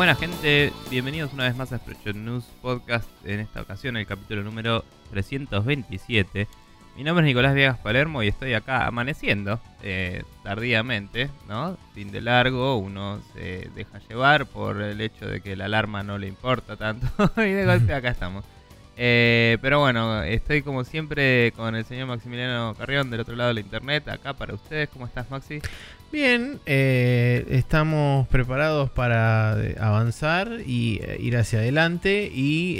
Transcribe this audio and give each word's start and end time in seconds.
Buenas, 0.00 0.18
gente, 0.18 0.72
bienvenidos 0.88 1.34
una 1.34 1.44
vez 1.44 1.54
más 1.54 1.72
a 1.72 1.76
Expression 1.76 2.24
News 2.24 2.44
Podcast, 2.62 3.06
en 3.22 3.38
esta 3.38 3.60
ocasión 3.60 3.98
el 3.98 4.06
capítulo 4.06 4.42
número 4.42 4.82
327. 5.10 6.48
Mi 6.96 7.04
nombre 7.04 7.22
es 7.22 7.26
Nicolás 7.26 7.54
Viegas 7.54 7.76
Palermo 7.76 8.22
y 8.22 8.28
estoy 8.28 8.54
acá 8.54 8.86
amaneciendo 8.86 9.60
eh, 9.82 10.22
tardíamente, 10.42 11.28
¿no? 11.46 11.76
Fin 11.94 12.10
de 12.12 12.22
largo, 12.22 12.78
uno 12.78 13.20
se 13.34 13.68
deja 13.74 13.98
llevar 14.08 14.46
por 14.46 14.80
el 14.80 15.02
hecho 15.02 15.26
de 15.26 15.42
que 15.42 15.54
la 15.54 15.66
alarma 15.66 16.02
no 16.02 16.16
le 16.16 16.28
importa 16.28 16.76
tanto 16.76 17.06
y 17.36 17.50
de 17.50 17.66
golpe 17.66 17.92
acá 17.92 18.08
estamos. 18.08 18.42
Eh, 18.96 19.58
pero 19.60 19.80
bueno, 19.80 20.22
estoy 20.22 20.62
como 20.62 20.84
siempre 20.84 21.52
con 21.52 21.76
el 21.76 21.84
señor 21.84 22.06
Maximiliano 22.06 22.74
Carrión 22.74 23.10
del 23.10 23.20
otro 23.20 23.36
lado 23.36 23.48
de 23.48 23.54
la 23.54 23.60
internet, 23.60 24.08
acá 24.08 24.32
para 24.32 24.54
ustedes. 24.54 24.88
¿Cómo 24.88 25.04
estás, 25.04 25.30
Maxi? 25.30 25.60
Bien, 26.12 26.58
eh, 26.66 27.46
estamos 27.50 28.26
preparados 28.28 28.90
para 28.90 29.56
eh, 29.58 29.76
avanzar 29.80 30.58
y 30.66 31.00
ir 31.20 31.36
hacia 31.36 31.60
adelante 31.60 32.30
y 32.34 32.78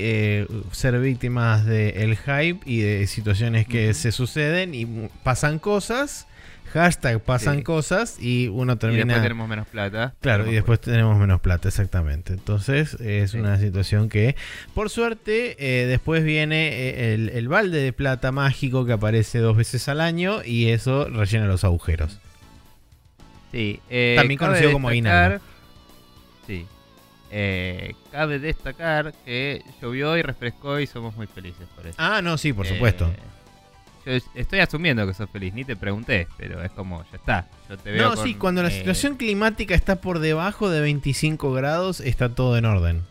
ser 0.73 0.98
víctimas 1.01 1.65
del 1.65 2.16
hype 2.16 2.61
y 2.66 2.80
de 2.80 3.06
situaciones 3.06 3.66
que 3.66 3.95
se 3.95 4.11
suceden 4.12 4.75
y 4.75 4.87
pasan 5.23 5.59
cosas 5.59 6.27
Hashtag 6.73 7.20
pasan 7.20 7.62
cosas 7.62 8.16
y 8.20 8.48
uno 8.48 8.79
termina. 8.79 9.03
Y 9.03 9.06
después 9.06 9.23
tenemos 9.23 9.48
menos 9.48 9.67
plata. 9.67 10.15
Claro, 10.20 10.48
y 10.48 10.55
después 10.55 10.81
tenemos 10.81 11.19
menos 11.19 11.41
plata, 11.41 11.69
exactamente. 11.69 12.33
Entonces 12.33 12.95
es 13.01 13.34
una 13.34 13.58
situación 13.58 14.08
que, 14.08 14.36
por 14.75 14.89
suerte, 14.89 15.56
eh, 15.58 15.86
después 15.86 16.23
viene 16.23 16.69
eh, 16.69 17.14
el, 17.14 17.48
balde 17.48 17.78
de 17.78 17.92
plata 17.92 18.31
mágico 18.31 18.86
que 18.86 18.92
aparece 18.92 19.39
dos 19.39 19.56
veces 19.56 19.89
al 19.89 20.01
año 20.01 20.45
y 20.45 20.69
eso 20.69 21.06
rellena 21.06 21.47
los 21.47 21.64
agujeros. 21.64 22.19
Sí, 23.51 23.81
eh, 23.91 24.15
también 24.17 24.39
conocido 24.39 24.73
como 24.73 24.89
aguinaldo. 24.89 25.41
Sí. 26.47 26.67
cabe 28.11 28.39
destacar 28.39 29.12
que 29.25 29.62
llovió 29.81 30.17
y 30.17 30.23
refrescó 30.23 30.81
y 30.81 30.87
somos 30.87 31.15
muy 31.17 31.27
felices 31.27 31.69
por 31.75 31.87
eso. 31.87 31.97
Ah, 31.98 32.20
no, 32.23 32.39
sí, 32.39 32.53
por 32.53 32.67
supuesto. 32.67 33.11
Yo 34.07 34.12
estoy 34.34 34.61
asumiendo 34.61 35.07
que 35.07 35.12
sos 35.12 35.29
feliz, 35.29 35.53
ni 35.53 35.65
te 35.65 35.77
pregunté, 35.77 36.27
pero 36.39 36.62
es 36.62 36.70
como, 36.70 37.05
ya 37.11 37.17
está. 37.17 37.48
Yo 37.69 37.77
te 37.77 37.91
veo 37.91 38.11
no, 38.11 38.17
sí, 38.17 38.34
cuando 38.34 38.62
la 38.62 38.69
eh, 38.69 38.79
situación 38.79 39.17
climática 39.17 39.75
está 39.75 40.01
por 40.01 40.20
debajo 40.20 40.70
de 40.70 40.81
25 40.81 41.53
grados, 41.53 42.01
está 42.01 42.35
todo 42.35 42.57
en 42.57 42.64
orden. 42.64 43.03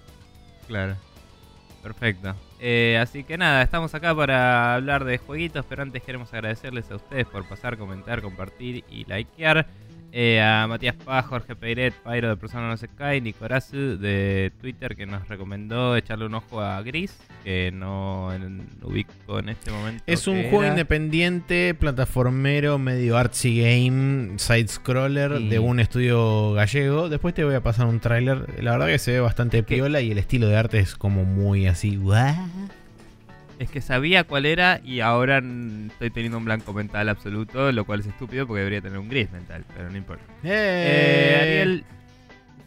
Claro. 0.68 0.96
Perfecto. 1.84 2.36
Eh, 2.60 3.00
así 3.02 3.24
que 3.24 3.38
nada, 3.38 3.62
estamos 3.62 3.94
acá 3.94 4.16
para 4.16 4.76
hablar 4.76 5.06
de 5.06 5.18
jueguitos, 5.20 5.64
pero 5.70 5.84
antes 5.84 6.02
queremos 6.04 6.34
agradecerles 6.34 6.90
a 6.92 6.96
ustedes 6.96 7.28
por 7.28 7.48
pasar, 7.48 7.78
comentar, 7.78 8.22
compartir 8.22 8.84
y 8.90 9.06
likear. 9.06 9.68
Eh, 10.12 10.42
a 10.42 10.66
Matías 10.68 10.96
Paz, 10.96 11.26
Jorge 11.26 11.56
Peiret, 11.56 11.94
Pairo 11.94 12.30
de 12.30 12.38
Persona 12.38 12.68
No 12.68 12.78
Se 12.78 12.88
Cae, 12.88 13.22
Nicorazu 13.22 13.98
de 13.98 14.52
Twitter 14.60 14.96
que 14.96 15.06
nos 15.06 15.28
recomendó 15.28 15.96
echarle 15.96 16.26
un 16.26 16.34
ojo 16.34 16.62
a 16.62 16.82
Gris, 16.82 17.16
que 17.44 17.72
no 17.72 18.30
ubico 18.82 19.40
en 19.40 19.50
este 19.50 19.72
momento. 19.72 20.04
Es 20.08 20.28
un 20.28 20.44
juego 20.50 20.66
independiente, 20.66 21.76
plataformero, 21.76 22.80
medio 22.80 23.18
artsy 23.18 23.62
game, 23.62 24.40
side-scroller 24.40 25.40
de 25.40 25.60
un 25.60 25.80
estudio 25.80 26.54
gallego. 26.54 27.10
Después 27.10 27.34
te 27.34 27.44
voy 27.44 27.56
a 27.56 27.62
pasar 27.62 27.86
un 27.86 28.00
tráiler. 28.00 28.64
La 28.64 28.72
verdad 28.72 28.88
que 28.88 29.00
se 29.00 29.12
ve 29.12 29.20
bastante 29.20 29.64
piola 29.64 30.02
y 30.02 30.12
el 30.12 30.18
estilo 30.18 30.48
de 30.48 30.58
arte 30.58 30.80
es 30.80 30.96
como 30.96 31.24
muy 31.24 31.68
así. 31.68 32.00
Es 33.60 33.70
que 33.70 33.82
sabía 33.82 34.24
cuál 34.24 34.46
era 34.46 34.80
y 34.84 35.02
ahora 35.02 35.44
estoy 35.90 36.10
teniendo 36.10 36.38
un 36.38 36.46
blanco 36.46 36.74
mental 36.74 37.10
absoluto, 37.10 37.72
lo 37.74 37.86
cual 37.86 38.00
es 38.00 38.08
estúpido 38.08 38.48
porque 38.48 38.60
debería 38.60 38.82
tener 38.82 38.98
un 38.98 39.10
gris 39.10 39.30
mental, 39.32 39.66
pero 39.76 39.90
no 39.90 39.98
importa. 39.98 40.24
¡Eh! 40.44 40.46
eh 40.46 41.40
Ariel, 41.42 41.84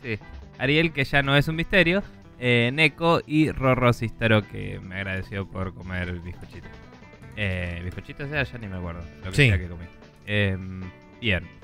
sí, 0.02 0.18
Ariel, 0.58 0.92
que 0.92 1.04
ya 1.04 1.22
no 1.22 1.34
es 1.34 1.48
un 1.48 1.56
misterio, 1.56 2.02
eh, 2.38 2.70
Neko 2.74 3.22
y 3.26 3.50
Rorro 3.50 3.94
Sistero, 3.94 4.46
que 4.46 4.80
me 4.80 4.96
agradeció 4.96 5.48
por 5.48 5.72
comer 5.74 6.12
bizcochito. 6.20 6.68
Eh, 7.36 7.80
¿Bizcochito 7.84 8.28
sea? 8.28 8.42
Ya 8.42 8.58
ni 8.58 8.66
me 8.66 8.76
acuerdo 8.76 9.02
lo 9.24 9.30
que 9.30 9.36
sea 9.36 9.58
que 9.58 9.68
comí. 9.68 9.84
Em, 10.26 10.82
bien. 11.20 11.61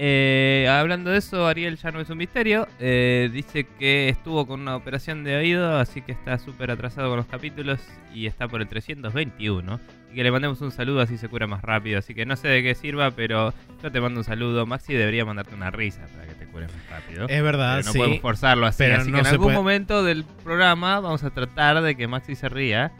Eh, 0.00 0.68
hablando 0.70 1.10
de 1.10 1.18
eso, 1.18 1.48
Ariel 1.48 1.76
ya 1.76 1.90
no 1.90 2.00
es 2.00 2.08
un 2.08 2.18
misterio. 2.18 2.68
Eh, 2.78 3.30
dice 3.32 3.66
que 3.80 4.08
estuvo 4.08 4.46
con 4.46 4.60
una 4.60 4.76
operación 4.76 5.24
de 5.24 5.36
oído, 5.36 5.76
así 5.76 6.02
que 6.02 6.12
está 6.12 6.38
súper 6.38 6.70
atrasado 6.70 7.08
con 7.08 7.16
los 7.16 7.26
capítulos 7.26 7.80
y 8.14 8.26
está 8.26 8.46
por 8.46 8.60
el 8.60 8.68
321. 8.68 9.80
Y 10.12 10.14
que 10.14 10.22
le 10.22 10.30
mandemos 10.30 10.60
un 10.60 10.70
saludo 10.70 11.00
así 11.00 11.18
se 11.18 11.28
cura 11.28 11.48
más 11.48 11.62
rápido. 11.62 11.98
Así 11.98 12.14
que 12.14 12.24
no 12.26 12.36
sé 12.36 12.46
de 12.46 12.62
qué 12.62 12.76
sirva, 12.76 13.10
pero 13.10 13.52
yo 13.82 13.90
te 13.90 14.00
mando 14.00 14.20
un 14.20 14.24
saludo. 14.24 14.66
Maxi 14.66 14.94
debería 14.94 15.24
mandarte 15.24 15.56
una 15.56 15.72
risa 15.72 16.06
para 16.14 16.28
que 16.28 16.34
te 16.34 16.46
cures 16.46 16.70
más 16.72 16.90
rápido. 17.00 17.26
Es 17.28 17.42
verdad, 17.42 17.82
no 17.84 17.92
podemos 17.92 18.20
forzarlo 18.20 18.66
así. 18.66 18.84
así 18.84 19.10
que 19.10 19.18
en 19.18 19.26
algún 19.26 19.52
momento 19.52 20.04
del 20.04 20.24
programa 20.44 21.00
vamos 21.00 21.24
a 21.24 21.30
tratar 21.30 21.82
de 21.82 21.96
que 21.96 22.06
Maxi 22.06 22.36
se 22.36 22.48
ría 22.48 22.92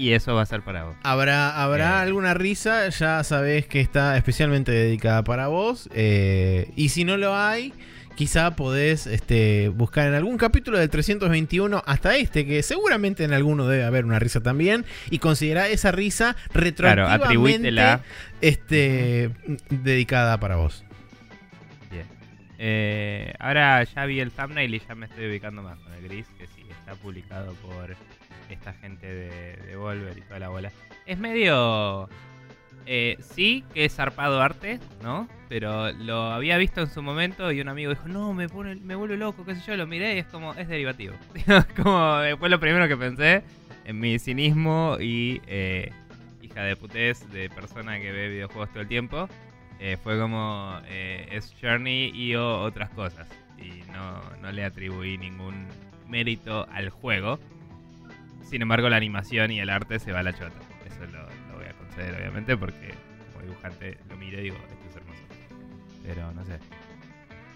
y 0.00 0.14
eso 0.14 0.34
va 0.34 0.40
a 0.40 0.46
ser 0.46 0.62
para 0.62 0.84
vos. 0.84 0.96
Habrá, 1.02 1.62
habrá 1.62 2.00
alguna 2.00 2.32
risa, 2.32 2.88
ya 2.88 3.22
sabés 3.22 3.66
que 3.66 3.80
está 3.80 4.16
especialmente 4.16 4.72
dedicada 4.72 5.22
para 5.24 5.48
vos. 5.48 5.90
Eh, 5.92 6.70
y 6.74 6.88
si 6.88 7.04
no 7.04 7.18
lo 7.18 7.36
hay, 7.36 7.74
quizá 8.14 8.56
podés 8.56 9.06
este, 9.06 9.68
buscar 9.68 10.08
en 10.08 10.14
algún 10.14 10.38
capítulo 10.38 10.78
del 10.78 10.88
321 10.88 11.82
hasta 11.84 12.16
este, 12.16 12.46
que 12.46 12.62
seguramente 12.62 13.24
en 13.24 13.34
alguno 13.34 13.66
debe 13.66 13.84
haber 13.84 14.06
una 14.06 14.18
risa 14.18 14.42
también, 14.42 14.86
y 15.10 15.18
considerar 15.18 15.70
esa 15.70 15.92
risa 15.92 16.34
retroactivamente 16.54 17.70
este, 18.40 19.32
dedicada 19.68 20.40
para 20.40 20.56
vos. 20.56 20.82
Bien. 21.90 22.06
Eh, 22.58 23.34
ahora 23.38 23.84
ya 23.84 24.06
vi 24.06 24.20
el 24.20 24.30
thumbnail 24.30 24.74
y 24.74 24.80
ya 24.80 24.94
me 24.94 25.04
estoy 25.04 25.26
ubicando 25.26 25.62
más 25.62 25.78
con 25.78 25.92
el 25.92 26.02
gris, 26.04 26.26
que 26.38 26.46
sí, 26.46 26.64
está 26.70 26.94
publicado 26.94 27.52
por 27.56 27.94
esta 28.54 28.72
gente 28.74 29.06
de, 29.06 29.56
de 29.66 29.76
Volver 29.76 30.16
y 30.16 30.22
toda 30.22 30.38
la 30.38 30.48
bola. 30.48 30.72
Es 31.06 31.18
medio... 31.18 32.08
Eh, 32.86 33.16
sí, 33.20 33.64
que 33.74 33.84
es 33.84 33.94
zarpado 33.94 34.40
arte, 34.40 34.80
¿no? 35.02 35.28
Pero 35.48 35.92
lo 35.92 36.32
había 36.32 36.56
visto 36.56 36.80
en 36.80 36.88
su 36.88 37.02
momento 37.02 37.52
y 37.52 37.60
un 37.60 37.68
amigo 37.68 37.90
dijo, 37.90 38.08
no, 38.08 38.32
me 38.32 38.48
pone, 38.48 38.76
me 38.76 38.94
vuelve 38.94 39.16
loco, 39.16 39.44
qué 39.44 39.54
sé 39.54 39.62
yo, 39.66 39.76
lo 39.76 39.86
miré 39.86 40.16
y 40.16 40.18
es 40.18 40.26
como, 40.26 40.54
es 40.54 40.66
derivativo. 40.66 41.14
como 41.76 42.20
fue 42.38 42.48
lo 42.48 42.58
primero 42.58 42.88
que 42.88 42.96
pensé 42.96 43.42
en 43.84 44.00
mi 44.00 44.18
cinismo 44.18 44.96
y 45.00 45.40
eh, 45.46 45.92
hija 46.42 46.62
de 46.62 46.74
putés 46.74 47.30
de 47.30 47.48
persona 47.50 48.00
que 48.00 48.12
ve 48.12 48.28
videojuegos 48.28 48.70
todo 48.70 48.80
el 48.80 48.88
tiempo. 48.88 49.28
Eh, 49.78 49.96
fue 50.02 50.18
como, 50.18 50.80
es 50.88 51.54
Journey 51.60 52.10
y 52.14 52.34
otras 52.34 52.90
cosas. 52.90 53.28
Y 53.58 53.88
no, 53.92 54.20
no 54.40 54.52
le 54.52 54.64
atribuí 54.64 55.16
ningún 55.16 55.68
mérito 56.08 56.66
al 56.70 56.90
juego. 56.90 57.38
Sin 58.42 58.62
embargo, 58.62 58.88
la 58.88 58.96
animación 58.96 59.50
y 59.50 59.60
el 59.60 59.70
arte 59.70 59.98
se 59.98 60.12
va 60.12 60.20
a 60.20 60.22
la 60.22 60.32
chota. 60.32 60.58
Eso 60.86 61.06
lo, 61.06 61.56
voy 61.56 61.66
a 61.66 61.72
conceder, 61.74 62.14
obviamente, 62.14 62.56
porque 62.56 62.94
como 63.32 63.44
dibujante 63.44 63.98
lo 64.08 64.16
mire 64.16 64.40
y 64.40 64.44
digo, 64.44 64.56
esto 64.56 64.88
es 64.88 64.96
hermoso. 64.96 65.22
Pero 66.04 66.32
no 66.32 66.44
sé. 66.44 66.58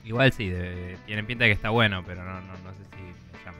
Igual 0.05 0.33
sí, 0.33 0.53
tienen 1.06 1.27
pinta 1.27 1.45
de 1.45 1.50
que 1.50 1.55
está 1.55 1.71
bueno, 1.71 2.05
pero 2.06 2.22
no, 2.25 2.41
no, 2.41 2.43
sé 2.43 2.84
si 2.91 3.03
me 3.03 3.45
llama. 3.45 3.59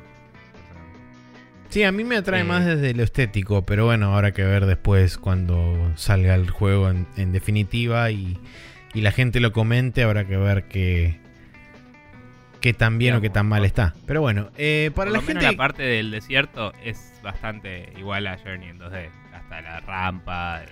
Sí, 1.71 1.83
a 1.83 1.91
mí 1.91 2.05
me 2.05 2.17
atrae 2.17 2.45
más 2.45 2.67
desde 2.67 2.93
lo 2.95 3.03
estético, 3.03 3.65
pero 3.65 3.87
bueno, 3.87 4.15
habrá 4.15 4.33
que 4.33 4.45
ver 4.45 4.67
después 4.67 5.17
cuando 5.17 5.93
salga 5.97 6.35
el 6.35 6.51
juego 6.51 6.91
en, 6.91 7.33
definitiva 7.33 8.11
y, 8.11 8.39
y, 8.93 9.01
la 9.01 9.11
gente 9.11 9.41
lo 9.41 9.53
comente, 9.53 10.03
habrá 10.03 10.27
que 10.27 10.37
ver 10.37 10.65
qué, 10.65 11.19
qué 12.65 12.73
tan 12.73 12.97
bien 12.97 13.15
o 13.15 13.21
qué 13.21 13.29
tan 13.29 13.47
mal 13.47 13.67
está. 13.67 13.93
Pero 14.07 14.23
bueno, 14.23 14.49
eh, 14.57 14.91
para 14.95 15.11
la 15.11 15.21
gente. 15.21 15.43
la 15.43 15.53
parte 15.53 15.83
del 15.83 16.11
desierto 16.11 16.73
es 16.83 17.13
bastante 17.23 17.93
igual 17.99 18.27
a 18.27 18.39
Journey 18.39 18.71
en 18.71 18.79
2D. 18.79 19.11
Hasta 19.35 19.61
la 19.61 19.81
rampa. 19.81 20.63
Eh, 20.63 20.67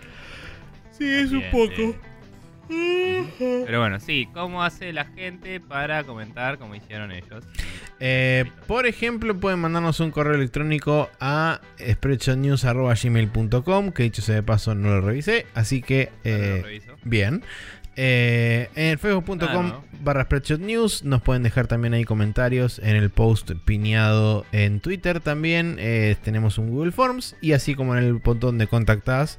sí, 0.90 1.04
es 1.04 1.32
un 1.32 1.42
poco. 1.50 1.94
Pero 2.66 3.80
bueno, 3.80 4.00
sí, 4.00 4.26
¿cómo 4.32 4.62
hace 4.62 4.94
la 4.94 5.04
gente 5.04 5.60
para 5.60 6.04
comentar 6.04 6.56
como 6.56 6.74
hicieron 6.74 7.12
ellos? 7.12 7.44
Eh, 8.00 8.46
por 8.66 8.86
ejemplo, 8.86 9.38
pueden 9.38 9.58
mandarnos 9.58 10.00
un 10.00 10.12
correo 10.12 10.32
electrónico 10.32 11.10
a 11.20 11.60
spreadshotnews.gmail.com 11.78 13.92
que 13.92 14.04
dicho 14.04 14.22
sea 14.22 14.36
de 14.36 14.42
paso 14.42 14.74
no 14.74 14.88
lo 14.88 15.02
revisé, 15.02 15.44
así 15.52 15.82
que 15.82 16.08
bien. 17.04 17.42
Eh, 17.96 18.70
en 18.74 18.98
facebook.com 18.98 19.72
ah, 19.72 19.80
barra 20.02 20.24
Spreadshot 20.24 20.60
News. 20.60 21.04
Nos 21.04 21.22
pueden 21.22 21.42
dejar 21.42 21.66
también 21.66 21.94
ahí 21.94 22.04
comentarios 22.04 22.78
en 22.78 22.96
el 22.96 23.10
post 23.10 23.52
piñado 23.64 24.46
en 24.52 24.80
Twitter 24.80 25.20
también. 25.20 25.76
Eh, 25.78 26.16
tenemos 26.22 26.58
un 26.58 26.70
Google 26.70 26.92
Forms 26.92 27.36
y 27.40 27.52
así 27.52 27.74
como 27.74 27.96
en 27.96 28.04
el 28.04 28.14
botón 28.14 28.58
de 28.58 28.66
contactas 28.66 29.38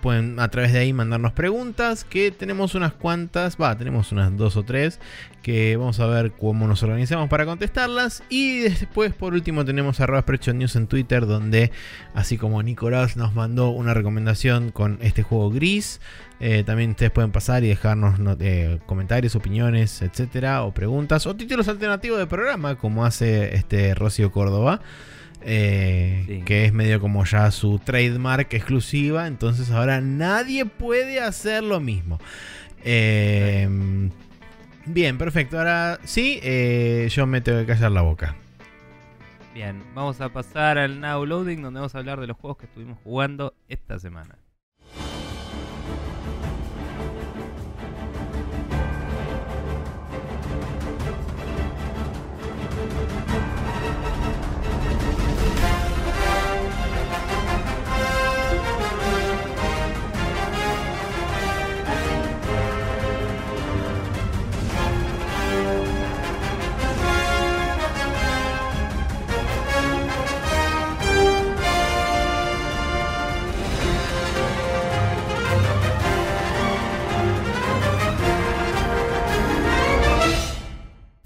pueden 0.00 0.38
a 0.38 0.48
través 0.48 0.72
de 0.72 0.78
ahí 0.78 0.92
mandarnos 0.92 1.32
preguntas 1.32 2.04
que 2.04 2.30
tenemos 2.30 2.74
unas 2.74 2.92
cuantas, 2.92 3.56
va, 3.60 3.76
tenemos 3.76 4.12
unas 4.12 4.34
dos 4.36 4.56
o 4.56 4.62
tres 4.62 5.00
que 5.42 5.76
vamos 5.76 6.00
a 6.00 6.06
ver 6.06 6.32
cómo 6.32 6.66
nos 6.66 6.82
organizamos 6.82 7.28
para 7.28 7.44
contestarlas. 7.46 8.22
Y 8.28 8.60
después 8.60 9.14
por 9.14 9.34
último 9.34 9.64
tenemos 9.64 10.00
arroba 10.00 10.24
News 10.54 10.76
en 10.76 10.86
Twitter 10.86 11.26
donde 11.26 11.70
así 12.14 12.38
como 12.38 12.62
Nicolás 12.62 13.16
nos 13.16 13.34
mandó 13.34 13.70
una 13.70 13.94
recomendación 13.94 14.70
con 14.70 14.98
este 15.02 15.22
juego 15.22 15.50
gris, 15.50 16.00
eh, 16.40 16.64
también 16.64 16.90
ustedes 16.90 17.12
pueden 17.12 17.30
pasar 17.30 17.62
y 17.64 17.68
dejarnos 17.68 18.18
comentarios, 18.86 19.36
opiniones, 19.36 20.02
etcétera, 20.02 20.64
o 20.64 20.72
preguntas, 20.72 21.26
o 21.26 21.36
títulos 21.36 21.68
alternativos 21.68 22.18
de 22.18 22.26
programa, 22.26 22.76
como 22.76 23.04
hace 23.04 23.54
este 23.54 23.94
Rocío 23.94 24.32
Córdoba. 24.32 24.80
que 25.40 26.64
es 26.66 26.72
medio 26.72 27.00
como 27.00 27.24
ya 27.24 27.50
su 27.50 27.78
trademark 27.78 28.52
exclusiva, 28.52 29.26
entonces 29.26 29.70
ahora 29.70 30.00
nadie 30.00 30.66
puede 30.66 31.20
hacer 31.20 31.62
lo 31.62 31.80
mismo. 31.80 32.18
Em, 32.84 34.10
bien, 34.86 35.18
perfecto. 35.18 35.58
Ahora 35.58 35.98
sí, 36.04 36.40
eh, 36.42 37.08
yo 37.10 37.26
me 37.26 37.40
tengo 37.40 37.60
que 37.60 37.66
callar 37.66 37.92
la 37.92 38.02
boca. 38.02 38.36
Bien, 39.54 39.82
vamos 39.94 40.20
a 40.20 40.28
pasar 40.28 40.78
al 40.78 41.00
Now 41.00 41.26
Loading 41.26 41.62
donde 41.62 41.80
vamos 41.80 41.94
a 41.94 41.98
hablar 41.98 42.20
de 42.20 42.26
los 42.26 42.36
juegos 42.36 42.58
que 42.58 42.66
estuvimos 42.66 42.98
jugando 43.02 43.54
esta 43.68 43.98
semana. 43.98 44.39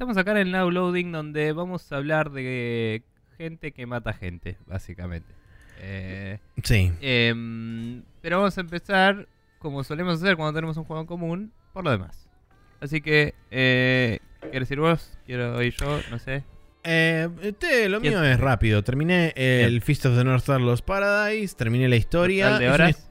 Estamos 0.04 0.18
acá 0.18 0.32
en 0.32 0.36
el 0.36 0.52
Now 0.52 0.70
Loading 0.70 1.12
donde 1.12 1.52
vamos 1.54 1.90
a 1.90 1.96
hablar 1.96 2.30
de 2.30 3.02
gente 3.38 3.72
que 3.72 3.86
mata 3.86 4.12
gente, 4.12 4.58
básicamente. 4.66 5.32
Eh, 5.80 6.40
sí. 6.62 6.92
Em, 7.00 8.02
pero 8.20 8.36
vamos 8.36 8.58
a 8.58 8.60
empezar, 8.60 9.26
como 9.58 9.82
solemos 9.82 10.22
hacer 10.22 10.36
cuando 10.36 10.52
tenemos 10.52 10.76
un 10.76 10.84
juego 10.84 11.00
en 11.00 11.06
común, 11.06 11.52
por 11.72 11.84
lo 11.84 11.90
demás. 11.90 12.28
Así 12.80 13.00
que, 13.00 13.32
eh, 13.50 14.18
¿quieres 14.50 14.70
ir 14.70 14.80
vos? 14.80 15.16
¿Quiero 15.24 15.62
ir 15.62 15.74
yo? 15.74 15.98
No 16.10 16.18
sé. 16.18 16.44
Eh, 16.82 17.26
este, 17.40 17.88
lo 17.88 17.98
mío 17.98 18.22
es 18.22 18.38
rápido. 18.38 18.84
Terminé 18.84 19.32
el 19.34 19.80
Feast 19.80 20.04
of 20.04 20.18
the 20.18 20.24
North 20.24 20.42
Star 20.42 20.60
Los 20.60 20.82
Paradise, 20.82 21.56
terminé 21.56 21.88
la 21.88 21.96
historia. 21.96 22.58
¿De 22.58 22.68
horas? 22.68 23.10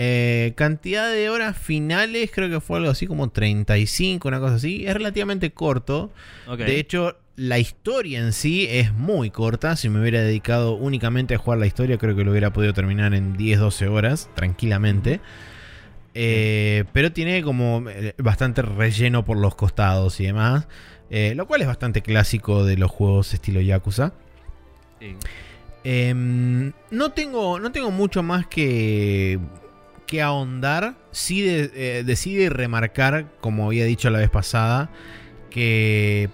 Eh, 0.00 0.52
cantidad 0.54 1.10
de 1.10 1.28
horas 1.28 1.58
finales, 1.58 2.30
creo 2.32 2.48
que 2.48 2.60
fue 2.60 2.78
algo 2.78 2.90
así 2.90 3.08
como 3.08 3.30
35, 3.30 4.28
una 4.28 4.38
cosa 4.38 4.54
así. 4.54 4.86
Es 4.86 4.94
relativamente 4.94 5.50
corto. 5.50 6.12
De 6.56 6.78
hecho, 6.78 7.18
la 7.34 7.58
historia 7.58 8.20
en 8.20 8.32
sí 8.32 8.66
es 8.70 8.92
muy 8.92 9.30
corta. 9.30 9.74
Si 9.74 9.88
me 9.88 10.00
hubiera 10.00 10.22
dedicado 10.22 10.74
únicamente 10.74 11.34
a 11.34 11.38
jugar 11.38 11.58
la 11.58 11.66
historia, 11.66 11.98
creo 11.98 12.14
que 12.14 12.24
lo 12.24 12.30
hubiera 12.30 12.52
podido 12.52 12.72
terminar 12.72 13.12
en 13.12 13.36
10-12 13.36 13.88
horas, 13.88 14.30
tranquilamente. 14.34 15.20
Eh, 16.14 16.84
pero 16.92 17.12
tiene 17.12 17.42
como 17.42 17.84
eh, 17.90 18.14
bastante 18.18 18.62
relleno 18.62 19.24
por 19.24 19.36
los 19.36 19.56
costados 19.56 20.20
y 20.20 20.26
demás. 20.26 20.68
lo 21.10 21.46
cual 21.48 21.62
es 21.62 21.66
bastante 21.66 22.02
clásico 22.02 22.64
de 22.64 22.76
los 22.76 22.90
juegos 22.90 23.34
estilo 23.34 23.60
Yakuza. 23.60 24.12
Em, 25.84 26.72
no, 26.90 27.12
tengo, 27.12 27.58
no 27.58 27.72
tengo 27.72 27.90
mucho 27.90 28.22
más 28.22 28.46
que 28.46 29.38
que 30.08 30.22
ahondar, 30.22 30.96
sí 31.12 31.44
eh, 31.46 32.02
decide 32.04 32.48
remarcar, 32.48 33.30
como 33.40 33.66
había 33.66 33.84
dicho 33.84 34.10
la 34.10 34.18
vez 34.18 34.30
pasada, 34.30 34.90
que 35.50 36.30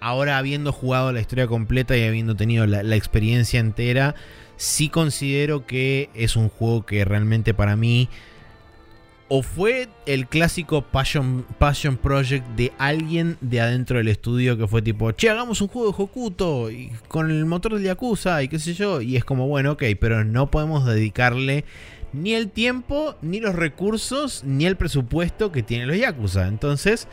ahora 0.00 0.38
habiendo 0.38 0.72
jugado 0.72 1.12
la 1.12 1.20
historia 1.20 1.48
completa 1.48 1.96
y 1.96 2.04
habiendo 2.04 2.36
tenido 2.36 2.66
la, 2.66 2.96
experiencia 2.96 3.60
entera, 3.60 4.14
sí 4.56 4.88
considero 4.88 5.66
que 5.66 6.08
es 6.14 6.36
un 6.36 6.48
juego 6.48 6.86
que 6.86 7.04
realmente 7.04 7.52
para 7.52 7.76
mí 7.76 8.08
o 9.28 9.42
fue 9.42 9.88
el 10.06 10.26
clásico 10.26 10.82
Passion, 10.82 11.44
Passion 11.58 11.96
Project 11.96 12.46
de 12.56 12.72
alguien 12.78 13.36
de 13.40 13.60
adentro 13.60 13.98
del 13.98 14.08
estudio 14.08 14.56
que 14.56 14.66
fue 14.68 14.82
tipo, 14.82 15.12
che, 15.12 15.30
hagamos 15.30 15.60
un 15.60 15.68
juego 15.68 15.92
de 15.92 16.02
Hokuto 16.02 16.70
y 16.70 16.90
con 17.08 17.30
el 17.30 17.44
motor 17.44 17.76
de 17.76 17.84
Yakuza 17.84 18.42
y 18.42 18.48
qué 18.48 18.58
sé 18.58 18.74
yo. 18.74 19.00
Y 19.00 19.16
es 19.16 19.24
como, 19.24 19.46
bueno, 19.46 19.72
ok, 19.72 19.84
pero 20.00 20.24
no 20.24 20.50
podemos 20.50 20.84
dedicarle 20.84 21.64
ni 22.12 22.34
el 22.34 22.50
tiempo, 22.50 23.16
ni 23.22 23.40
los 23.40 23.54
recursos, 23.54 24.44
ni 24.44 24.66
el 24.66 24.76
presupuesto 24.76 25.52
que 25.52 25.62
tienen 25.62 25.88
los 25.88 25.98
Yakuza. 25.98 26.48
Entonces, 26.48 27.08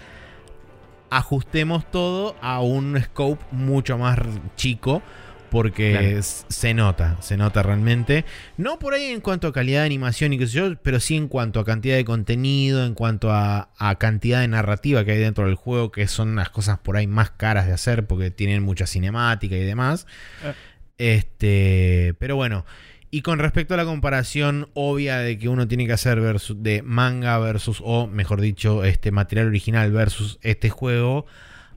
ajustemos 1.10 1.90
todo 1.92 2.36
a 2.42 2.62
un 2.62 3.00
scope 3.02 3.44
mucho 3.52 3.98
más 3.98 4.20
chico. 4.56 5.02
Porque 5.50 6.20
se 6.22 6.74
nota, 6.74 7.16
se 7.22 7.38
nota 7.38 7.64
realmente. 7.64 8.26
No 8.58 8.80
por 8.80 8.94
ahí 8.94 9.06
en 9.06 9.22
cuanto 9.22 9.48
a 9.48 9.54
calidad 9.54 9.80
de 9.80 9.86
animación 9.86 10.34
y 10.34 10.38
qué 10.38 10.46
sé 10.46 10.58
yo, 10.58 10.76
pero 10.84 11.00
sí 11.00 11.16
en 11.16 11.30
cuanto 11.30 11.62
a 11.62 11.66
cantidad 11.66 11.96
de 11.96 12.04
contenido, 12.04 12.86
en 12.86 12.94
cuanto 12.94 13.32
a, 13.32 13.70
cantidad 13.98 14.42
de 14.42 14.50
narrativa 14.50 15.06
que 15.06 15.14
hay 15.14 15.20
dentro 15.20 15.46
del 15.46 15.56
juego, 15.56 15.90
que 15.90 16.06
son 16.10 16.36
las 16.36 16.50
cosas 16.50 16.80
por 16.80 16.98
ahí 16.98 17.08
más 17.08 17.32
caras 17.32 17.66
de 17.66 17.72
hacer 17.72 18.08
porque 18.08 18.30
tienen 18.30 18.62
mucha 18.62 18.88
cinemática 18.88 19.56
y 19.56 19.64
demás. 19.64 20.06
Eh. 20.44 20.54
Este, 20.98 22.16
pero 22.20 22.36
bueno, 22.36 22.66
y 23.10 23.22
con 23.22 23.40
respecto 23.40 23.74
a 23.74 23.78
la 23.78 23.86
comparación 23.86 24.70
obvia 24.74 25.20
de 25.20 25.38
que 25.38 25.48
uno 25.48 25.68
tiene 25.68 25.88
que 25.88 25.94
hacer 25.94 26.22
de 26.22 26.82
manga 26.82 27.38
versus, 27.40 27.82
o 27.84 28.08
mejor 28.08 28.42
dicho, 28.42 28.84
este 28.84 29.12
material 29.12 29.48
original 29.48 29.92
versus 29.92 30.40
este 30.42 30.70
juego, 30.70 31.26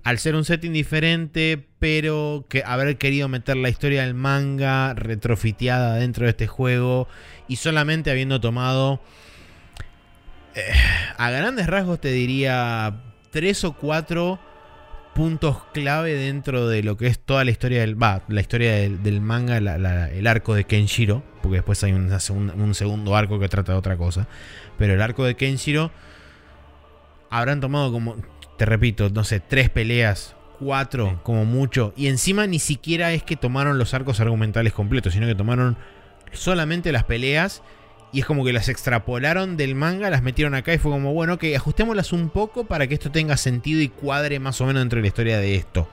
al 0.03 0.19
ser 0.19 0.35
un 0.35 0.45
setting 0.45 0.73
diferente, 0.73 1.69
pero 1.79 2.47
que 2.49 2.65
haber 2.65 2.97
querido 2.99 3.29
meter 3.29 3.57
la 3.57 3.69
historia 3.69 4.03
del 4.03 4.15
manga 4.15 4.95
retrofiteada 4.95 5.97
dentro 5.97 6.25
de 6.25 6.31
este 6.31 6.47
juego 6.47 7.07
y 7.47 7.57
solamente 7.57 8.11
habiendo 8.11 8.41
tomado, 8.41 9.01
eh, 10.55 10.73
a 11.17 11.31
grandes 11.31 11.69
rasgos 11.69 12.01
te 12.01 12.11
diría, 12.11 13.03
tres 13.31 13.63
o 13.63 13.75
cuatro 13.75 14.41
puntos 15.15 15.59
clave 15.73 16.15
dentro 16.15 16.69
de 16.69 16.83
lo 16.83 16.97
que 16.97 17.07
es 17.07 17.19
toda 17.19 17.45
la 17.45 17.51
historia 17.51 17.81
del. 17.81 18.01
Va, 18.01 18.23
la 18.29 18.41
historia 18.41 18.73
del, 18.73 19.21
manga, 19.21 19.57
el 19.57 20.27
arco 20.27 20.55
de 20.55 20.65
Kenshiro. 20.65 21.23
Porque 21.43 21.57
después 21.57 21.83
hay 21.85 21.93
un, 21.93 22.11
un, 22.11 22.75
segundo 22.75 23.17
arco 23.17 23.39
que 23.39 23.49
trata 23.49 23.73
de 23.73 23.79
otra 23.79 23.97
cosa. 23.97 24.27
Pero 24.79 24.95
el 24.95 25.03
arco 25.03 25.25
de 25.25 25.37
Kenshiro. 25.37 25.91
Habrán 27.31 27.61
tomado 27.61 27.93
como. 27.93 28.17
Te 28.59 28.67
repito, 28.67 29.11
no 29.11 29.25
sé, 29.25 29.41
tres 29.41 29.71
peleas. 29.71 30.37
Cuatro, 30.59 31.21
como 31.23 31.47
mucho. 31.47 31.95
Y 31.97 32.09
encima 32.09 32.47
ni 32.47 32.59
siquiera 32.59 33.13
es 33.13 33.23
que 33.23 33.37
tomaron 33.37 33.79
los 33.79 33.95
arcos 33.95 34.21
argumentales 34.21 34.73
completos. 34.73 35.15
Sino 35.15 35.27
que 35.27 35.35
tomaron 35.35 35.77
solamente 36.33 36.93
las 36.93 37.05
peleas 37.05 37.63
y 38.13 38.21
es 38.21 38.27
como 38.27 38.45
que 38.45 38.53
las 38.53 38.69
extrapolaron 38.69 39.57
del 39.57 39.75
manga, 39.75 40.11
las 40.11 40.23
metieron 40.23 40.55
acá 40.55 40.75
y 40.75 40.79
fue 40.79 40.91
como, 40.91 41.13
bueno, 41.13 41.39
que 41.39 41.55
ajustémoslas 41.55 42.13
un 42.13 42.29
poco 42.29 42.65
para 42.65 42.87
que 42.87 42.95
esto 42.95 43.11
tenga 43.11 43.37
sentido 43.37 43.81
y 43.81 43.89
cuadre 43.89 44.41
más 44.41 44.61
o 44.61 44.67
menos 44.67 44.83
dentro 44.83 44.97
de 44.97 45.03
la 45.03 45.09
historia 45.09 45.39
de 45.39 45.55
esto. 45.55 45.89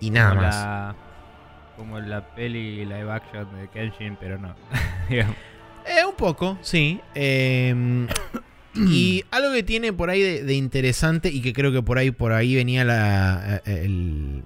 Y 0.00 0.10
nada 0.10 0.34
más. 0.34 0.96
como 1.76 1.98
la 1.98 2.34
peli 2.34 2.84
live 2.84 3.10
action 3.10 3.48
de 3.58 3.68
Kenshin, 3.68 4.16
pero 4.20 4.38
no. 4.38 4.54
eh, 5.08 5.24
un 6.06 6.14
poco, 6.16 6.58
sí. 6.60 7.00
Em, 7.14 8.06
y 8.74 9.24
algo 9.30 9.52
que 9.52 9.62
tiene 9.62 9.94
por 9.94 10.10
ahí 10.10 10.22
de, 10.22 10.54
interesante 10.54 11.30
y 11.30 11.40
que 11.40 11.54
creo 11.54 11.72
que 11.72 11.82
por 11.82 11.96
ahí, 11.96 12.10
por 12.10 12.32
ahí 12.32 12.54
venía 12.54 12.84
la. 12.84 13.62
Eh, 13.64 14.42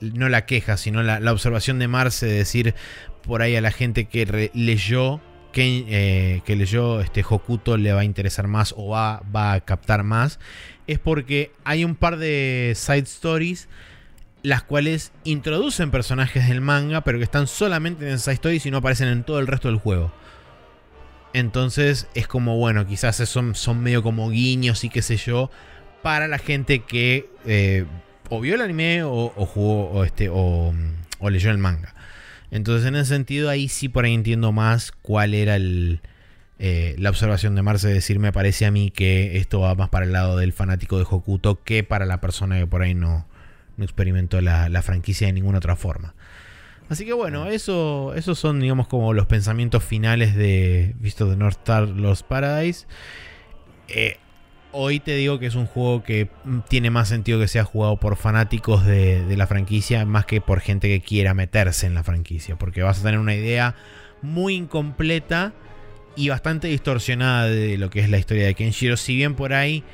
no 0.00 0.28
la 0.28 0.44
queja, 0.44 0.76
sino 0.76 1.02
la, 1.04 1.20
la 1.20 1.32
observación 1.32 1.78
de 1.78 1.86
Marce 1.86 2.26
de 2.26 2.32
decir 2.32 2.74
por 3.22 3.42
ahí 3.42 3.54
a 3.54 3.60
la 3.60 3.70
gente 3.70 4.06
que 4.06 4.50
leyó 4.52 5.20
que, 5.52 5.84
eh, 5.88 6.42
que 6.44 6.56
leyó 6.56 7.00
este 7.00 7.24
Hokuto 7.28 7.76
le 7.76 7.92
va 7.92 8.00
a 8.00 8.04
interesar 8.04 8.48
más 8.48 8.74
o 8.76 8.88
va, 8.88 9.22
va 9.34 9.52
a 9.52 9.60
captar 9.60 10.04
más, 10.04 10.38
es 10.86 10.98
porque 10.98 11.52
hay 11.64 11.84
un 11.84 11.94
par 11.94 12.16
de 12.18 12.72
side 12.76 12.98
stories 13.00 13.68
las 14.42 14.62
cuales 14.62 15.12
introducen 15.24 15.90
personajes 15.90 16.48
del 16.48 16.60
manga, 16.60 17.02
pero 17.02 17.18
que 17.18 17.24
están 17.24 17.46
solamente 17.46 18.06
en 18.06 18.14
esas 18.14 18.34
stories 18.34 18.66
y 18.66 18.70
no 18.70 18.78
aparecen 18.78 19.08
en 19.08 19.24
todo 19.24 19.40
el 19.40 19.46
resto 19.46 19.68
del 19.68 19.78
juego. 19.78 20.12
Entonces 21.32 22.08
es 22.14 22.26
como, 22.26 22.56
bueno, 22.56 22.86
quizás 22.86 23.16
son, 23.16 23.54
son 23.54 23.82
medio 23.82 24.02
como 24.02 24.30
guiños 24.30 24.84
y 24.84 24.88
qué 24.88 25.02
sé 25.02 25.16
yo, 25.16 25.50
para 26.02 26.28
la 26.28 26.38
gente 26.38 26.80
que 26.80 27.28
eh, 27.44 27.84
o 28.30 28.40
vio 28.40 28.54
el 28.54 28.62
anime 28.62 29.02
o, 29.02 29.28
jugó 29.30 29.90
o, 29.90 30.04
este, 30.04 30.28
o 30.28 30.72
leyó 31.20 31.50
el 31.50 31.58
manga. 31.58 31.94
Entonces, 32.50 32.86
en 32.86 32.96
ese 32.96 33.14
sentido, 33.14 33.50
ahí 33.50 33.68
sí 33.68 33.88
por 33.88 34.04
ahí 34.04 34.14
entiendo 34.14 34.52
más 34.52 34.92
cuál 34.92 35.34
era 35.34 35.56
el, 35.56 36.00
eh, 36.58 36.96
la 36.98 37.10
observación 37.10 37.54
de 37.54 37.62
Marce. 37.62 37.88
Decir, 37.88 38.18
me 38.18 38.32
parece 38.32 38.66
a 38.66 38.70
mí 38.70 38.90
que 38.90 39.36
esto 39.38 39.60
va 39.60 39.74
más 39.74 39.88
para 39.90 40.06
el 40.06 40.12
lado 40.12 40.36
del 40.36 40.52
fanático 40.52 40.98
de 40.98 41.06
Hokuto 41.08 41.62
que 41.62 41.84
para 41.84 42.06
la 42.06 42.20
persona 42.20 42.58
que 42.58 42.66
por 42.66 42.82
ahí 42.82 42.94
no, 42.94 43.26
no 43.76 43.84
experimentó 43.84 44.40
la, 44.40 44.82
franquicia 44.82 45.26
de 45.26 45.32
ninguna 45.32 45.58
otra 45.58 45.76
forma. 45.76 46.14
Así 46.88 47.04
que 47.04 47.12
bueno, 47.12 47.46
eso, 47.46 48.14
esos 48.14 48.38
son, 48.38 48.60
digamos, 48.60 48.88
como 48.88 49.12
los 49.12 49.26
pensamientos 49.26 49.84
finales 49.84 50.34
de 50.34 50.94
Visto 50.98 51.28
de 51.28 51.36
North 51.36 51.58
Star 51.58 51.86
Los 51.86 52.22
Paradise. 52.22 52.86
Eh, 53.88 54.16
Hoy 54.70 55.00
te 55.00 55.16
digo 55.16 55.38
que 55.38 55.46
es 55.46 55.54
un 55.54 55.66
juego 55.66 56.02
que 56.02 56.28
mm, 56.44 56.60
tiene 56.68 56.90
más 56.90 57.08
sentido 57.08 57.40
que 57.40 57.48
sea 57.48 57.64
jugado 57.64 57.96
por 57.96 58.16
fanáticos 58.16 58.84
de, 58.84 59.24
la 59.36 59.46
franquicia 59.46 60.04
más 60.04 60.26
que 60.26 60.40
por 60.40 60.60
gente 60.60 60.88
que 60.88 61.00
quiera 61.00 61.34
meterse 61.34 61.86
en 61.86 61.94
la 61.94 62.02
franquicia. 62.02 62.56
Porque 62.56 62.82
vas 62.82 63.00
a 63.00 63.02
tener 63.02 63.18
una 63.18 63.34
idea 63.34 63.74
muy 64.20 64.54
incompleta 64.54 65.52
y 66.16 66.28
bastante 66.28 66.68
distorsionada 66.68 67.46
de 67.46 67.78
lo 67.78 67.90
que 67.90 68.00
es 68.00 68.10
la 68.10 68.18
historia 68.18 68.46
de 68.46 68.54
Kenshiro. 68.54 68.96
Si 68.96 69.16
bien 69.16 69.34
por 69.34 69.54
ahí 69.54 69.84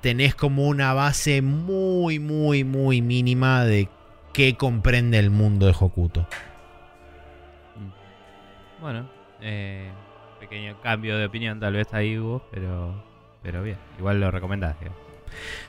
tenés 0.00 0.34
como 0.34 0.66
una 0.66 0.92
base 0.94 1.42
muy, 1.42 2.18
muy, 2.18 2.64
muy 2.64 3.00
mínima 3.00 3.64
de 3.64 3.88
qué 4.32 4.56
comprende 4.56 5.18
el 5.18 5.30
mundo 5.30 5.66
de 5.66 5.74
Hokuto. 5.78 6.26
Bueno, 8.80 9.08
eh, 9.40 9.92
pequeño 10.40 10.80
cambio 10.80 11.16
de 11.16 11.26
opinión 11.26 11.60
tal 11.60 11.74
vez 11.74 11.94
ahí 11.94 12.18
hubo, 12.18 12.42
pero, 12.50 13.11
pero 13.42 13.62
bien, 13.62 13.76
igual 13.98 14.20
lo 14.20 14.30
recomendás. 14.30 14.76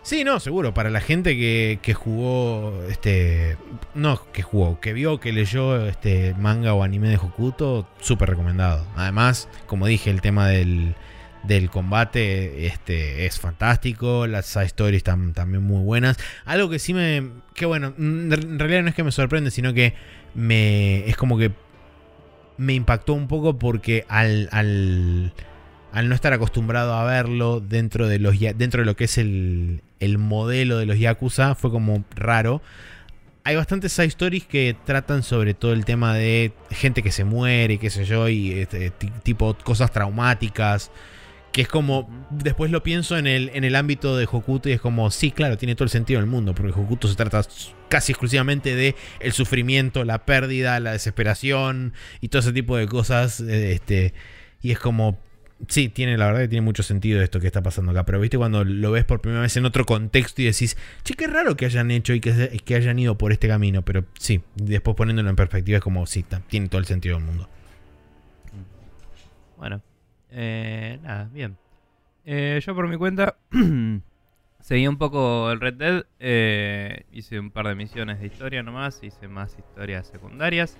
Sí, 0.01 0.23
no, 0.23 0.39
seguro. 0.39 0.73
Para 0.73 0.89
la 0.89 1.01
gente 1.01 1.37
que, 1.37 1.79
que, 1.81 1.93
jugó, 1.93 2.83
este, 2.89 3.57
no, 3.95 4.19
que 4.31 4.41
jugó, 4.41 4.79
que 4.79 4.93
vio, 4.93 5.19
que 5.19 5.31
leyó 5.31 5.87
este 5.87 6.33
manga 6.35 6.73
o 6.73 6.83
anime 6.83 7.09
de 7.09 7.17
Hokuto, 7.17 7.87
súper 7.99 8.29
recomendado. 8.29 8.85
Además, 8.95 9.47
como 9.65 9.87
dije, 9.87 10.09
el 10.09 10.21
tema 10.21 10.47
del, 10.49 10.95
del 11.43 11.69
combate 11.69 12.67
este, 12.67 13.25
es 13.25 13.39
fantástico. 13.39 14.27
Las 14.27 14.45
side 14.45 14.65
stories 14.65 14.97
están 14.97 15.33
también 15.33 15.63
muy 15.63 15.83
buenas. 15.83 16.17
Algo 16.45 16.69
que 16.69 16.79
sí 16.79 16.93
me, 16.93 17.29
que 17.53 17.65
bueno, 17.65 17.93
en 17.97 18.59
realidad 18.59 18.83
no 18.83 18.89
es 18.89 18.95
que 18.95 19.03
me 19.03 19.11
sorprende, 19.11 19.51
sino 19.51 19.73
que 19.73 19.93
me, 20.35 21.07
es 21.07 21.15
como 21.15 21.37
que 21.37 21.51
me 22.57 22.73
impactó 22.73 23.13
un 23.13 23.27
poco 23.27 23.57
porque 23.57 24.05
al, 24.09 24.47
al 24.51 25.33
al 25.93 26.09
no 26.09 26.15
estar 26.15 26.33
acostumbrado 26.33 26.95
a 26.95 27.05
verlo 27.05 27.59
dentro 27.59 28.07
de, 28.07 28.17
los, 28.17 28.39
dentro 28.39 28.81
de 28.81 28.85
lo 28.85 28.95
que 28.95 29.03
es 29.03 29.19
el, 29.19 29.83
el 29.99 30.17
modelo 30.17 30.79
de 30.79 30.87
los 30.87 30.97
Yakuza, 30.97 31.53
fue 31.53 31.69
como 31.69 32.03
raro. 32.15 32.63
Hay 33.43 33.55
bastantes 33.55 33.93
side 33.93 34.07
stories 34.07 34.45
que 34.45 34.75
tratan 34.85 35.21
sobre 35.21 35.53
todo 35.53 35.71
el 35.71 35.85
tema 35.85 36.15
de 36.15 36.51
gente 36.71 37.03
que 37.03 37.11
se 37.11 37.25
muere, 37.25 37.77
qué 37.77 37.91
sé 37.91 38.05
yo, 38.05 38.27
y 38.27 38.53
este, 38.53 38.89
tipo 39.21 39.55
cosas 39.63 39.91
traumáticas. 39.91 40.89
Que 41.51 41.61
es 41.61 41.67
como, 41.67 42.09
después 42.31 42.71
lo 42.71 42.81
pienso 42.81 43.15
en 43.15 43.27
el, 43.27 43.51
en 43.53 43.63
el 43.63 43.75
ámbito 43.75 44.17
de 44.17 44.25
Hokuto 44.25 44.69
y 44.69 44.71
es 44.71 44.81
como, 44.81 45.11
sí, 45.11 45.29
claro, 45.29 45.59
tiene 45.59 45.75
todo 45.75 45.83
el 45.83 45.91
sentido 45.91 46.19
del 46.19 46.27
mundo, 46.27 46.55
porque 46.55 46.71
Hokuto 46.71 47.07
se 47.07 47.13
trata 47.13 47.43
casi 47.89 48.13
exclusivamente 48.13 48.75
de 48.75 48.95
el 49.19 49.33
sufrimiento, 49.33 50.03
la 50.03 50.25
pérdida, 50.25 50.79
la 50.79 50.93
desesperación 50.93 51.93
y 52.19 52.29
todo 52.29 52.39
ese 52.39 52.51
tipo 52.51 52.77
de 52.77 52.87
cosas. 52.87 53.41
Este, 53.41 54.15
y 54.63 54.71
es 54.71 54.79
como, 54.79 55.19
sí, 55.67 55.89
tiene, 55.89 56.17
la 56.17 56.27
verdad 56.27 56.41
que 56.41 56.47
tiene 56.47 56.61
mucho 56.63 56.83
sentido 56.83 57.21
esto 57.21 57.39
que 57.39 57.47
está 57.47 57.61
pasando 57.61 57.91
acá. 57.91 58.05
Pero 58.05 58.19
viste 58.19 58.37
cuando 58.37 58.63
lo 58.63 58.91
ves 58.91 59.05
por 59.05 59.21
primera 59.21 59.41
vez 59.41 59.55
en 59.57 59.65
otro 59.65 59.85
contexto 59.85 60.41
y 60.41 60.45
decís, 60.45 60.77
che, 61.03 61.13
qué 61.13 61.27
raro 61.27 61.55
que 61.55 61.65
hayan 61.65 61.91
hecho 61.91 62.13
y 62.13 62.19
que, 62.19 62.75
hayan 62.75 62.99
ido 62.99 63.17
por 63.17 63.31
este 63.31 63.47
camino. 63.47 63.83
Pero 63.83 64.05
sí, 64.19 64.41
después 64.55 64.95
poniéndolo 64.95 65.29
en 65.29 65.35
perspectiva 65.35 65.77
es 65.77 65.83
como, 65.83 66.05
sí, 66.05 66.25
tiene 66.47 66.67
todo 66.69 66.79
el 66.79 66.85
sentido 66.85 67.17
del 67.17 67.25
mundo. 67.25 67.49
Bueno, 69.57 69.81
eh, 70.31 70.99
nada, 71.01 71.29
bien. 71.31 71.57
Eh, 72.25 72.61
yo 72.65 72.73
por 72.73 72.87
mi 72.87 72.97
cuenta 72.97 73.35
seguí 74.59 74.87
un 74.87 74.97
poco 74.97 75.51
el 75.51 75.59
Red 75.59 75.75
Dead. 75.75 76.05
Eh, 76.19 77.05
hice 77.11 77.39
un 77.39 77.51
par 77.51 77.67
de 77.67 77.75
misiones 77.75 78.19
de 78.19 78.27
historia 78.27 78.63
nomás, 78.63 79.01
hice 79.03 79.27
más 79.27 79.57
historias 79.57 80.07
secundarias. 80.07 80.77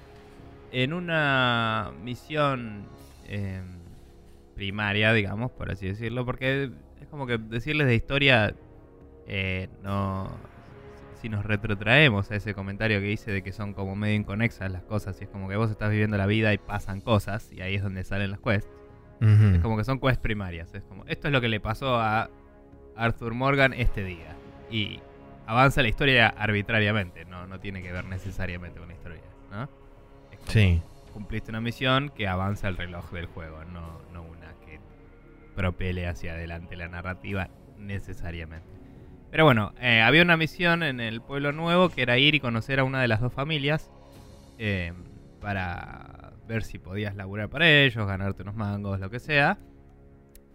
En 0.72 0.92
una 0.94 1.92
misión 2.04 2.88
primaria, 4.56 5.14
digamos, 5.14 5.52
por 5.52 5.72
así 5.72 5.88
decirlo, 5.88 6.26
porque 6.26 6.72
es 7.02 7.08
como 7.08 7.26
que 7.26 7.38
decirles 7.38 7.88
de 7.88 7.96
historia, 7.96 8.56
eh, 9.28 9.70
no... 9.82 10.30
Si 11.22 11.30
nos 11.30 11.46
retrotraemos 11.46 12.30
a 12.32 12.36
ese 12.36 12.54
comentario 12.54 13.00
que 13.00 13.10
hice 13.10 13.32
de 13.32 13.44
que 13.44 13.54
son 13.54 13.74
como 13.74 13.96
medio 13.96 14.16
inconexas 14.16 14.70
las 14.70 14.84
cosas, 14.84 15.22
y 15.22 15.24
es 15.24 15.30
como 15.30 15.48
que 15.48 15.56
vos 15.56 15.72
estás 15.72 15.90
viviendo 15.90 16.18
la 16.18 16.26
vida 16.26 16.54
y 16.54 16.58
pasan 16.58 17.00
cosas, 17.00 17.50
y 17.54 17.62
ahí 17.62 17.76
es 17.76 17.82
donde 17.82 18.04
salen 18.04 18.32
las 18.32 18.42
quests. 18.42 18.70
Es 19.22 19.62
como 19.62 19.78
que 19.78 19.86
son 19.86 20.02
quests 20.02 20.18
primarias. 20.18 20.74
Es 20.74 20.84
como, 20.84 21.06
esto 21.06 21.30
es 21.30 21.32
lo 21.32 21.40
que 21.40 21.48
le 21.48 21.62
pasó 21.62 21.96
a 21.96 22.30
Arthur 22.98 23.34
Morgan 23.34 23.72
este 23.72 24.04
día. 24.04 24.36
Y 24.70 25.00
avanza 25.46 25.82
la 25.82 25.88
historia 25.88 26.28
arbitrariamente, 26.28 27.26
no, 27.26 27.48
no 27.48 27.60
tiene 27.60 27.82
que 27.82 27.92
ver 27.92 28.06
necesariamente 28.06 28.80
con 28.80 28.90
la 28.90 28.94
historia, 28.96 29.22
¿no? 29.52 29.70
sí. 30.48 30.82
Cumpliste 31.14 31.52
una 31.52 31.62
misión 31.62 32.10
que 32.10 32.28
avanza 32.28 32.68
el 32.68 32.76
reloj 32.76 33.12
del 33.12 33.28
juego, 33.28 33.64
no, 33.66 34.00
propele 35.56 36.08
hacia 36.08 36.34
adelante 36.34 36.76
la 36.76 36.88
narrativa 36.88 37.50
necesariamente. 37.78 38.68
Pero 39.32 39.46
bueno, 39.46 39.74
eh, 39.82 40.02
había 40.02 40.22
una 40.22 40.38
misión 40.38 40.84
en 40.84 41.00
el 41.00 41.22
pueblo 41.22 41.52
nuevo 41.52 41.90
que 41.90 42.04
era 42.04 42.18
ir 42.18 42.36
y 42.36 42.40
conocer 42.40 42.80
a 42.80 42.84
una 42.84 43.02
de 43.02 43.08
las 43.08 43.20
dos 43.20 43.34
familias 43.34 43.90
eh, 44.60 44.94
para 45.42 46.34
ver 46.48 46.64
si 46.64 46.78
podías 46.78 47.16
laburar 47.16 47.50
para 47.50 47.68
ellos, 47.68 48.06
ganarte 48.06 48.44
unos 48.44 48.56
mangos, 48.56 49.00
lo 49.00 49.10
que 49.10 49.20
sea. 49.20 49.58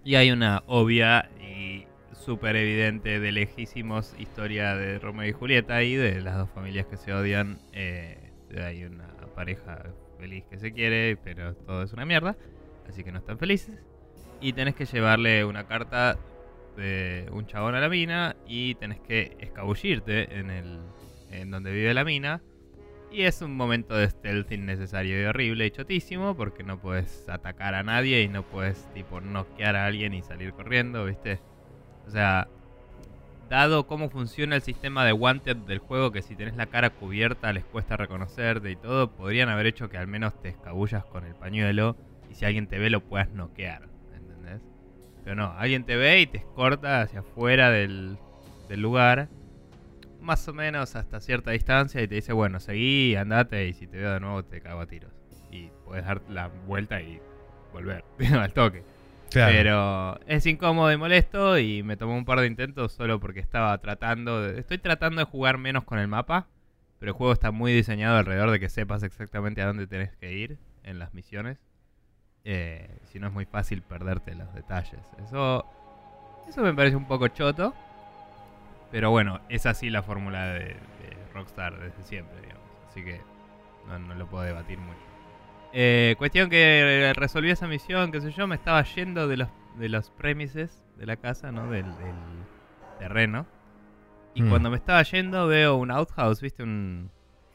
Y 0.04 0.14
hay 0.14 0.30
una 0.30 0.62
obvia 0.66 1.28
y 1.40 1.86
súper 2.12 2.54
evidente 2.54 3.18
de 3.18 3.32
lejísimos 3.32 4.14
historia 4.18 4.76
de 4.76 4.98
Romeo 5.00 5.28
y 5.28 5.32
Julieta 5.32 5.74
ahí, 5.74 5.96
de 5.96 6.20
las 6.20 6.36
dos 6.36 6.50
familias 6.50 6.86
que 6.86 6.96
se 6.96 7.12
odian. 7.12 7.58
Eh, 7.72 8.30
hay 8.62 8.84
una 8.84 9.08
pareja 9.34 9.86
feliz 10.20 10.44
que 10.48 10.58
se 10.58 10.72
quiere, 10.72 11.16
pero 11.16 11.54
todo 11.54 11.82
es 11.82 11.92
una 11.92 12.04
mierda, 12.04 12.36
así 12.88 13.02
que 13.02 13.10
no 13.10 13.18
están 13.18 13.38
felices 13.38 13.87
y 14.40 14.52
tenés 14.52 14.74
que 14.74 14.86
llevarle 14.86 15.44
una 15.44 15.66
carta 15.66 16.18
de 16.76 17.28
un 17.32 17.46
chabón 17.46 17.74
a 17.74 17.80
la 17.80 17.88
mina 17.88 18.36
y 18.46 18.76
tenés 18.76 19.00
que 19.00 19.36
escabullirte 19.40 20.38
en 20.38 20.50
el 20.50 20.80
en 21.30 21.50
donde 21.50 21.72
vive 21.72 21.94
la 21.94 22.04
mina. 22.04 22.42
Y 23.10 23.22
es 23.22 23.40
un 23.40 23.56
momento 23.56 23.96
de 23.96 24.10
stealth 24.10 24.52
innecesario 24.52 25.20
y 25.20 25.24
horrible 25.24 25.66
y 25.66 25.70
chotísimo 25.70 26.36
porque 26.36 26.62
no 26.62 26.78
puedes 26.78 27.26
atacar 27.28 27.74
a 27.74 27.82
nadie 27.82 28.22
y 28.22 28.28
no 28.28 28.42
puedes 28.42 28.86
tipo 28.92 29.20
noquear 29.20 29.76
a 29.76 29.86
alguien 29.86 30.12
y 30.12 30.22
salir 30.22 30.52
corriendo, 30.52 31.06
¿viste? 31.06 31.40
O 32.06 32.10
sea, 32.10 32.48
dado 33.48 33.86
cómo 33.86 34.10
funciona 34.10 34.56
el 34.56 34.62
sistema 34.62 35.06
de 35.06 35.14
wanted 35.14 35.56
del 35.56 35.78
juego, 35.78 36.12
que 36.12 36.20
si 36.20 36.36
tenés 36.36 36.56
la 36.56 36.66
cara 36.66 36.90
cubierta 36.90 37.52
les 37.54 37.64
cuesta 37.64 37.96
reconocerte 37.96 38.70
y 38.70 38.76
todo, 38.76 39.10
podrían 39.10 39.48
haber 39.48 39.66
hecho 39.66 39.88
que 39.88 39.96
al 39.96 40.06
menos 40.06 40.38
te 40.42 40.50
escabullas 40.50 41.04
con 41.06 41.24
el 41.24 41.34
pañuelo 41.34 41.96
y 42.30 42.34
si 42.34 42.44
alguien 42.44 42.66
te 42.66 42.78
ve 42.78 42.90
lo 42.90 43.00
puedas 43.00 43.30
noquear. 43.30 43.88
Pero 45.28 45.42
no, 45.42 45.52
alguien 45.58 45.84
te 45.84 45.94
ve 45.94 46.22
y 46.22 46.26
te 46.26 46.38
escorta 46.38 47.02
hacia 47.02 47.20
afuera 47.20 47.70
del, 47.70 48.16
lugar, 48.70 49.28
más 50.22 50.48
o 50.48 50.54
menos 50.54 50.96
hasta 50.96 51.20
cierta 51.20 51.50
distancia, 51.50 52.00
y 52.00 52.08
te 52.08 52.14
dice, 52.14 52.32
bueno, 52.32 52.60
seguí, 52.60 53.14
andate, 53.14 53.68
y 53.68 53.74
si 53.74 53.86
te 53.86 53.98
veo 53.98 54.14
de 54.14 54.20
nuevo 54.20 54.42
te 54.42 54.62
cago 54.62 54.80
a 54.80 54.86
tiros. 54.86 55.12
Y 55.50 55.68
puedes 55.84 56.06
dar 56.06 56.22
la 56.30 56.48
vuelta 56.66 57.02
y 57.02 57.20
volver 57.74 58.04
al 58.40 58.54
toque. 58.54 58.82
Pero 59.30 60.18
es 60.26 60.46
incómodo 60.46 60.90
y 60.90 60.96
molesto 60.96 61.58
y 61.58 61.82
me 61.82 61.98
tomó 61.98 62.16
un 62.16 62.24
par 62.24 62.40
de 62.40 62.46
intentos 62.46 62.92
solo 62.92 63.20
porque 63.20 63.40
estaba 63.40 63.76
tratando 63.76 64.40
de... 64.40 64.58
Estoy 64.58 64.78
tratando 64.78 65.18
de 65.18 65.26
jugar 65.26 65.58
menos 65.58 65.84
con 65.84 65.98
el 65.98 66.08
mapa, 66.08 66.46
pero 66.98 67.12
el 67.12 67.18
juego 67.18 67.34
está 67.34 67.50
muy 67.50 67.74
diseñado 67.74 68.16
alrededor 68.16 68.50
de 68.50 68.60
que 68.60 68.70
sepas 68.70 69.02
exactamente 69.02 69.60
a 69.60 69.66
dónde 69.66 69.86
tenés 69.86 70.16
que 70.16 70.32
ir 70.32 70.56
en 70.84 70.98
las 70.98 71.12
misiones. 71.12 71.58
Eh, 72.50 72.88
si 73.04 73.18
no 73.18 73.26
es 73.26 73.32
muy 73.34 73.44
fácil 73.44 73.82
perderte 73.82 74.34
los 74.34 74.54
detalles. 74.54 75.02
Eso, 75.22 75.66
eso 76.48 76.62
me 76.62 76.72
parece 76.72 76.96
un 76.96 77.06
poco 77.06 77.28
choto. 77.28 77.74
Pero 78.90 79.10
bueno, 79.10 79.40
es 79.50 79.66
así 79.66 79.90
la 79.90 80.02
fórmula 80.02 80.54
de, 80.54 80.74
Rockstar 81.34 81.78
desde 81.78 82.02
siempre, 82.04 82.40
digamos. 82.40 82.64
Así 82.88 83.04
que 83.04 83.20
no, 83.86 84.14
lo 84.14 84.26
puedo 84.28 84.44
debatir 84.44 84.78
mucho. 84.78 84.98
Eh, 85.74 86.14
cuestión 86.16 86.48
que 86.48 87.12
resolví 87.14 87.50
esa 87.50 87.66
misión, 87.66 88.12
qué 88.12 88.22
sé 88.22 88.32
yo, 88.32 88.46
me 88.46 88.54
estaba 88.54 88.82
yendo 88.82 89.28
de 89.28 89.36
los, 89.36 89.48
de 89.76 89.90
los 89.90 90.08
premises 90.08 90.82
de 90.96 91.04
la 91.04 91.16
casa, 91.16 91.52
¿no? 91.52 91.70
Del, 91.70 91.84
terreno. 92.98 93.44
Y 94.32 94.40
mm. 94.40 94.48
cuando 94.48 94.70
me 94.70 94.76
estaba 94.78 95.02
yendo 95.02 95.48
veo 95.48 95.76
un 95.76 95.90
outhouse, 95.90 96.40
¿viste? 96.40 96.62
Un, 96.62 97.10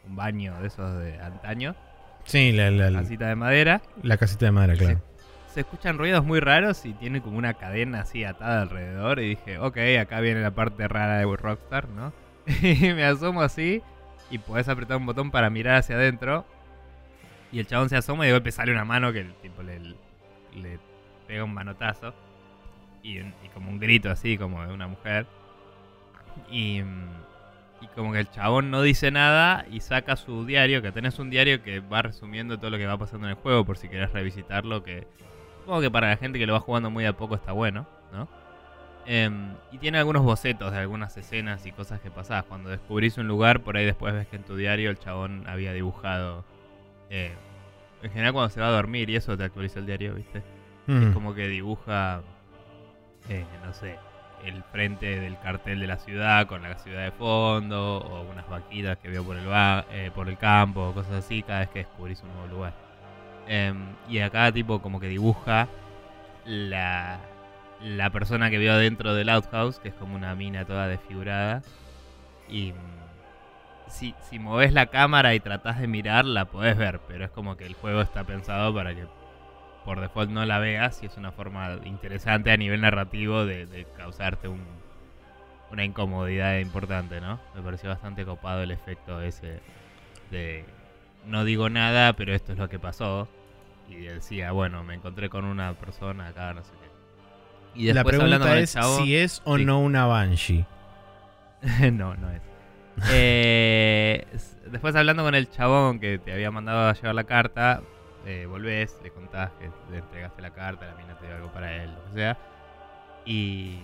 un 0.05 0.15
baño 0.15 0.53
de 0.62 0.67
esos 0.67 1.00
de 1.00 1.19
antaño. 1.19 1.75
Sí, 2.25 2.51
la, 2.51 2.91
casita 2.91 3.27
de 3.27 3.35
madera. 3.35 3.81
La 4.01 4.17
casita 4.17 4.45
de 4.45 4.51
madera, 4.51 4.75
claro. 4.75 5.01
Se, 5.53 5.59
escuchan 5.59 5.97
ruidos 5.97 6.25
muy 6.25 6.39
raros 6.39 6.85
y 6.85 6.93
tiene 6.93 7.21
como 7.21 7.37
una 7.37 7.53
cadena 7.53 8.01
así 8.01 8.23
atada 8.23 8.63
alrededor. 8.63 9.19
Y 9.19 9.29
dije, 9.29 9.59
ok, 9.59 9.77
acá 9.99 10.19
viene 10.19 10.41
la 10.41 10.51
parte 10.51 10.87
rara 10.87 11.17
de 11.17 11.25
Rockstar, 11.25 11.89
¿no? 11.89 12.13
y 12.61 12.93
me 12.93 13.05
asomo 13.05 13.41
así 13.41 13.81
y 14.29 14.39
podés 14.39 14.67
apretar 14.67 14.97
un 14.97 15.05
botón 15.05 15.31
para 15.31 15.49
mirar 15.49 15.75
hacia 15.77 15.95
adentro. 15.95 16.45
Y 17.51 17.59
el 17.59 17.67
chabón 17.67 17.89
se 17.89 17.97
asoma 17.97 18.25
y 18.25 18.27
de 18.27 18.33
golpe 18.33 18.51
sale 18.51 18.71
una 18.71 18.83
mano 18.83 19.13
que 19.13 19.19
el 19.19 19.33
tipo 19.35 19.61
le, 19.61 19.79
le 19.79 20.79
pega 21.27 21.43
un 21.43 21.53
manotazo. 21.53 22.15
Y, 23.03 23.19
y, 23.19 23.49
como 23.53 23.69
un 23.69 23.79
grito 23.79 24.09
así, 24.09 24.37
como 24.37 24.65
de 24.65 24.73
una 24.73 24.87
mujer. 24.87 25.27
Y 26.49 26.81
mm, 26.81 27.09
y 27.83 27.87
como 27.87 28.13
que 28.13 28.19
el 28.19 28.29
chabón 28.29 28.71
no 28.71 28.81
dice 28.81 29.11
nada 29.11 29.65
y 29.69 29.81
saca 29.81 30.15
su 30.15 30.45
diario, 30.45 30.81
que 30.81 30.91
tenés 30.93 31.19
un 31.19 31.29
diario 31.29 31.61
que 31.61 31.81
va 31.81 32.01
resumiendo 32.01 32.57
todo 32.57 32.69
lo 32.69 32.77
que 32.77 32.85
va 32.85 32.97
pasando 32.97 33.27
en 33.27 33.31
el 33.31 33.37
juego 33.37 33.65
por 33.65 33.77
si 33.77 33.89
querés 33.89 34.11
revisitarlo, 34.13 34.83
que 34.83 35.05
supongo 35.59 35.81
que 35.81 35.91
para 35.91 36.07
la 36.07 36.17
gente 36.17 36.39
que 36.39 36.47
lo 36.47 36.53
va 36.53 36.61
jugando 36.61 36.89
muy 36.89 37.05
a 37.05 37.13
poco 37.13 37.35
está 37.35 37.51
bueno, 37.51 37.85
¿no? 38.13 38.29
Em, 39.05 39.53
y 39.73 39.79
tiene 39.79 39.97
algunos 39.97 40.23
bocetos 40.23 40.71
de 40.71 40.77
algunas 40.77 41.17
escenas 41.17 41.65
y 41.65 41.73
cosas 41.73 41.99
que 41.99 42.09
pasás. 42.09 42.45
Cuando 42.45 42.69
descubrís 42.69 43.17
un 43.17 43.27
lugar, 43.27 43.59
por 43.59 43.75
ahí 43.75 43.85
después 43.85 44.13
ves 44.13 44.27
que 44.27 44.37
en 44.37 44.43
tu 44.43 44.55
diario 44.55 44.89
el 44.89 44.97
chabón 44.97 45.43
había 45.45 45.73
dibujado. 45.73 46.45
Eh, 47.09 47.33
en 48.01 48.11
general, 48.11 48.31
cuando 48.31 48.49
se 48.49 48.61
va 48.61 48.67
a 48.67 48.71
dormir 48.71 49.09
y 49.09 49.17
eso 49.17 49.37
te 49.37 49.43
actualiza 49.43 49.79
el 49.79 49.87
diario, 49.87 50.15
¿viste? 50.15 50.37
Es 50.87 50.95
mm. 50.95 51.13
como 51.13 51.35
que 51.35 51.49
dibuja, 51.49 52.21
eh, 53.27 53.45
no 53.65 53.73
sé, 53.73 53.97
el 54.45 54.63
frente 54.63 55.19
del 55.19 55.39
cartel 55.39 55.79
de 55.79 55.88
la 55.88 55.97
ciudad 55.97 56.47
con 56.47 56.62
la 56.63 56.77
ciudad 56.77 57.03
de 57.03 57.12
fondo, 57.12 57.97
o 57.97 58.21
unas 58.23 58.47
vaquitas 58.50 58.97
que 58.97 59.09
veo 59.09 59.23
por 59.23 59.38
el, 59.38 59.45
eh, 59.91 60.12
por 60.13 60.29
el 60.29 60.38
campo, 60.38 60.93
cosas 60.93 61.13
así, 61.25 61.43
cada 61.43 61.59
vez 61.59 61.69
que 61.69 61.79
descubrís 61.79 62.21
un 62.21 62.29
nuevo 62.33 62.47
lugar. 62.47 62.73
Em, 63.47 63.95
y 64.09 64.19
acá, 64.19 64.51
tipo, 64.51 64.81
como 64.81 65.00
que 65.00 65.07
dibuja 65.07 65.67
la, 66.45 67.19
la 67.81 68.09
persona 68.09 68.50
que 68.50 68.57
veo 68.57 68.77
dentro 68.77 69.13
del 69.13 69.29
outhouse, 69.29 69.79
que 69.79 69.89
es 69.89 69.95
como 69.95 70.15
una 70.15 70.35
mina 70.35 70.65
toda 70.65 70.88
desfigurada. 70.88 71.62
Y 72.50 72.73
mm, 72.73 73.89
si, 73.89 74.15
si 74.29 74.39
moves 74.39 74.73
la 74.73 74.88
cámara 74.88 75.35
y 75.35 75.39
tratás 75.39 75.79
de 75.79 75.88
mirar, 75.88 76.25
la 76.25 76.45
podés 76.45 76.77
ver, 76.77 77.00
pero 77.07 77.25
es 77.25 77.31
como 77.31 77.57
que 77.57 77.65
el 77.65 77.73
juego 77.75 78.01
está 78.01 78.23
pensado 78.23 78.73
para 78.73 78.95
que 78.95 79.05
por 79.85 79.99
default 79.99 80.29
no 80.29 80.45
la 80.45 80.59
veas 80.59 81.01
y 81.03 81.07
es 81.07 81.17
una 81.17 81.31
forma 81.31 81.77
interesante 81.85 82.51
a 82.51 82.57
nivel 82.57 82.81
narrativo 82.81 83.45
de, 83.45 83.85
causarte 83.97 84.47
un, 84.47 84.61
una 85.71 85.83
incomodidad 85.83 86.59
importante, 86.59 87.21
¿no? 87.21 87.39
Me 87.55 87.61
pareció 87.61 87.89
bastante 87.89 88.25
copado 88.25 88.61
el 88.61 88.71
efecto 88.71 89.21
ese 89.21 89.59
de 90.31 90.65
no 91.25 91.45
digo 91.45 91.69
nada, 91.69 92.13
pero 92.13 92.33
esto 92.33 92.53
es 92.53 92.57
lo 92.57 92.69
que 92.69 92.79
pasó. 92.79 93.27
Y 93.89 93.95
decía, 93.95 94.51
bueno, 94.51 94.83
me 94.83 94.95
encontré 94.95 95.29
con 95.29 95.45
una 95.45 95.73
persona 95.73 96.27
acá, 96.27 96.53
no 96.53 96.63
sé 96.63 96.71
qué. 96.71 97.81
Y 97.81 97.85
después, 97.85 98.17
la 98.17 98.19
pregunta 98.19 98.59
es 98.59 98.77
si 98.97 99.15
es 99.15 99.41
o 99.45 99.57
no 99.57 99.79
una 99.79 100.05
Banshee. 100.05 100.65
no, 101.91 102.15
no 102.15 102.29
es. 102.31 102.41
Eh, 103.09 104.25
después 104.71 104.95
hablando 104.95 105.23
con 105.23 105.33
el 105.33 105.49
chabón 105.49 105.99
que 105.99 106.19
te 106.19 106.31
había 106.31 106.51
mandado 106.51 106.89
a 106.89 106.93
llevar 106.93 107.15
la 107.15 107.23
carta, 107.23 107.81
eh, 108.25 108.45
volvés, 108.45 108.99
le 109.03 109.11
contás 109.11 109.51
que 109.59 109.69
le 109.91 109.97
entregaste 109.97 110.41
la 110.41 110.51
carta, 110.51 110.85
la 110.85 110.95
mina 110.95 111.17
te 111.17 111.25
dio 111.25 111.35
algo 111.35 111.51
para 111.51 111.83
él, 111.83 111.91
o 112.09 112.13
sea. 112.13 112.37
Y, 113.25 113.79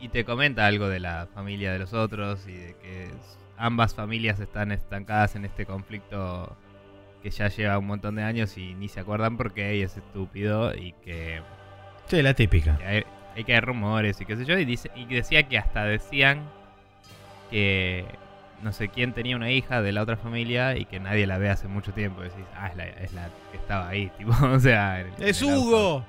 y 0.00 0.08
te 0.08 0.24
comenta 0.24 0.66
algo 0.66 0.88
de 0.88 1.00
la 1.00 1.26
familia 1.34 1.72
de 1.72 1.78
los 1.78 1.92
otros 1.92 2.46
y 2.46 2.52
de 2.52 2.74
que 2.76 3.10
ambas 3.56 3.94
familias 3.94 4.40
están 4.40 4.72
estancadas 4.72 5.36
en 5.36 5.44
este 5.44 5.66
conflicto 5.66 6.56
que 7.22 7.30
ya 7.30 7.48
lleva 7.48 7.78
un 7.78 7.86
montón 7.86 8.14
de 8.14 8.22
años 8.22 8.56
y 8.56 8.74
ni 8.74 8.88
se 8.88 9.00
acuerdan 9.00 9.36
porque 9.36 9.72
ella 9.72 9.86
es 9.86 9.96
estúpido 9.96 10.74
y 10.74 10.92
que... 11.04 11.42
Sí, 12.06 12.22
la 12.22 12.34
típica. 12.34 12.78
hay, 12.84 13.04
que 13.44 13.54
hay 13.54 13.60
rumores 13.60 14.20
y 14.20 14.24
qué 14.24 14.36
sé 14.36 14.44
yo. 14.44 14.58
Y, 14.58 14.64
dice, 14.64 14.90
y 14.94 15.04
decía 15.06 15.42
que 15.42 15.58
hasta 15.58 15.84
decían 15.84 16.48
que 17.50 18.06
no 18.62 18.72
sé 18.72 18.88
quién 18.88 19.12
tenía 19.12 19.36
una 19.36 19.50
hija 19.50 19.82
de 19.82 19.92
la 19.92 20.02
otra 20.02 20.16
familia 20.16 20.76
y 20.76 20.84
que 20.84 21.00
nadie 21.00 21.26
la 21.26 21.38
ve 21.38 21.48
hace 21.48 21.68
mucho 21.68 21.92
tiempo. 21.92 22.22
decís, 22.22 22.44
ah, 22.56 22.68
es 22.68 22.76
la, 22.76 22.86
es 22.86 23.12
la 23.12 23.28
que 23.50 23.58
estaba 23.58 23.88
ahí, 23.88 24.10
tipo, 24.18 24.32
o 24.44 24.58
sea... 24.58 25.00
¡Es 25.18 25.42
Hugo! 25.42 26.04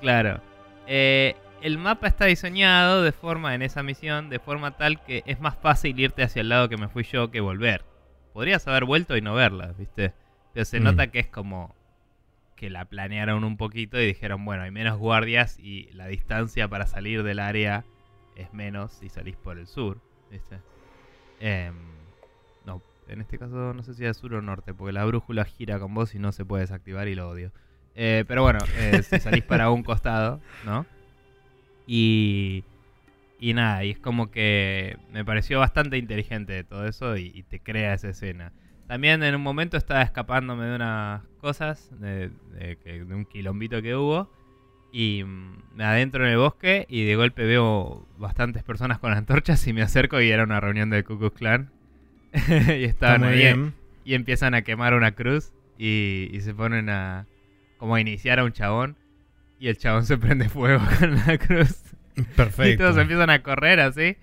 Claro. 0.00 0.40
Eh, 0.86 1.36
el 1.60 1.78
mapa 1.78 2.08
está 2.08 2.26
diseñado 2.26 3.02
de 3.02 3.12
forma, 3.12 3.54
en 3.54 3.62
esa 3.62 3.82
misión, 3.82 4.28
de 4.28 4.38
forma 4.38 4.72
tal 4.72 5.02
que 5.04 5.22
es 5.26 5.40
más 5.40 5.56
fácil 5.56 5.98
irte 5.98 6.22
hacia 6.22 6.40
el 6.40 6.48
lado 6.48 6.68
que 6.68 6.76
me 6.76 6.88
fui 6.88 7.04
yo 7.04 7.30
que 7.30 7.40
volver. 7.40 7.84
Podrías 8.32 8.66
haber 8.66 8.84
vuelto 8.84 9.16
y 9.16 9.20
no 9.20 9.34
verla, 9.34 9.72
¿viste? 9.78 10.12
Pero 10.52 10.64
se 10.64 10.80
mm. 10.80 10.82
nota 10.82 11.06
que 11.08 11.20
es 11.20 11.28
como 11.28 11.76
que 12.56 12.70
la 12.70 12.84
planearon 12.84 13.44
un 13.44 13.56
poquito 13.56 14.00
y 14.00 14.06
dijeron, 14.06 14.44
bueno, 14.44 14.62
hay 14.62 14.70
menos 14.70 14.98
guardias 14.98 15.58
y 15.58 15.90
la 15.92 16.06
distancia 16.06 16.68
para 16.68 16.86
salir 16.86 17.22
del 17.22 17.38
área 17.38 17.84
es 18.36 18.52
menos 18.52 18.92
si 18.92 19.08
salís 19.08 19.36
por 19.36 19.58
el 19.58 19.66
sur, 19.66 20.00
¿viste? 20.30 20.58
Em, 21.44 21.74
no, 22.64 22.80
en 23.08 23.20
este 23.20 23.36
caso 23.36 23.74
no 23.74 23.82
sé 23.82 23.94
si 23.94 24.04
es 24.04 24.16
sur 24.16 24.32
o 24.34 24.40
norte, 24.40 24.72
porque 24.74 24.92
la 24.92 25.04
brújula 25.04 25.44
gira 25.44 25.80
con 25.80 25.92
vos 25.92 26.14
y 26.14 26.20
no 26.20 26.30
se 26.30 26.44
puede 26.44 26.60
desactivar 26.62 27.08
y 27.08 27.16
lo 27.16 27.28
odio. 27.28 27.50
Eh, 27.96 28.24
pero 28.28 28.42
bueno, 28.42 28.60
eh, 28.76 29.02
si 29.02 29.18
salís 29.18 29.42
para 29.42 29.68
un 29.70 29.82
costado, 29.82 30.40
¿no? 30.64 30.86
Y, 31.84 32.62
y 33.40 33.54
nada, 33.54 33.84
y 33.84 33.90
es 33.90 33.98
como 33.98 34.30
que 34.30 34.96
me 35.10 35.24
pareció 35.24 35.58
bastante 35.58 35.98
inteligente 35.98 36.62
todo 36.62 36.86
eso 36.86 37.16
y, 37.16 37.42
te 37.42 37.58
crea 37.58 37.94
esa 37.94 38.10
escena. 38.10 38.52
También 38.86 39.24
en 39.24 39.34
un 39.34 39.42
momento 39.42 39.76
estaba 39.76 40.02
escapándome 40.02 40.66
de 40.66 40.76
unas 40.76 41.22
cosas, 41.40 41.90
de, 41.98 42.30
de 42.52 43.04
un 43.10 43.24
quilombito 43.24 43.82
que 43.82 43.96
hubo. 43.96 44.30
Y 44.92 45.24
me 45.74 45.84
adentro 45.84 46.24
en 46.26 46.32
el 46.32 46.38
bosque 46.38 46.86
y 46.88 47.04
de 47.04 47.16
golpe 47.16 47.44
veo 47.44 48.06
bastantes 48.18 48.62
personas 48.62 48.98
con 48.98 49.12
antorchas 49.12 49.66
y 49.66 49.72
me 49.72 49.82
acerco 49.82 50.20
y 50.20 50.30
era 50.30 50.44
una 50.44 50.60
reunión 50.60 50.90
del 50.90 51.04
Ku 51.04 51.18
Klux 51.18 51.36
Klan. 51.36 51.70
y 52.32 52.84
estaban 52.84 53.24
ahí 53.24 53.72
y 54.04 54.14
empiezan 54.14 54.54
a 54.54 54.62
quemar 54.62 54.94
una 54.94 55.12
cruz 55.12 55.52
y, 55.78 56.38
se 56.40 56.54
ponen 56.54 56.88
a 56.90 57.26
como 57.78 57.94
a 57.94 58.00
iniciar 58.00 58.38
a 58.38 58.44
un 58.44 58.52
chabón 58.52 58.96
y 59.58 59.68
el 59.68 59.78
chabón 59.78 60.04
se 60.04 60.18
prende 60.18 60.48
fuego 60.48 60.82
con 60.98 61.14
la 61.14 61.38
cruz. 61.38 61.82
Perfecto. 62.36 62.68
Y 62.68 62.76
todos 62.76 62.98
empiezan 62.98 63.30
a 63.30 63.42
correr 63.42 63.80
así. 63.80 64.16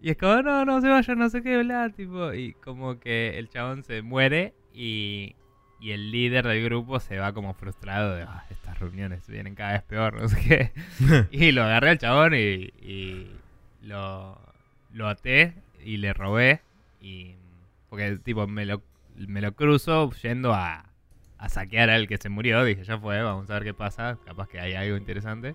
Y 0.00 0.10
es 0.10 0.16
como, 0.16 0.42
no, 0.42 0.64
no 0.64 0.80
se 0.80 0.88
vayan, 0.88 1.18
no 1.18 1.28
sé 1.28 1.42
qué, 1.42 1.62
bla, 1.62 1.90
tipo. 1.90 2.32
Y 2.32 2.52
como 2.54 2.98
que 2.98 3.38
el 3.38 3.48
chabón 3.48 3.82
se 3.82 4.02
muere 4.02 4.54
y 4.72 5.34
y 5.80 5.92
el 5.92 6.10
líder 6.10 6.46
del 6.46 6.64
grupo 6.64 7.00
se 7.00 7.18
va 7.18 7.32
como 7.32 7.54
frustrado 7.54 8.14
de 8.14 8.22
ah, 8.22 8.44
estas 8.50 8.78
reuniones 8.78 9.26
vienen 9.26 9.54
cada 9.54 9.72
vez 9.72 9.82
peor, 9.82 10.20
no 10.20 10.28
sé 10.28 10.40
qué. 10.40 11.28
y 11.30 11.52
lo 11.52 11.64
agarré 11.64 11.90
al 11.90 11.98
chabón 11.98 12.34
y, 12.34 13.30
lo, 13.82 14.38
lo 14.92 15.08
até 15.08 15.54
y 15.84 15.98
le 15.98 16.12
robé. 16.12 16.62
Y, 17.00 17.34
porque 17.88 18.16
tipo 18.16 18.46
me 18.46 18.64
lo, 18.64 18.82
me 19.16 19.40
lo 19.40 19.52
cruzo 19.52 20.10
yendo 20.22 20.54
a, 20.54 20.86
a 21.38 21.48
saquear 21.48 21.90
al 21.90 22.08
que 22.08 22.16
se 22.16 22.28
murió. 22.28 22.64
Dije, 22.64 22.84
ya 22.84 22.98
fue, 22.98 23.22
vamos 23.22 23.50
a 23.50 23.54
ver 23.54 23.64
qué 23.64 23.74
pasa. 23.74 24.18
Capaz 24.24 24.48
que 24.48 24.60
hay 24.60 24.74
algo 24.74 24.96
interesante. 24.96 25.54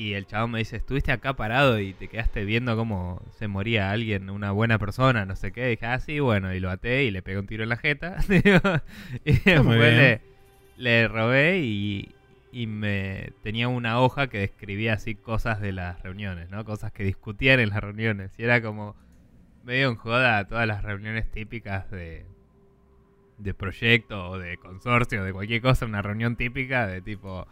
Y 0.00 0.14
el 0.14 0.24
chabón 0.24 0.52
me 0.52 0.60
dice, 0.60 0.76
estuviste 0.76 1.12
acá 1.12 1.34
parado 1.34 1.78
y 1.78 1.92
te 1.92 2.08
quedaste 2.08 2.46
viendo 2.46 2.74
cómo 2.74 3.20
se 3.32 3.48
moría 3.48 3.90
alguien, 3.90 4.30
una 4.30 4.50
buena 4.50 4.78
persona, 4.78 5.26
no 5.26 5.36
sé 5.36 5.52
qué. 5.52 5.66
dije, 5.66 5.84
ah, 5.84 6.00
sí, 6.00 6.20
bueno, 6.20 6.54
y 6.54 6.58
lo 6.58 6.70
até 6.70 7.04
y 7.04 7.10
le 7.10 7.20
pegué 7.20 7.38
un 7.38 7.46
tiro 7.46 7.64
en 7.64 7.68
la 7.68 7.76
jeta. 7.76 8.16
y 9.26 9.32
después 9.40 10.22
le, 10.78 11.06
robé 11.06 11.58
y, 11.58 12.14
y, 12.50 12.66
me 12.66 13.34
tenía 13.42 13.68
una 13.68 14.00
hoja 14.00 14.28
que 14.28 14.38
describía 14.38 14.94
así 14.94 15.16
cosas 15.16 15.60
de 15.60 15.72
las 15.72 16.02
reuniones, 16.02 16.48
¿no? 16.48 16.64
Cosas 16.64 16.92
que 16.92 17.04
discutían 17.04 17.60
en 17.60 17.68
las 17.68 17.80
reuniones. 17.80 18.32
Y 18.38 18.44
era 18.44 18.62
como 18.62 18.96
medio 19.64 19.90
en 19.90 19.96
joda 19.96 20.48
todas 20.48 20.66
las 20.66 20.82
reuniones 20.82 21.30
típicas 21.30 21.90
de, 21.90 22.24
de 23.36 23.52
proyecto 23.52 24.30
o 24.30 24.38
de 24.38 24.56
consorcio, 24.56 25.24
de 25.24 25.34
cualquier 25.34 25.60
cosa, 25.60 25.84
una 25.84 26.00
reunión 26.00 26.36
típica 26.36 26.86
de 26.86 27.02
tipo 27.02 27.46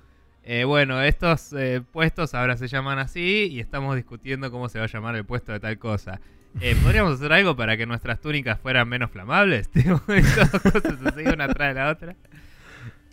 eh, 0.51 0.65
bueno, 0.65 1.03
estos 1.03 1.53
eh, 1.53 1.83
puestos 1.93 2.33
ahora 2.35 2.57
se 2.57 2.69
llaman 2.69 2.99
así 2.99 3.49
y 3.53 3.61
estamos 3.61 3.97
discutiendo 3.97 4.51
cómo 4.51 4.71
se 4.71 4.79
va 4.79 4.87
a 4.87 4.89
llamar 4.89 5.15
el 5.15 5.27
puesto 5.27 5.53
de 5.53 5.61
tal 5.61 5.79
cosa. 5.79 6.23
Eh, 6.63 6.75
¿Podríamos 6.83 7.17
hacer 7.17 7.35
algo 7.35 7.55
para 7.55 7.77
que 7.77 7.85
nuestras 7.85 8.19
túnicas 8.19 8.59
fueran 8.59 8.89
menos 8.89 9.11
flamables? 9.11 9.69
Todas 9.71 10.51
cosas 10.63 10.99
así, 11.05 11.23
una 11.23 11.45
atrás 11.45 11.75
de 11.75 11.81
la 11.81 11.91
otra. 11.91 12.17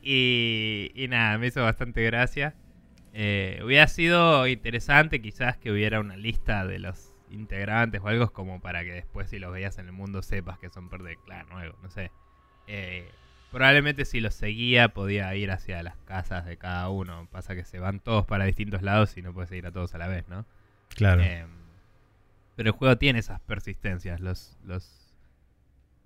Y, 0.02 0.94
y 0.96 1.10
nada, 1.10 1.38
me 1.38 1.48
hizo 1.48 1.62
bastante 1.62 2.04
gracia. 2.04 2.56
hubiera 3.14 3.88
sido 3.88 4.48
interesante 4.48 5.22
quizás 5.22 5.58
que 5.58 5.72
hubiera 5.72 6.00
una 6.00 6.16
lista 6.16 6.66
de 6.66 6.80
los 6.80 7.12
integrantes 7.32 8.00
o 8.02 8.08
algo 8.08 8.32
como 8.32 8.62
para 8.62 8.86
que 8.86 8.94
después 8.94 9.30
si 9.30 9.40
los 9.40 9.52
veías 9.52 9.78
en 9.78 9.88
el 9.88 9.92
mundo 9.92 10.22
sepas 10.22 10.58
que 10.58 10.70
son 10.70 10.90
parte 10.90 11.08
del 11.08 11.18
clan 11.18 11.50
nuevo, 11.50 11.78
no 11.84 11.90
sé. 11.90 12.12
Eh, 12.68 13.12
Probablemente 13.56 14.04
si 14.04 14.20
los 14.20 14.36
seguía 14.36 14.90
podía 14.90 15.34
ir 15.34 15.50
hacia 15.50 15.82
las 15.82 15.96
casas 16.00 16.46
de 16.46 16.58
cada 16.58 16.90
uno. 16.90 17.30
Pasa 17.32 17.56
que 17.56 17.64
se 17.64 17.80
van 17.80 18.02
todos 18.02 18.26
para 18.26 18.44
distintos 18.44 18.82
lados 18.82 19.16
y 19.16 19.22
no 19.22 19.34
puedes 19.34 19.50
ir 19.54 19.66
a 19.66 19.72
todos 19.72 19.96
a 19.96 19.98
la 19.98 20.10
vez, 20.10 20.28
¿no? 20.28 20.46
Claro. 20.90 21.24
Em, 21.24 21.48
pero 22.58 22.72
el 22.72 22.76
juego 22.76 22.98
tiene 22.98 23.20
esas 23.20 23.40
persistencias. 23.40 24.20
Los, 24.20 24.58
los, 24.66 25.16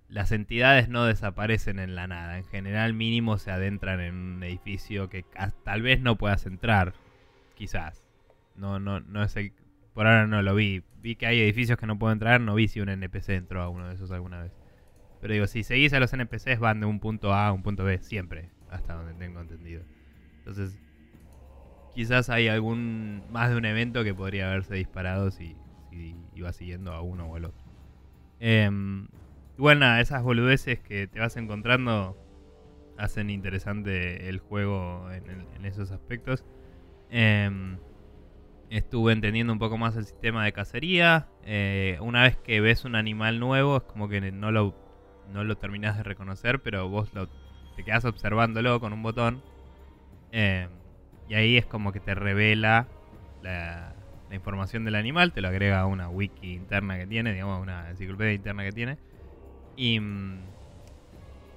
las 0.10 0.32
entidades 0.32 0.90
no 0.90 1.06
desaparecen 1.06 1.80
en 1.80 1.96
la 1.96 2.06
nada. 2.06 2.38
En 2.38 2.46
general 2.46 2.94
mínimo 2.94 3.40
se 3.40 3.50
adentran 3.50 4.00
en 4.00 4.14
un 4.14 4.44
edificio 4.44 5.10
que 5.10 5.26
tal 5.64 5.82
vez 5.82 6.02
no 6.02 6.18
puedas 6.18 6.46
entrar. 6.46 6.94
Quizás. 7.56 8.08
No, 8.58 8.80
no, 8.80 9.00
no 9.00 9.24
es 9.24 9.36
el... 9.38 9.54
Por 9.96 10.06
ahora 10.06 10.28
no 10.28 10.44
lo 10.44 10.54
vi. 10.54 10.84
Vi 11.02 11.16
que 11.16 11.26
hay 11.26 11.40
edificios 11.40 11.80
que 11.80 11.88
no 11.88 11.98
puedo 11.98 12.14
entrar. 12.14 12.42
No 12.42 12.54
vi 12.54 12.68
si 12.68 12.80
un 12.80 12.90
NPC 12.90 13.30
entró 13.30 13.64
a 13.64 13.70
uno 13.70 13.88
de 13.88 13.96
esos 13.96 14.12
alguna 14.12 14.44
vez. 14.44 14.59
Pero 15.22 15.34
digo, 15.34 15.48
si 15.48 15.64
seguís 15.64 15.94
a 15.94 16.00
los 16.00 16.14
NPCs 16.14 16.60
van 16.60 16.80
de 16.80 16.86
un 16.86 17.00
punto 17.00 17.34
A 17.34 17.48
a 17.48 17.52
un 17.52 17.64
punto 17.64 17.84
B, 17.84 18.00
siempre, 18.00 18.50
hasta 18.70 18.94
donde 18.94 19.14
tengo 19.14 19.42
entendido. 19.42 19.84
Entonces, 20.38 20.78
quizás 21.94 22.30
hay 22.30 22.48
algún 22.48 23.24
más 23.32 23.50
de 23.50 23.58
un 23.58 23.66
evento 23.66 24.04
que 24.04 24.14
podría 24.14 24.50
haberse 24.50 24.76
disparado 24.76 25.32
si, 25.32 25.56
iba 26.34 26.54
siguiendo 26.54 26.94
a 26.94 27.02
uno 27.02 27.26
o 27.26 27.36
al 27.36 27.46
otro. 27.46 27.66
Eh, 28.40 28.70
igual 29.58 29.80
nada, 29.80 30.00
esas 30.00 30.24
boludeces 30.24 30.80
que 30.80 31.08
te 31.08 31.20
vas 31.20 31.36
encontrando 31.36 32.18
hacen 32.98 33.30
interesante 33.30 34.30
el 34.30 34.40
juego 34.40 35.10
en, 35.12 35.66
esos 35.66 35.92
aspectos. 35.92 36.46
Em, 37.10 37.78
estuve 38.70 39.14
entendiendo 39.14 39.52
un 39.52 39.60
poco 39.60 39.78
más 39.78 39.96
el 39.96 40.06
sistema 40.06 40.46
de 40.46 40.54
cacería. 40.54 41.28
Eh, 41.44 41.98
una 42.02 42.24
vez 42.24 42.38
que 42.38 42.62
ves 42.62 42.86
un 42.86 42.96
animal 42.96 43.40
nuevo, 43.40 43.78
es 43.78 43.84
como 43.84 44.10
que 44.10 44.32
no 44.32 44.52
lo, 44.52 44.76
no 45.30 45.44
lo 45.44 45.56
terminás 45.58 45.98
de 45.98 46.04
reconocer, 46.04 46.60
pero 46.62 46.90
vos 46.90 47.14
lo, 47.14 47.28
te 47.76 47.84
quedas 47.84 48.06
observándolo 48.06 48.80
con 48.80 48.94
un 48.94 49.04
botón. 49.04 49.42
Eh, 50.32 50.68
y 51.28 51.36
ahí 51.36 51.58
es 51.58 51.66
como 51.66 51.92
que 51.92 52.00
te 52.00 52.16
revela 52.16 52.88
la, 53.42 53.96
información 54.32 54.86
del 54.86 54.96
animal, 54.96 55.34
te 55.34 55.42
lo 55.42 55.48
agrega 55.48 55.80
a 55.80 55.86
una 55.88 56.10
wiki 56.10 56.54
interna 56.54 56.98
que 56.98 57.08
tiene, 57.08 57.34
digamos, 57.34 57.62
una 57.62 57.90
enciclopedia 57.90 58.34
interna 58.34 58.64
que 58.64 58.72
tiene. 58.72 58.98
Y, 59.76 60.00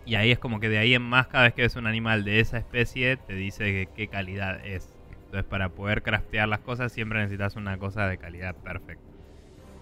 y 0.05 0.15
ahí 0.15 0.31
es 0.31 0.39
como 0.39 0.61
que 0.61 0.69
de 0.69 0.79
ahí 0.79 0.95
en 0.95 1.03
más, 1.03 1.27
cada 1.29 1.45
vez 1.45 1.55
que 1.55 1.63
ves 1.63 1.77
un 1.77 1.87
animal 1.87 2.25
de 2.25 2.41
esa 2.41 2.59
especie, 2.59 3.17
te 3.17 3.35
dice 3.35 3.89
qué 3.95 4.09
calidad 4.09 4.65
es. 4.65 4.89
Entonces, 5.25 5.49
para 5.49 5.71
poder 5.71 6.03
craftear 6.03 6.49
las 6.49 6.61
cosas, 6.61 6.93
siempre 6.93 7.19
necesitas 7.19 7.57
una 7.57 7.79
cosa 7.79 8.09
de 8.09 8.19
calidad 8.19 8.55
perfecta. 8.57 9.05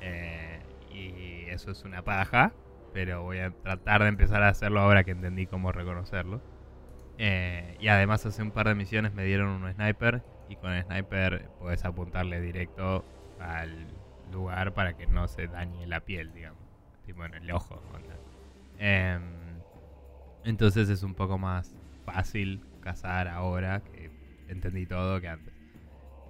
Eh, 0.00 0.60
y 0.88 1.46
eso 1.48 1.70
es 1.70 1.84
una 1.84 2.02
paja, 2.02 2.54
pero 2.92 3.22
voy 3.22 3.38
a 3.38 3.50
tratar 3.50 4.02
de 4.02 4.08
empezar 4.08 4.42
a 4.42 4.48
hacerlo 4.48 4.80
ahora 4.80 5.04
que 5.04 5.12
entendí 5.12 5.46
cómo 5.46 5.72
reconocerlo. 5.72 6.40
Eh, 7.18 7.76
y 7.80 7.88
además, 7.88 8.24
hace 8.26 8.42
un 8.42 8.50
par 8.50 8.68
de 8.68 8.74
misiones 8.74 9.12
me 9.14 9.24
dieron 9.24 9.48
un 9.48 9.72
sniper. 9.72 10.22
Y 10.48 10.56
con 10.56 10.72
el 10.72 10.82
sniper 10.84 11.48
puedes 11.58 11.84
apuntarle 11.84 12.40
directo 12.40 13.04
al 13.38 13.86
lugar 14.32 14.74
para 14.74 14.96
que 14.96 15.06
no 15.06 15.28
se 15.28 15.46
dañe 15.46 15.86
la 15.86 16.00
piel, 16.00 16.32
digamos. 16.32 16.60
Tipo 17.06 17.24
en 17.24 17.34
el 17.34 17.50
ojo. 17.52 17.80
Em, 18.78 19.22
entonces 20.44 20.88
es 20.88 21.02
un 21.02 21.14
poco 21.14 21.36
más 21.36 21.76
fácil 22.06 22.64
cazar 22.80 23.28
ahora 23.28 23.80
que 23.80 24.10
entendí 24.48 24.86
todo 24.86 25.20
que 25.20 25.28
antes. 25.28 25.54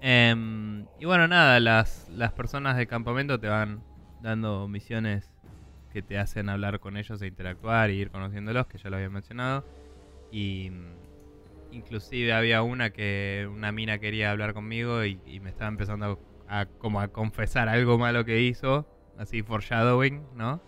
Em, 0.01 0.87
y 0.99 1.05
bueno, 1.05 1.29
nada, 1.29 1.61
las, 1.61 2.09
las 2.09 2.33
personas 2.33 2.77
del 2.77 2.89
campamento 2.89 3.39
te 3.39 3.49
van 3.49 3.83
dando 4.23 4.67
misiones 4.67 5.30
que 5.93 6.03
te 6.03 6.19
hacen 6.19 6.49
hablar 6.49 6.81
con 6.81 6.97
ellos 6.97 7.21
e 7.23 7.27
interactuar 7.27 7.91
y 7.91 7.95
ir 7.95 8.11
conociéndolos, 8.11 8.67
que 8.67 8.79
ya 8.79 8.91
lo 8.91 8.97
había 8.97 9.11
mencionado. 9.11 9.65
Y 10.31 10.71
mm, 10.71 11.75
inclusive 11.75 12.33
había 12.33 12.63
una 12.63 12.91
que 12.91 13.49
una 13.53 13.73
mina 13.73 13.99
quería 13.99 14.31
hablar 14.31 14.55
conmigo 14.55 15.05
y, 15.05 15.19
me 15.41 15.51
estaba 15.51 15.69
empezando 15.69 16.19
a, 16.49 16.67
como 16.67 17.01
a 17.01 17.09
confesar 17.09 17.69
algo 17.69 17.99
malo 17.99 18.25
que 18.25 18.41
hizo, 18.41 18.87
así 19.19 19.43
foreshadowing, 19.43 20.23
¿no? 20.35 20.63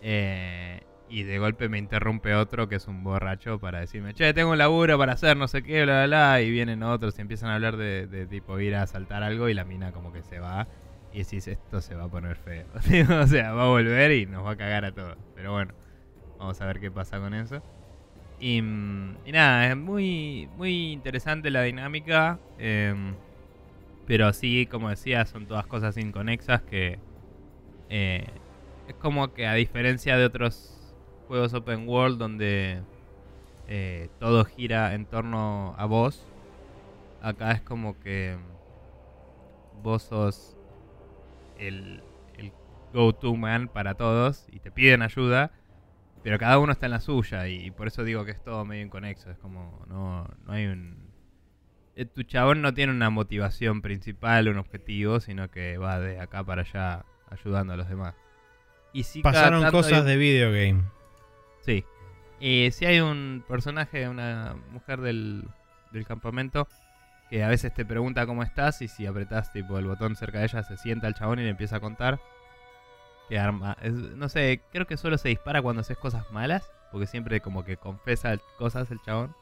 Eh, 0.00 0.80
y 1.12 1.24
de 1.24 1.38
golpe 1.38 1.68
me 1.68 1.76
interrumpe 1.76 2.34
otro 2.34 2.70
que 2.70 2.76
es 2.76 2.88
un 2.88 3.04
borracho 3.04 3.58
para 3.60 3.80
decirme, 3.80 4.14
che, 4.14 4.32
tengo 4.32 4.50
un 4.52 4.58
laburo 4.58 4.96
para 4.96 5.12
hacer 5.12 5.36
no 5.36 5.46
sé 5.46 5.62
qué, 5.62 5.82
bla, 5.82 6.06
bla, 6.06 6.06
bla. 6.06 6.40
Y 6.40 6.50
vienen 6.50 6.82
otros 6.82 7.18
y 7.18 7.20
empiezan 7.20 7.50
a 7.50 7.56
hablar 7.56 7.76
de, 7.76 8.26
tipo 8.30 8.58
ir 8.60 8.74
a 8.74 8.86
saltar 8.86 9.22
algo 9.22 9.50
y 9.50 9.54
la 9.54 9.66
mina 9.66 9.92
como 9.92 10.10
que 10.10 10.22
se 10.22 10.40
va. 10.40 10.66
Y 11.12 11.18
decís, 11.18 11.46
esto 11.46 11.80
se 11.80 11.94
va 11.94 12.04
a 12.04 12.08
poner 12.08 12.36
feo. 12.36 12.66
o 13.22 13.26
sea, 13.26 13.52
va 13.52 13.64
a 13.64 13.68
volver 13.68 14.12
y 14.12 14.26
nos 14.26 14.44
va 14.44 14.52
a 14.52 14.56
cagar 14.56 14.84
a 14.84 14.92
todos. 14.92 15.16
Pero 15.34 15.52
bueno, 15.52 15.74
vamos 16.38 16.60
a 16.60 16.66
ver 16.66 16.80
qué 16.80 16.90
pasa 16.90 17.18
con 17.18 17.34
eso. 17.34 17.62
Y, 18.40 18.60
nada, 18.60 19.68
es 19.68 19.76
muy, 19.76 20.48
muy 20.56 20.92
interesante 20.92 21.50
la 21.50 21.62
dinámica. 21.62 22.40
Em, 22.58 23.14
pero 24.06 24.32
sí, 24.32 24.66
como 24.66 24.88
decía, 24.88 25.24
son 25.26 25.46
todas 25.46 25.66
cosas 25.66 25.96
inconexas 25.96 26.62
que... 26.62 26.98
Eh, 27.88 28.26
es 28.88 28.94
como 28.96 29.32
que 29.32 29.46
a 29.46 29.54
diferencia 29.54 30.16
de 30.16 30.24
otros 30.24 30.94
juegos 31.28 31.54
open 31.54 31.88
world 31.88 32.18
donde 32.18 32.82
eh, 33.68 34.08
todo 34.18 34.44
gira 34.44 34.94
en 34.94 35.06
torno 35.06 35.74
a 35.78 35.84
vos. 35.86 36.26
Acá 37.20 37.52
es 37.52 37.60
como 37.60 37.98
que 38.00 38.36
vos 39.82 40.02
sos 40.02 40.56
el, 41.68 42.02
el 42.36 42.52
go-to 42.92 43.34
man 43.34 43.68
para 43.68 43.94
todos 43.94 44.46
y 44.50 44.60
te 44.60 44.70
piden 44.70 45.02
ayuda, 45.02 45.52
pero 46.22 46.38
cada 46.38 46.58
uno 46.58 46.72
está 46.72 46.86
en 46.86 46.92
la 46.92 47.00
suya 47.00 47.48
y, 47.48 47.70
por 47.70 47.88
eso 47.88 48.04
digo 48.04 48.24
que 48.24 48.30
es 48.30 48.42
todo 48.42 48.64
medio 48.64 48.84
inconexo. 48.84 49.30
Es 49.30 49.38
como, 49.38 49.84
no, 49.88 50.28
no 50.46 50.52
hay 50.52 50.66
un... 50.66 51.10
Eh, 51.94 52.06
tu 52.06 52.22
chabón 52.22 52.62
no 52.62 52.72
tiene 52.72 52.92
una 52.92 53.10
motivación 53.10 53.82
principal, 53.82 54.48
un 54.48 54.58
objetivo, 54.58 55.20
sino 55.20 55.50
que 55.50 55.76
va 55.78 55.98
de 55.98 56.20
acá 56.20 56.44
para 56.44 56.62
allá 56.62 57.04
ayudando 57.28 57.72
a 57.72 57.76
los 57.76 57.88
demás. 57.88 58.14
Y 58.92 59.02
si 59.02 59.20
Pasaron 59.22 59.68
cosas 59.70 60.04
de 60.04 60.16
videogame. 60.16 60.82
Sí. 61.60 61.84
Y 62.40 62.70
si 62.72 62.86
hay 62.86 63.00
un 63.00 63.44
personaje, 63.46 64.08
una 64.08 64.56
mujer 64.70 65.00
del, 65.00 65.48
campamento, 66.06 66.68
que 67.32 67.42
a 67.42 67.48
veces 67.48 67.72
te 67.72 67.86
pregunta 67.86 68.26
cómo 68.26 68.42
estás 68.42 68.82
y 68.82 68.88
si 68.88 69.06
apretás 69.06 69.50
tipo 69.54 69.78
el 69.78 69.86
botón 69.86 70.16
cerca 70.16 70.40
de 70.40 70.44
ella 70.44 70.62
se 70.64 70.76
sienta 70.76 71.08
el 71.08 71.14
chabón 71.14 71.38
y 71.38 71.44
le 71.44 71.48
empieza 71.48 71.76
a 71.76 71.80
contar. 71.80 72.20
Que 73.26 73.38
arma, 73.38 73.74
no 73.82 74.28
sé, 74.28 74.60
creo 74.70 74.86
que 74.86 74.98
solo 74.98 75.16
se 75.16 75.30
dispara 75.30 75.62
cuando 75.62 75.80
haces 75.80 75.96
cosas 75.96 76.30
malas, 76.30 76.70
porque 76.90 77.06
siempre 77.06 77.40
como 77.40 77.64
que 77.64 77.78
confesa 77.78 78.36
cosas 78.58 78.90
el 78.90 79.00
chabón. 79.00 79.34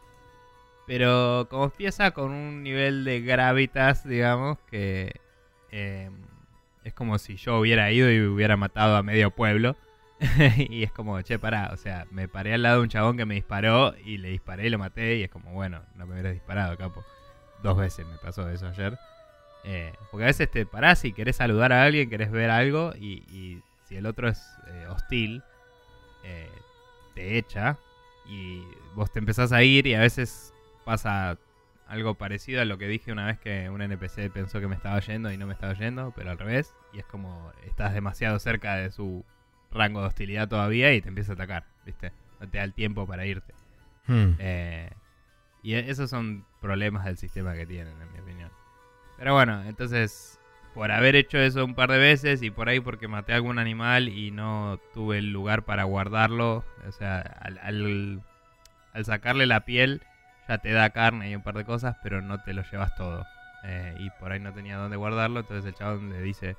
Pero 0.86 1.48
empieza 1.50 2.12
con 2.12 2.30
un 2.30 2.62
nivel 2.62 3.02
de 3.02 3.22
gravitas, 3.22 4.06
digamos, 4.06 4.58
que 4.70 5.18
em, 5.72 6.14
es 6.84 6.94
como 6.94 7.18
si 7.18 7.34
yo 7.38 7.58
hubiera 7.58 7.90
ido 7.90 8.08
y 8.08 8.20
hubiera 8.20 8.56
matado 8.56 8.94
a 8.94 9.02
medio 9.02 9.32
pueblo. 9.32 9.74
y 10.56 10.84
es 10.84 10.92
como, 10.92 11.20
che, 11.22 11.40
pará, 11.40 11.70
o 11.72 11.76
sea, 11.76 12.06
me 12.12 12.28
paré 12.28 12.54
al 12.54 12.62
lado 12.62 12.76
de 12.76 12.82
un 12.82 12.88
chabón 12.88 13.16
que 13.16 13.26
me 13.26 13.34
disparó 13.34 13.96
y 14.04 14.18
le 14.18 14.28
disparé 14.28 14.68
y 14.68 14.70
lo 14.70 14.78
maté 14.78 15.16
y 15.16 15.24
es 15.24 15.30
como, 15.30 15.50
bueno, 15.52 15.82
no 15.96 16.06
me 16.06 16.12
hubieras 16.12 16.34
disparado, 16.34 16.76
capo. 16.76 17.04
Dos 17.62 17.76
veces 17.76 18.06
me 18.06 18.16
pasó 18.18 18.48
eso 18.48 18.66
ayer. 18.66 18.98
Eh, 19.64 19.92
porque 20.10 20.24
a 20.24 20.26
veces 20.28 20.50
te 20.50 20.64
parás 20.64 21.04
y 21.04 21.12
querés 21.12 21.36
saludar 21.36 21.72
a 21.72 21.84
alguien, 21.84 22.08
querés 22.08 22.30
ver 22.30 22.50
algo 22.50 22.94
y, 22.96 23.62
si 23.84 23.96
el 23.96 24.06
otro 24.06 24.28
es 24.28 24.40
eh, 24.68 24.86
hostil, 24.88 25.42
eh, 26.24 26.48
te 27.14 27.36
echa 27.36 27.76
y 28.26 28.64
vos 28.94 29.12
te 29.12 29.18
empezás 29.18 29.52
a 29.52 29.62
ir 29.62 29.86
y 29.86 29.94
a 29.94 30.00
veces 30.00 30.54
pasa 30.84 31.36
algo 31.88 32.14
parecido 32.14 32.62
a 32.62 32.64
lo 32.64 32.78
que 32.78 32.86
dije 32.86 33.10
una 33.10 33.26
vez 33.26 33.38
que 33.40 33.68
un 33.68 33.82
NPC 33.82 34.30
pensó 34.32 34.60
que 34.60 34.68
me 34.68 34.76
estaba 34.76 35.00
yendo 35.00 35.32
y 35.32 35.36
no 35.36 35.46
me 35.46 35.54
estaba 35.54 35.74
yendo, 35.74 36.12
pero 36.14 36.30
al 36.30 36.38
revés. 36.38 36.72
Y 36.92 37.00
es 37.00 37.04
como 37.04 37.52
estás 37.66 37.92
demasiado 37.92 38.38
cerca 38.38 38.76
de 38.76 38.92
su 38.92 39.24
rango 39.72 40.00
de 40.00 40.06
hostilidad 40.06 40.48
todavía 40.48 40.94
y 40.94 41.02
te 41.02 41.08
empieza 41.08 41.32
a 41.32 41.34
atacar, 41.34 41.64
¿viste? 41.84 42.12
No 42.38 42.48
te 42.48 42.58
da 42.58 42.64
el 42.64 42.74
tiempo 42.74 43.06
para 43.06 43.26
irte. 43.26 43.52
Hmm. 44.06 44.34
Eh, 44.38 44.90
y 45.62 45.74
e, 45.74 45.90
esos 45.90 46.10
son 46.10 46.44
problemas 46.60 47.04
del 47.04 47.16
sistema 47.16 47.54
que 47.54 47.66
tienen, 47.66 48.00
en 48.00 48.12
mi 48.12 48.18
opinión. 48.20 48.50
Pero 49.18 49.34
bueno, 49.34 49.62
entonces, 49.64 50.38
por 50.74 50.90
haber 50.90 51.16
hecho 51.16 51.38
eso 51.38 51.64
un 51.64 51.74
par 51.74 51.90
de 51.90 51.98
veces 51.98 52.42
y 52.42 52.50
por 52.50 52.68
ahí 52.68 52.80
porque 52.80 53.08
maté 53.08 53.32
a 53.32 53.36
algún 53.36 53.58
animal 53.58 54.08
y 54.08 54.30
no 54.30 54.80
tuve 54.94 55.18
el 55.18 55.32
lugar 55.32 55.64
para 55.64 55.84
guardarlo, 55.84 56.64
o 56.86 56.92
sea, 56.92 57.20
al, 57.20 57.58
al, 57.58 59.04
sacarle 59.04 59.46
la 59.46 59.64
piel 59.64 60.02
ya 60.48 60.58
te 60.58 60.72
da 60.72 60.90
carne 60.90 61.30
y 61.30 61.36
un 61.36 61.42
par 61.42 61.54
de 61.54 61.64
cosas, 61.64 61.96
pero 62.02 62.22
no 62.22 62.42
te 62.42 62.54
lo 62.54 62.62
llevas 62.62 62.94
todo. 62.96 63.24
Eh, 63.62 63.94
y 63.98 64.10
por 64.18 64.32
ahí 64.32 64.40
no 64.40 64.52
tenía 64.52 64.78
dónde 64.78 64.96
guardarlo, 64.96 65.40
entonces 65.40 65.64
el 65.64 65.74
chabón 65.74 66.10
le 66.10 66.20
dice, 66.22 66.56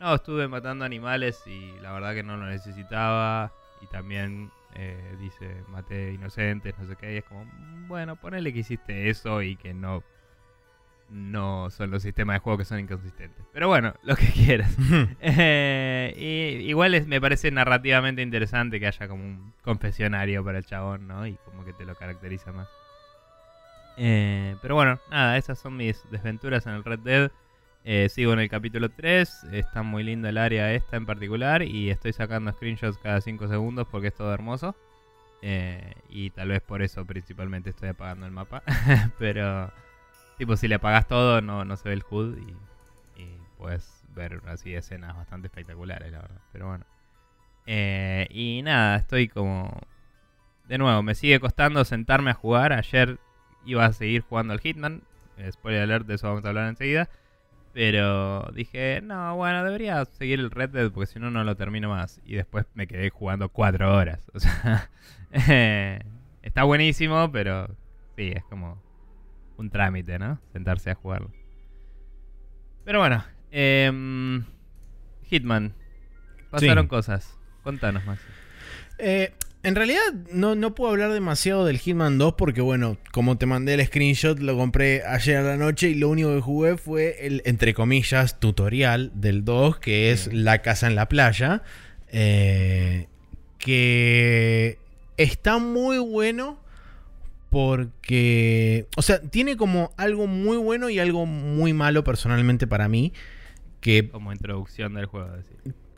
no, 0.00 0.14
estuve 0.14 0.48
matando 0.48 0.84
animales 0.84 1.42
y 1.46 1.72
la 1.80 1.92
verdad 1.92 2.14
que 2.14 2.22
no 2.22 2.36
lo 2.36 2.46
necesitaba. 2.46 3.52
Y 3.82 3.86
también 3.88 4.50
eh, 4.78 5.16
dice, 5.18 5.64
maté 5.68 6.12
inocentes, 6.12 6.74
no 6.78 6.86
sé 6.86 6.96
qué. 6.96 7.14
Y 7.14 7.16
es 7.18 7.24
como, 7.24 7.46
bueno, 7.88 8.16
ponele 8.16 8.52
que 8.52 8.58
hiciste 8.58 9.08
eso 9.08 9.40
y 9.40 9.56
que 9.56 9.72
no, 9.72 10.02
no 11.08 11.70
son 11.70 11.90
los 11.90 12.02
sistemas 12.02 12.34
de 12.34 12.40
juego 12.40 12.58
que 12.58 12.66
son 12.66 12.78
inconsistentes. 12.80 13.42
Pero 13.52 13.68
bueno, 13.68 13.94
lo 14.02 14.16
que 14.16 14.26
quieras. 14.26 14.76
Eh, 15.20 16.14
y 16.16 16.68
igual 16.68 17.06
me 17.06 17.20
parece 17.20 17.50
narrativamente 17.50 18.22
interesante 18.22 18.78
que 18.78 18.86
haya 18.86 19.08
como 19.08 19.24
un 19.24 19.54
confesionario 19.62 20.44
para 20.44 20.58
el 20.58 20.66
chabón, 20.66 21.08
¿no? 21.08 21.26
Y 21.26 21.34
como 21.44 21.64
que 21.64 21.72
te 21.72 21.84
lo 21.84 21.94
caracteriza 21.94 22.52
más. 22.52 22.68
Eh, 23.96 24.56
pero 24.60 24.74
bueno, 24.74 25.00
nada, 25.10 25.38
esas 25.38 25.58
son 25.58 25.76
mis 25.76 26.08
desventuras 26.10 26.66
en 26.66 26.74
el 26.74 26.84
Red 26.84 27.00
Dead. 27.00 27.30
Eh, 27.88 28.08
sigo 28.08 28.32
en 28.32 28.40
el 28.40 28.48
capítulo 28.48 28.88
3, 28.88 29.44
está 29.52 29.84
muy 29.84 30.02
linda 30.02 30.30
el 30.30 30.38
área 30.38 30.72
esta 30.72 30.96
en 30.96 31.06
particular 31.06 31.62
y 31.62 31.88
estoy 31.88 32.12
sacando 32.12 32.50
screenshots 32.50 32.98
cada 32.98 33.20
5 33.20 33.46
segundos 33.46 33.86
porque 33.88 34.08
es 34.08 34.14
todo 34.14 34.34
hermoso. 34.34 34.74
Eh, 35.40 35.92
y 36.08 36.30
tal 36.30 36.48
vez 36.48 36.62
por 36.62 36.82
eso 36.82 37.04
principalmente 37.04 37.70
estoy 37.70 37.90
apagando 37.90 38.26
el 38.26 38.32
mapa. 38.32 38.64
Pero, 39.20 39.70
tipo, 40.36 40.56
si 40.56 40.66
le 40.66 40.74
apagas 40.74 41.06
todo 41.06 41.40
no, 41.40 41.64
no 41.64 41.76
se 41.76 41.88
ve 41.88 41.94
el 41.94 42.02
HUD 42.10 42.38
y, 42.38 43.22
y 43.22 43.38
puedes 43.56 44.02
ver 44.16 44.42
así 44.46 44.74
escenas 44.74 45.14
bastante 45.14 45.46
espectaculares, 45.46 46.10
la 46.10 46.22
verdad. 46.22 46.40
Pero 46.52 46.66
bueno. 46.66 46.84
Eh, 47.66 48.26
y 48.30 48.62
nada, 48.62 48.96
estoy 48.96 49.28
como... 49.28 49.80
De 50.64 50.78
nuevo, 50.78 51.04
me 51.04 51.14
sigue 51.14 51.38
costando 51.38 51.84
sentarme 51.84 52.32
a 52.32 52.34
jugar. 52.34 52.72
Ayer 52.72 53.20
iba 53.64 53.84
a 53.84 53.92
seguir 53.92 54.22
jugando 54.22 54.54
al 54.54 54.60
Hitman. 54.60 55.02
Spoiler 55.52 55.82
alert, 55.82 56.08
de 56.08 56.16
eso 56.16 56.26
vamos 56.26 56.44
a 56.44 56.48
hablar 56.48 56.68
enseguida. 56.68 57.08
Pero 57.76 58.50
dije, 58.54 59.02
no, 59.02 59.36
bueno, 59.36 59.62
debería 59.62 60.02
seguir 60.06 60.40
el 60.40 60.50
Red 60.50 60.70
Dead 60.70 60.90
porque 60.90 61.12
si 61.12 61.18
no, 61.18 61.30
no 61.30 61.44
lo 61.44 61.56
termino 61.56 61.90
más. 61.90 62.22
Y 62.24 62.34
después 62.36 62.64
me 62.72 62.86
quedé 62.86 63.10
jugando 63.10 63.50
cuatro 63.50 63.94
horas. 63.94 64.18
O 64.32 64.40
sea, 64.40 64.88
está 66.40 66.62
buenísimo, 66.62 67.30
pero 67.30 67.68
sí, 68.16 68.32
es 68.34 68.42
como 68.44 68.82
un 69.58 69.68
trámite, 69.68 70.18
¿no? 70.18 70.40
Sentarse 70.54 70.90
a 70.90 70.94
jugarlo. 70.94 71.30
Pero 72.86 73.00
bueno, 73.00 73.22
em, 73.50 74.42
Hitman. 75.24 75.74
Pasaron 76.48 76.88
cosas. 76.88 77.38
Contanos, 77.62 78.06
más. 78.06 78.18
Eh, 78.96 79.34
en 79.66 79.74
realidad 79.74 80.14
no, 80.30 80.54
no 80.54 80.76
puedo 80.76 80.92
hablar 80.92 81.12
demasiado 81.12 81.64
del 81.64 81.78
Hitman 81.78 82.18
2 82.18 82.34
porque 82.34 82.60
bueno, 82.60 82.98
como 83.10 83.36
te 83.36 83.46
mandé 83.46 83.74
el 83.74 83.84
screenshot, 83.84 84.38
lo 84.38 84.56
compré 84.56 85.04
ayer 85.04 85.38
a 85.38 85.42
la 85.42 85.56
noche 85.56 85.90
y 85.90 85.96
lo 85.96 86.08
único 86.08 86.32
que 86.32 86.40
jugué 86.40 86.76
fue 86.76 87.26
el, 87.26 87.42
entre 87.44 87.74
comillas, 87.74 88.38
tutorial 88.38 89.10
del 89.16 89.44
2, 89.44 89.78
que 89.78 90.12
es 90.12 90.32
la 90.32 90.62
casa 90.62 90.86
en 90.86 90.94
la 90.94 91.08
playa. 91.08 91.64
Eh, 92.12 93.08
que 93.58 94.78
está 95.16 95.58
muy 95.58 95.98
bueno 95.98 96.60
porque, 97.50 98.86
o 98.96 99.02
sea, 99.02 99.20
tiene 99.20 99.56
como 99.56 99.90
algo 99.96 100.28
muy 100.28 100.58
bueno 100.58 100.90
y 100.90 101.00
algo 101.00 101.26
muy 101.26 101.72
malo 101.72 102.04
personalmente 102.04 102.68
para 102.68 102.88
mí. 102.88 103.12
Que, 103.80 104.08
como 104.08 104.32
introducción 104.32 104.94
del 104.94 105.06
juego, 105.06 105.28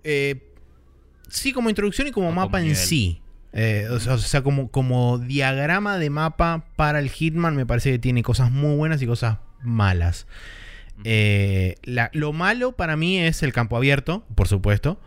eh, 0.05 0.37
sí, 1.29 1.53
como 1.53 1.69
introducción 1.69 2.09
y 2.09 2.13
como 2.13 2.33
mapa 2.33 2.63
en 2.63 2.75
sí. 2.75 3.21
Eh, 3.53 3.89
o 3.91 3.99
sea, 3.99 4.43
como, 4.43 4.71
como 4.71 5.19
diagrama 5.19 5.99
de 5.99 6.11
mapa 6.11 6.67
para 6.77 6.99
el 6.99 7.09
Hitman 7.09 7.57
me 7.57 7.67
parece 7.67 7.93
que 7.93 7.99
tiene 7.99 8.23
cosas 8.23 8.51
muy 8.51 8.77
buenas 8.77 9.01
y 9.03 9.07
cosas 9.07 9.39
malas. 9.63 10.27
Eh, 11.05 11.77
lo 12.13 12.33
malo 12.33 12.73
para 12.73 12.97
mí 12.97 13.19
es 13.19 13.43
el 13.43 13.53
campo 13.53 13.77
abierto, 13.77 14.25
por 14.35 14.49
supuesto. 14.49 15.01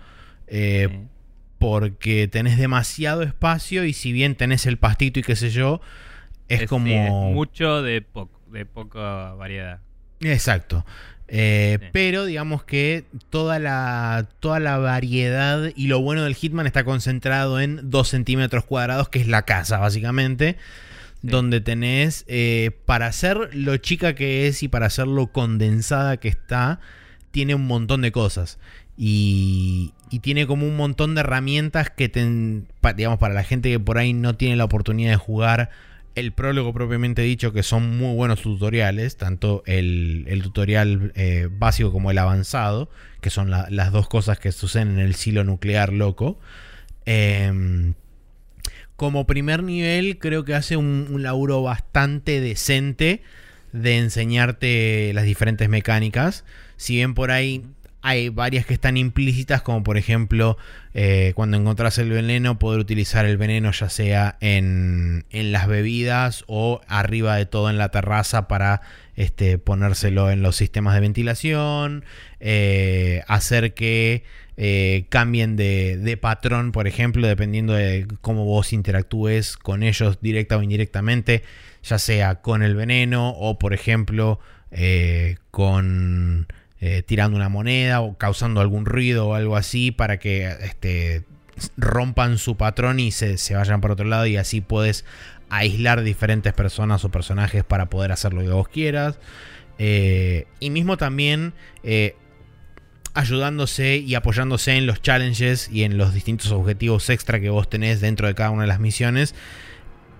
Porque 1.60 2.28
tenés 2.28 2.58
demasiado 2.58 3.22
espacio 3.22 3.86
y 3.86 3.94
si 3.94 4.12
bien 4.12 4.36
tenés 4.36 4.66
el 4.66 4.78
pastito 4.78 5.20
y 5.20 5.24
qué 5.24 5.36
sé 5.36 5.52
yo, 5.52 5.82
es, 6.48 6.68
como... 6.68 7.32
mucho 7.32 7.82
de, 7.82 8.06
de 8.52 8.66
poca 8.66 9.34
variedad. 9.34 9.82
Exacto. 10.22 10.86
Eh, 11.34 11.80
pero 11.94 12.26
digamos 12.26 12.66
que 12.66 13.06
toda 13.30 13.58
la, 13.58 14.28
toda 14.42 14.60
la 14.60 14.78
variedad 14.80 15.72
y 15.78 15.88
lo 15.88 16.02
bueno 16.02 16.26
del 16.26 16.36
Hitman 16.36 16.68
está 16.68 16.84
concentrado 16.84 17.62
en 17.62 17.90
2 17.90 18.06
centímetros 18.06 18.66
cuadrados, 18.66 19.08
que 19.08 19.22
es 19.22 19.28
la 19.28 19.44
casa, 19.44 19.78
básicamente. 19.78 20.58
Donde 21.22 21.62
tenés, 21.62 22.26
eh, 22.28 22.72
para 22.86 23.06
hacer 23.06 23.52
lo 23.54 23.78
chica 23.78 24.14
que 24.14 24.48
es 24.48 24.62
y 24.62 24.68
para 24.68 24.88
hacer 24.88 25.08
lo 25.08 25.28
condensada 25.28 26.18
que 26.18 26.28
está, 26.28 26.82
tiene 27.30 27.56
un 27.56 27.66
montón 27.66 28.02
de 28.02 28.12
cosas. 28.12 28.60
Y, 28.98 29.94
y 30.10 30.20
tiene 30.20 30.48
como 30.48 30.68
un 30.68 30.76
montón 30.76 31.16
de 31.16 31.22
herramientas 31.22 31.92
que, 31.92 32.10
digamos, 32.96 33.20
para 33.20 33.34
la 33.34 33.44
gente 33.44 33.70
que 33.70 33.80
por 33.80 33.98
ahí 34.00 34.12
no 34.12 34.36
tiene 34.36 34.58
la 34.58 34.66
oportunidad 34.66 35.12
de 35.12 35.18
jugar 35.18 35.70
el 36.16 36.34
prólogo 36.34 36.74
propiamente 36.74 37.22
dicho, 37.22 37.54
que 37.54 37.64
son 37.64 37.98
muy 37.98 38.16
buenos 38.16 38.42
tutoriales, 38.42 39.18
tanto 39.18 39.64
el, 39.66 40.40
tutorial 40.44 41.14
eh, 41.16 41.48
básico 41.52 41.92
como 41.92 42.12
el 42.12 42.18
avanzado, 42.18 42.90
que 43.22 43.30
son 43.30 43.50
las 43.50 43.92
dos 43.92 44.08
cosas 44.08 44.40
que 44.40 44.52
suceden 44.52 44.92
en 44.92 45.00
el 45.00 45.16
silo 45.16 45.44
nuclear 45.44 45.94
loco. 45.94 46.40
Em, 47.06 47.94
como 48.96 49.26
primer 49.26 49.64
nivel, 49.64 50.20
creo 50.20 50.46
que 50.46 50.54
hace 50.54 50.78
un, 50.78 51.08
un, 51.10 51.24
laburo 51.24 51.64
bastante 51.64 52.40
decente 52.40 53.24
de 53.72 53.98
enseñarte 53.98 55.12
las 55.14 55.24
diferentes 55.24 55.70
mecánicas. 55.70 56.44
Si 56.78 56.96
bien 56.96 57.14
por 57.14 57.32
ahí 57.32 57.64
hay 58.02 58.30
varias 58.30 58.66
que 58.66 58.74
están 58.74 58.98
implícitas, 58.98 59.62
como 59.62 59.84
por 59.84 59.98
ejemplo 59.98 60.58
eh, 60.94 61.34
cuando 61.36 61.58
encontrás 61.58 61.98
el 62.00 62.10
veneno, 62.10 62.58
poder 62.58 62.80
utilizar 62.80 63.26
el 63.26 63.38
veneno 63.38 63.72
ya 63.72 63.90
sea 63.90 64.38
en, 64.42 65.26
las 65.32 65.68
bebidas 65.68 66.44
o 66.48 66.82
arriba 66.88 67.36
de 67.36 67.46
todo 67.46 67.70
en 67.70 67.78
la 67.78 67.90
terraza 67.90 68.48
para 68.48 68.82
este, 69.16 69.60
ponérselo 69.60 70.32
en 70.32 70.42
los 70.42 70.56
sistemas 70.56 70.96
de 70.96 71.02
ventilación, 71.02 72.04
eh, 72.40 73.24
hacer 73.28 73.74
que 73.76 74.24
eh, 74.58 75.06
cambien 75.10 75.56
de, 75.56 75.98
de, 75.98 76.18
patrón, 76.18 76.72
por 76.72 76.88
ejemplo, 76.88 77.28
dependiendo 77.28 77.74
de 77.74 78.08
cómo 78.22 78.46
vos 78.46 78.74
interactúes 78.74 79.58
con 79.58 79.84
ellos 79.84 80.20
directa 80.22 80.58
o 80.58 80.64
indirectamente, 80.64 81.44
ya 81.84 82.00
sea 82.00 82.42
con 82.42 82.64
el 82.64 82.76
veneno 82.76 83.30
o 83.30 83.60
por 83.60 83.74
ejemplo 83.74 84.40
con 85.52 86.48
eh, 86.84 87.04
tirando 87.04 87.38
una 87.38 87.48
moneda 87.48 88.02
o 88.02 88.18
causando 88.18 88.60
algún 88.60 88.86
ruido 88.86 89.28
o 89.28 89.36
algo 89.36 89.56
así 89.56 89.92
para 89.92 90.18
que 90.18 90.48
este, 90.48 91.24
rompan 91.78 92.40
su 92.40 92.58
patrón 92.58 93.00
y 93.00 93.12
se, 93.12 93.38
vayan 93.54 93.82
por 93.82 93.92
otro 93.92 94.08
lado 94.08 94.26
y 94.26 94.38
así 94.38 94.62
puedes 94.62 95.06
aislar 95.50 96.02
diferentes 96.02 96.54
personas 96.54 97.06
o 97.06 97.10
personajes 97.10 97.64
para 97.64 97.90
poder 97.90 98.12
hacer 98.12 98.34
lo 98.34 98.42
que 98.42 98.50
vos 98.50 98.68
quieras. 98.68 99.20
Eh, 99.78 100.48
y 100.60 100.72
mismo 100.72 100.98
también 100.98 101.54
eh, 101.84 102.16
ayudándose 103.14 103.98
y 103.98 104.16
apoyándose 104.16 104.76
en 104.76 104.88
los 104.88 105.04
challenges 105.04 105.70
y 105.72 105.84
en 105.84 106.00
los 106.00 106.16
distintos 106.16 106.52
objetivos 106.52 107.10
extra 107.10 107.40
que 107.40 107.50
vos 107.50 107.70
tenés 107.70 108.02
dentro 108.02 108.28
de 108.28 108.36
cada 108.36 108.50
una 108.50 108.64
de 108.64 108.68
las 108.68 108.80
misiones. 108.80 109.36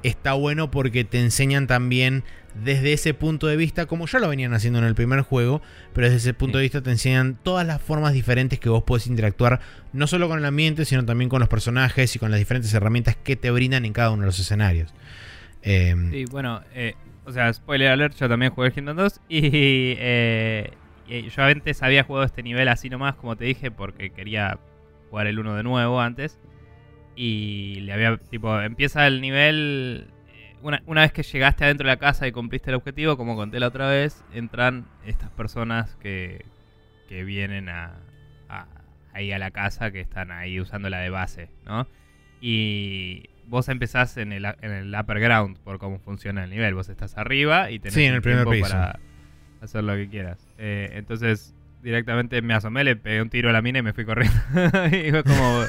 Está 0.04 0.34
bueno 0.34 0.72
porque 0.72 1.04
te 1.04 1.20
enseñan 1.20 1.68
también 1.68 2.24
desde 2.56 2.94
ese 2.94 3.14
punto 3.14 3.48
de 3.48 3.56
vista, 3.56 3.86
como 3.86 4.08
ya 4.08 4.20
lo 4.20 4.28
venían 4.28 4.54
haciendo 4.54 4.80
en 4.80 4.86
el 4.86 4.96
primer 4.96 5.22
juego, 5.22 5.62
pero 5.94 6.08
desde 6.08 6.18
ese 6.18 6.34
punto 6.34 6.58
de 6.58 6.64
vista 6.64 6.82
te 6.82 6.90
enseñan 6.90 7.38
todas 7.42 7.66
las 7.66 7.82
formas 7.82 8.14
diferentes 8.14 8.60
que 8.60 8.70
vos 8.70 8.84
podés 8.84 9.08
interactuar, 9.08 9.62
no 9.94 10.08
solo 10.08 10.28
con 10.28 10.40
el 10.40 10.46
ambiente, 10.46 10.86
sino 10.86 11.06
también 11.06 11.30
con 11.30 11.40
los 11.40 11.50
personajes 11.50 12.16
y 12.16 12.20
con 12.20 12.32
las 12.32 12.40
diferentes 12.40 12.74
herramientas 12.74 13.16
que 13.16 13.36
te 13.36 13.52
brindan 13.52 13.86
en 13.86 13.94
cada 13.94 14.12
uno 14.12 14.24
de 14.24 14.28
los 14.28 14.40
escenarios. 14.40 14.94
Em, 15.62 16.12
sí, 16.12 16.26
bueno, 16.26 16.62
eh, 16.74 16.96
o 17.26 17.32
sea, 17.32 17.54
spoiler 17.54 17.90
alert, 17.90 18.16
yo 18.18 18.28
también 18.28 18.52
jugué 18.52 18.72
Kingdom 18.72 18.98
2 18.98 19.22
eh, 19.30 20.72
y 21.08 21.30
yo 21.30 21.44
antes 21.44 21.84
había 21.84 22.04
jugado 22.04 22.26
este 22.26 22.44
nivel 22.44 22.68
así 22.68 22.90
nomás, 22.90 23.16
como 23.16 23.36
te 23.36 23.46
dije, 23.46 23.70
porque 23.70 24.10
quería 24.10 24.60
jugar 25.10 25.28
el 25.28 25.40
1 25.40 25.56
de 25.56 25.64
nuevo 25.64 26.02
antes. 26.02 26.40
Y 27.16 27.82
le 27.82 27.94
había, 27.94 28.18
tipo, 28.18 28.60
empieza 28.62 29.06
el 29.08 29.22
nivel 29.22 30.08
una, 30.64 31.02
vez 31.02 31.12
que 31.12 31.24
llegaste 31.24 31.64
adentro 31.64 31.88
de 31.88 31.94
la 31.94 31.98
casa 31.98 32.28
y 32.28 32.32
cumpliste 32.32 32.70
el 32.70 32.76
objetivo, 32.76 33.18
como 33.18 33.36
conté 33.36 33.60
la 33.60 33.68
otra 33.68 33.90
vez, 33.90 34.24
entran 34.34 34.86
estas 35.06 35.30
personas 35.32 35.96
que, 35.96 36.46
que 37.08 37.24
vienen 37.24 37.70
a, 37.70 37.96
ahí 39.14 39.32
a 39.32 39.40
la 39.40 39.52
casa, 39.52 39.92
que 39.92 40.00
están 40.00 40.32
ahí 40.32 40.60
usándola 40.60 41.00
de 41.00 41.10
base, 41.10 41.50
¿no? 41.66 41.88
Y 42.40 43.30
vos 43.48 43.70
empezás 43.70 44.18
en 44.18 44.32
el, 44.32 44.46
en 44.46 44.72
el 44.72 44.96
upper 44.96 45.20
ground 45.20 45.58
por 45.60 45.80
cómo 45.80 46.00
funciona 46.00 46.44
el 46.44 46.50
nivel. 46.50 46.74
Vos 46.74 46.90
estás 46.90 47.18
arriba 47.18 47.70
y 47.72 47.80
tenés 47.80 47.98
en 47.98 48.14
el 48.14 48.22
primer 48.22 48.48
tiempo 48.48 48.68
para 48.70 49.00
hacer 49.62 49.84
lo 49.84 49.94
que 49.96 50.10
quieras. 50.10 50.48
Eh, 50.58 50.92
entonces, 50.94 51.54
directamente 51.82 52.42
me 52.42 52.54
asomé, 52.54 52.84
le 52.84 52.96
pegué 52.96 53.22
un 53.22 53.30
tiro 53.30 53.50
a 53.50 53.54
la 53.54 53.62
mina 53.62 53.80
y 53.80 53.82
me 53.82 53.94
fui 53.94 54.06
corriendo. 54.06 54.40
y 54.92 55.12
fue 55.12 55.24
como 55.24 55.64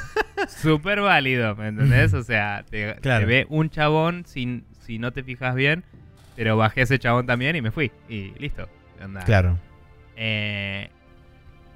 súper 0.48 1.00
válido, 1.00 1.56
¿me 1.56 1.68
entendés? 1.68 2.14
O 2.14 2.22
sea, 2.22 2.64
te, 2.68 2.94
te, 2.94 3.24
ve 3.24 3.46
un 3.48 3.70
chabón 3.70 4.24
sin, 4.26 4.64
si 4.80 4.98
no 4.98 5.12
te 5.12 5.22
fijas 5.22 5.54
bien. 5.54 5.84
Pero 6.36 6.56
bajé 6.56 6.82
ese 6.82 6.98
chabón 6.98 7.26
también 7.26 7.56
y 7.56 7.60
me 7.60 7.70
fui. 7.70 7.92
Y 8.08 8.32
listo. 8.38 8.68
Claro. 9.26 9.58
Eh, 10.16 10.88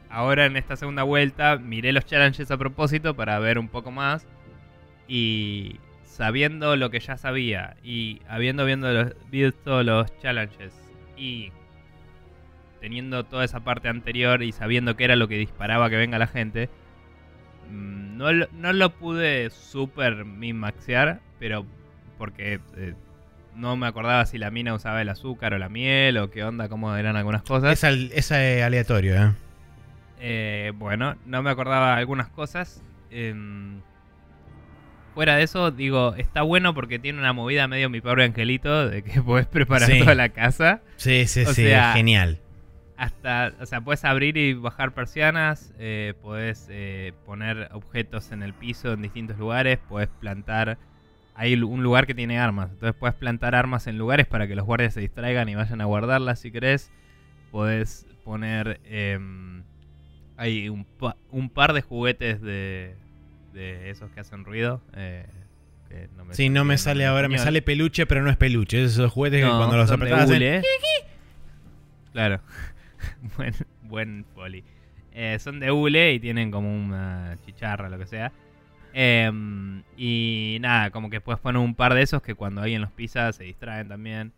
ahora 0.08 0.46
en 0.46 0.56
esta 0.56 0.76
segunda 0.76 1.02
vuelta 1.02 1.56
miré 1.56 1.92
los 1.92 2.06
challenges 2.06 2.50
a 2.50 2.56
propósito 2.56 3.14
para 3.14 3.38
ver 3.38 3.58
un 3.58 3.68
poco 3.68 3.90
más. 3.90 4.26
Y 5.08 5.78
sabiendo 6.04 6.76
lo 6.76 6.90
que 6.90 7.00
ya 7.00 7.18
sabía 7.18 7.76
y 7.82 8.22
habiendo 8.28 8.64
viendo 8.64 9.12
visto 9.30 9.82
los 9.82 10.18
challenges 10.20 10.72
y 11.16 11.52
teniendo 12.86 13.24
toda 13.24 13.44
esa 13.44 13.64
parte 13.64 13.88
anterior 13.88 14.44
y 14.44 14.52
sabiendo 14.52 14.94
que 14.94 15.02
era 15.02 15.16
lo 15.16 15.26
que 15.26 15.36
disparaba 15.36 15.90
que 15.90 15.96
venga 15.96 16.20
la 16.20 16.28
gente, 16.28 16.70
mm, 17.68 18.16
no, 18.16 18.30
no 18.32 18.72
lo 18.72 18.90
pude 18.90 19.50
super 19.50 20.24
min-maxear, 20.24 21.18
pero 21.40 21.66
porque 22.16 22.60
eh, 22.76 22.94
no 23.56 23.76
me 23.76 23.88
acordaba 23.88 24.24
si 24.24 24.38
la 24.38 24.52
mina 24.52 24.72
usaba 24.72 25.02
el 25.02 25.08
azúcar 25.08 25.52
o 25.54 25.58
la 25.58 25.68
miel 25.68 26.16
o 26.18 26.30
qué 26.30 26.44
onda, 26.44 26.68
cómo 26.68 26.94
eran 26.94 27.16
algunas 27.16 27.42
cosas. 27.42 27.82
Es, 27.82 28.30
aleatorio, 28.30 29.16
¿eh? 29.16 29.32
¿eh? 30.20 30.72
Bueno, 30.76 31.16
no 31.26 31.42
me 31.42 31.50
acordaba 31.50 31.96
algunas 31.96 32.28
cosas. 32.28 32.84
Em, 33.10 33.80
fuera 35.12 35.34
de 35.34 35.42
eso, 35.42 35.72
digo, 35.72 36.14
está 36.14 36.42
bueno 36.42 36.72
porque 36.72 37.00
tiene 37.00 37.18
una 37.18 37.32
movida 37.32 37.66
medio 37.66 37.90
mi 37.90 38.00
pobre 38.00 38.22
angelito 38.22 38.88
de 38.88 39.02
que 39.02 39.20
puedes 39.24 39.48
preparar 39.48 39.90
toda 39.90 40.14
la 40.14 40.28
casa. 40.28 40.82
Sí, 40.94 41.26
sí, 41.26 41.44
sí, 41.46 41.66
genial. 41.92 42.38
Hasta, 42.96 43.52
o 43.60 43.66
sea, 43.66 43.80
puedes 43.82 44.04
abrir 44.04 44.36
y 44.36 44.54
bajar 44.54 44.92
persianas, 44.92 45.72
eh, 45.78 46.14
puedes 46.22 46.66
eh, 46.70 47.12
poner 47.26 47.68
objetos 47.72 48.32
en 48.32 48.42
el 48.42 48.54
piso 48.54 48.92
en 48.92 49.02
distintos 49.02 49.36
lugares, 49.38 49.78
puedes 49.88 50.08
plantar 50.08 50.78
hay 51.36 51.54
un 51.54 51.82
lugar 51.82 52.06
que 52.06 52.14
tiene 52.14 52.38
armas. 52.38 52.70
Entonces 52.72 52.96
puedes 52.98 53.14
plantar 53.14 53.54
armas 53.54 53.86
en 53.86 53.98
lugares 53.98 54.26
para 54.26 54.48
que 54.48 54.56
los 54.56 54.64
guardias 54.64 54.94
se 54.94 55.00
distraigan 55.00 55.48
y 55.50 55.54
vayan 55.54 55.82
a 55.82 55.84
guardarlas 55.84 56.40
si 56.40 56.50
querés. 56.50 56.90
Puedes 57.50 58.06
poner... 58.24 58.80
Em, 58.84 59.62
hay 60.38 60.68
un, 60.70 60.86
un, 61.30 61.50
par 61.50 61.72
de 61.72 61.82
juguetes 61.82 62.40
de, 62.40 62.94
de 63.52 63.90
esos 63.90 64.10
que 64.10 64.20
hacen 64.20 64.44
ruido. 64.44 64.82
Eh, 64.94 65.26
no 66.16 66.24
sí, 66.32 66.48
no 66.48 66.64
me 66.64 66.78
sale 66.78 67.06
ahora, 67.06 67.28
me 67.28 67.38
sale 67.38 67.62
peluche, 67.62 68.06
pero 68.06 68.22
no 68.22 68.30
es 68.30 68.36
peluche. 68.36 68.82
Esos 68.82 69.12
juguetes 69.12 69.42
que 69.42 69.48
cuando 69.48 69.76
los 69.76 69.90
apretás. 69.90 70.30
Claro. 72.12 72.40
buen 73.82 74.24
foley. 74.34 74.64
Eh, 75.12 75.38
son 75.38 75.60
de 75.60 75.70
hule 75.70 76.12
y 76.12 76.20
tienen 76.20 76.50
como 76.50 76.74
una 76.74 77.38
chicharra, 77.46 77.88
lo 77.88 77.98
que 77.98 78.06
sea. 78.06 78.32
Em, 78.92 79.82
y 79.96 80.58
nada, 80.60 80.90
como 80.90 81.08
que 81.08 81.20
puedes 81.20 81.40
poner 81.40 81.60
un 81.60 81.74
par 81.74 81.94
de 81.94 82.02
esos 82.02 82.20
que 82.22 82.34
cuando 82.34 82.60
alguien 82.60 82.82
los 82.82 82.92
pisa 82.92 83.32
se 83.32 83.44
distraen 83.44 83.88
también. 83.88 84.32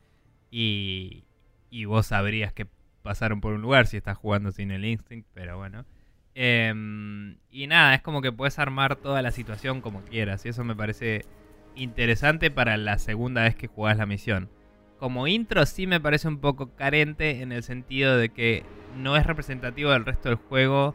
Y, 0.52 1.24
y 1.70 1.84
vos 1.84 2.06
sabrías 2.06 2.52
que 2.52 2.66
pasaron 3.02 3.40
por 3.40 3.54
un 3.54 3.62
lugar 3.62 3.86
si 3.86 3.96
estás 3.96 4.16
jugando 4.16 4.52
sin 4.52 4.70
el 4.70 4.84
instinct, 4.84 5.26
pero 5.34 5.58
bueno. 5.58 5.84
Em, 6.36 7.38
y 7.50 7.66
nada, 7.66 7.94
es 7.96 8.02
como 8.02 8.22
que 8.22 8.30
puedes 8.30 8.60
armar 8.60 8.94
toda 8.94 9.20
la 9.22 9.32
situación 9.32 9.80
como 9.80 10.02
quieras. 10.02 10.46
Y 10.46 10.50
eso 10.50 10.62
me 10.62 10.76
parece 10.76 11.24
interesante 11.74 12.52
para 12.52 12.76
la 12.76 12.98
segunda 12.98 13.42
vez 13.42 13.56
que 13.56 13.66
jugás 13.66 13.96
la 13.96 14.06
misión. 14.06 14.48
Como 14.98 15.26
intro 15.28 15.64
sí 15.66 15.86
me 15.86 16.00
parece 16.00 16.28
un 16.28 16.38
poco 16.38 16.74
carente 16.74 17.42
en 17.42 17.52
el 17.52 17.62
sentido 17.62 18.16
de 18.16 18.30
que 18.30 18.64
no 18.96 19.16
es 19.16 19.24
representativo 19.26 19.90
del 19.90 20.04
resto 20.04 20.28
del 20.28 20.38
juego 20.38 20.94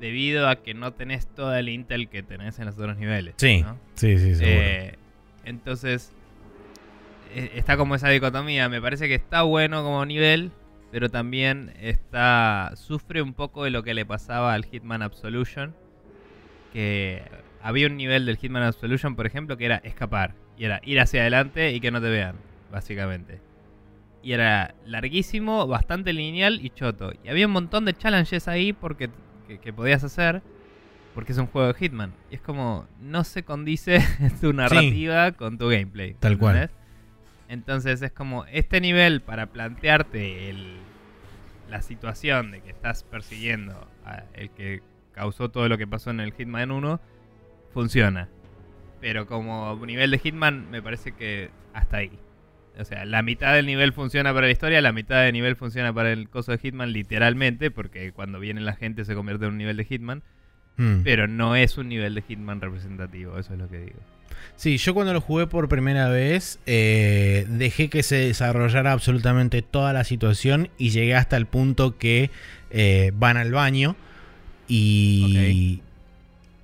debido 0.00 0.48
a 0.48 0.56
que 0.56 0.74
no 0.74 0.92
tenés 0.92 1.26
todo 1.26 1.54
el 1.54 1.68
intel 1.68 2.08
que 2.08 2.22
tenés 2.22 2.58
en 2.58 2.66
los 2.66 2.78
otros 2.78 2.96
niveles. 2.96 3.34
Sí, 3.38 3.64
sí, 3.94 4.18
sí, 4.18 4.42
eh, 4.42 4.96
entonces, 5.44 6.12
e, 7.34 7.52
está 7.54 7.76
como 7.76 7.94
esa 7.94 8.08
dicotomía. 8.08 8.68
Me 8.68 8.80
parece 8.80 9.08
que 9.08 9.14
está 9.14 9.42
bueno 9.42 9.82
como 9.82 10.04
nivel, 10.04 10.50
pero 10.90 11.08
también 11.08 11.72
está 11.80 12.72
sufre 12.74 13.22
un 13.22 13.32
poco 13.32 13.64
de 13.64 13.70
lo 13.70 13.82
que 13.82 13.94
le 13.94 14.04
pasaba 14.04 14.54
al 14.54 14.64
Hitman 14.64 15.02
Absolution, 15.02 15.74
que 16.72 17.22
había 17.62 17.86
un 17.86 17.96
nivel 17.96 18.26
del 18.26 18.36
Hitman 18.36 18.62
Absolution, 18.62 19.16
por 19.16 19.26
ejemplo, 19.26 19.56
que 19.56 19.66
era 19.66 19.76
escapar, 19.76 20.34
y 20.58 20.64
era 20.64 20.80
ir 20.84 21.00
hacia 21.00 21.22
adelante 21.22 21.72
y 21.72 21.80
que 21.80 21.90
no 21.90 22.00
te 22.00 22.08
vean, 22.08 22.36
básicamente. 22.70 23.40
Y 24.22 24.32
era 24.32 24.74
larguísimo, 24.84 25.66
bastante 25.66 26.12
lineal 26.12 26.64
y 26.64 26.70
choto. 26.70 27.12
Y 27.22 27.28
había 27.28 27.46
un 27.46 27.52
montón 27.52 27.84
de 27.84 27.94
challenges 27.94 28.48
ahí 28.48 28.72
porque 28.72 29.10
que, 29.46 29.72
podías 29.72 30.02
hacer, 30.02 30.42
porque 31.14 31.32
es 31.32 31.38
un 31.38 31.46
juego 31.46 31.68
de 31.68 31.74
Hitman. 31.74 32.12
Y 32.30 32.34
es 32.34 32.40
como, 32.40 32.86
no 33.00 33.24
se 33.24 33.44
condice 33.44 34.00
tu 34.40 34.52
narrativa 34.52 35.32
con 35.32 35.58
tu 35.58 35.68
gameplay. 35.68 36.14
Tal 36.14 36.38
cual. 36.38 36.70
Entonces 37.48 38.02
es 38.02 38.10
como 38.10 38.44
este 38.46 38.80
nivel 38.80 39.20
para 39.20 39.46
plantearte 39.46 40.50
el, 40.50 40.78
la 41.70 41.82
situación 41.82 42.50
de 42.50 42.60
que 42.60 42.70
estás 42.70 43.04
persiguiendo 43.04 43.88
a 44.04 44.24
el 44.34 44.50
que 44.50 44.82
causó 45.12 45.50
todo 45.50 45.68
lo 45.68 45.78
que 45.78 45.86
pasó 45.86 46.10
en 46.10 46.20
el 46.20 46.32
Hitman 46.32 46.70
1, 46.70 47.00
funciona. 47.72 48.28
Pero 49.00 49.26
como 49.26 49.76
nivel 49.86 50.10
de 50.10 50.18
Hitman 50.18 50.70
me 50.70 50.82
parece 50.82 51.12
que 51.12 51.50
hasta 51.72 51.98
ahí. 51.98 52.18
O 52.78 52.84
sea, 52.84 53.04
la 53.04 53.22
mitad 53.22 53.54
del 53.54 53.66
nivel 53.66 53.92
funciona 53.92 54.34
para 54.34 54.46
la 54.46 54.52
historia, 54.52 54.80
la 54.80 54.92
mitad 54.92 55.22
del 55.22 55.32
nivel 55.32 55.56
funciona 55.56 55.92
para 55.92 56.12
el 56.12 56.28
coso 56.28 56.52
de 56.52 56.58
Hitman 56.58 56.92
literalmente, 56.92 57.70
porque 57.70 58.12
cuando 58.12 58.38
viene 58.38 58.60
la 58.60 58.74
gente 58.74 59.04
se 59.04 59.14
convierte 59.14 59.46
en 59.46 59.52
un 59.52 59.58
nivel 59.58 59.76
de 59.76 59.84
Hitman. 59.84 60.22
Hmm. 60.76 61.00
Pero 61.02 61.26
no 61.26 61.56
es 61.56 61.78
un 61.78 61.88
nivel 61.88 62.14
de 62.14 62.22
Hitman 62.22 62.60
representativo, 62.60 63.38
eso 63.38 63.54
es 63.54 63.58
lo 63.58 63.68
que 63.68 63.78
digo. 63.78 63.98
Sí, 64.56 64.76
yo 64.76 64.94
cuando 64.94 65.12
lo 65.12 65.20
jugué 65.20 65.46
por 65.46 65.68
primera 65.68 66.08
vez 66.08 66.58
eh, 66.66 67.46
dejé 67.48 67.88
que 67.88 68.02
se 68.02 68.16
desarrollara 68.16 68.92
absolutamente 68.92 69.62
toda 69.62 69.92
la 69.92 70.04
situación 70.04 70.68
y 70.78 70.90
llegué 70.90 71.14
hasta 71.14 71.36
el 71.36 71.46
punto 71.46 71.96
que 71.96 72.30
eh, 72.70 73.12
van 73.14 73.36
al 73.36 73.52
baño 73.52 73.96
y, 74.68 75.80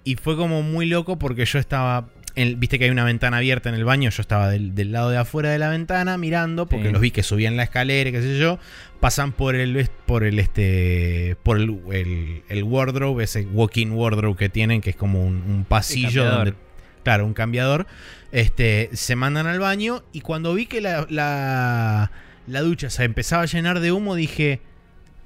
y 0.04 0.16
fue 0.16 0.36
como 0.36 0.62
muy 0.62 0.86
loco 0.86 1.18
porque 1.18 1.44
yo 1.44 1.58
estaba 1.58 2.06
viste 2.34 2.78
que 2.78 2.86
hay 2.86 2.90
una 2.90 3.04
ventana 3.04 3.38
abierta 3.38 3.68
en 3.68 3.74
el 3.74 3.84
baño, 3.84 4.10
yo 4.10 4.20
estaba 4.20 4.48
del, 4.50 4.92
lado 4.92 5.10
de 5.10 5.18
afuera 5.18 5.50
de 5.50 5.58
la 5.58 5.68
ventana 5.68 6.16
mirando, 6.18 6.66
porque 6.66 6.90
los 6.90 7.00
vi 7.00 7.10
que 7.10 7.22
subían 7.22 7.56
la 7.56 7.64
escalera, 7.64 8.10
qué 8.10 8.22
sé 8.22 8.38
yo, 8.38 8.58
pasan 9.00 9.32
por 9.32 9.54
el 9.54 9.88
por 10.06 10.24
el 10.24 10.38
este 10.38 11.36
por 11.42 11.58
el, 11.58 12.42
el, 12.48 12.62
wardrobe, 12.62 13.24
ese 13.24 13.42
walking 13.46 13.88
wardrobe 13.88 14.36
que 14.36 14.48
tienen, 14.48 14.80
que 14.80 14.90
es 14.90 14.96
como 14.96 15.24
un, 15.24 15.66
pasillo 15.68 16.24
donde 16.24 16.54
claro, 17.02 17.26
un 17.26 17.34
cambiador, 17.34 17.86
este, 18.30 18.90
se 18.92 19.16
mandan 19.16 19.46
al 19.46 19.58
baño 19.58 20.04
y 20.12 20.20
cuando 20.20 20.54
vi 20.54 20.66
que 20.66 20.80
la, 20.80 21.06
la, 21.10 22.10
la 22.46 22.60
ducha 22.60 22.90
se 22.90 23.04
empezaba 23.04 23.42
a 23.42 23.46
llenar 23.46 23.80
de 23.80 23.92
humo, 23.92 24.14
dije, 24.14 24.60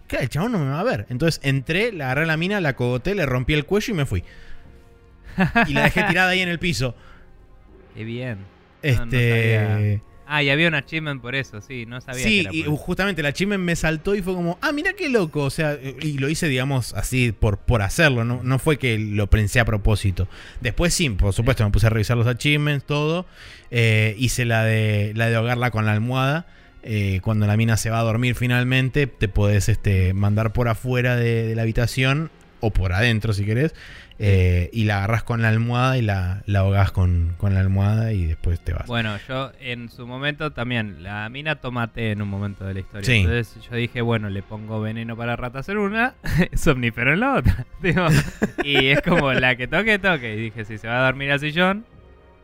¿qué? 0.09 0.16
El 0.16 0.29
chabón 0.29 0.53
no 0.53 0.59
me 0.59 0.71
va 0.71 0.81
a 0.81 0.85
ver. 0.85 1.07
Entonces 1.09 1.40
entré, 1.45 1.92
le 1.92 2.05
agarré 2.05 2.27
la 2.27 2.37
mina, 2.37 2.61
la 2.61 2.75
cogoté, 2.75 3.14
le 3.14 3.27
rompí 3.27 3.55
el 3.55 3.64
cuello 3.64 3.92
y 3.92 3.97
me 3.97 4.07
fui. 4.07 4.25
Y 5.68 5.72
la 5.72 5.85
dejé 5.85 6.03
tirada 6.05 6.31
ahí 6.31 6.40
en 6.40 6.49
el 6.49 6.59
piso. 6.59 6.94
Qué 7.94 8.05
bien. 8.05 8.38
Este. 8.83 10.03
ah, 10.27 10.42
y 10.42 10.51
había 10.51 10.68
un 10.68 10.75
achievement 10.75 11.20
por 11.20 11.35
eso, 11.35 11.61
sí, 11.61 11.87
no 11.87 12.01
sabía. 12.01 12.22
Sí, 12.22 12.46
y 12.53 12.64
justamente 12.64 13.20
el 13.20 13.27
achievement 13.27 13.62
me 13.62 13.75
saltó 13.75 14.14
y 14.14 14.22
fue 14.22 14.35
como, 14.35 14.59
ah, 14.61 14.72
mira 14.72 14.92
qué 14.92 15.09
loco. 15.09 15.42
O 15.42 15.51
sea, 15.51 15.79
y 16.01 16.18
lo 16.18 16.29
hice, 16.29 16.49
digamos, 16.49 16.94
así 16.94 17.33
por, 17.33 17.59
por 17.59 17.83
hacerlo, 17.83 18.25
no, 18.25 18.42
no 18.42 18.59
fue 18.59 18.79
que 18.79 18.99
lo 18.99 19.29
pensé 19.29 19.61
a 19.61 19.64
propósito. 19.64 20.29
Después 20.61 20.94
sí, 20.94 21.09
por 21.11 21.33
supuesto, 21.33 21.64
me 21.64 21.70
puse 21.70 21.87
a 21.87 21.90
revisar 21.90 22.16
los 22.16 22.27
achievements, 22.27 22.85
todo. 22.85 23.27
Eh, 23.70 24.14
hice 24.18 24.44
la 24.44 24.64
de, 24.64 25.12
la 25.14 25.29
de 25.29 25.37
ahogarla 25.37 25.70
con 25.70 25.87
la 25.87 25.92
almohada. 25.92 26.46
Eh, 26.88 27.20
cuando 27.22 27.49
la 27.49 27.57
mina 27.57 27.77
se 27.77 27.90
va 27.90 27.99
a 27.99 28.03
dormir 28.05 28.37
finalmente, 28.37 29.09
te 29.09 29.27
podés 29.27 29.68
este, 29.68 30.14
mandar 30.14 30.53
por 30.53 30.68
afuera 30.68 31.16
de, 31.16 31.44
de 31.44 31.57
la 31.57 31.62
habitación 31.62 32.31
o 32.61 32.70
por 32.70 32.92
adentro 32.92 33.33
si 33.33 33.44
querés 33.44 33.75
eh, 34.19 34.71
y 34.73 34.85
la 34.85 34.99
agarras 34.99 35.25
con 35.25 35.43
la 35.43 35.49
almohada 35.49 35.99
y 35.99 36.03
la, 36.03 36.43
la 36.47 36.61
ahogás 36.61 36.91
con, 36.91 37.37
la 37.41 37.61
almohada 37.61 38.13
y 38.13 38.25
después 38.25 38.61
te 38.61 38.73
vas. 38.73 38.87
Bueno, 38.87 39.17
yo 39.29 39.53
en 39.61 39.91
su 39.91 40.07
momento 40.07 40.53
también, 40.53 41.03
la 41.03 41.29
mina 41.29 41.57
tomate 41.57 42.13
en 42.13 42.23
un 42.23 42.29
momento 42.29 42.65
de 42.65 42.75
la 42.75 42.81
historia. 42.81 43.15
Entonces 43.15 43.63
yo 43.69 43.77
dije, 43.77 44.01
bueno, 44.01 44.31
le 44.31 44.43
pongo 44.43 44.81
veneno 44.81 45.17
para 45.17 45.37
ratas 45.37 45.69
en 45.69 45.79
una, 45.79 46.15
somnífero 46.55 47.13
en 47.13 47.21
la 47.21 47.35
otra. 47.35 47.67
y 48.65 48.87
es 48.87 49.03
como 49.03 49.33
la 49.33 49.57
que 49.57 49.69
toque, 49.69 49.99
toque. 49.99 50.35
Y 50.35 50.41
dije, 50.45 50.65
si 50.65 50.79
se 50.79 50.89
va 50.89 51.01
a 51.01 51.07
dormir 51.07 51.31
al 51.31 51.41
sillón, 51.41 51.85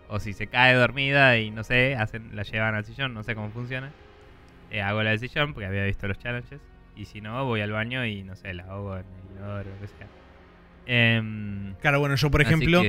o 0.08 0.20
si 0.20 0.34
se 0.34 0.46
cae 0.46 0.74
dormida 0.74 1.38
y 1.38 1.50
no 1.50 1.64
sé, 1.64 1.96
hacen, 1.96 2.36
la 2.36 2.42
llevan 2.42 2.74
al 2.74 2.84
sillón, 2.84 3.14
no 3.14 3.22
sé 3.22 3.34
cómo 3.34 3.50
funciona. 3.50 3.90
Eh, 4.70 4.82
hago 4.82 5.02
la 5.02 5.10
del 5.10 5.18
sillón 5.18 5.54
porque 5.54 5.66
había 5.66 5.84
visto 5.84 6.06
los 6.06 6.18
challenges. 6.18 6.60
Y 6.96 7.06
si 7.06 7.22
no, 7.22 7.46
voy 7.46 7.62
al 7.62 7.72
baño 7.72 8.04
y 8.04 8.22
no 8.22 8.36
sé, 8.36 8.52
la 8.52 8.64
ahogo 8.64 8.98
en 8.98 9.04
el 9.04 9.36
inodoro 9.36 9.70
o 9.70 9.74
lo 9.74 9.80
que 9.80 9.86
sea. 9.86 10.06
Em, 10.86 11.74
claro, 11.80 12.00
bueno, 12.00 12.16
yo 12.16 12.30
por 12.30 12.42
ejemplo, 12.42 12.82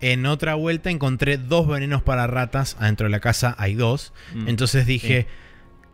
en 0.00 0.26
otra 0.26 0.54
vuelta 0.54 0.90
encontré 0.90 1.38
dos 1.38 1.66
venenos 1.66 2.02
para 2.02 2.26
ratas. 2.26 2.76
Adentro 2.78 3.06
de 3.06 3.10
la 3.10 3.20
casa 3.20 3.54
hay 3.58 3.74
dos. 3.74 4.12
Mm, 4.34 4.48
entonces 4.48 4.86
dije, 4.86 5.26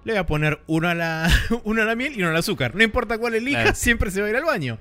le 0.05 0.13
voy 0.13 0.21
a 0.21 0.27
poner 0.27 0.61
uno 0.67 0.89
a, 0.89 0.95
la, 0.95 1.29
uno 1.65 1.83
a 1.83 1.85
la 1.85 1.95
miel 1.95 2.15
y 2.15 2.21
uno 2.21 2.31
al 2.31 2.37
azúcar. 2.37 2.75
No 2.75 2.83
importa 2.83 3.19
cuál 3.19 3.35
elija, 3.35 3.75
siempre 3.75 4.11
se 4.11 4.21
va 4.21 4.27
a 4.27 4.31
ir 4.31 4.37
al 4.37 4.45
baño. 4.45 4.79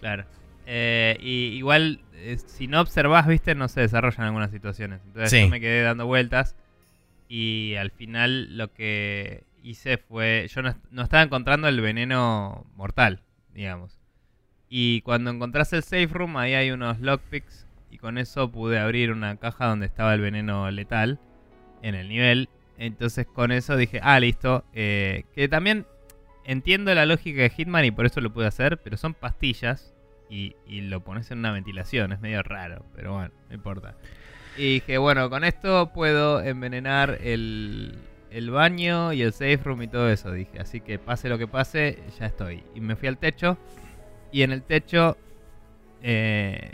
Claro. 0.00 0.24
Eh, 0.66 1.18
y 1.20 1.56
igual, 1.56 2.00
eh, 2.14 2.38
si 2.46 2.66
no 2.66 2.80
observas, 2.80 3.26
viste, 3.26 3.54
no 3.54 3.68
se 3.68 3.80
desarrollan 3.80 4.26
algunas 4.26 4.50
situaciones. 4.50 5.00
Entonces 5.06 5.42
yo 5.42 5.48
me 5.48 5.60
quedé 5.60 5.82
dando 5.82 6.06
vueltas. 6.06 6.56
Y 7.28 7.74
al 7.76 7.92
final 7.92 8.56
lo 8.56 8.72
que 8.72 9.44
hice 9.62 9.98
fue. 9.98 10.48
Yo 10.52 10.62
no 10.62 11.02
estaba 11.02 11.22
encontrando 11.22 11.68
el 11.68 11.80
veneno 11.80 12.66
mortal, 12.74 13.22
digamos. 13.54 13.99
Y 14.72 15.00
cuando 15.00 15.32
encontrás 15.32 15.72
el 15.72 15.82
safe 15.82 16.06
room, 16.06 16.36
ahí 16.36 16.54
hay 16.54 16.70
unos 16.70 17.00
lockpicks. 17.00 17.66
Y 17.90 17.98
con 17.98 18.16
eso 18.18 18.52
pude 18.52 18.78
abrir 18.78 19.10
una 19.10 19.36
caja 19.36 19.66
donde 19.66 19.86
estaba 19.86 20.14
el 20.14 20.20
veneno 20.20 20.70
letal 20.70 21.18
en 21.82 21.96
el 21.96 22.08
nivel. 22.08 22.48
Entonces 22.78 23.26
con 23.26 23.50
eso 23.50 23.76
dije, 23.76 23.98
ah, 24.00 24.20
listo. 24.20 24.64
Eh, 24.72 25.24
que 25.34 25.48
también 25.48 25.86
entiendo 26.44 26.94
la 26.94 27.04
lógica 27.04 27.42
de 27.42 27.50
Hitman 27.50 27.84
y 27.84 27.90
por 27.90 28.06
eso 28.06 28.20
lo 28.20 28.32
pude 28.32 28.46
hacer. 28.46 28.78
Pero 28.78 28.96
son 28.96 29.12
pastillas 29.12 29.92
y, 30.30 30.54
lo 30.68 31.00
pones 31.00 31.32
en 31.32 31.38
una 31.38 31.50
ventilación. 31.50 32.12
Es 32.12 32.20
medio 32.20 32.40
raro, 32.44 32.86
pero 32.94 33.14
bueno, 33.14 33.32
no 33.48 33.54
importa. 33.56 33.96
Y 34.56 34.74
dije, 34.74 34.98
bueno, 34.98 35.28
con 35.30 35.42
esto 35.42 35.90
puedo 35.92 36.42
envenenar 36.42 37.18
el, 37.24 37.98
el 38.30 38.50
baño 38.52 39.12
y 39.12 39.22
el 39.22 39.32
safe 39.32 39.58
room 39.64 39.82
y 39.82 39.88
todo 39.88 40.08
eso. 40.08 40.30
Dije, 40.30 40.60
así 40.60 40.80
que 40.80 41.00
pase 41.00 41.28
lo 41.28 41.38
que 41.38 41.48
pase, 41.48 41.98
ya 42.20 42.26
estoy. 42.26 42.62
Y 42.76 42.80
me 42.80 42.94
fui 42.94 43.08
al 43.08 43.18
techo 43.18 43.58
y 44.32 44.42
en 44.42 44.52
el 44.52 44.62
techo 44.62 45.16
eh, 46.02 46.72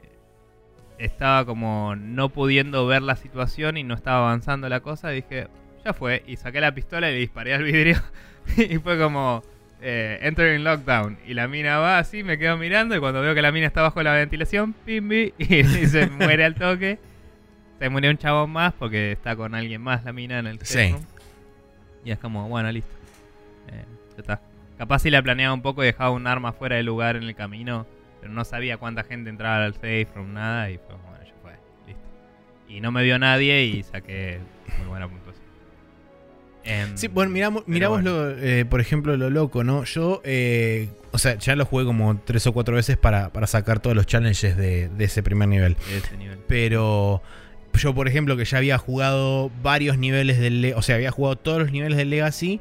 estaba 0.99 1.45
como 1.45 1.95
no 1.97 2.29
pudiendo 2.29 2.87
ver 2.87 3.03
la 3.03 3.17
situación 3.17 3.77
y 3.77 3.85
no 3.85 3.95
estaba 3.95 4.19
avanzando 4.19 4.69
la 4.69 4.81
cosa. 4.81 5.13
Y 5.13 5.17
dije, 5.17 5.49
ya 5.85 5.93
fue. 5.93 6.23
Y 6.27 6.37
saqué 6.37 6.61
la 6.61 6.75
pistola 6.75 7.11
y 7.11 7.15
le 7.15 7.19
disparé 7.21 7.55
al 7.55 7.65
vidrio. 7.65 8.01
y 8.57 8.79
fue 8.79 8.99
como, 8.99 9.43
eh, 9.81 10.19
entering 10.23 10.65
lockdown. 10.65 11.19
Y 11.27 11.35
la 11.35 11.49
mina 11.49 11.79
va 11.79 11.99
así, 11.99 12.23
me 12.23 12.39
quedo 12.39 12.57
mirando. 12.57 12.97
Y 12.97 13.01
cuando 13.01 13.21
veo 13.21 13.35
que 13.35 13.43
la 13.43 13.53
mina 13.53 13.67
está 13.67 13.83
bajo 13.83 14.03
la 14.03 14.15
ventilación, 14.15 14.73
pimbi, 14.73 15.35
y, 15.39 15.65
se 15.65 16.09
muere 16.09 16.45
al 16.45 16.55
toque. 16.55 16.99
Se 17.79 17.91
murió 17.91 18.11
un 18.11 18.17
chabón 18.17 18.51
más 18.51 18.73
porque 18.73 19.13
está 19.13 19.37
con 19.37 19.55
alguien 19.55 19.83
más 19.83 20.05
la 20.05 20.13
mina 20.13 20.39
en 20.39 20.47
el 20.47 20.59
sí. 20.63 20.95
Y 22.05 22.11
es 22.11 22.19
como, 22.19 22.49
bueno, 22.49 22.71
listo. 22.73 22.95
Eh, 23.69 23.85
ya 24.15 24.21
está. 24.21 24.41
Capaz 24.79 25.01
si 25.01 25.11
la 25.11 25.23
planeaba 25.23 25.55
un 25.55 25.63
poco 25.63 25.83
y 25.83 25.87
dejaba 25.87 26.11
un 26.11 26.27
arma 26.27 26.53
fuera 26.53 26.77
de 26.77 26.83
lugar 26.83 27.17
en 27.17 27.23
el 27.23 27.35
camino, 27.35 27.87
pero 28.21 28.33
no 28.33 28.45
sabía 28.45 28.77
cuánta 28.77 29.05
gente 29.05 29.31
entraba 29.31 29.65
al 29.65 29.75
safe 29.75 30.09
room, 30.15 30.35
nada, 30.35 30.71
y 30.71 30.77
fue, 30.79 30.95
bueno, 30.97 31.25
ya 31.25 31.33
fue, 31.43 31.53
listo. 31.87 32.03
Y 32.69 32.81
no 32.81 32.93
me 32.93 33.03
vio 33.03 33.19
nadie 33.19 33.65
y 33.65 33.83
saqué 33.83 34.39
muy 34.79 34.89
buena 34.89 35.09
puntuación. 35.09 35.47
Em, 36.65 36.97
sí, 36.97 37.07
bueno, 37.07 37.31
miramos, 37.31 37.65
eh, 37.69 38.65
por 38.69 38.81
ejemplo, 38.81 39.17
lo 39.17 39.31
loco, 39.31 39.63
¿no? 39.63 39.85
Yo, 39.85 40.21
eh, 40.25 40.89
o 41.13 41.19
sea, 41.19 41.39
ya 41.39 41.55
lo 41.55 41.65
jugué 41.65 41.85
como 41.85 42.21
tres 42.25 42.47
o 42.49 42.53
cuatro 42.53 42.75
veces 42.75 42.97
para, 42.97 43.31
sacar 43.47 43.79
todos 43.79 43.95
los 43.95 44.05
challenges 44.07 44.57
de, 44.57 44.91
ese 44.99 45.23
primer 45.23 45.49
nivel. 45.49 45.77
Pero 46.49 47.23
yo, 47.75 47.95
por 47.95 48.09
ejemplo, 48.09 48.37
que 48.37 48.45
ya 48.45 48.59
había 48.59 48.79
jugado 48.79 49.51
varios 49.63 49.97
niveles 49.97 50.41
del... 50.41 50.75
O 50.77 50.83
sea, 50.83 50.97
había 50.97 51.13
jugado 51.13 51.37
todos 51.37 51.61
los 51.61 51.73
niveles 51.73 51.97
del 51.97 52.11
Legacy, 52.11 52.61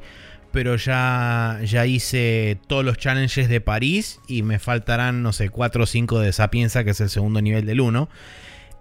pero 0.56 0.78
ya, 0.78 1.60
ya 1.66 1.86
hice 1.86 2.58
todos 2.68 2.86
los 2.86 2.98
challenges 2.98 3.50
de 3.50 3.60
París 3.60 4.22
y 4.26 4.42
me 4.42 4.58
faltarán, 4.58 5.22
no 5.22 5.34
sé, 5.34 5.50
cuatro 5.50 5.84
o 5.84 5.86
cinco 5.86 6.22
de 6.22 6.32
Sapienza, 6.32 6.86
que 6.86 6.92
es 6.92 7.02
el 7.02 7.10
segundo 7.10 7.42
nivel 7.42 7.66
del 7.66 7.82
1 7.82 8.08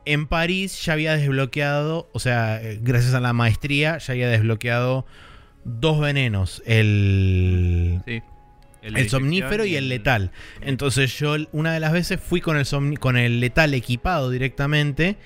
en 0.04 0.26
París 0.26 0.84
ya 0.84 0.92
había 0.92 1.16
desbloqueado, 1.16 2.08
o 2.12 2.18
sea, 2.20 2.60
gracias 2.80 3.14
a 3.14 3.20
la 3.20 3.32
maestría, 3.32 3.98
ya 3.98 4.12
había 4.12 4.28
desbloqueado 4.28 5.04
dos 5.64 5.98
venenos. 5.98 6.62
El, 6.64 8.02
el, 8.82 9.10
somnífero 9.10 9.64
y 9.64 9.74
el 9.74 9.88
letal. 9.88 10.30
Entonces 10.60 11.18
yo 11.18 11.36
una 11.50 11.72
de 11.72 11.80
las 11.80 11.92
veces 11.92 12.20
fui 12.20 12.40
con 12.40 12.56
el, 12.56 12.98
con 13.00 13.16
el 13.16 13.40
letal 13.40 13.74
equipado 13.74 14.30
directamente. 14.30 15.16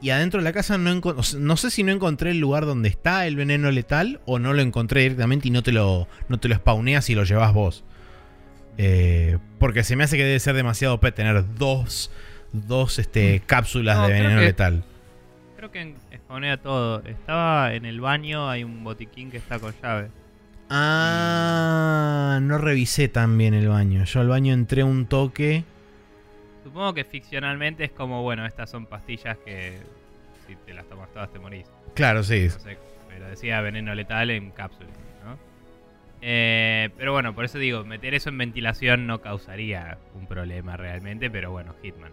Y 0.00 0.10
adentro 0.10 0.40
de 0.40 0.44
la 0.44 0.52
casa 0.52 0.78
no 0.78 0.94
no 0.94 1.56
sé 1.56 1.70
si 1.70 1.82
no 1.82 1.92
encontré 1.92 2.30
el 2.30 2.38
lugar 2.38 2.66
donde 2.66 2.88
está 2.88 3.26
el 3.26 3.34
veneno 3.34 3.70
letal 3.70 4.20
o 4.26 4.38
no 4.38 4.52
lo 4.52 4.62
encontré 4.62 5.02
directamente 5.02 5.48
y 5.48 5.50
no 5.50 5.62
te 5.62 5.72
lo, 5.72 6.06
no 6.28 6.38
te 6.38 6.48
lo 6.48 6.54
spawneas 6.54 7.10
y 7.10 7.14
lo 7.14 7.24
llevas 7.24 7.52
vos. 7.52 7.84
Eh, 8.76 9.38
porque 9.58 9.82
se 9.82 9.96
me 9.96 10.04
hace 10.04 10.16
que 10.16 10.24
debe 10.24 10.38
ser 10.38 10.54
demasiado 10.54 11.00
pet 11.00 11.14
tener 11.14 11.44
dos 11.56 12.12
dos 12.52 12.98
este, 12.98 13.40
mm. 13.40 13.46
cápsulas 13.46 14.06
de 14.06 14.12
veneno 14.12 14.40
letal. 14.40 14.84
Creo 15.56 15.70
que 15.70 15.94
exponía 16.10 16.56
todo. 16.58 17.02
Estaba 17.04 17.74
en 17.74 17.84
el 17.84 18.00
baño, 18.00 18.48
hay 18.48 18.64
un 18.64 18.84
botiquín 18.84 19.30
que 19.30 19.38
está 19.38 19.58
con 19.58 19.74
llave. 19.82 20.10
Ah, 20.70 22.38
no 22.42 22.58
revisé 22.58 23.08
tan 23.08 23.36
bien 23.38 23.54
el 23.54 23.68
baño. 23.68 24.04
Yo 24.04 24.20
al 24.20 24.28
baño 24.28 24.52
entré 24.52 24.84
un 24.84 25.06
toque. 25.06 25.64
Supongo 26.68 26.92
que 26.92 27.04
ficcionalmente 27.04 27.84
es 27.84 27.92
como, 27.92 28.22
bueno, 28.22 28.44
estas 28.44 28.68
son 28.68 28.84
pastillas 28.84 29.38
que 29.38 29.78
si 30.46 30.54
te 30.66 30.74
las 30.74 30.86
tomas 30.86 31.10
todas 31.14 31.32
te 31.32 31.38
morís. 31.38 31.64
Claro, 31.94 32.22
sí. 32.22 32.48
pero 33.08 33.26
decía 33.26 33.62
veneno 33.62 33.94
letal 33.94 34.28
en 34.28 34.50
cápsulas, 34.50 34.92
¿no? 35.24 35.38
Eh, 36.20 36.90
pero 36.98 37.14
bueno, 37.14 37.34
por 37.34 37.46
eso 37.46 37.56
digo, 37.56 37.84
meter 37.84 38.12
eso 38.12 38.28
en 38.28 38.36
ventilación 38.36 39.06
no 39.06 39.22
causaría 39.22 39.96
un 40.14 40.26
problema 40.26 40.76
realmente, 40.76 41.30
pero 41.30 41.50
bueno, 41.50 41.74
Hitman. 41.82 42.12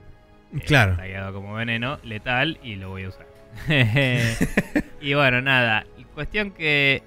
Claro. 0.66 0.96
Tallado 0.96 1.34
como 1.34 1.54
veneno, 1.56 2.00
letal, 2.04 2.58
y 2.64 2.76
lo 2.76 2.92
voy 2.92 3.04
a 3.04 3.10
usar. 3.10 3.28
y 5.02 5.14
bueno, 5.16 5.42
nada. 5.42 5.86
Cuestión 6.14 6.52
que, 6.52 7.04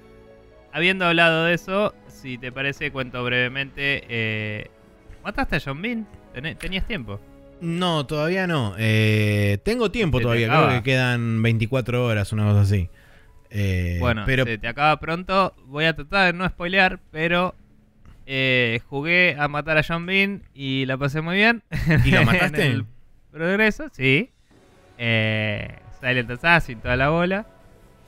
habiendo 0.71 1.05
hablado 1.05 1.45
de 1.45 1.55
eso, 1.55 1.95
si 2.09 2.37
te 2.37 2.51
parece, 2.51 2.91
cuento 2.91 3.23
brevemente. 3.23 4.03
Eh, 4.07 4.67
¿Mataste 5.23 5.55
a 5.55 5.59
John 5.65 5.81
Bean? 5.81 6.07
¿Tenías 6.59 6.85
tiempo? 6.85 7.19
No, 7.61 8.05
todavía 8.05 8.47
no. 8.47 8.75
Eh, 8.77 9.59
tengo 9.63 9.91
tiempo 9.91 10.19
todavía, 10.21 10.47
creo 10.47 10.69
que 10.69 10.83
quedan 10.83 11.41
24 11.41 12.05
horas, 12.05 12.31
una 12.31 12.43
cosa 12.43 12.61
así. 12.61 12.89
Eh, 13.49 13.97
bueno, 13.99 14.23
pero... 14.25 14.45
se 14.45 14.57
te 14.57 14.67
acaba 14.67 14.99
pronto. 14.99 15.53
Voy 15.65 15.85
a 15.85 15.95
tratar 15.95 16.27
de 16.31 16.37
no 16.37 16.47
spoilear, 16.47 16.99
pero 17.11 17.55
jugué 18.87 19.35
a 19.39 19.47
matar 19.47 19.77
a 19.77 19.83
John 19.87 20.05
Bean 20.05 20.43
y 20.53 20.85
la 20.85 20.97
pasé 20.97 21.21
muy 21.21 21.35
bien. 21.35 21.63
¿Y 22.05 22.11
lo 22.11 22.23
mataste? 22.25 22.83
progreso, 23.31 23.89
sí. 23.91 24.31
Eh, 24.97 25.79
Silent 26.01 26.29
Assassin, 26.31 26.79
toda 26.79 26.95
la 26.95 27.09
bola. 27.09 27.45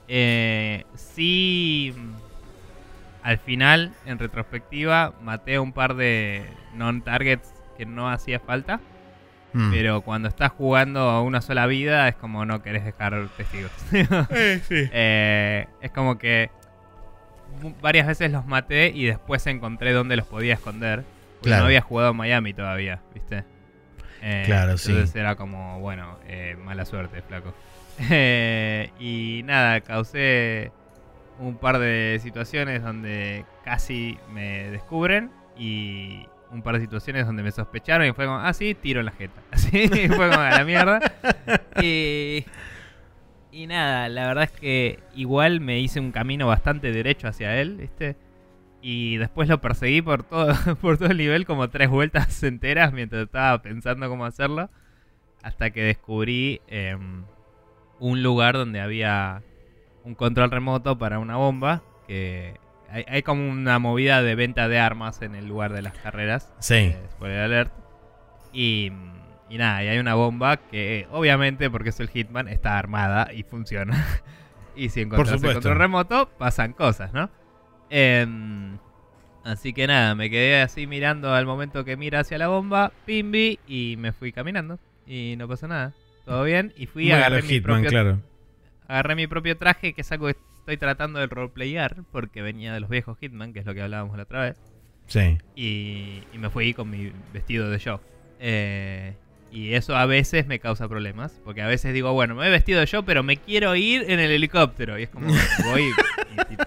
Eh, 0.07 0.83
sí, 0.95 1.93
al 3.23 3.37
final, 3.37 3.93
en 4.05 4.19
retrospectiva, 4.19 5.13
maté 5.21 5.55
a 5.55 5.61
un 5.61 5.73
par 5.73 5.95
de 5.95 6.45
non-targets 6.75 7.53
que 7.77 7.85
no 7.85 8.09
hacía 8.09 8.39
falta. 8.39 8.81
Hmm. 9.53 9.71
Pero 9.71 10.01
cuando 10.01 10.29
estás 10.29 10.51
jugando 10.51 11.01
a 11.01 11.21
una 11.21 11.41
sola 11.41 11.67
vida, 11.67 12.07
es 12.07 12.15
como 12.15 12.45
no 12.45 12.61
querés 12.61 12.85
dejar 12.85 13.27
testigos. 13.35 13.71
eh, 13.91 14.61
sí. 14.67 14.89
eh, 14.91 15.67
es 15.81 15.91
como 15.91 16.17
que 16.17 16.49
varias 17.81 18.07
veces 18.07 18.31
los 18.31 18.45
maté 18.45 18.91
y 18.93 19.05
después 19.05 19.45
encontré 19.47 19.91
dónde 19.93 20.15
los 20.15 20.25
podía 20.25 20.53
esconder. 20.53 21.03
Porque 21.41 21.57
no 21.57 21.65
había 21.65 21.81
jugado 21.81 22.11
en 22.11 22.17
Miami 22.17 22.53
todavía, 22.53 23.01
¿viste? 23.15 23.43
Eh, 24.21 24.43
claro, 24.45 24.77
sí. 24.77 24.91
Entonces 24.91 25.15
era 25.15 25.35
como, 25.35 25.79
bueno, 25.79 26.19
eh, 26.27 26.55
mala 26.63 26.85
suerte, 26.85 27.21
flaco. 27.21 27.53
Y 28.99 29.41
nada, 29.45 29.81
causé 29.81 30.71
un 31.39 31.57
par 31.57 31.79
de 31.79 32.19
situaciones 32.21 32.83
donde 32.83 33.45
casi 33.65 34.17
me 34.31 34.69
descubren 34.69 35.31
y 35.57 36.27
un 36.51 36.61
par 36.61 36.75
de 36.75 36.81
situaciones 36.81 37.25
donde 37.25 37.43
me 37.43 37.51
sospecharon 37.51 38.07
y 38.07 38.11
fue 38.11 38.25
como, 38.25 38.37
ah, 38.37 38.53
sí, 38.53 38.75
tiro 38.75 38.99
en 38.99 39.07
la 39.07 39.11
jeta. 39.13 39.41
Así 39.51 39.87
fue 39.87 40.29
como 40.29 40.39
a 40.39 40.51
la 40.51 40.63
mierda. 40.63 40.99
Y, 41.81 42.45
y 43.51 43.65
nada, 43.65 44.09
la 44.09 44.27
verdad 44.27 44.43
es 44.43 44.51
que 44.51 44.99
igual 45.15 45.61
me 45.61 45.79
hice 45.79 45.99
un 45.99 46.11
camino 46.11 46.47
bastante 46.47 46.91
derecho 46.91 47.27
hacia 47.27 47.59
él, 47.59 47.77
¿viste? 47.77 48.17
Y 48.81 49.17
después 49.17 49.47
lo 49.47 49.61
perseguí 49.61 50.01
por 50.01 50.23
todo, 50.23 50.53
por 50.81 50.97
todo 50.97 51.09
el 51.09 51.17
nivel 51.17 51.45
como 51.45 51.69
tres 51.69 51.89
vueltas 51.89 52.43
enteras 52.43 52.93
mientras 52.93 53.23
estaba 53.23 53.61
pensando 53.61 54.09
cómo 54.09 54.25
hacerlo. 54.25 54.69
Hasta 55.43 55.71
que 55.71 55.81
descubrí 55.81 56.61
em, 56.67 57.23
un 57.99 58.21
lugar 58.21 58.55
donde 58.55 58.79
había 58.79 59.41
un 60.03 60.13
control 60.15 60.51
remoto 60.51 60.97
para 60.97 61.19
una 61.19 61.37
bomba. 61.37 61.81
Que 62.07 62.55
hay, 62.91 63.23
como 63.23 63.49
una 63.49 63.79
movida 63.79 64.21
de 64.21 64.35
venta 64.35 64.67
de 64.67 64.79
armas 64.79 65.21
en 65.21 65.35
el 65.35 65.47
lugar 65.47 65.73
de 65.73 65.81
las 65.81 65.93
carreras. 65.93 66.53
Sí. 66.59 66.93
Eh, 67.23 67.41
alert. 67.43 67.71
Y, 68.53 68.91
y 69.49 69.57
nada, 69.57 69.83
y 69.83 69.87
hay 69.87 69.99
una 69.99 70.15
bomba 70.15 70.57
que 70.57 71.07
obviamente 71.11 71.69
porque 71.69 71.89
es 71.89 71.99
el 71.99 72.09
Hitman 72.09 72.47
está 72.47 72.77
armada 72.77 73.31
y 73.33 73.43
funciona. 73.43 74.05
y 74.75 74.89
si 74.89 75.01
encuentras 75.01 75.41
el 75.41 75.53
control 75.53 75.77
remoto 75.77 76.29
pasan 76.37 76.73
cosas, 76.73 77.13
¿no? 77.13 77.29
Em, 77.89 78.77
así 79.43 79.73
que 79.73 79.87
nada, 79.87 80.15
me 80.15 80.29
quedé 80.29 80.61
así 80.61 80.87
mirando 80.87 81.33
al 81.33 81.45
momento 81.45 81.85
que 81.85 81.97
mira 81.97 82.21
hacia 82.21 82.37
la 82.37 82.47
bomba, 82.47 82.91
pimbi, 83.05 83.59
y 83.67 83.95
me 83.97 84.11
fui 84.11 84.31
caminando. 84.31 84.79
Y 85.05 85.35
no 85.37 85.47
pasó 85.47 85.67
nada. 85.67 85.93
Todo 86.25 86.43
bien. 86.43 86.73
Y 86.77 86.85
fui 86.85 87.11
a 87.11 87.17
agarré 87.17 87.41
mi 87.41 87.59
propio, 87.59 87.89
claro. 87.89 88.21
agarré 88.87 89.15
mi 89.15 89.27
propio 89.27 89.57
traje, 89.57 89.93
que 89.93 90.01
es 90.01 90.11
algo 90.11 90.27
que 90.27 90.37
estoy 90.74 90.88
tratando 90.88 91.19
de 91.19 91.28
roleplayar, 91.28 91.97
porque 92.11 92.41
venía 92.41 92.74
de 92.74 92.80
los 92.80 92.89
viejos 92.89 93.17
Hitman, 93.19 93.51
que 93.51 93.59
es 93.59 93.65
lo 93.65 93.74
que 93.74 93.82
hablábamos 93.82 94.15
la 94.15 94.24
otra 94.24 94.41
vez. 94.41 94.57
Sí. 95.07 95.38
Y, 95.55 96.24
y 96.34 96.38
me 96.38 96.49
fui 96.49 96.74
con 96.74 96.89
mi 96.89 97.11
vestido 97.34 97.69
de 97.69 97.80
yo. 97.80 97.99
Eh, 98.39 99.13
y 99.51 99.74
eso 99.74 99.97
a 99.97 100.05
veces 100.05 100.47
me 100.47 100.59
causa 100.59 100.88
problemas, 100.88 101.41
porque 101.43 101.61
a 101.61 101.67
veces 101.67 101.93
digo, 101.93 102.13
bueno, 102.13 102.36
me 102.36 102.47
he 102.47 102.49
vestido 102.49 102.80
de 102.80 102.86
yo, 102.86 103.03
pero 103.03 103.22
me 103.22 103.36
quiero 103.36 103.76
ir 103.76 104.09
en 104.09 104.22
el 104.22 104.32
helicóptero. 104.32 104.97
Y 104.97 105.03
es 105.03 105.09
como, 105.09 105.28
voy 105.65 105.91
y 106.32 106.45
tipo, 106.45 106.63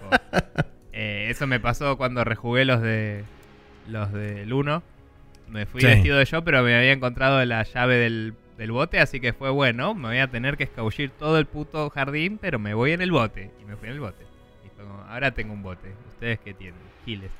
eh, 0.92 1.28
eso 1.30 1.46
me 1.46 1.60
pasó 1.60 1.96
cuando 1.96 2.24
rejugué 2.24 2.66
los 2.66 2.82
de 2.82 3.24
los 3.88 4.12
del 4.12 4.52
1. 4.52 4.82
Me 5.48 5.66
fui 5.66 5.82
vestido 5.82 6.18
de 6.18 6.26
yo, 6.26 6.44
pero 6.44 6.62
me 6.62 6.76
había 6.76 6.92
encontrado 6.92 7.42
la 7.44 7.62
llave 7.62 7.96
del, 7.96 8.34
bote, 8.70 8.98
así 9.00 9.20
que 9.20 9.32
fue 9.32 9.50
bueno. 9.50 9.94
Me 9.94 10.08
voy 10.08 10.18
a 10.18 10.28
tener 10.28 10.56
que 10.56 10.64
escabullir 10.64 11.10
todo 11.10 11.38
el 11.38 11.46
puto 11.46 11.90
jardín, 11.90 12.38
pero 12.38 12.58
me 12.58 12.74
voy 12.74 12.92
en 12.92 13.00
el 13.00 13.12
bote. 13.12 13.50
Y 13.60 13.64
me 13.64 13.76
fui 13.76 13.88
en 13.88 13.94
el 13.94 14.00
bote. 14.00 14.24
Y 14.64 14.68
fue 14.74 14.84
como, 14.84 15.00
ahora 15.00 15.32
tengo 15.32 15.52
un 15.52 15.62
bote. 15.62 15.92
¿Ustedes 16.08 16.38
qué 16.40 16.54
tienen? 16.54 16.80
Giles. 17.04 17.30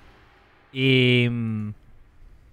Y. 0.72 1.28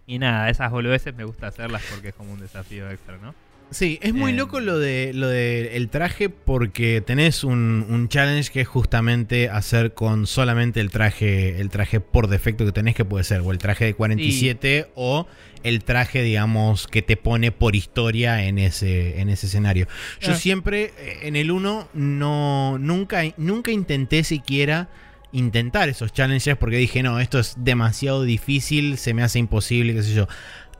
Y 0.08 0.20
nada, 0.20 0.50
esas 0.50 0.72
boludeces 0.72 1.16
me 1.16 1.24
gusta 1.24 1.48
hacerlas 1.48 1.84
porque 1.90 2.10
es 2.10 2.16
como 2.16 2.34
un 2.34 2.40
desafío 2.40 2.90
extra, 2.90 3.18
¿no? 3.18 3.34
Sí, 3.72 4.00
es 4.02 4.14
muy 4.14 4.34
loco 4.34 4.60
lo 4.60 4.78
de 4.78 5.14
lo 5.14 5.30
del 5.30 5.88
traje 5.88 6.28
porque 6.28 7.00
tenés 7.00 7.46
un, 7.46 8.08
challenge 8.10 8.52
que 8.52 8.60
es 8.60 8.68
justamente 8.68 9.48
hacer 9.48 9.94
con 9.94 10.28
solamente 10.28 10.82
el 10.82 10.90
traje 10.90 11.62
el 11.62 11.70
traje 11.70 12.02
por 12.02 12.28
defecto 12.28 12.66
que 12.66 12.74
tenés 12.74 12.96
que 12.96 13.06
puede 13.06 13.24
ser 13.24 13.40
o 13.40 13.50
el 13.50 13.60
traje 13.60 13.86
de 13.86 13.94
47 13.94 14.92
o 14.96 15.26
el 15.64 15.84
traje 15.84 16.22
digamos 16.22 16.88
que 16.88 17.02
te 17.02 17.18
pone 17.18 17.52
por 17.52 17.76
historia 17.76 18.44
en 18.44 18.60
ese 18.60 19.20
en 19.20 19.30
ese 19.30 19.48
escenario. 19.48 19.88
Yo 20.20 20.34
ah. 20.34 20.36
siempre 20.36 20.94
eh, 20.98 21.20
en 21.24 21.36
el 21.36 21.52
1 21.52 21.90
no 21.94 22.78
nunca 22.80 23.24
nunca 23.38 23.72
intenté 23.72 24.24
siquiera 24.24 24.90
intentar 25.32 25.90
esos 25.90 26.12
challenges 26.12 26.58
porque 26.58 26.78
dije, 26.78 27.04
"No, 27.04 27.20
esto 27.20 27.40
es 27.40 27.56
demasiado 27.58 28.24
difícil, 28.24 28.98
se 28.98 29.14
me 29.14 29.24
hace 29.24 29.40
imposible, 29.40 29.94
qué 29.94 30.04
sé 30.04 30.14
yo." 30.14 30.28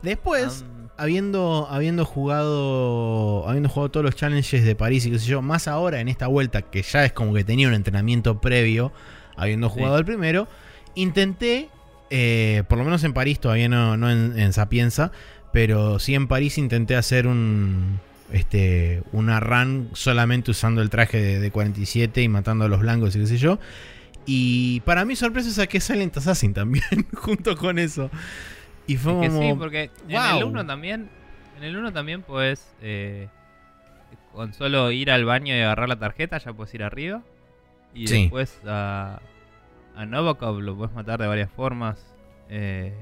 Después 0.02 0.64
habiendo, 0.96 1.66
habiendo 1.70 2.04
jugado. 2.04 3.48
Habiendo 3.48 3.68
jugado 3.68 3.90
todos 3.90 4.04
los 4.04 4.14
challenges 4.14 4.64
de 4.64 4.74
París 4.74 5.06
y 5.06 5.10
qué 5.10 5.18
sé 5.18 5.26
yo, 5.26 5.42
más 5.42 5.68
ahora 5.68 6.00
en 6.00 6.08
esta 6.08 6.26
vuelta, 6.26 6.62
que 6.62 6.82
ya 6.82 7.04
es 7.04 7.12
como 7.12 7.34
que 7.34 7.44
tenía 7.44 7.68
un 7.68 7.74
entrenamiento 7.74 8.40
previo, 8.40 8.92
habiendo 9.36 9.68
jugado 9.68 9.98
el 9.98 10.04
primero, 10.04 10.48
intenté. 10.94 11.68
Eh, 12.14 12.64
por 12.68 12.76
lo 12.76 12.84
menos 12.84 13.02
en 13.04 13.14
París, 13.14 13.40
todavía 13.40 13.70
no, 13.70 13.96
no 13.96 14.10
en, 14.10 14.52
Sapienza. 14.52 15.12
Pero 15.50 15.98
sí 15.98 16.14
en 16.14 16.28
París 16.28 16.58
intenté 16.58 16.94
hacer 16.94 17.26
un. 17.26 18.00
Este. 18.30 19.02
Una 19.12 19.40
run 19.40 19.88
solamente 19.94 20.50
usando 20.50 20.82
el 20.82 20.90
traje 20.90 21.20
de, 21.20 21.40
de 21.40 21.50
47 21.50 22.22
y 22.22 22.28
matando 22.28 22.66
a 22.66 22.68
los 22.68 22.80
blancos 22.80 23.16
y 23.16 23.20
qué 23.20 23.26
sé 23.26 23.38
yo. 23.38 23.58
Y 24.26 24.80
para 24.80 25.06
mi 25.06 25.16
sorpresa 25.16 25.50
saqué 25.50 25.80
Silent 25.80 26.16
Assassin 26.16 26.52
también, 26.52 26.84
junto 27.14 27.56
con 27.56 27.78
eso. 27.78 28.10
Y 28.86 28.96
fue 28.98 29.14
como. 29.14 29.40
sí, 29.40 29.54
porque 29.58 29.90
en 30.08 30.36
el 30.36 30.44
1 30.44 30.66
también. 30.66 31.08
En 31.56 31.64
el 31.64 31.76
1 31.76 31.92
también 31.94 32.22
puedes. 32.22 32.74
Eh, 32.82 33.28
con 34.34 34.52
solo 34.52 34.90
ir 34.90 35.10
al 35.10 35.24
baño 35.24 35.54
y 35.54 35.60
agarrar 35.60 35.88
la 35.88 35.98
tarjeta, 35.98 36.36
ya 36.38 36.52
puedes 36.52 36.74
ir 36.74 36.82
arriba. 36.82 37.22
Y 37.94 38.06
después 38.06 38.58
a, 38.66 39.20
a 39.96 40.06
Novakov 40.06 40.60
lo 40.60 40.76
puedes 40.76 40.94
matar 40.94 41.20
de 41.20 41.26
varias 41.26 41.50
formas. 41.50 42.14
Eh, 42.48 42.94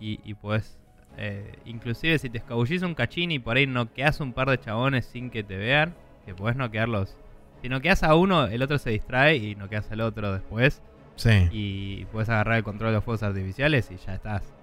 y, 0.00 0.20
y 0.24 0.34
puedes. 0.34 0.78
Eh, 1.16 1.52
inclusive 1.64 2.16
si 2.18 2.30
te 2.30 2.38
escabullís 2.38 2.82
un 2.82 2.94
cachín 2.94 3.32
y 3.32 3.40
por 3.40 3.56
ahí 3.56 3.66
noqueas 3.66 4.20
un 4.20 4.32
par 4.32 4.48
de 4.50 4.58
chabones 4.58 5.06
sin 5.06 5.30
que 5.30 5.42
te 5.42 5.56
vean, 5.56 5.94
que 6.24 6.34
puedes 6.34 6.56
noquearlos. 6.56 7.16
Si 7.60 7.68
noqueas 7.68 8.04
a 8.04 8.14
uno, 8.14 8.46
el 8.46 8.62
otro 8.62 8.78
se 8.78 8.90
distrae 8.90 9.36
y 9.36 9.56
noqueas 9.56 9.90
al 9.90 10.00
otro 10.00 10.32
después. 10.32 10.80
Sí. 11.16 11.48
Y 11.50 12.04
puedes 12.12 12.28
agarrar 12.28 12.58
el 12.58 12.62
control 12.62 12.90
de 12.90 12.96
los 12.96 13.04
fuegos 13.04 13.24
artificiales 13.24 13.90
y 13.90 13.96
ya 13.96 14.14
estás. 14.14 14.54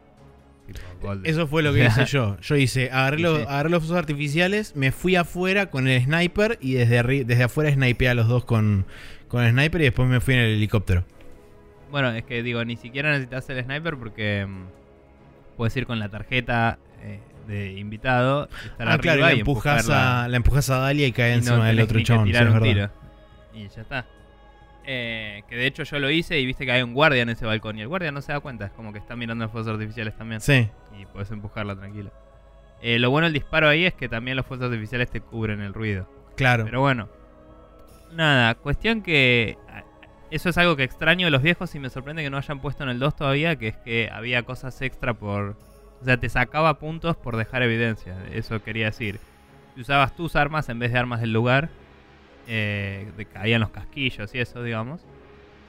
Eso 1.24 1.47
fue 1.47 1.61
lo 1.61 1.74
que 1.74 1.86
hice 1.88 2.05
yo. 2.05 2.38
Yo 2.39 2.55
hice, 2.55 2.89
agarré, 2.89 3.20
los, 3.20 3.43
fuegos 3.43 3.91
artificiales, 3.91 4.76
me 4.76 4.91
fui 4.91 5.16
afuera 5.16 5.70
con 5.70 5.88
el 5.88 6.01
sniper 6.03 6.57
y 6.61 6.74
desde, 6.74 7.26
desde 7.26 7.43
afuera 7.43 7.72
snipeé 7.72 8.09
a 8.09 8.16
los 8.16 8.28
dos 8.28 8.45
con, 8.45 8.86
con 9.28 9.43
el 9.43 9.51
sniper 9.51 9.82
y 9.82 9.84
después 9.86 10.07
me 10.07 10.22
fui 10.22 10.36
en 10.36 10.39
el 10.39 10.55
helicóptero. 10.55 11.03
Bueno, 11.91 12.11
es 12.11 12.23
que 12.23 12.43
digo, 12.43 12.63
ni 12.65 12.77
siquiera 12.77 13.11
necesitas 13.11 13.49
el 13.49 13.63
sniper 13.63 13.97
porque 13.97 14.45
mm, 14.47 15.57
puedes 15.57 15.75
ir 15.77 15.86
con 15.86 15.99
la 15.99 16.09
tarjeta 16.09 16.79
eh, 17.01 17.19
de 17.47 17.73
invitado. 17.73 18.49
Estar 18.65 18.89
ah, 18.89 18.97
claro, 18.97 19.19
y 19.19 19.21
la, 19.21 19.31
empujas 19.31 19.89
a, 19.89 20.27
la 20.27 20.38
empujas 20.38 20.69
a 20.69 20.79
Dalia 20.79 21.07
y 21.07 21.11
cae 21.11 21.33
encima 21.33 21.67
del 21.67 21.81
otro 21.81 21.99
chabón. 22.01 22.25
Tirar 22.25 22.49
un 22.49 22.61
tiro. 22.61 22.89
Y 23.53 23.67
ya 23.67 23.81
está. 23.81 24.05
Eh, 24.88 25.43
que 25.49 25.55
de 25.55 25.65
hecho 25.65 25.83
yo 25.83 25.97
lo 25.97 26.11
hice 26.11 26.39
y 26.39 26.45
viste 26.45 26.65
que 26.65 26.71
hay 26.71 26.83
un 26.83 26.93
guardia 26.93 27.23
en 27.23 27.29
ese 27.29 27.45
balcón 27.45 27.77
y 27.79 27.81
el 27.81 27.88
guardia 27.88 28.11
no 28.11 28.21
se 28.21 28.31
da 28.31 28.39
cuenta, 28.39 28.65
es 28.65 28.71
como 28.71 28.93
que 28.93 28.99
está 28.99 29.15
mirando 29.15 29.45
los 29.45 29.51
fuegos 29.51 29.71
artificiales 29.73 30.15
también. 30.15 30.41
Sí. 30.41 30.69
Y 30.99 31.05
puedes 31.07 31.31
empujarla 31.31 31.75
tranquilo. 31.75 32.11
Eh, 32.81 32.99
lo 32.99 33.09
bueno 33.09 33.25
del 33.25 33.33
disparo 33.33 33.67
ahí 33.67 33.86
es 33.86 33.95
que 33.95 34.07
también 34.07 34.38
los 34.38 34.45
fuegos 34.45 34.67
artificiales 34.67 35.09
te 35.09 35.21
cubren 35.21 35.61
el 35.61 35.73
ruido. 35.73 36.07
Claro. 36.36 36.65
Pero 36.65 36.81
bueno. 36.81 37.09
Nada, 38.13 38.53
cuestión 38.55 39.01
que 39.01 39.57
eso 40.32 40.49
es 40.49 40.57
algo 40.57 40.76
que 40.76 40.84
extraño 40.84 41.28
de 41.28 41.32
los 41.32 41.41
viejos 41.41 41.73
y 41.76 41.80
me 41.80 41.89
sorprende 41.89 42.23
que 42.23 42.30
no 42.30 42.38
hayan 42.38 42.59
puesto 42.59 42.84
en 42.84 42.89
el 42.89 42.99
2 42.99 43.15
todavía, 43.15 43.55
que 43.55 43.69
es 43.69 43.78
que 43.78 44.09
había 44.11 44.43
cosas 44.43 44.82
extra 44.82 45.13
por... 45.13 45.57
O 46.01 46.05
sea, 46.05 46.17
te 46.17 46.30
sacaba 46.30 46.78
puntos 46.78 47.15
por 47.15 47.38
dejar 47.38 47.63
evidencia, 47.63 48.15
eso 48.32 48.61
quería 48.63 48.88
decir. 48.88 49.19
Si 49.73 49.82
usabas 49.82 50.15
tus 50.15 50.36
armas 50.36 50.69
en 50.69 50.80
vez 50.80 50.91
de 50.91 50.99
armas 50.99 51.21
del 51.21 51.34
lugar, 51.34 51.69
eh, 52.47 53.11
caían 53.34 53.61
los 53.61 53.69
casquillos 53.71 54.34
y 54.36 54.39
eso, 54.39 54.61
digamos. 54.61 55.05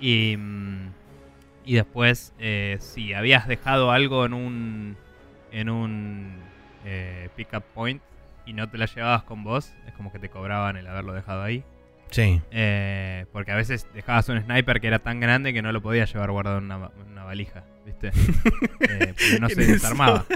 Y, 0.00 0.36
mm, 0.36 0.90
y 1.64 1.74
después, 1.74 2.32
eh, 2.38 2.76
si 2.80 3.14
habías 3.14 3.48
dejado 3.48 3.90
algo 3.90 4.24
en 4.26 4.34
un, 4.34 4.96
en 5.52 5.70
un 5.70 6.34
eh, 6.84 7.28
pickup 7.34 7.64
point 7.74 8.02
y 8.46 8.52
no 8.52 8.68
te 8.68 8.78
la 8.78 8.86
llevabas 8.86 9.24
con 9.24 9.42
vos, 9.42 9.72
es 9.86 9.94
como 9.94 10.12
que 10.12 10.18
te 10.18 10.28
cobraban 10.28 10.76
el 10.76 10.86
haberlo 10.86 11.12
dejado 11.12 11.42
ahí. 11.42 11.64
Sí. 12.10 12.40
Eh, 12.50 13.26
porque 13.32 13.52
a 13.52 13.56
veces 13.56 13.86
dejabas 13.94 14.28
un 14.28 14.40
sniper 14.40 14.80
que 14.80 14.86
era 14.86 15.00
tan 15.00 15.20
grande 15.20 15.52
que 15.52 15.62
no 15.62 15.72
lo 15.72 15.82
podías 15.82 16.12
llevar 16.12 16.30
guardado 16.30 16.58
en 16.58 16.64
una, 16.64 17.24
valija, 17.24 17.64
¿viste? 17.84 18.10
Eh, 18.80 19.14
porque 19.16 19.40
no 19.40 19.48
se 19.48 19.66
desarmaba. 19.66 20.26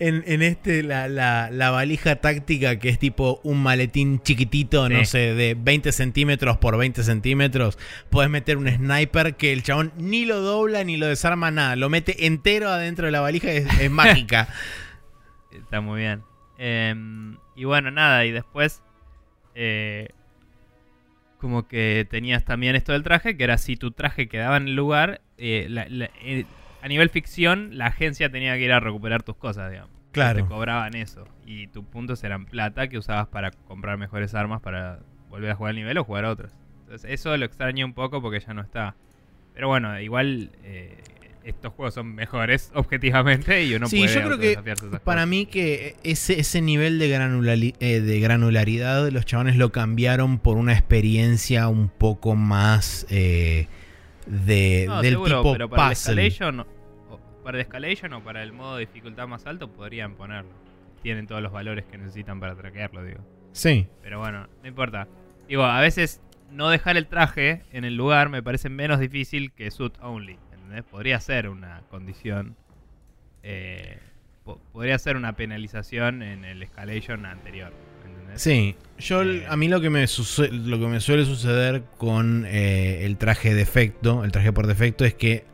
En, 0.00 0.42
este, 0.42 0.82
la, 0.82 1.08
la, 1.08 1.70
valija 1.70 2.16
táctica 2.16 2.78
que 2.78 2.88
es 2.88 2.98
tipo 2.98 3.40
un 3.44 3.62
maletín 3.62 4.20
chiquitito, 4.20 4.88
no 4.88 5.04
sé, 5.04 5.34
de 5.34 5.54
20 5.54 5.92
centímetros 5.92 6.58
por 6.58 6.76
20 6.76 7.04
centímetros, 7.04 7.78
puedes 8.10 8.28
meter 8.28 8.56
un 8.56 8.68
sniper 8.68 9.36
que 9.36 9.52
el 9.52 9.62
chabón 9.62 9.92
ni 9.96 10.24
lo 10.24 10.40
dobla 10.40 10.82
ni 10.82 10.96
lo 10.96 11.06
desarma 11.06 11.52
nada, 11.52 11.76
lo 11.76 11.88
mete 11.88 12.26
entero 12.26 12.68
adentro 12.70 13.06
de 13.06 13.12
la 13.12 13.20
valija, 13.20 13.50
es, 13.52 13.66
es 13.80 13.90
mágica. 13.90 14.48
Está 15.52 15.80
muy 15.80 16.00
bien. 16.00 16.22
Em, 16.58 17.38
y 17.54 17.64
bueno, 17.64 17.90
nada, 17.90 18.24
y 18.24 18.32
después 18.32 18.82
eh, 19.54 20.08
como 21.38 21.68
que 21.68 22.06
tenías 22.08 22.44
también 22.44 22.74
esto 22.76 22.92
del 22.92 23.02
traje, 23.02 23.36
que 23.36 23.44
era 23.44 23.58
si 23.58 23.76
tu 23.76 23.90
traje 23.90 24.28
quedaba 24.28 24.56
en 24.56 24.68
el 24.68 24.76
lugar, 24.76 25.20
eh, 25.36 25.68
eh, 26.22 26.46
a 26.82 26.88
nivel 26.88 27.10
ficción, 27.10 27.76
la 27.76 27.86
agencia 27.86 28.30
tenía 28.30 28.54
que 28.54 28.62
ir 28.62 28.72
a 28.72 28.80
recuperar 28.80 29.22
tus 29.22 29.36
cosas, 29.36 29.70
digamos. 29.70 29.92
Claro. 30.12 30.42
Te 30.42 30.48
cobraban 30.48 30.94
eso. 30.94 31.26
Y 31.44 31.66
tus 31.66 31.84
puntos 31.84 32.22
eran 32.24 32.46
plata 32.46 32.88
que 32.88 32.98
usabas 32.98 33.26
para 33.28 33.50
comprar 33.50 33.98
mejores 33.98 34.34
armas 34.34 34.60
para 34.60 35.00
volver 35.28 35.50
a 35.50 35.54
jugar 35.56 35.70
al 35.70 35.76
nivel 35.76 35.98
o 35.98 36.04
jugar 36.04 36.24
a 36.24 36.30
otras. 36.30 36.56
Entonces, 36.80 37.10
eso 37.10 37.36
lo 37.36 37.44
extraño 37.44 37.84
un 37.84 37.94
poco 37.94 38.22
porque 38.22 38.40
ya 38.40 38.54
no 38.54 38.62
está. 38.62 38.94
Pero 39.54 39.68
bueno, 39.68 40.00
igual 40.00 40.50
estos 41.44 41.72
juegos 41.74 41.94
son 41.94 42.14
mejores 42.14 42.70
objetivamente 42.74 43.64
y 43.64 43.74
uno 43.74 43.86
sí, 43.86 44.06
yo 44.06 44.22
creo 44.22 44.38
que 44.38 44.58
para 45.04 45.26
mí 45.26 45.46
que 45.46 45.96
ese, 46.02 46.40
ese 46.40 46.60
nivel 46.62 46.98
de, 46.98 47.74
eh, 47.80 48.00
de 48.00 48.20
granularidad 48.20 49.08
los 49.10 49.26
chavales 49.26 49.56
lo 49.56 49.70
cambiaron 49.70 50.38
por 50.38 50.56
una 50.56 50.72
experiencia 50.72 51.68
un 51.68 51.88
poco 51.88 52.34
más 52.34 53.06
eh, 53.10 53.68
de, 54.26 54.88
del 55.02 55.22
tipo 55.22 55.52
pero 55.52 55.68
para 55.68 55.88
El 55.88 55.92
escalation, 55.92 56.66
para 57.42 57.58
el 57.58 57.62
escalation 57.62 58.12
o 58.14 58.24
para 58.24 58.42
el 58.42 58.52
modo 58.52 58.76
de 58.76 58.86
dificultad 58.86 59.28
más 59.28 59.46
alto 59.46 59.70
podrían 59.70 60.14
ponerlo. 60.14 60.52
Tienen 61.02 61.26
todos 61.26 61.42
los 61.42 61.52
valores 61.52 61.84
que 61.84 61.98
necesitan 61.98 62.40
para 62.40 62.54
traquearlo, 62.54 63.04
digo. 63.04 63.20
Sí. 63.52 63.86
Pero 64.02 64.18
bueno, 64.18 64.48
no 64.62 64.68
importa. 64.68 65.06
Digo, 65.46 65.64
a 65.64 65.80
veces 65.80 66.22
no 66.50 66.70
dejar 66.70 66.96
el 66.96 67.06
traje 67.06 67.62
en 67.72 67.84
el 67.84 67.96
lugar 67.96 68.30
me 68.30 68.42
parece 68.42 68.70
menos 68.70 69.00
difícil 69.00 69.52
que 69.52 69.70
suit 69.70 69.94
only. 70.00 70.38
Podría 70.90 71.20
ser 71.20 71.48
una 71.48 71.82
condición. 71.90 72.56
Eh, 73.42 73.98
podría 74.72 74.98
ser 74.98 75.16
una 75.16 75.36
penalización 75.36 76.22
en 76.22 76.44
el 76.44 76.62
escalation 76.62 77.26
anterior. 77.26 77.72
Sí, 78.36 78.74
yo 78.98 79.22
eh, 79.22 79.46
a 79.48 79.56
mí 79.56 79.68
lo 79.68 79.80
que 79.80 79.90
me 79.90 80.06
lo 80.50 80.78
que 80.78 80.86
me 80.86 81.00
suele 81.00 81.24
suceder 81.24 81.84
con 81.98 82.44
eh, 82.46 83.04
el 83.04 83.16
traje 83.16 83.54
defecto, 83.54 84.24
el 84.24 84.32
traje 84.32 84.52
por 84.52 84.66
defecto, 84.66 85.04
es 85.04 85.14
que 85.14 85.44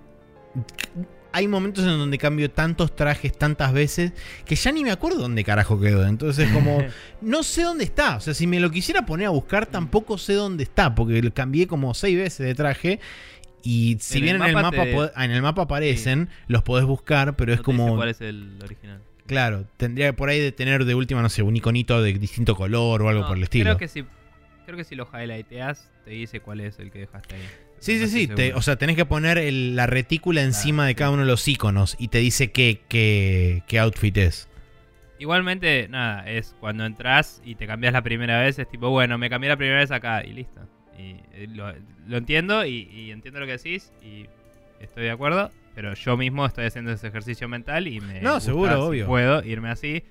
hay 1.33 1.47
momentos 1.47 1.85
en 1.85 1.99
donde 1.99 2.19
cambio 2.19 2.51
tantos 2.51 2.97
trajes 2.97 3.37
tantas 3.37 3.73
veces 3.73 4.13
que 4.45 4.57
ya 4.57 4.73
ni 4.73 4.83
me 4.83 4.91
acuerdo 4.91 5.21
dónde 5.21 5.45
carajo 5.45 5.79
quedó. 5.79 6.07
Entonces, 6.07 6.51
como 6.51 6.83
no 7.21 7.43
sé 7.43 7.63
dónde 7.63 7.85
está. 7.85 8.17
O 8.17 8.21
sea, 8.21 8.35
si 8.35 8.47
me 8.47 8.61
lo 8.61 8.71
quisiera 8.71 9.07
poner 9.07 9.27
a 9.27 9.31
buscar, 9.31 9.67
tampoco 9.67 10.19
sé 10.19 10.33
dónde 10.33 10.65
está, 10.65 10.95
porque 10.95 11.31
cambié 11.33 11.67
como 11.67 11.95
seis 11.95 12.17
veces 12.17 12.47
de 12.47 12.55
traje 12.55 13.01
y 13.63 13.97
si 14.01 14.21
bien 14.21 14.37
en 14.37 14.43
el 14.43 14.55
mapa, 14.55 14.85
en 15.17 15.31
el 15.31 15.43
mapa 15.43 15.63
aparecen, 15.63 16.29
los 16.47 16.63
podés 16.63 16.87
buscar, 16.87 17.37
pero 17.37 17.53
es 17.53 17.61
como. 17.61 17.97
¿Cuál 17.97 18.09
es 18.11 18.21
el 18.21 18.59
original? 18.63 19.01
Claro, 19.27 19.65
tendría 19.77 20.15
por 20.17 20.29
ahí 20.29 20.41
de 20.41 20.51
tener 20.51 20.85
de 20.85 20.95
última, 20.95 21.23
no 21.23 21.29
sé, 21.29 21.43
un 21.43 21.55
iconito 21.55 22.03
de 22.03 22.15
distinto 22.15 22.57
color 22.57 23.03
o 23.03 23.09
algo 23.09 23.27
por 23.29 23.37
el 23.37 23.45
estilo. 23.45 23.65
Creo 23.65 23.79
que 23.79 23.87
si, 23.87 24.05
creo 24.67 24.77
que 24.77 24.83
si 24.83 24.97
lo 24.97 25.09
highlighteas, 25.13 25.93
te 26.05 26.11
dice 26.11 26.41
cuál 26.41 26.61
es 26.61 26.81
el 26.81 26.91
que 26.91 27.01
dejaste 27.01 27.37
ahí. 27.37 27.43
Sí, 27.79 27.99
sí, 27.99 28.27
sí. 28.27 28.53
o 28.55 28.61
sea, 28.61 28.77
tenés 28.77 28.97
que 28.97 29.07
poner 29.07 29.41
la 29.53 29.87
retícula 29.87 30.43
encima 30.43 30.85
de 30.85 30.95
cada 30.95 31.13
uno 31.13 31.23
de 31.23 31.29
los 31.29 31.47
iconos 31.49 31.97
y 31.99 32.09
te 32.09 32.19
dice 32.19 32.51
qué, 32.51 32.83
qué, 32.89 33.63
qué 33.69 33.79
outfit 33.79 34.17
es. 34.17 34.49
Igualmente, 35.19 35.87
nada, 35.89 36.29
es 36.29 36.57
cuando 36.61 36.85
entras 36.85 37.41
y 37.45 37.55
te 37.55 37.67
cambias 37.67 37.93
la 37.93 38.03
primera 38.03 38.41
vez, 38.41 38.59
es 38.59 38.69
tipo, 38.69 38.91
bueno, 38.91 39.17
me 39.17 39.31
cambié 39.31 39.49
la 39.49 39.57
primera 39.57 39.79
vez 39.79 39.91
acá 39.91 40.25
y 40.25 40.33
listo. 40.33 40.61
Y 41.01 41.17
eh, 41.33 41.49
lo, 41.49 42.17
entiendo 42.17 42.65
y, 42.65 43.11
entiendo 43.11 43.41
lo 43.41 43.47
que 43.47 43.53
decís 43.53 43.93
y 44.03 44.27
estoy 44.81 45.05
de 45.05 45.11
acuerdo, 45.11 45.51
pero 45.75 45.95
yo 45.95 46.17
mismo 46.17 46.45
estoy 46.47 46.67
haciendo 46.67 46.93
ese 46.93 47.09
ejercicio 47.09 47.49
mental 47.49 47.87
y 47.87 48.01
me... 48.01 48.21
No, 48.21 48.41
seguro, 48.41 48.87
obvio. 48.87 49.07
puedo 49.07 49.43
irme 49.45 49.71
así. 49.71 50.05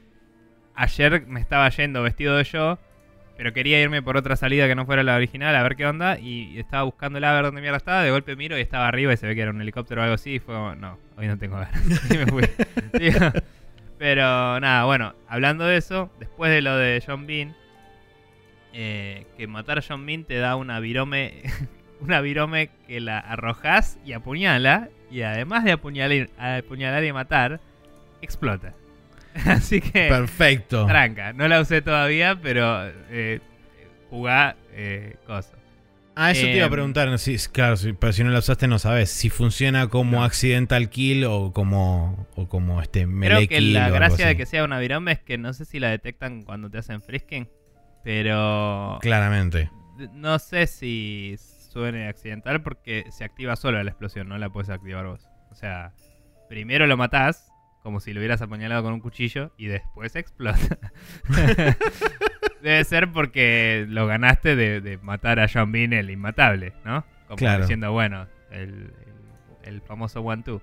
Ayer 0.76 1.26
me 1.28 1.40
estaba 1.40 1.70
yendo 1.70 2.02
vestido 2.02 2.38
de 2.38 2.44
yo, 2.46 2.80
pero 3.38 3.54
quería 3.54 3.82
irme 3.82 4.02
por 4.02 4.18
otra 4.18 4.36
salida 4.36 4.68
que 4.68 4.76
no 4.76 4.86
fuera 4.86 5.04
la 5.04 5.16
original 5.16 5.56
a 5.56 5.64
ver 5.64 5.76
qué 5.76 5.86
onda 5.86 6.20
y 6.20 6.58
estaba 6.60 6.84
buscándola 6.84 7.32
a 7.32 7.34
ver 7.36 7.44
dónde 7.46 7.62
mierda 7.62 7.78
estaba. 7.78 8.04
De 8.04 8.12
golpe 8.12 8.36
miro 8.36 8.58
y 8.58 8.62
estaba 8.62 8.88
arriba 8.88 9.14
y 9.14 9.18
se 9.18 9.28
ve 9.28 9.36
que 9.36 9.42
era 9.42 9.52
un 9.52 9.62
helicóptero 9.62 10.02
o 10.02 10.04
algo 10.04 10.16
así 10.16 10.36
y 10.36 10.40
fue 10.40 10.56
como, 10.56 10.76
no, 10.76 10.98
hoy 11.18 11.28
no 11.28 11.38
tengo 11.38 11.58
ganas. 11.58 12.12
y 12.12 12.18
me 12.18 12.26
fui. 12.26 12.44
pero 13.98 14.60
nada, 14.60 14.86
bueno, 14.86 15.14
hablando 15.28 15.66
de 15.66 15.78
eso, 15.78 16.10
después 16.20 16.52
de 16.52 16.62
lo 16.62 16.76
de 16.76 17.04
John 17.06 17.28
Bean, 17.28 17.56
eh, 18.74 19.26
que 19.38 19.47
matar 19.47 19.80
a 19.80 19.84
John 19.88 20.05
Min 20.05 20.26
te 20.26 20.36
da 20.36 20.55
una 20.55 20.80
virome, 20.80 21.41
una 22.01 22.22
virome 22.22 22.70
que 22.88 22.99
la 22.99 23.20
arrojas 23.20 23.97
y 24.05 24.13
apuñala, 24.13 24.89
y 25.11 25.22
además 25.22 25.63
de 25.63 25.74
apuñalar, 25.74 26.30
apuñalar 26.38 27.03
y 27.03 27.13
matar, 27.13 27.59
explota. 28.22 28.74
Así 29.45 29.82
que... 29.82 30.07
Perfecto. 30.07 30.86
Tranca, 30.86 31.34
no 31.34 31.47
la 31.47 31.61
usé 31.61 31.82
todavía, 31.82 32.39
pero 32.41 32.88
eh, 33.09 33.39
jugá 34.09 34.55
eh, 34.74 35.15
cosas. 35.26 35.59
Ah, 36.22 36.32
eso 36.32 36.41
te 36.41 36.55
iba 36.57 36.63
a 36.63 36.65
em, 36.65 36.72
preguntar, 36.72 37.17
si, 37.17 37.38
claro, 37.49 37.78
pero 37.97 38.11
si 38.11 38.26
no 38.26 38.30
la 38.30 38.39
usaste 38.39 38.67
no 38.67 38.78
sabes 38.78 39.09
si 39.09 39.30
funciona 39.30 39.88
como 39.88 40.26
accidental 40.26 40.89
kill 40.89 41.24
o 41.24 41.53
como 41.53 42.28
o 42.36 42.49
como 42.49 42.82
este 42.82 43.05
melee 43.05 43.47
Creo 43.47 43.59
que 43.59 43.61
la 43.61 43.89
gracia 43.89 44.28
de 44.28 44.36
que 44.36 44.45
sea 44.45 44.65
una 44.65 44.80
virome 44.80 45.13
es 45.13 45.20
que 45.20 45.38
no 45.38 45.53
sé 45.53 45.63
si 45.63 45.80
la 45.80 45.89
detectan 45.89 46.43
cuando 46.43 46.70
te 46.70 46.78
hacen 46.78 47.01
frisking. 47.01 47.47
Pero. 48.04 49.00
Claramente. 49.02 49.70
No 50.14 50.39
sé 50.39 50.68
si. 50.68 51.36
suene 51.38 52.08
accidental 52.08 52.62
porque 52.62 53.06
se 53.12 53.24
activa 53.24 53.56
solo 53.56 53.82
la 53.84 53.89
explosión, 53.89 54.28
no 54.28 54.38
la 54.38 54.50
puedes 54.50 54.70
activar 54.70 55.06
vos. 55.06 55.28
O 55.52 55.56
sea, 55.56 55.93
primero 56.47 56.88
lo 56.88 56.97
matás, 56.97 57.52
como 57.84 58.00
si 58.00 58.14
lo 58.14 58.20
hubieras 58.20 58.41
apuñalado 58.41 58.84
con 58.84 58.93
un 58.93 59.00
cuchillo, 59.00 59.54
y 59.58 59.68
después 59.68 60.16
explota. 60.16 60.80
Debe 62.62 62.84
ser 62.84 63.12
porque 63.12 63.86
lo 63.88 64.06
ganaste 64.08 64.56
de, 64.56 64.97
matar 65.02 65.39
a 65.39 65.47
John 65.52 65.72
Bean 65.72 65.93
el 65.93 66.10
inmatable, 66.10 66.74
¿no? 66.84 67.06
Como 67.28 67.38
claro. 67.38 67.62
diciendo, 67.62 67.91
bueno, 67.91 68.28
el, 68.52 68.91
el, 69.64 69.82
famoso 69.82 70.22
one-two. 70.22 70.62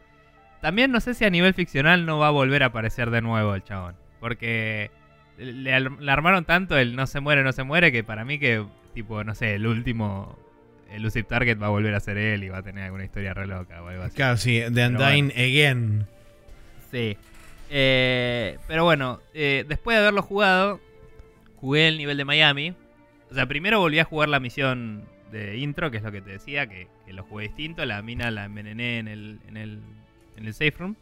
También 0.61 0.91
no 0.91 1.01
sé 1.01 1.15
si 1.15 1.25
a 1.25 1.31
nivel 1.31 1.55
ficcional 1.55 2.05
no 2.05 2.19
va 2.19 2.29
a 2.29 2.33
volver 2.33 2.63
a 2.63 2.67
aparecer 2.67 3.11
de 3.11 3.23
nuevo 3.23 3.55
el 3.55 3.63
chabón. 3.63 3.97
Porque 4.21 4.91
le, 5.39 5.73
armaron 6.11 6.45
tanto 6.45 6.77
el 6.79 6.97
no 6.97 7.07
se 7.07 7.21
muere, 7.21 7.43
no 7.43 7.53
se 7.53 7.63
muere, 7.63 7.93
que 7.93 8.05
para 8.05 8.25
mí 8.25 8.39
que, 8.39 8.65
tipo, 8.95 9.23
no 9.25 9.35
sé, 9.35 9.55
el 9.55 9.67
último 9.67 10.39
Elusive 10.91 11.25
Target 11.25 11.61
va 11.61 11.67
a 11.67 11.71
volver 11.71 11.95
a 11.95 12.01
ser 12.01 12.17
él 12.17 12.45
y 12.45 12.49
va 12.49 12.59
a 12.59 12.63
tener 12.63 12.85
alguna 12.85 13.05
historia 13.05 13.35
re 13.35 13.47
loca 13.47 13.83
o 13.83 13.89
algo 13.89 14.05
así. 14.05 14.17
Claro, 14.17 14.37
sí, 14.37 14.63
The 14.73 14.89
Undying 14.89 15.33
Again. 15.33 16.07
Sí. 16.91 17.17
Eh, 17.71 18.59
pero 18.69 18.85
bueno, 18.85 19.21
eh, 19.35 19.65
después 19.69 19.97
de 19.97 20.03
haberlo 20.03 20.23
jugado, 20.23 20.81
jugué 21.57 21.89
el 21.89 21.99
nivel 21.99 22.17
de 22.17 22.25
Miami. 22.25 22.75
O 23.31 23.35
sea, 23.35 23.47
primero 23.47 23.81
volví 23.81 23.99
a 23.99 24.05
jugar 24.05 24.29
la 24.29 24.41
misión 24.41 25.05
de 25.33 25.59
intro, 25.59 25.91
que 25.91 25.97
es 25.97 26.03
lo 26.03 26.13
que 26.13 26.23
te 26.23 26.31
decía, 26.31 26.67
que, 26.69 26.89
lo 27.09 27.25
jugué 27.25 27.45
distinto. 27.45 27.85
La 27.85 28.03
mina 28.03 28.31
la 28.31 28.45
envenené 28.45 28.99
en 28.99 29.09
el, 29.09 29.39
en 29.49 29.57
el, 29.57 29.81
en 30.37 30.47
el 30.47 30.55
safe 30.55 30.75
room. 30.79 30.97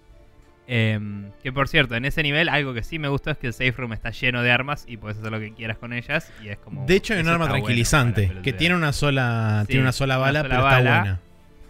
Em, 0.66 1.30
que 1.42 1.52
por 1.52 1.68
cierto, 1.68 1.94
en 1.94 2.06
ese 2.06 2.22
nivel 2.22 2.48
algo 2.48 2.72
que 2.72 2.82
sí 2.82 2.98
me 2.98 3.08
gustó 3.08 3.30
es 3.30 3.36
que 3.36 3.48
el 3.48 3.52
safe 3.52 3.72
room 3.72 3.92
está 3.92 4.10
lleno 4.10 4.42
de 4.42 4.50
armas 4.50 4.86
y 4.88 4.96
puedes 4.96 5.18
hacer 5.18 5.30
lo 5.30 5.38
que 5.38 5.52
quieras 5.52 5.76
con 5.76 5.92
ellas 5.92 6.32
y 6.42 6.48
es 6.48 6.56
como 6.56 6.86
De 6.86 6.94
hecho 6.96 7.12
hay 7.12 7.20
un 7.20 7.28
arma 7.28 7.48
tranquilizante 7.48 8.32
que 8.42 8.54
tiene 8.54 8.74
una 8.74 8.94
sola 8.94 9.64
tiene 9.66 9.82
una 9.82 9.92
sola 9.92 10.16
bala, 10.16 10.42
pero 10.42 10.54
está 10.54 10.80
buena. 10.80 11.20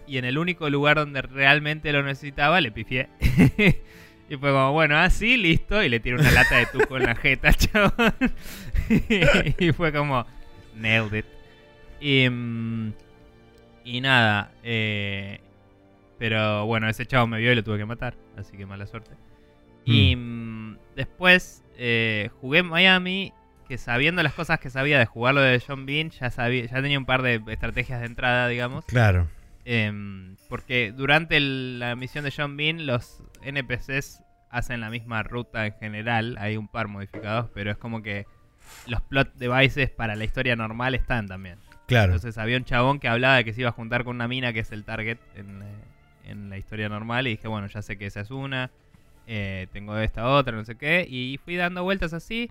Y 0.06 0.18
en 0.18 0.24
el 0.26 0.38
único 0.38 0.68
lugar 0.70 0.96
donde 0.96 1.22
realmente 1.22 1.90
lo 1.92 2.02
necesitaba 2.02 2.60
le 2.60 2.70
pifié. 2.70 3.08
y 4.28 4.36
fue 4.36 4.52
como, 4.52 4.72
bueno, 4.72 4.98
así, 4.98 5.36
listo, 5.36 5.82
y 5.82 5.88
le 5.88 5.98
tiré 5.98 6.16
una 6.16 6.30
lata 6.30 6.56
de 6.56 6.66
tuco 6.66 6.98
en 6.98 7.04
la 7.04 7.14
jeta, 7.14 7.52
chabón. 7.54 8.14
y 9.58 9.72
fue 9.72 9.92
como 9.92 10.26
nailed 10.76 11.14
it. 11.14 11.26
Y, 12.00 12.28
mm, 12.28 12.92
y 13.84 14.00
nada, 14.02 14.52
eh, 14.62 15.40
pero 16.24 16.64
bueno, 16.64 16.88
ese 16.88 17.04
chavo 17.04 17.26
me 17.26 17.38
vio 17.38 17.52
y 17.52 17.54
lo 17.54 17.62
tuve 17.62 17.76
que 17.76 17.84
matar, 17.84 18.16
así 18.38 18.56
que 18.56 18.64
mala 18.64 18.86
suerte. 18.86 19.10
Y 19.84 20.16
mm. 20.16 20.70
Mm, 20.70 20.78
después 20.96 21.62
eh, 21.76 22.30
jugué 22.40 22.60
en 22.60 22.66
Miami, 22.66 23.34
que 23.68 23.76
sabiendo 23.76 24.22
las 24.22 24.32
cosas 24.32 24.58
que 24.58 24.70
sabía 24.70 24.98
de 24.98 25.04
jugarlo 25.04 25.42
de 25.42 25.60
John 25.60 25.84
Bean, 25.84 26.08
ya, 26.08 26.30
sabía, 26.30 26.64
ya 26.64 26.80
tenía 26.80 26.98
un 26.98 27.04
par 27.04 27.20
de 27.20 27.42
estrategias 27.48 28.00
de 28.00 28.06
entrada, 28.06 28.48
digamos. 28.48 28.86
Claro. 28.86 29.28
Em, 29.66 30.36
porque 30.48 30.94
durante 30.96 31.38
la 31.40 31.94
misión 31.94 32.24
de 32.24 32.32
John 32.34 32.56
Bean, 32.56 32.86
los 32.86 33.22
NPCs 33.42 34.22
hacen 34.48 34.80
la 34.80 34.88
misma 34.88 35.24
ruta 35.24 35.66
en 35.66 35.74
general. 35.74 36.38
Hay 36.40 36.56
un 36.56 36.68
par 36.68 36.88
modificados, 36.88 37.50
pero 37.52 37.70
es 37.70 37.76
como 37.76 38.00
que 38.00 38.24
los 38.86 39.02
plot 39.02 39.34
devices 39.34 39.90
para 39.90 40.16
la 40.16 40.24
historia 40.24 40.56
normal 40.56 40.94
están 40.94 41.28
también. 41.28 41.58
Claro. 41.86 42.14
Entonces 42.14 42.38
había 42.38 42.56
un 42.56 42.64
chabón 42.64 42.98
que 42.98 43.08
hablaba 43.08 43.36
de 43.36 43.44
que 43.44 43.52
se 43.52 43.60
iba 43.60 43.68
a 43.68 43.74
juntar 43.74 44.04
con 44.04 44.16
una 44.16 44.26
mina 44.26 44.54
que 44.54 44.60
es 44.60 44.72
el 44.72 44.84
target 44.84 45.18
en, 45.36 45.60
eh, 45.60 45.93
en 46.26 46.50
la 46.50 46.58
historia 46.58 46.88
normal 46.88 47.26
y 47.26 47.30
dije, 47.30 47.48
bueno, 47.48 47.66
ya 47.66 47.82
sé 47.82 47.96
que 47.96 48.06
esa 48.06 48.20
es 48.20 48.30
una, 48.30 48.70
eh, 49.26 49.66
tengo 49.72 49.96
esta 49.98 50.28
otra, 50.28 50.56
no 50.56 50.64
sé 50.64 50.76
qué, 50.76 51.06
y 51.08 51.38
fui 51.44 51.56
dando 51.56 51.82
vueltas 51.82 52.12
así 52.12 52.50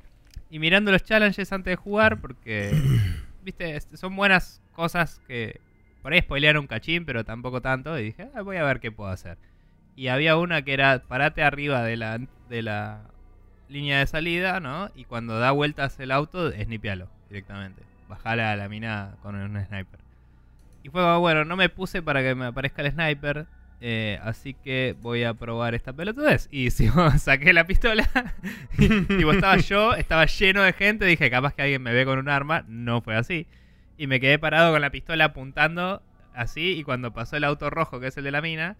y 0.49 0.59
mirando 0.59 0.91
los 0.91 1.03
challenges 1.03 1.51
antes 1.51 1.71
de 1.71 1.75
jugar 1.75 2.19
porque, 2.21 2.71
viste, 3.43 3.79
son 3.95 4.15
buenas 4.15 4.61
cosas 4.73 5.21
que 5.27 5.59
por 6.01 6.13
ahí 6.13 6.21
spoilearon 6.21 6.61
un 6.61 6.67
cachín, 6.67 7.05
pero 7.05 7.23
tampoco 7.23 7.61
tanto, 7.61 7.97
y 7.97 8.03
dije, 8.03 8.27
ah, 8.35 8.41
voy 8.41 8.57
a 8.57 8.63
ver 8.63 8.79
qué 8.79 8.91
puedo 8.91 9.09
hacer. 9.09 9.37
Y 9.95 10.07
había 10.07 10.37
una 10.37 10.61
que 10.63 10.73
era, 10.73 11.03
parate 11.07 11.43
arriba 11.43 11.83
de 11.83 11.97
la, 11.97 12.19
de 12.49 12.61
la 12.61 13.03
línea 13.69 13.99
de 13.99 14.07
salida, 14.07 14.59
¿no? 14.59 14.91
Y 14.95 15.05
cuando 15.05 15.39
da 15.39 15.51
vueltas 15.51 15.99
el 15.99 16.11
auto, 16.11 16.51
snipealo 16.51 17.09
directamente. 17.29 17.83
Bajala 18.09 18.51
a 18.51 18.55
la 18.55 18.69
mina 18.69 19.15
con 19.21 19.35
un 19.35 19.65
sniper. 19.65 19.99
Y 20.83 20.89
fue 20.89 21.17
bueno, 21.17 21.45
no 21.45 21.55
me 21.55 21.69
puse 21.69 22.01
para 22.01 22.21
que 22.21 22.35
me 22.35 22.45
aparezca 22.45 22.81
el 22.81 22.91
sniper. 22.91 23.47
Eh, 23.85 24.17
así 24.23 24.53
que 24.53 24.95
voy 25.01 25.25
a 25.25 25.33
probar 25.33 25.75
esta 25.75 25.91
pelotudez. 25.91 26.47
Y 26.51 26.71
si 26.71 26.87
saqué 27.19 27.51
la 27.51 27.67
pistola, 27.67 28.09
y 28.79 29.29
estaba 29.29 29.57
yo, 29.57 29.93
estaba 29.93 30.25
lleno 30.25 30.61
de 30.61 30.71
gente, 30.71 31.03
dije, 31.03 31.29
capaz 31.29 31.53
que 31.53 31.63
alguien 31.63 31.81
me 31.81 31.91
ve 31.91 32.05
con 32.05 32.17
un 32.17 32.29
arma. 32.29 32.63
No 32.69 33.01
fue 33.01 33.17
así. 33.17 33.45
Y 33.97 34.07
me 34.07 34.21
quedé 34.21 34.39
parado 34.39 34.71
con 34.71 34.79
la 34.79 34.89
pistola 34.89 35.25
apuntando 35.25 36.01
así. 36.33 36.77
Y 36.77 36.83
cuando 36.85 37.13
pasó 37.13 37.35
el 37.35 37.43
auto 37.43 37.69
rojo, 37.69 37.99
que 37.99 38.07
es 38.07 38.15
el 38.15 38.23
de 38.23 38.31
la 38.31 38.41
mina, 38.41 38.77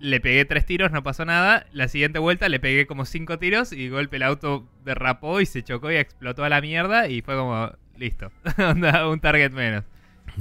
le 0.00 0.18
pegué 0.18 0.44
tres 0.44 0.66
tiros, 0.66 0.90
no 0.90 1.04
pasó 1.04 1.24
nada. 1.24 1.66
La 1.70 1.86
siguiente 1.86 2.18
vuelta 2.18 2.48
le 2.48 2.58
pegué 2.58 2.88
como 2.88 3.04
cinco 3.04 3.38
tiros 3.38 3.72
y 3.72 3.88
golpe 3.88 4.16
el 4.16 4.24
auto 4.24 4.68
derrapó 4.84 5.40
y 5.40 5.46
se 5.46 5.62
chocó 5.62 5.92
y 5.92 5.96
explotó 5.96 6.42
a 6.42 6.48
la 6.48 6.60
mierda. 6.60 7.06
Y 7.06 7.22
fue 7.22 7.36
como, 7.36 7.70
listo, 7.96 8.32
un 8.58 9.20
target 9.20 9.52
menos. 9.52 9.84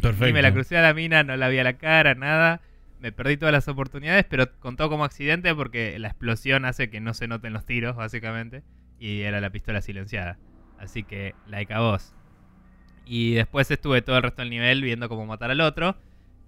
Perfecto. 0.02 0.30
Y 0.30 0.34
me 0.34 0.42
la 0.42 0.52
crucé 0.52 0.78
a 0.78 0.82
la 0.82 0.96
mina, 0.96 1.22
no 1.22 1.38
la 1.38 1.48
vi 1.48 1.60
a 1.60 1.64
la 1.64 1.74
cara, 1.74 2.16
nada 2.16 2.60
me 3.04 3.12
perdí 3.12 3.36
todas 3.36 3.52
las 3.52 3.68
oportunidades, 3.68 4.26
pero 4.30 4.50
contó 4.60 4.90
como 4.90 5.04
accidente 5.04 5.54
porque 5.54 6.00
la 6.00 6.08
explosión 6.08 6.64
hace 6.64 6.90
que 6.90 7.02
no 7.02 7.14
se 7.14 7.28
noten 7.28 7.52
los 7.52 7.66
tiros, 7.66 7.98
básicamente. 7.98 8.64
Y 8.98 9.24
era 9.24 9.42
la 9.42 9.50
pistola 9.50 9.82
silenciada. 9.82 10.40
Así 10.80 11.04
que, 11.04 11.36
like 11.46 11.74
a 11.74 11.82
vos. 11.82 12.16
Y 13.06 13.34
después 13.34 13.70
estuve 13.70 14.02
todo 14.02 14.16
el 14.16 14.24
resto 14.24 14.42
del 14.42 14.52
nivel 14.52 14.82
viendo 14.82 15.10
cómo 15.10 15.26
matar 15.26 15.52
al 15.52 15.60
otro. 15.60 15.98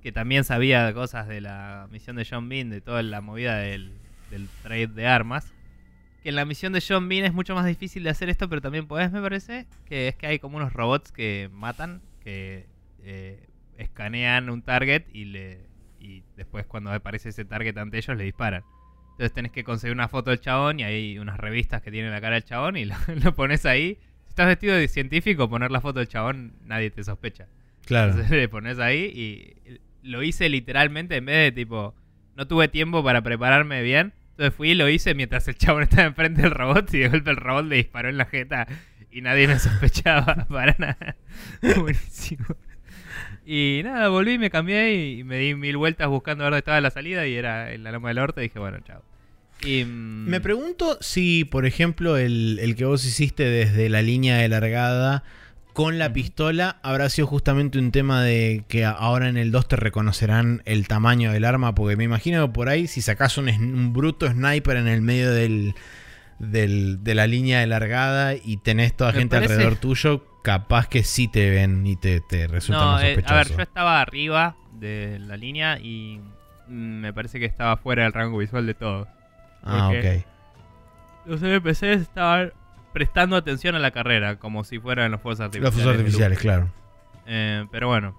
Que 0.02 0.14
también 0.14 0.46
sabía 0.46 0.94
cosas 0.94 1.28
de 1.28 1.42
la 1.42 1.90
misión 1.92 2.16
de 2.16 2.26
John 2.26 2.48
Bean, 2.48 2.70
de 2.70 2.80
toda 2.80 3.04
la 3.04 3.20
movida 3.20 3.58
del, 3.58 3.92
trade 4.64 4.88
de 4.88 5.08
armas. 5.08 5.54
Que 6.24 6.30
en 6.30 6.36
la 6.36 6.46
misión 6.46 6.72
de 6.72 6.82
John 6.88 7.10
Bean 7.10 7.26
es 7.26 7.34
mucho 7.34 7.54
más 7.54 7.66
difícil 7.66 8.04
de 8.04 8.12
hacer 8.12 8.30
esto, 8.30 8.48
pero 8.48 8.62
también 8.62 8.88
podés, 8.88 9.12
me 9.12 9.22
parece. 9.22 9.68
Que 9.86 10.08
es 10.08 10.16
que 10.16 10.28
hay 10.28 10.40
como 10.40 10.56
unos 10.56 10.72
robots 10.72 11.12
que 11.12 11.50
matan, 11.52 12.02
que 12.22 12.66
eh, 13.04 13.46
escanean 13.78 14.50
un 14.50 14.62
target 14.62 15.04
y 15.12 15.26
le 15.26 15.75
y 16.06 16.24
después 16.38 16.66
cuando 16.66 16.92
aparece 16.92 17.30
ese 17.30 17.46
target 17.46 17.78
ante 17.78 17.98
ellos 17.98 18.16
le 18.16 18.24
disparan. 18.24 18.64
Entonces 19.12 19.34
tenés 19.34 19.52
que 19.52 19.64
conseguir 19.64 19.94
una 19.94 20.08
foto 20.08 20.30
del 20.30 20.40
chabón 20.40 20.80
y 20.80 20.84
hay 20.84 21.18
unas 21.20 21.38
revistas 21.38 21.82
que 21.82 21.90
tienen 21.90 22.12
la 22.12 22.22
cara 22.22 22.36
del 22.36 22.44
chabón 22.44 22.78
y 22.78 22.86
lo, 23.24 23.36
pones 23.36 23.66
ahí. 23.66 23.98
Si 24.24 24.30
estás 24.30 24.48
vestido 24.48 24.76
de 24.76 24.88
científico, 24.88 25.50
poner 25.50 25.72
la 25.72 25.82
foto 25.82 26.00
del 26.00 26.08
chabón 26.08 26.54
nadie 26.66 26.92
te 26.92 27.04
sospecha. 27.04 27.48
Claro. 27.86 28.12
Entonces 28.12 28.32
le 28.38 28.50
pones 28.50 28.80
ahí 28.80 29.04
y 29.06 29.80
lo 30.04 30.22
hice 30.22 30.50
literalmente 30.50 31.16
en 31.16 31.26
vez 31.26 31.38
de 31.38 31.52
tipo, 31.52 31.96
no 32.36 32.48
tuve 32.48 32.68
tiempo 32.68 33.04
para 33.04 33.22
prepararme 33.22 33.82
bien. 33.82 34.14
Entonces 34.32 34.54
fui 34.54 34.72
y 34.72 34.76
lo 34.76 34.90
hice 34.90 35.16
mientras 35.16 35.48
el 35.48 35.56
chabón 35.56 35.84
estaba 35.84 36.04
enfrente 36.04 36.42
del 36.42 36.52
robot 36.52 36.94
y 36.94 37.00
de 37.00 37.10
golpe 37.10 37.32
el 37.32 37.38
robot 37.38 37.66
le 37.66 37.78
disparó 37.78 38.10
en 38.10 38.18
la 38.18 38.26
jeta 38.26 38.68
y 39.10 39.22
nadie 39.22 39.48
me 39.48 39.58
sospechaba 39.58 40.46
para 40.50 40.76
nada. 40.78 41.16
Buenísimo. 41.62 42.46
Y 43.46 43.82
nada, 43.84 44.10
volví, 44.10 44.40
me 44.40 44.50
cambié 44.50 44.96
y 44.96 45.24
me 45.24 45.38
di 45.38 45.54
mil 45.54 45.78
vueltas 45.78 46.08
buscando 46.08 46.44
a 46.44 46.46
ver 46.46 46.52
dónde 46.54 46.60
estaba 46.60 46.82
la 46.82 46.90
salida 46.90 47.28
y 47.28 47.36
era 47.36 47.72
en 47.72 47.84
la 47.84 47.92
Loma 47.92 48.10
del 48.10 48.18
Norte 48.18 48.42
y 48.42 48.46
dije, 48.46 48.58
bueno, 48.58 48.80
chao. 48.86 49.04
Y, 49.64 49.86
mm, 49.86 50.28
me 50.28 50.42
pregunto 50.42 50.98
si, 51.00 51.46
por 51.46 51.66
ejemplo, 51.66 52.18
el, 52.18 52.74
que 52.76 52.86
vos 52.86 53.06
hiciste 53.06 53.44
desde 53.44 53.88
la 53.90 54.02
línea 54.02 54.38
de 54.38 54.50
largada 54.50 55.24
con 55.74 56.00
la 56.00 56.12
pistola 56.14 56.80
habrá 56.84 57.10
sido 57.10 57.28
justamente 57.28 57.78
un 57.78 57.92
tema 57.92 58.24
de 58.24 58.64
que 58.68 58.86
ahora 58.86 59.28
en 59.28 59.38
el 59.38 59.52
2 59.52 59.68
te 59.68 59.76
reconocerán 59.76 60.62
el 60.66 60.88
tamaño 60.88 61.32
del 61.32 61.46
arma, 61.46 61.76
porque 61.76 61.98
me 61.98 62.06
imagino 62.06 62.48
que 62.48 62.54
por 62.54 62.70
ahí 62.70 62.88
si 62.88 63.02
sacas 63.02 63.38
un, 63.38 63.94
bruto 63.94 64.28
sniper 64.28 64.78
en 64.78 64.88
el 64.88 65.02
medio 65.02 65.32
del, 65.32 65.76
de 66.40 67.14
la 67.14 67.28
línea 67.28 67.60
de 67.60 67.68
largada 67.68 68.36
y 68.36 68.58
tenés 68.58 68.96
toda 68.96 69.12
gente 69.12 69.36
alrededor 69.36 69.76
tuyo, 69.76 70.26
capaz 70.46 70.88
que 70.88 71.04
sí 71.04 71.28
te 71.28 71.50
ven 71.50 71.86
y 71.88 71.96
te, 71.96 72.22
te 72.22 72.48
resulta 72.48 72.86
más 72.86 73.02
sospechoso. 73.02 73.34
Eh, 73.34 73.36
a 73.36 73.38
ver, 73.38 73.48
yo 73.50 73.62
estaba 73.64 74.00
arriba 74.00 74.56
de 74.74 75.18
la 75.20 75.38
línea 75.38 75.80
y 75.80 76.22
me 76.68 77.12
parece 77.14 77.40
que 77.40 77.46
estaba 77.46 77.78
fuera 77.78 78.04
del 78.04 78.14
rango 78.14 78.38
visual 78.38 78.68
de 78.68 78.76
todos. 78.76 79.08
Ah, 79.64 79.90
ok. 79.90 80.24
Los 81.26 81.42
NPCs 81.42 82.02
estaban 82.02 82.54
prestando 82.94 83.36
atención 83.36 83.74
a 83.74 83.80
la 83.80 83.90
carrera, 83.90 84.38
como 84.38 84.64
si 84.64 84.78
fueran 84.80 85.12
los 85.12 85.22
fuegos 85.22 85.40
artificiales. 85.40 85.74
Los 85.76 85.84
fuegos 85.84 86.00
artificiales, 86.00 86.40
claro. 86.40 86.70
Eh, 87.26 87.66
pero 87.72 87.88
bueno, 87.88 88.16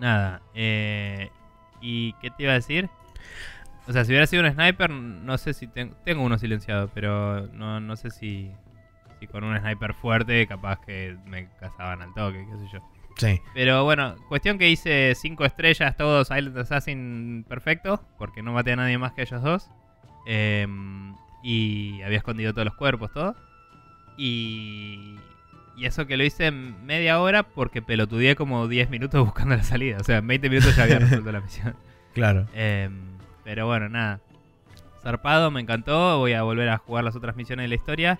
nada. 0.00 0.42
Eh, 0.54 1.30
¿Y 1.80 2.14
qué 2.14 2.30
te 2.30 2.42
iba 2.42 2.52
a 2.52 2.56
decir? 2.56 2.90
O 3.86 3.92
sea, 3.92 4.04
si 4.04 4.10
hubiera 4.10 4.26
sido 4.26 4.42
un 4.42 4.52
sniper, 4.52 4.90
no 4.90 5.38
sé 5.38 5.54
si 5.54 5.68
tengo 5.68 6.22
uno 6.24 6.36
silenciado, 6.36 6.90
pero 6.92 7.46
no, 7.52 7.78
no 7.78 7.94
sé 7.94 8.10
si 8.10 8.50
y 9.20 9.26
con 9.26 9.44
un 9.44 9.58
sniper 9.58 9.94
fuerte, 9.94 10.46
capaz 10.46 10.80
que 10.80 11.16
me 11.26 11.48
cazaban 11.60 12.02
al 12.02 12.14
toque, 12.14 12.46
qué 12.50 12.58
sé 12.58 12.72
yo. 12.72 12.80
Sí. 13.16 13.40
Pero 13.52 13.82
bueno, 13.84 14.14
cuestión 14.28 14.58
que 14.58 14.68
hice 14.70 15.14
5 15.16 15.44
estrellas, 15.44 15.96
todos 15.96 16.28
Silent 16.28 16.56
Assassin 16.56 17.44
perfecto, 17.48 18.00
porque 18.16 18.42
no 18.42 18.52
maté 18.52 18.72
a 18.72 18.76
nadie 18.76 18.96
más 18.96 19.12
que 19.12 19.22
ellos 19.22 19.42
dos. 19.42 19.68
Em, 20.26 21.14
y 21.42 22.00
había 22.02 22.18
escondido 22.18 22.52
todos 22.52 22.66
los 22.66 22.74
cuerpos, 22.76 23.12
todo. 23.12 23.34
Y, 24.16 25.16
Y 25.76 25.86
eso 25.86 26.06
que 26.08 26.16
lo 26.16 26.24
hice 26.24 26.46
en 26.46 26.84
media 26.86 27.20
hora 27.20 27.44
porque 27.44 27.82
pelotudeé 27.82 28.34
como 28.34 28.66
10 28.66 28.90
minutos 28.90 29.24
buscando 29.24 29.56
la 29.56 29.62
salida. 29.62 29.98
O 30.00 30.04
sea, 30.04 30.18
en 30.18 30.26
20 30.26 30.48
minutos 30.50 30.74
ya 30.76 30.82
había 30.84 30.98
resuelto 30.98 31.32
la 31.32 31.40
misión. 31.40 31.74
Claro. 32.14 32.46
Em, 32.52 32.92
pero 33.44 33.66
bueno, 33.66 33.88
nada. 33.88 34.18
Zarpado, 35.02 35.52
me 35.52 35.60
encantó. 35.60 36.18
Voy 36.18 36.32
a 36.32 36.42
volver 36.42 36.68
a 36.68 36.78
jugar 36.78 37.04
las 37.04 37.14
otras 37.14 37.36
misiones 37.36 37.62
de 37.64 37.68
la 37.68 37.74
historia. 37.76 38.18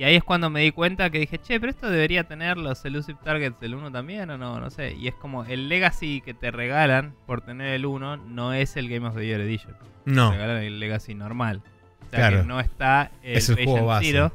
Y 0.00 0.04
ahí 0.04 0.16
es 0.16 0.24
cuando 0.24 0.48
me 0.48 0.62
di 0.62 0.70
cuenta 0.70 1.10
que 1.10 1.18
dije, 1.18 1.36
che, 1.36 1.60
pero 1.60 1.68
esto 1.68 1.90
debería 1.90 2.24
tener 2.24 2.56
los 2.56 2.82
Elusive 2.86 3.18
Targets 3.22 3.60
del 3.60 3.74
1 3.74 3.92
también 3.92 4.30
o 4.30 4.38
no, 4.38 4.58
no 4.58 4.70
sé. 4.70 4.94
Y 4.94 5.08
es 5.08 5.14
como 5.14 5.44
el 5.44 5.68
Legacy 5.68 6.22
que 6.22 6.32
te 6.32 6.50
regalan 6.50 7.12
por 7.26 7.42
tener 7.42 7.74
el 7.74 7.84
1 7.84 8.16
no 8.16 8.54
es 8.54 8.78
el 8.78 8.88
Game 8.88 9.06
of 9.06 9.14
the 9.14 9.26
Year 9.26 9.42
Edition. 9.42 9.76
No. 10.06 10.30
Te 10.30 10.38
regalan 10.38 10.62
el 10.62 10.80
Legacy 10.80 11.14
normal. 11.14 11.60
O 12.06 12.08
sea 12.08 12.30
que 12.30 12.44
no 12.44 12.60
está 12.60 13.10
el, 13.22 13.36
es 13.36 13.50
el 13.50 13.62
juego 13.62 13.84
base. 13.84 14.06
Zero 14.06 14.32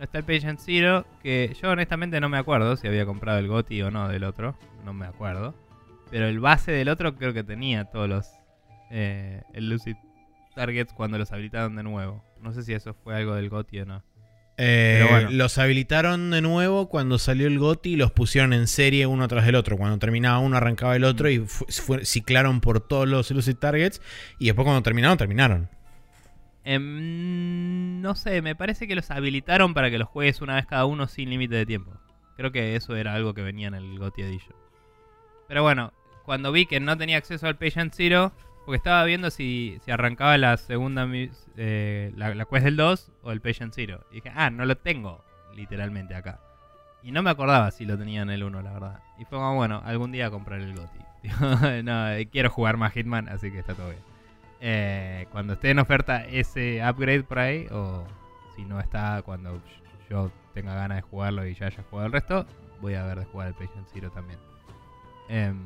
está 0.00 0.18
el 0.18 0.24
Patient 0.24 0.60
Zero, 0.60 1.06
que 1.22 1.56
yo 1.58 1.70
honestamente 1.70 2.20
no 2.20 2.28
me 2.28 2.36
acuerdo 2.36 2.76
si 2.76 2.86
había 2.86 3.06
comprado 3.06 3.38
el 3.38 3.48
GOTI 3.48 3.80
o 3.84 3.90
no 3.90 4.08
del 4.08 4.24
otro. 4.24 4.54
No 4.84 4.92
me 4.92 5.06
acuerdo. 5.06 5.54
Pero 6.10 6.26
el 6.26 6.40
base 6.40 6.72
del 6.72 6.90
otro 6.90 7.16
creo 7.16 7.32
que 7.32 7.42
tenía 7.42 7.86
todos 7.86 8.06
los 8.06 8.30
eh, 8.90 9.44
Lucid 9.54 9.96
Targets 10.54 10.92
cuando 10.92 11.16
los 11.16 11.32
habilitaron 11.32 11.74
de 11.74 11.84
nuevo. 11.84 12.22
No 12.42 12.52
sé 12.52 12.64
si 12.64 12.74
eso 12.74 12.92
fue 12.92 13.16
algo 13.16 13.34
del 13.34 13.48
GOTI 13.48 13.80
o 13.80 13.86
no. 13.86 14.02
Eh, 14.58 15.28
los 15.30 15.56
habilitaron 15.58 16.30
de 16.30 16.42
nuevo 16.42 16.88
cuando 16.88 17.18
salió 17.18 17.46
el 17.46 17.58
GOTI 17.58 17.92
y 17.92 17.96
los 17.96 18.12
pusieron 18.12 18.52
en 18.52 18.66
serie 18.66 19.06
uno 19.06 19.26
tras 19.28 19.46
del 19.46 19.54
otro. 19.54 19.76
Cuando 19.76 19.98
terminaba 19.98 20.38
uno 20.38 20.56
arrancaba 20.56 20.94
el 20.94 21.04
otro 21.04 21.30
y 21.30 21.44
ciclaron 22.02 22.60
por 22.60 22.80
todos 22.80 23.08
los 23.08 23.30
Lucid 23.30 23.56
Targets. 23.56 24.00
Y 24.38 24.46
después 24.46 24.64
cuando 24.64 24.82
terminaron, 24.82 25.16
terminaron. 25.16 25.68
Em, 26.64 28.00
no 28.00 28.14
sé, 28.14 28.42
me 28.42 28.54
parece 28.54 28.86
que 28.86 28.94
los 28.94 29.10
habilitaron 29.10 29.74
para 29.74 29.90
que 29.90 29.98
los 29.98 30.08
juegues 30.08 30.40
una 30.42 30.54
vez 30.54 30.66
cada 30.66 30.84
uno 30.84 31.08
sin 31.08 31.30
límite 31.30 31.56
de 31.56 31.66
tiempo. 31.66 31.92
Creo 32.36 32.52
que 32.52 32.76
eso 32.76 32.94
era 32.96 33.14
algo 33.14 33.34
que 33.34 33.42
venía 33.42 33.68
en 33.68 33.74
el 33.74 33.98
GOTY 33.98 34.22
Edition. 34.22 34.54
Pero 35.48 35.62
bueno, 35.62 35.92
cuando 36.24 36.52
vi 36.52 36.66
que 36.66 36.80
no 36.80 36.96
tenía 36.96 37.16
acceso 37.16 37.46
al 37.46 37.58
Patient 37.58 37.92
Zero, 37.94 38.32
porque 38.64 38.76
estaba 38.76 39.04
viendo 39.04 39.30
si, 39.30 39.78
si 39.84 39.90
arrancaba 39.90 40.38
la 40.38 40.56
segunda, 40.56 41.08
eh, 41.56 42.12
la, 42.16 42.44
quest 42.44 42.64
del 42.64 42.76
2 42.76 43.12
o 43.22 43.32
el 43.32 43.40
Patient 43.40 43.72
Zero. 43.74 44.04
Y 44.10 44.16
dije, 44.16 44.32
ah, 44.34 44.50
no 44.50 44.64
lo 44.64 44.76
tengo 44.76 45.24
literalmente 45.54 46.14
acá. 46.14 46.40
Y 47.02 47.10
no 47.10 47.22
me 47.22 47.30
acordaba 47.30 47.70
si 47.72 47.84
lo 47.84 47.98
tenía 47.98 48.22
en 48.22 48.30
el 48.30 48.44
1, 48.44 48.62
la 48.62 48.72
verdad. 48.72 49.00
Y 49.18 49.24
fue 49.24 49.38
como, 49.38 49.56
bueno, 49.56 49.82
algún 49.84 50.12
día 50.12 50.30
comprar 50.30 50.60
el 50.60 50.74
GOTY. 50.74 51.82
no, 51.82 52.30
quiero 52.30 52.50
jugar 52.50 52.76
más 52.76 52.92
Hitman, 52.92 53.28
así 53.28 53.50
que 53.50 53.58
está 53.58 53.74
todo 53.74 53.88
bien. 53.88 54.02
Eh, 54.60 55.26
cuando 55.32 55.54
esté 55.54 55.70
en 55.70 55.80
oferta 55.80 56.24
ese 56.24 56.80
upgrade 56.88 57.24
por 57.24 57.40
ahí, 57.40 57.66
o 57.72 58.04
si 58.54 58.64
no 58.64 58.78
está, 58.78 59.22
cuando 59.22 59.60
yo 60.08 60.30
tenga 60.54 60.74
ganas 60.74 60.98
de 60.98 61.02
jugarlo 61.02 61.44
y 61.46 61.54
ya 61.54 61.66
haya 61.66 61.82
jugado 61.90 62.06
el 62.06 62.12
resto, 62.12 62.46
voy 62.80 62.94
a 62.94 63.04
ver 63.04 63.18
de 63.18 63.24
jugar 63.24 63.48
el 63.48 63.54
Patient 63.54 63.88
Zero 63.92 64.10
también. 64.10 64.38
Em, 65.28 65.56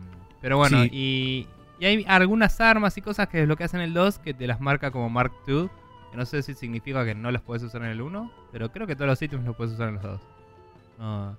pero 0.40 0.56
bueno, 0.56 0.84
y, 0.84 1.46
hay 1.84 2.04
algunas 2.08 2.60
armas 2.60 2.96
y 2.96 3.02
cosas 3.02 3.28
que 3.28 3.38
desbloqueas 3.38 3.74
en 3.74 3.80
el 3.80 3.92
2 3.92 4.18
que 4.18 4.34
te 4.34 4.46
las 4.46 4.60
marca 4.60 4.90
como 4.90 5.10
Mark 5.10 5.32
II. 5.46 5.68
Que 6.10 6.16
no 6.16 6.24
sé 6.24 6.42
si 6.42 6.54
significa 6.54 7.04
que 7.04 7.14
no 7.14 7.30
las 7.30 7.42
puedes 7.42 7.62
usar 7.62 7.82
en 7.82 7.88
el 7.88 8.00
1, 8.00 8.32
pero 8.52 8.72
creo 8.72 8.86
que 8.86 8.94
todos 8.94 9.08
los 9.08 9.20
ítems 9.20 9.44
los 9.44 9.56
puedes 9.56 9.74
usar 9.74 9.88
en 9.88 9.94
los 9.94 10.02
dos. 10.02 10.20
No, 10.98 11.36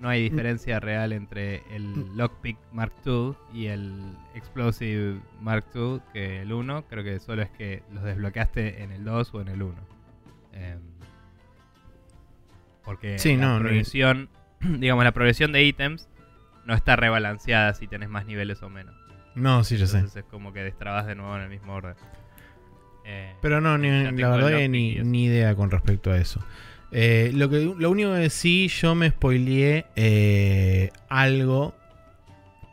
no 0.00 0.08
hay 0.08 0.22
diferencia 0.22 0.78
real 0.78 1.12
entre 1.12 1.62
el 1.74 2.16
Lockpick 2.16 2.56
Mark 2.72 2.92
II 3.04 3.32
y 3.52 3.66
el 3.66 3.92
Explosive 4.34 5.18
Mark 5.40 5.64
II 5.74 6.00
que 6.12 6.42
el 6.42 6.52
1. 6.52 6.84
Creo 6.88 7.02
que 7.02 7.18
solo 7.18 7.42
es 7.42 7.50
que 7.50 7.82
los 7.92 8.04
desbloqueaste 8.04 8.82
en 8.82 8.92
el 8.92 9.04
2 9.04 9.34
o 9.34 9.40
en 9.40 9.48
el 9.48 9.62
1. 9.62 9.74
Em, 10.52 10.78
porque 12.84 13.16
la 13.36 13.58
progresión, 13.58 14.28
digamos, 14.60 15.04
la 15.04 15.12
progresión 15.12 15.50
de 15.52 15.64
ítems 15.64 16.08
no 16.64 16.74
está 16.74 16.96
rebalanceada 16.96 17.74
si 17.74 17.88
tenés 17.88 18.08
más 18.08 18.26
niveles 18.26 18.62
o 18.62 18.70
menos. 18.70 18.94
No, 19.38 19.64
sí, 19.64 19.76
yo 19.76 19.84
Entonces 19.84 20.12
sé. 20.12 20.20
Es 20.20 20.24
como 20.26 20.52
que 20.52 20.60
destrabas 20.62 21.06
de 21.06 21.14
nuevo 21.14 21.36
en 21.36 21.42
el 21.42 21.48
mismo 21.48 21.74
orden. 21.74 21.94
Eh, 23.04 23.34
Pero 23.40 23.60
no, 23.60 23.78
ni, 23.78 23.88
la 24.20 24.28
verdad 24.30 24.68
ni, 24.68 24.96
ni 24.96 25.24
idea 25.24 25.54
con 25.54 25.70
respecto 25.70 26.10
a 26.10 26.18
eso. 26.18 26.40
Eh, 26.90 27.32
lo, 27.34 27.50
que, 27.50 27.74
lo 27.76 27.90
único 27.90 28.14
que 28.14 28.30
sí, 28.30 28.68
yo 28.68 28.94
me 28.94 29.10
spoileé 29.10 29.86
eh, 29.96 30.90
algo, 31.08 31.74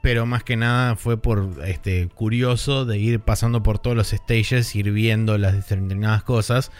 pero 0.01 0.25
más 0.25 0.43
que 0.43 0.55
nada 0.55 0.95
fue 0.95 1.17
por 1.17 1.49
este 1.65 2.07
curioso 2.07 2.85
de 2.85 2.97
ir 2.97 3.19
pasando 3.19 3.61
por 3.63 3.79
todos 3.79 3.97
los 3.97 4.09
stages, 4.09 4.75
ir 4.75 4.91
viendo 4.91 5.37
las 5.37 5.53
determinadas 5.53 6.23
cosas. 6.23 6.71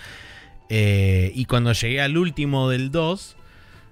Eh, 0.70 1.32
y 1.36 1.46
cuando 1.46 1.74
llegué 1.74 2.02
al 2.02 2.18
último 2.18 2.70
del 2.70 2.92
2, 2.92 3.36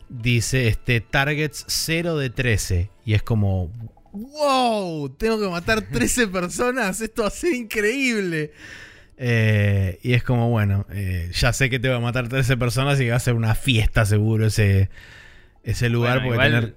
dice 0.10 0.68
este 0.68 1.02
targets 1.02 1.66
0 1.68 2.18
de 2.18 2.30
13. 2.30 2.90
Y 3.06 3.14
es 3.14 3.24
como, 3.24 3.72
wow, 4.14 5.10
tengo 5.10 5.40
que 5.40 5.50
matar 5.50 5.82
13 5.92 6.28
personas, 6.28 7.02
esto 7.02 7.24
va 7.24 7.28
a 7.28 7.32
ser 7.32 7.54
increíble. 7.54 8.52
Eh, 9.18 10.00
y 10.02 10.14
es 10.14 10.24
como, 10.24 10.50
bueno, 10.50 10.86
eh, 10.92 11.30
ya 11.34 11.54
sé 11.54 11.70
que 11.70 11.80
te 11.80 11.90
va 11.90 11.98
a 11.98 12.00
matar 12.00 12.30
13 12.30 12.58
personas 12.58 13.00
y 13.00 13.10
va 13.10 13.16
a 13.16 13.20
ser 13.20 13.36
una 13.36 13.56
fiesta 13.56 14.06
seguro 14.06 14.48
ese, 14.48 14.90
ese 15.64 15.90
lugar. 15.90 16.24
porque 16.24 16.40
tener... 16.40 16.76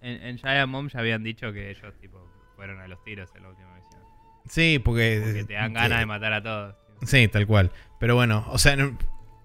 En, 0.00 0.22
en 0.22 0.38
Giant 0.38 0.68
Mom 0.68 0.88
ya 0.88 1.00
habían 1.00 1.22
dicho 1.22 1.52
que 1.52 1.70
ellos 1.70 1.94
tipo 2.00 2.24
fueron 2.56 2.80
a 2.80 2.88
los 2.88 3.02
tiros 3.04 3.30
en 3.36 3.42
la 3.42 3.48
última 3.50 3.68
misión. 3.74 4.02
Sí, 4.48 4.80
porque... 4.82 5.20
Porque 5.24 5.44
te 5.44 5.54
dan 5.54 5.72
ganas 5.72 6.00
de 6.00 6.06
matar 6.06 6.32
a 6.32 6.42
todos. 6.42 6.74
Sí, 7.04 7.28
tal 7.28 7.46
cual. 7.46 7.72
Pero 8.00 8.14
bueno, 8.14 8.44
o 8.50 8.58
sea, 8.58 8.76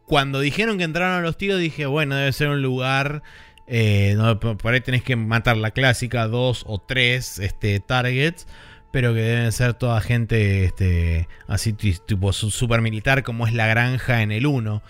cuando 0.06 0.40
dijeron 0.40 0.78
que 0.78 0.84
entraron 0.84 1.18
a 1.18 1.22
los 1.22 1.38
tiros 1.38 1.60
dije, 1.60 1.86
bueno, 1.86 2.16
debe 2.16 2.32
ser 2.34 2.50
un 2.50 2.62
lugar... 2.62 3.24
Eh, 3.68 4.16
por 4.40 4.74
ahí 4.74 4.82
tenés 4.82 5.04
que 5.04 5.16
matar 5.16 5.58
la 5.58 5.72
clásica, 5.72 6.28
dos 6.28 6.64
o 6.68 6.80
tres 6.80 7.40
este, 7.40 7.80
targets 7.80 8.46
pero 8.94 9.16
que 9.16 9.22
deben 9.22 9.52
ser 9.52 9.74
toda 9.74 10.00
gente 10.02 10.66
este, 10.66 11.28
así 11.48 11.74
tipo 11.74 12.32
super 12.32 12.80
militar 12.80 13.24
como 13.24 13.48
es 13.48 13.54
la 13.54 13.66
granja 13.66 14.22
en 14.22 14.32
el 14.32 14.46
1. 14.46 14.84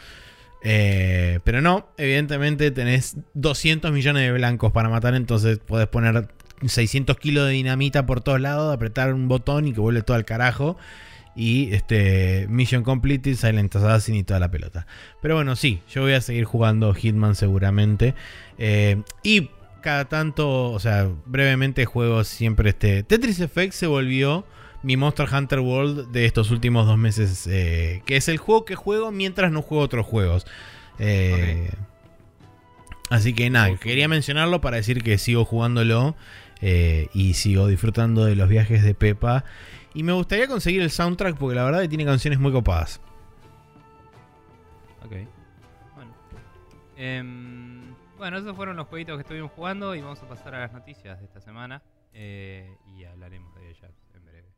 Eh, 0.61 1.39
pero 1.45 1.61
no, 1.61 1.87
evidentemente 1.95 2.69
tenés 2.71 3.15
200 3.33 3.93
millones 3.93 4.23
de 4.23 4.33
blancos 4.33 4.73
para 4.73 4.89
matar, 4.89 5.15
entonces 5.15 5.59
podés 5.59 5.87
poner 5.87 6.27
600 6.67 7.17
kilos 7.17 7.47
de 7.47 7.53
dinamita 7.53 8.05
por 8.05 8.19
todos 8.19 8.41
lados, 8.41 8.73
apretar 8.73 9.13
un 9.13 9.29
botón 9.29 9.67
y 9.67 9.73
que 9.73 9.79
vuelve 9.79 10.01
todo 10.01 10.17
al 10.17 10.25
carajo. 10.25 10.75
Y 11.35 11.73
este 11.73 12.45
Mission 12.49 12.83
Completed, 12.83 13.35
Silent 13.35 13.75
Assassin 13.75 14.15
y 14.15 14.23
toda 14.23 14.39
la 14.39 14.51
pelota. 14.51 14.85
Pero 15.21 15.35
bueno, 15.35 15.55
sí, 15.55 15.81
yo 15.89 16.01
voy 16.01 16.13
a 16.13 16.21
seguir 16.21 16.45
jugando 16.45 16.93
Hitman 16.93 17.35
seguramente. 17.35 18.13
Eh, 18.57 19.01
y 19.23 19.49
cada 19.81 20.05
tanto, 20.05 20.71
o 20.71 20.79
sea, 20.79 21.09
brevemente 21.25 21.85
juego 21.85 22.23
siempre 22.23 22.69
este. 22.69 23.03
Tetris 23.03 23.39
Effect 23.39 23.73
se 23.73 23.87
volvió 23.87 24.45
mi 24.83 24.97
Monster 24.97 25.27
Hunter 25.31 25.59
World 25.59 26.11
de 26.11 26.25
estos 26.25 26.51
últimos 26.51 26.85
dos 26.85 26.97
meses. 26.97 27.47
Eh, 27.47 28.01
que 28.05 28.17
es 28.17 28.27
el 28.27 28.37
juego 28.37 28.65
que 28.65 28.75
juego 28.75 29.11
mientras 29.11 29.51
no 29.51 29.61
juego 29.61 29.83
otros 29.83 30.05
juegos. 30.05 30.45
Eh, 30.99 31.69
así 33.09 33.33
que 33.33 33.49
nada, 33.49 33.75
quería 33.77 34.07
mencionarlo 34.07 34.61
para 34.61 34.77
decir 34.77 35.03
que 35.03 35.17
sigo 35.17 35.45
jugándolo. 35.45 36.15
Eh, 36.65 37.09
y 37.13 37.33
sigo 37.33 37.67
disfrutando 37.67 38.23
de 38.23 38.37
los 38.37 38.47
viajes 38.47 38.83
de 38.83 38.93
Pepa. 38.93 39.43
Y 39.93 40.03
me 40.03 40.13
gustaría 40.13 40.47
conseguir 40.47 40.81
el 40.81 40.89
soundtrack 40.89 41.37
porque 41.37 41.55
la 41.55 41.63
verdad 41.65 41.87
tiene 41.87 42.05
canciones 42.05 42.39
muy 42.39 42.51
copadas. 42.51 42.99
Ok. 45.05 45.11
Bueno. 45.95 46.11
Em, 46.95 47.93
bueno, 48.17 48.37
esos 48.37 48.55
fueron 48.55 48.75
los 48.75 48.87
jueguitos 48.87 49.17
que 49.17 49.21
estuvimos 49.21 49.51
jugando 49.51 49.93
y 49.95 50.01
vamos 50.01 50.21
a 50.23 50.27
pasar 50.27 50.55
a 50.55 50.59
las 50.61 50.73
noticias 50.73 51.19
de 51.19 51.25
esta 51.25 51.41
semana 51.41 51.83
eh, 52.13 52.77
y 52.87 53.03
hablaremos 53.03 53.53
de 53.55 53.69
ellas 53.69 53.91
en 54.15 54.25
breve. 54.25 54.49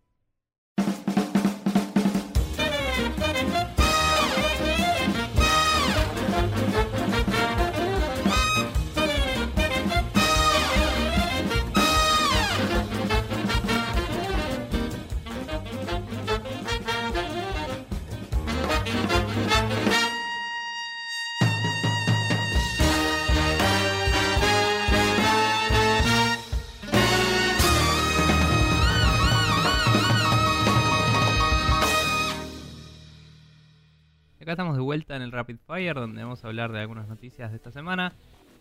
Acá 34.45 34.51
estamos 34.51 34.75
de 34.75 34.83
vuelta 34.83 35.15
en 35.15 35.23
el 35.23 35.31
Rapid 35.31 35.55
Fire, 35.65 35.95
donde 35.95 36.21
vamos 36.21 36.45
a 36.45 36.47
hablar 36.49 36.71
de 36.71 36.79
algunas 36.79 37.07
noticias 37.07 37.49
de 37.49 37.57
esta 37.57 37.71
semana. 37.71 38.13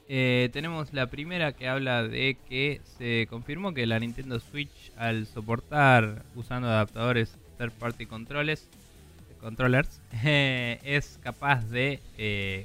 Eh, 0.08 0.48
tenemos 0.50 0.94
la 0.94 1.08
primera 1.08 1.52
que 1.52 1.68
habla 1.68 2.02
de 2.04 2.38
que 2.48 2.80
se 2.96 3.26
confirmó 3.28 3.74
que 3.74 3.84
la 3.84 3.98
Nintendo 3.98 4.40
Switch, 4.40 4.92
al 4.96 5.26
soportar 5.26 6.22
usando 6.36 6.68
adaptadores 6.68 7.36
third 7.58 7.72
party 7.72 8.06
controles, 8.06 8.66
Controllers, 9.42 10.00
es 10.24 11.20
capaz 11.22 11.68
de 11.68 12.00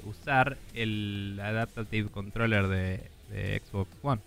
usar 0.05 0.55
el 0.73 1.37
Adaptive 1.43 2.07
Controller 2.07 2.69
de, 2.69 3.59
Xbox 3.67 3.91
One. 4.01 4.21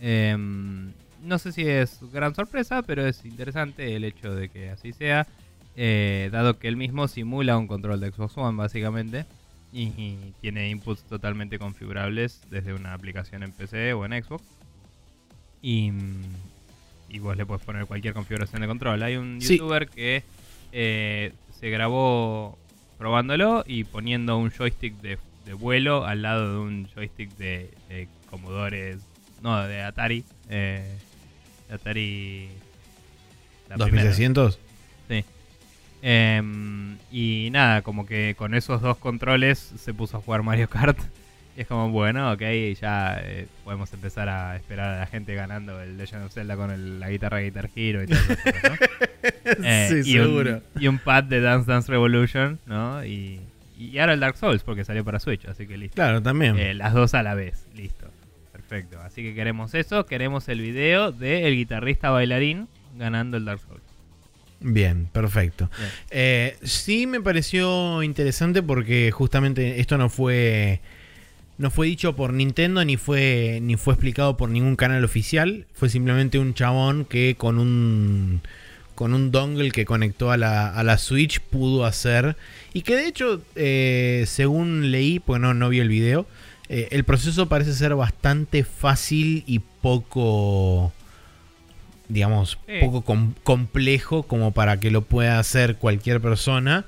Em, 0.00 0.90
no 1.22 1.38
sé 1.38 1.52
si 1.52 1.62
es 1.62 2.00
gran 2.12 2.34
sorpresa, 2.34 2.82
pero 2.82 3.06
es 3.06 3.24
interesante 3.24 3.94
el 3.94 4.02
hecho 4.02 4.34
de 4.34 4.48
que 4.48 4.70
así 4.70 4.92
sea, 4.92 5.28
dado 5.76 6.58
que 6.58 6.68
él 6.68 6.76
mismo 6.76 7.08
simula 7.08 7.56
un 7.56 7.66
control 7.66 8.00
de 8.00 8.10
Xbox 8.10 8.36
One 8.36 8.56
básicamente 8.56 9.26
y, 9.72 10.34
tiene 10.40 10.68
inputs 10.68 11.02
totalmente 11.04 11.58
configurables 11.58 12.42
desde 12.50 12.74
una 12.74 12.92
aplicación 12.92 13.42
en 13.42 13.52
PC 13.52 13.94
o 13.94 14.04
en 14.04 14.22
Xbox. 14.22 14.44
Y, 15.62 15.92
y 17.08 17.18
vos 17.18 17.36
le 17.36 17.46
puedes 17.46 17.64
poner 17.64 17.86
cualquier 17.86 18.12
configuración 18.12 18.60
de 18.60 18.68
control. 18.68 19.02
Hay 19.02 19.16
un 19.16 19.40
youtuber 19.40 19.88
que 19.88 20.22
eh, 20.72 21.32
se 21.58 21.70
grabó 21.70 22.58
probándolo 22.98 23.64
y 23.66 23.84
poniendo 23.84 24.36
un 24.36 24.50
joystick 24.50 24.94
de, 25.00 25.18
vuelo 25.54 26.04
al 26.04 26.22
lado 26.22 26.52
de 26.52 26.58
un 26.58 26.88
joystick 26.94 27.30
de, 27.36 27.70
de 27.88 28.08
Commodore, 28.30 28.96
no, 29.40 29.66
de 29.66 29.82
Atari. 29.82 30.24
Eh, 30.50 30.98
de 31.68 31.74
Atari. 31.74 32.48
¿2600? 33.70 34.52
Sí. 34.52 34.58
Em, 36.02 36.98
y 37.12 37.48
nada, 37.52 37.82
como 37.82 38.06
que 38.06 38.34
con 38.36 38.54
esos 38.54 38.82
dos 38.82 38.98
controles 38.98 39.58
se 39.58 39.94
puso 39.94 40.16
a 40.16 40.20
jugar 40.20 40.42
Mario 40.42 40.68
Kart. 40.68 40.98
Y 41.56 41.60
es 41.62 41.66
como, 41.68 41.90
bueno, 41.90 42.32
ok, 42.32 42.42
ya 42.80 43.20
eh, 43.22 43.46
podemos 43.64 43.92
empezar 43.92 44.28
a 44.28 44.56
esperar 44.56 44.94
a 44.94 44.98
la 44.98 45.06
gente 45.06 45.34
ganando 45.34 45.80
el 45.80 45.96
Legend 45.96 46.24
of 46.24 46.32
Zelda 46.32 46.56
con 46.56 46.98
la 46.98 47.08
guitarra 47.08 47.38
Guitar 47.40 47.70
Hero 47.74 48.02
y 48.02 48.06
todo 48.08 48.18
eso, 48.18 48.34
¿no? 48.68 48.74
Eh, 49.44 50.02
sí, 50.04 50.12
seguro. 50.12 50.62
y 50.78 50.88
un 50.88 50.98
pad 50.98 51.24
de 51.24 51.40
Dance 51.40 51.70
Dance 51.70 51.90
Revolution, 51.90 52.58
¿no? 52.66 53.04
Y, 53.04 53.40
y 53.78 53.98
ahora 53.98 54.14
el 54.14 54.20
Dark 54.20 54.36
Souls, 54.36 54.62
porque 54.62 54.84
salió 54.84 55.04
para 55.04 55.20
Switch, 55.20 55.44
así 55.46 55.66
que 55.66 55.76
listo. 55.76 55.94
Claro, 55.94 56.22
también. 56.22 56.58
Eh, 56.58 56.74
las 56.74 56.92
dos 56.92 57.14
a 57.14 57.22
la 57.22 57.34
vez, 57.34 57.66
listo. 57.74 58.08
Perfecto. 58.52 59.00
Así 59.00 59.22
que 59.22 59.34
queremos 59.34 59.74
eso, 59.74 60.06
queremos 60.06 60.48
el 60.48 60.60
video 60.60 61.12
del 61.12 61.54
guitarrista 61.54 62.10
bailarín 62.10 62.68
ganando 62.96 63.36
el 63.36 63.44
Dark 63.44 63.60
Souls. 63.60 63.82
Bien, 64.62 65.08
perfecto. 65.12 65.70
Eh, 66.10 66.56
sí 66.62 67.06
me 67.06 67.20
pareció 67.20 68.02
interesante 68.02 68.62
porque 68.62 69.10
justamente 69.10 69.80
esto 69.80 69.98
no 69.98 70.08
fue 70.08 70.80
no 71.58 71.70
fue 71.70 71.86
dicho 71.86 72.16
por 72.16 72.32
Nintendo 72.32 72.84
ni 72.84 72.96
fue 72.96 73.60
ni 73.62 73.76
fue 73.76 73.94
explicado 73.94 74.36
por 74.36 74.48
ningún 74.50 74.76
canal 74.76 75.04
oficial. 75.04 75.66
Fue 75.74 75.88
simplemente 75.88 76.38
un 76.38 76.54
chabón 76.54 77.04
que 77.04 77.34
con 77.36 77.58
un 77.58 78.40
con 78.94 79.14
un 79.14 79.30
dongle 79.30 79.70
que 79.70 79.84
conectó 79.84 80.30
a 80.30 80.36
la, 80.36 80.68
a 80.68 80.84
la 80.84 80.98
Switch 80.98 81.40
pudo 81.40 81.86
hacer 81.86 82.36
y 82.72 82.82
que 82.82 82.94
de 82.94 83.06
hecho 83.06 83.42
eh, 83.56 84.24
según 84.26 84.90
leí, 84.90 85.18
pues 85.18 85.40
no 85.40 85.54
no 85.54 85.68
vi 85.68 85.80
el 85.80 85.88
video, 85.88 86.26
eh, 86.68 86.88
el 86.92 87.04
proceso 87.04 87.48
parece 87.48 87.74
ser 87.74 87.94
bastante 87.94 88.64
fácil 88.64 89.44
y 89.46 89.58
poco 89.58 90.92
digamos, 92.12 92.58
poco 92.80 93.02
complejo 93.42 94.22
como 94.24 94.52
para 94.52 94.78
que 94.78 94.90
lo 94.90 95.02
pueda 95.02 95.38
hacer 95.38 95.76
cualquier 95.76 96.20
persona. 96.20 96.84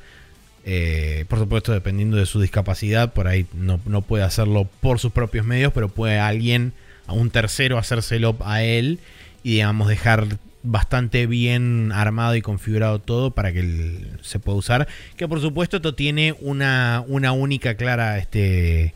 Eh, 0.66 1.24
por 1.28 1.38
supuesto, 1.38 1.72
dependiendo 1.72 2.18
de 2.18 2.26
su 2.26 2.40
discapacidad, 2.40 3.12
por 3.12 3.26
ahí 3.26 3.46
no, 3.54 3.78
puede 4.02 4.22
hacerlo 4.22 4.68
por 4.80 4.98
sus 4.98 5.12
propios 5.12 5.46
medios, 5.46 5.72
pero 5.72 5.88
puede 5.88 6.18
alguien, 6.18 6.74
a 7.06 7.14
un 7.14 7.30
tercero, 7.30 7.78
hacérselo 7.78 8.36
a 8.44 8.62
él 8.62 8.98
y, 9.42 9.54
digamos, 9.54 9.88
dejar 9.88 10.26
bastante 10.62 11.26
bien 11.26 11.90
armado 11.92 12.36
y 12.36 12.42
configurado 12.42 12.98
todo 12.98 13.30
para 13.30 13.52
que 13.52 14.06
se 14.22 14.38
pueda 14.38 14.58
usar. 14.58 14.88
Que 15.16 15.26
por 15.26 15.40
supuesto 15.40 15.76
esto 15.76 15.94
tiene 15.94 16.34
una, 16.40 17.02
una 17.06 17.32
única 17.32 17.76
clara 17.76 18.18
este, 18.18 18.94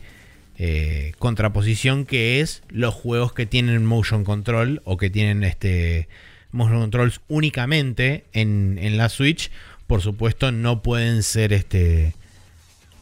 eh, 0.61 1.13
contraposición 1.19 2.05
que 2.05 2.41
es 2.41 2.63
los 2.67 2.93
juegos 2.93 3.31
que 3.31 3.45
tienen 3.45 3.85
motion 3.85 4.25
control 4.25 4.81
o 4.83 4.97
que 4.97 5.09
tienen 5.09 5.45
este 5.45 6.09
motion 6.51 6.81
controls 6.81 7.21
únicamente 7.29 8.25
en, 8.33 8.97
la 8.97 9.07
Switch 9.07 9.51
por 9.87 10.01
supuesto 10.01 10.51
no 10.51 10.81
pueden 10.81 11.23
ser 11.23 11.53
este 11.53 12.13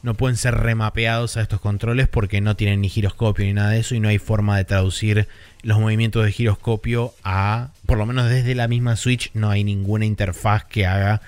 no 0.04 0.14
pueden 0.14 0.38
ser 0.38 0.54
remapeados 0.54 1.36
a 1.36 1.42
estos 1.42 1.60
controles 1.60 2.08
porque 2.08 2.42
no 2.42 2.56
tienen 2.56 2.82
ni 2.82 2.90
giroscopio 2.90 3.44
ni 3.44 3.54
nada 3.54 3.72
de 3.72 3.80
eso 3.80 3.96
y 3.96 4.00
no 4.00 4.10
hay 4.10 4.20
forma 4.20 4.56
de 4.56 4.66
traducir 4.66 5.28
los 5.64 5.80
movimientos 5.80 6.24
de 6.24 6.32
giroscopio 6.32 7.16
a 7.24 7.72
por 7.88 7.98
lo 7.98 8.06
menos 8.06 8.30
desde 8.30 8.54
la 8.54 8.68
misma 8.68 8.96
Switch 8.96 9.32
no 9.34 9.50
hay 9.50 9.64
ninguna 9.64 10.06
interfaz 10.06 10.64
que 10.64 10.86
haga 10.86 11.22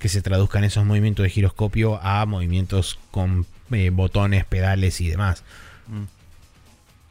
que 0.00 0.08
se 0.08 0.20
traduzcan 0.20 0.64
esos 0.64 0.84
movimientos 0.84 1.22
de 1.22 1.30
giroscopio 1.30 2.00
a 2.02 2.26
movimientos 2.26 2.98
con 3.12 3.46
eh, 3.72 3.90
botones, 3.90 4.44
pedales 4.44 5.00
y 5.00 5.08
demás. 5.08 5.42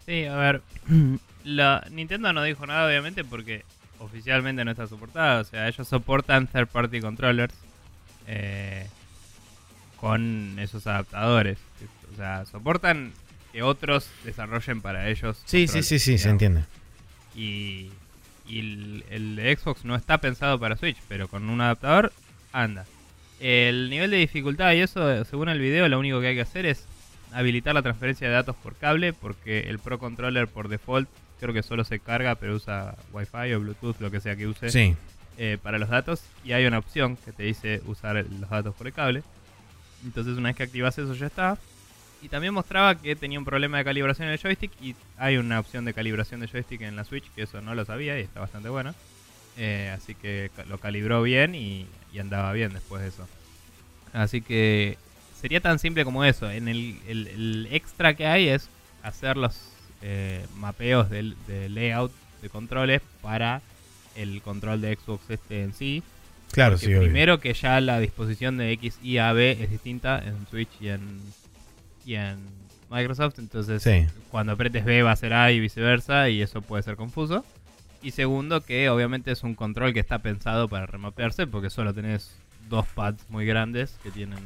Sí, 0.05 0.25
a 0.25 0.35
ver, 0.35 0.61
la 1.43 1.85
Nintendo 1.91 2.33
no 2.33 2.43
dijo 2.43 2.65
nada 2.65 2.87
obviamente 2.87 3.23
porque 3.23 3.63
oficialmente 3.99 4.65
no 4.65 4.71
está 4.71 4.87
soportada, 4.87 5.41
o 5.41 5.43
sea, 5.43 5.67
ellos 5.67 5.87
soportan 5.87 6.47
third 6.47 6.67
party 6.67 6.99
controllers 6.99 7.53
eh, 8.27 8.87
con 9.99 10.57
esos 10.59 10.85
adaptadores, 10.87 11.57
o 12.13 12.17
sea, 12.17 12.45
soportan 12.45 13.13
que 13.51 13.63
otros 13.63 14.09
desarrollen 14.23 14.81
para 14.81 15.09
ellos. 15.09 15.41
Sí, 15.45 15.67
sí, 15.67 15.81
sí, 15.81 15.97
sí, 15.97 16.17
se 16.17 16.29
entiende. 16.29 16.65
Y, 17.35 17.89
y 18.47 18.59
el, 19.09 19.35
de 19.35 19.55
Xbox 19.55 19.85
no 19.85 19.95
está 19.95 20.17
pensado 20.19 20.59
para 20.59 20.77
Switch, 20.77 20.97
pero 21.07 21.27
con 21.27 21.49
un 21.49 21.61
adaptador 21.61 22.11
anda. 22.51 22.85
El 23.39 23.89
nivel 23.89 24.11
de 24.11 24.17
dificultad 24.17 24.73
y 24.73 24.81
eso, 24.81 25.23
según 25.25 25.49
el 25.49 25.59
video, 25.59 25.87
lo 25.87 25.99
único 25.99 26.21
que 26.21 26.27
hay 26.27 26.35
que 26.35 26.41
hacer 26.41 26.65
es 26.65 26.85
habilitar 27.36 27.75
la 27.75 27.81
transferencia 27.81 28.27
de 28.27 28.33
datos 28.33 28.55
por 28.55 28.75
cable 28.75 29.11
porque 29.11 29.61
el 29.67 29.77
Pro 29.77 29.99
Controller 29.99 30.47
por 30.47 30.69
default 30.69 31.09
creo 31.39 31.53
que 31.53 31.63
solo 31.63 31.83
se 31.83 31.99
carga 31.99 32.36
pero 32.36 32.55
usa 32.55 32.95
Wi-Fi 33.11 33.53
o 33.53 33.59
Bluetooth, 33.59 33.99
lo 33.99 34.09
que 34.09 34.21
sea 34.21 34.38
que 34.38 34.47
use 34.47 34.95
eh, 35.38 35.57
para 35.61 35.77
los 35.77 35.89
datos 35.89 36.23
y 36.45 36.53
hay 36.53 36.65
una 36.65 36.79
opción 36.79 37.17
que 37.17 37.33
te 37.33 37.43
dice 37.43 37.81
usar 37.88 38.15
los 38.15 38.49
datos 38.49 38.73
por 38.73 38.88
el 38.88 38.93
cable. 38.93 39.23
Entonces 40.05 40.38
una 40.38 40.49
vez 40.49 40.55
que 40.55 40.63
activas 40.63 40.97
eso 40.97 41.13
ya 41.13 41.27
está. 41.27 41.57
Y 42.21 42.29
también 42.29 42.53
mostraba 42.53 42.95
que 42.95 43.15
tenía 43.15 43.38
un 43.38 43.45
problema 43.45 43.77
de 43.77 43.83
calibración 43.83 44.29
en 44.29 44.33
el 44.33 44.39
joystick 44.39 44.71
y 44.81 44.95
hay 45.17 45.36
una 45.38 45.59
opción 45.59 45.83
de 45.83 45.93
calibración 45.93 46.39
de 46.39 46.47
joystick 46.47 46.81
en 46.81 46.95
la 46.95 47.03
Switch 47.03 47.29
que 47.36 47.43
eso 47.43 47.61
no 47.61 47.75
lo 47.75 47.83
sabía 47.83 48.17
y 48.17 48.23
está 48.23 48.39
bastante 48.39 48.69
bueno. 48.69 48.95
Eh, 49.57 49.93
así 49.93 50.15
que 50.15 50.49
lo 50.67 50.77
calibró 50.79 51.21
bien 51.21 51.53
y 51.53 51.86
andaba 52.17 52.53
bien 52.53 52.73
después 52.73 53.01
de 53.01 53.09
eso. 53.09 53.27
Así 54.13 54.41
que 54.41 54.97
sería 55.45 55.61
tan 55.61 55.77
simple 55.77 56.03
como 56.03 56.25
eso. 56.25 56.49
En 56.49 56.67
el, 56.67 57.67
extra 57.69 58.15
que 58.15 58.25
hay 58.25 58.47
es 58.47 58.67
hacer 59.03 59.37
los 59.37 59.55
eh, 60.01 60.43
mapeos 60.57 61.07
del, 61.11 61.35
layout 61.47 62.11
de 62.41 62.49
controles 62.49 63.03
para 63.21 63.61
el 64.15 64.41
control 64.41 64.81
de 64.81 64.95
Xbox 64.95 65.29
este 65.29 65.61
en 65.61 65.73
sí. 65.73 66.01
Claro, 66.51 66.79
sí. 66.79 66.87
Primero 66.87 67.39
que 67.39 67.53
ya 67.53 67.79
la 67.79 67.99
disposición 67.99 68.57
de 68.57 68.71
X 68.71 68.97
y 69.03 69.19
A, 69.19 69.33
B 69.33 69.51
es 69.61 69.69
distinta 69.69 70.17
en 70.17 70.47
Switch 70.47 70.81
y 70.81 70.87
en, 70.87 71.21
y 72.07 72.15
en 72.15 72.37
Microsoft. 72.89 73.37
Entonces, 73.37 73.87
cuando 74.31 74.53
apretes 74.53 74.83
B 74.83 75.03
va 75.03 75.11
a 75.11 75.15
ser 75.15 75.33
A 75.33 75.51
y 75.51 75.59
viceversa, 75.59 76.27
y 76.29 76.41
eso 76.41 76.63
puede 76.63 76.81
ser 76.81 76.95
confuso. 76.95 77.45
Y 78.01 78.11
segundo, 78.11 78.61
que 78.61 78.89
obviamente 78.89 79.31
es 79.31 79.43
un 79.43 79.53
control 79.53 79.93
que 79.93 79.99
está 79.99 80.17
pensado 80.17 80.67
para 80.67 80.87
remapearse, 80.87 81.45
porque 81.45 81.69
solo 81.69 81.93
tenés 81.93 82.35
dos 82.67 82.87
pads 82.87 83.29
muy 83.29 83.45
grandes 83.45 83.95
que 84.01 84.09
tienen 84.09 84.39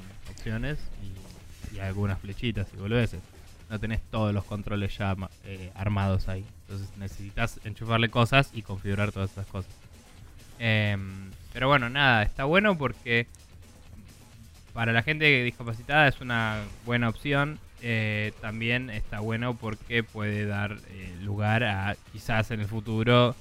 y, 1.74 1.80
algunas 1.80 2.20
flechitas 2.20 2.68
y 2.74 2.78
boludeces. 2.78 3.22
No 3.70 3.80
tenés 3.80 4.02
todos 4.10 4.34
los 4.34 4.44
controles 4.44 4.98
ya 4.98 5.16
eh, 5.46 5.72
armados 5.76 6.28
ahí. 6.28 6.44
Entonces 6.62 6.90
necesitas 6.98 7.60
enchufarle 7.64 8.10
cosas 8.10 8.50
y 8.54 8.64
configurar 8.64 9.12
todas 9.12 9.32
esas 9.32 9.46
cosas. 9.48 9.72
Em, 10.58 11.30
pero 11.54 11.68
bueno, 11.68 11.90
nada, 11.90 12.24
está 12.24 12.46
bueno 12.46 12.78
porque 12.78 13.28
para 14.74 14.92
la 14.92 15.04
gente 15.04 15.44
discapacitada 15.44 16.08
es 16.08 16.20
una 16.20 16.64
buena 16.86 17.10
opción. 17.10 17.60
Eh, 17.82 18.34
también 18.42 18.90
está 18.90 19.20
bueno 19.22 19.56
porque 19.56 20.04
puede 20.04 20.46
dar 20.46 20.78
eh, 20.90 21.16
lugar 21.22 21.64
a 21.64 21.96
quizás 22.12 22.52
en 22.52 22.60
el 22.60 22.68
futuro 22.68 23.36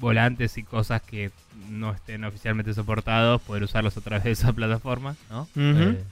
volantes 0.00 0.56
y 0.58 0.64
cosas 0.64 1.02
que 1.02 1.30
no 1.68 1.92
estén 1.92 2.24
oficialmente 2.24 2.74
soportados, 2.74 3.40
poder 3.42 3.62
usarlos 3.62 3.96
a 3.96 4.00
través 4.00 4.24
de 4.24 4.30
esa 4.32 4.52
plataforma, 4.52 5.14
¿no? 5.28 5.46
Eh, 5.56 6.02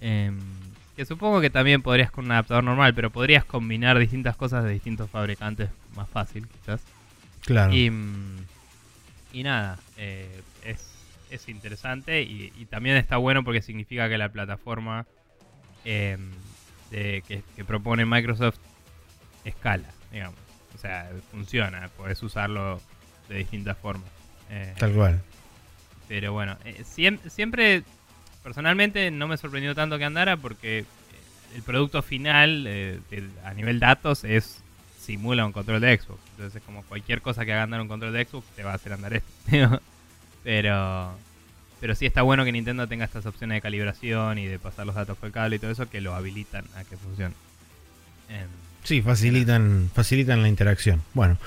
em, 0.00 0.38
que 0.96 1.04
supongo 1.04 1.40
que 1.40 1.50
también 1.50 1.82
podrías 1.82 2.10
con 2.10 2.26
un 2.26 2.32
adaptador 2.32 2.64
normal, 2.64 2.94
pero 2.94 3.10
podrías 3.10 3.44
combinar 3.44 3.98
distintas 3.98 4.36
cosas 4.36 4.64
de 4.64 4.70
distintos 4.70 5.10
fabricantes 5.10 5.70
más 5.96 6.08
fácil, 6.08 6.46
quizás. 6.46 6.82
Claro. 7.44 7.74
Y, 7.74 7.90
mm, 7.90 8.46
y 9.32 9.42
nada, 9.42 9.78
eh, 9.96 10.40
es, 10.64 10.88
es, 11.30 11.48
interesante 11.48 12.22
y, 12.22 12.50
también 12.70 12.96
está 12.96 13.16
bueno 13.16 13.42
porque 13.42 13.62
significa 13.62 14.08
que 14.08 14.16
la 14.16 14.28
plataforma 14.28 15.06
em, 15.84 16.30
de, 16.90 17.22
que, 17.26 17.42
que 17.56 17.64
propone 17.64 18.06
Microsoft 18.06 18.58
escala, 19.44 19.88
digamos. 20.12 20.51
O 20.82 20.84
sea, 20.84 21.08
funciona, 21.30 21.88
puedes 21.96 22.20
usarlo 22.24 22.80
de 23.28 23.36
distintas 23.36 23.78
formas. 23.78 24.08
Eh, 24.50 24.74
Tal 24.76 24.92
cual. 24.92 25.22
Pero 26.08 26.32
bueno, 26.32 26.56
eh, 26.64 26.82
siempre, 26.84 27.84
personalmente 28.42 29.12
no 29.12 29.28
me 29.28 29.36
sorprendió 29.36 29.76
tanto 29.76 29.96
que 29.96 30.04
andara 30.04 30.36
porque 30.36 30.80
eh, 30.80 30.84
el 31.54 31.62
producto 31.62 32.02
final 32.02 33.00
a 33.44 33.54
nivel 33.54 33.78
datos 33.78 34.24
es 34.24 34.60
simula 34.98 35.46
un 35.46 35.52
control 35.52 35.80
de 35.80 35.96
Xbox. 35.96 36.18
Entonces, 36.32 36.60
como 36.66 36.82
cualquier 36.82 37.22
cosa 37.22 37.44
que 37.44 37.52
haga 37.52 37.62
andar 37.62 37.80
un 37.80 37.86
control 37.86 38.12
de 38.12 38.24
Xbox, 38.24 38.44
te 38.56 38.64
va 38.64 38.72
a 38.72 38.74
hacer 38.74 38.92
andar 38.92 39.14
esto. 39.14 39.80
pero, 40.42 41.14
pero 41.80 41.94
sí 41.94 42.06
está 42.06 42.22
bueno 42.22 42.44
que 42.44 42.50
Nintendo 42.50 42.88
tenga 42.88 43.04
estas 43.04 43.24
opciones 43.24 43.58
de 43.58 43.60
calibración 43.60 44.36
y 44.38 44.46
de 44.46 44.58
pasar 44.58 44.84
los 44.84 44.96
datos 44.96 45.16
por 45.16 45.28
el 45.28 45.32
cable 45.32 45.54
y 45.54 45.58
todo 45.60 45.70
eso 45.70 45.88
que 45.88 46.00
lo 46.00 46.12
habilitan 46.16 46.64
a 46.74 46.82
que 46.82 46.96
funcione. 46.96 47.36
Sí, 48.84 49.02
facilitan, 49.02 49.90
facilitan 49.94 50.42
la 50.42 50.48
interacción. 50.48 51.02
Bueno. 51.14 51.38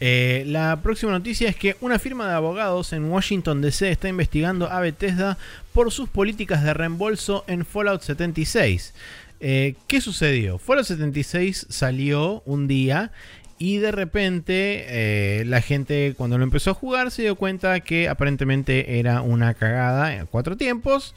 Eh, 0.00 0.44
la 0.46 0.80
próxima 0.80 1.10
noticia 1.10 1.48
es 1.48 1.56
que 1.56 1.76
una 1.80 1.98
firma 1.98 2.28
de 2.28 2.34
abogados 2.34 2.92
en 2.92 3.06
Washington 3.06 3.60
DC 3.60 3.90
está 3.90 4.08
investigando 4.08 4.70
a 4.70 4.78
Bethesda 4.78 5.38
por 5.72 5.90
sus 5.90 6.08
políticas 6.08 6.62
de 6.62 6.72
reembolso 6.72 7.44
en 7.48 7.64
Fallout 7.64 8.02
76. 8.02 8.94
Eh, 9.40 9.74
¿Qué 9.88 10.00
sucedió? 10.00 10.58
Fallout 10.58 10.86
76 10.86 11.66
salió 11.68 12.42
un 12.46 12.68
día 12.68 13.10
y 13.58 13.78
de 13.78 13.90
repente 13.90 14.84
eh, 14.88 15.44
la 15.44 15.60
gente 15.60 16.14
cuando 16.16 16.38
lo 16.38 16.44
empezó 16.44 16.70
a 16.70 16.74
jugar 16.74 17.10
se 17.10 17.22
dio 17.22 17.34
cuenta 17.34 17.80
que 17.80 18.08
aparentemente 18.08 19.00
era 19.00 19.20
una 19.20 19.54
cagada 19.54 20.14
en 20.14 20.26
cuatro 20.26 20.56
tiempos. 20.56 21.14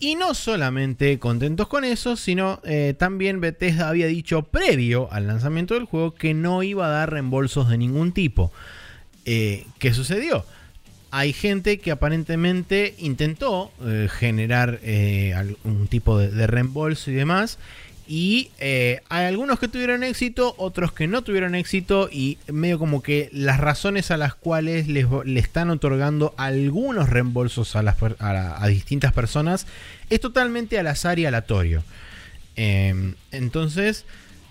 Y 0.00 0.16
no 0.16 0.34
solamente 0.34 1.18
contentos 1.18 1.68
con 1.68 1.84
eso, 1.84 2.16
sino 2.16 2.60
eh, 2.64 2.94
también 2.98 3.40
Bethesda 3.40 3.88
había 3.88 4.06
dicho 4.06 4.42
previo 4.42 5.12
al 5.12 5.26
lanzamiento 5.26 5.74
del 5.74 5.84
juego 5.84 6.14
que 6.14 6.34
no 6.34 6.62
iba 6.62 6.86
a 6.86 6.90
dar 6.90 7.12
reembolsos 7.12 7.68
de 7.68 7.78
ningún 7.78 8.12
tipo. 8.12 8.50
¿Qué 9.24 9.94
sucedió? 9.94 10.44
hay 11.10 11.32
gente 11.32 11.78
que 11.78 11.90
aparentemente 11.90 12.94
intentó 12.98 13.72
eh, 13.84 14.08
generar 14.10 14.78
eh, 14.82 15.34
algún 15.34 15.88
tipo 15.88 16.18
de, 16.18 16.46
reembolso 16.46 17.10
y 17.10 17.14
demás. 17.14 17.58
Y 18.12 18.50
eh, 18.58 19.02
hay 19.08 19.26
algunos 19.26 19.60
que 19.60 19.68
tuvieron 19.68 20.02
éxito, 20.02 20.56
otros 20.58 20.92
que 20.92 21.06
no 21.06 21.22
tuvieron 21.22 21.54
éxito. 21.54 22.08
Y 22.10 22.38
medio 22.48 22.80
como 22.80 23.04
que 23.04 23.30
las 23.32 23.60
razones 23.60 24.10
a 24.10 24.16
las 24.16 24.34
cuales 24.34 24.88
les, 24.88 25.06
le 25.24 25.38
están 25.38 25.70
otorgando 25.70 26.34
algunos 26.36 27.08
reembolsos 27.08 27.76
a, 27.76 27.84
las, 27.84 27.98
a, 28.18 28.66
distintas 28.66 29.12
personas 29.12 29.68
es 30.10 30.18
totalmente 30.18 30.76
al 30.80 30.88
azar 30.88 31.20
y 31.20 31.26
aleatorio. 31.26 31.84
Em, 32.56 33.14
entonces 33.30 34.06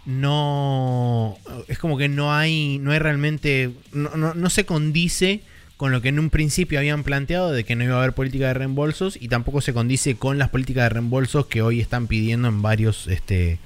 no 0.06 1.38
es 1.68 1.78
como 1.80 1.98
que 1.98 2.08
no 2.08 2.34
hay 2.34 2.80
no 2.80 2.94
hay 2.94 3.00
realmente 3.00 3.72
no, 3.92 4.16
no 4.16 4.50
se 4.50 4.66
condice 4.66 5.42
con 5.80 5.94
lo 5.94 6.02
que 6.02 6.10
en 6.10 6.20
un 6.20 6.30
principio 6.30 6.78
habían 6.78 7.04
planteado 7.04 7.54
de 7.54 7.64
que 7.64 7.74
no 7.78 7.86
iba 7.86 7.96
a 7.96 8.00
haber 8.00 8.12
política 8.12 8.48
de 8.48 8.54
reembolsos 8.54 9.18
y 9.18 9.30
tampoco 9.30 9.62
se 9.62 9.72
condice 9.72 10.18
con 10.18 10.38
las 10.38 10.50
políticas 10.50 10.84
de 10.84 10.90
reembolsos 10.90 11.46
que 11.46 11.62
hoy 11.62 11.80
están 11.80 12.08
pidiendo 12.08 12.50
en 12.50 12.62
varios 12.62 13.08
este 13.08 13.60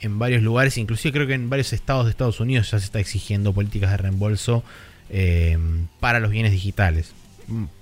en 0.00 0.18
varios 0.18 0.42
lugares, 0.42 0.76
inclusive 0.78 1.12
creo 1.12 1.28
que 1.28 1.34
en 1.34 1.48
varios 1.48 1.72
estados 1.72 2.06
de 2.06 2.10
Estados 2.10 2.40
Unidos 2.40 2.72
ya 2.72 2.80
se 2.80 2.86
está 2.86 2.98
exigiendo 2.98 3.52
políticas 3.52 3.92
de 3.92 3.98
reembolso 3.98 4.64
eh, 5.10 5.56
para 6.00 6.18
los 6.18 6.32
bienes 6.32 6.50
digitales, 6.50 7.12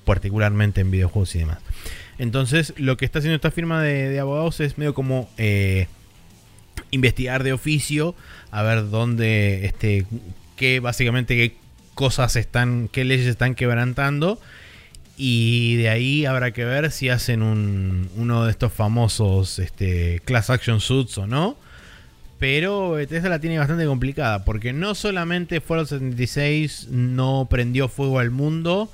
particularmente 0.05 0.83
en 0.83 0.91
videojuegos 0.91 1.35
y 1.35 1.39
demás. 1.39 1.61
Entonces, 2.19 2.75
lo 2.77 2.99
que 2.99 3.07
está 3.07 3.21
haciendo 3.21 3.37
esta 3.37 3.51
firma 3.51 3.83
de, 3.83 4.21
abogados 4.21 4.61
es 4.61 4.77
medio 4.77 4.93
como 4.93 5.31
eh, 5.39 5.87
investigar 6.91 7.43
de 7.43 7.55
oficio, 7.55 8.15
a 8.51 8.63
ver 8.63 8.91
dónde, 8.91 9.65
este, 9.65 10.05
qué 10.57 10.79
básicamente 10.79 11.57
cosas 11.95 12.37
están, 12.37 12.89
qué 12.89 13.05
leyes 13.05 13.27
están 13.27 13.55
quebrantando. 13.55 14.41
Y 15.17 15.77
de 15.77 15.89
ahí 15.89 16.25
habrá 16.25 16.53
que 16.53 16.65
ver 16.65 16.91
si 16.91 17.09
hacen 17.09 17.43
un, 17.43 18.11
uno 18.17 18.45
de 18.45 18.51
estos 18.51 18.73
famosos 18.73 19.59
este, 19.59 20.21
class 20.25 20.51
action 20.51 20.81
suits 20.81 21.19
o 21.19 21.27
no. 21.27 21.57
Pero 22.39 22.91
Bethesda 22.93 23.29
la 23.29 23.39
tiene 23.39 23.59
bastante 23.59 23.87
complicada. 23.87 24.45
Porque 24.45 24.73
no 24.73 24.97
solamente 24.97 25.61
Fallout 25.61 25.89
76 25.89 26.89
no 26.91 27.47
prendió 27.49 27.89
fuego 27.89 28.19
al 28.19 28.33
mundo 28.33 28.91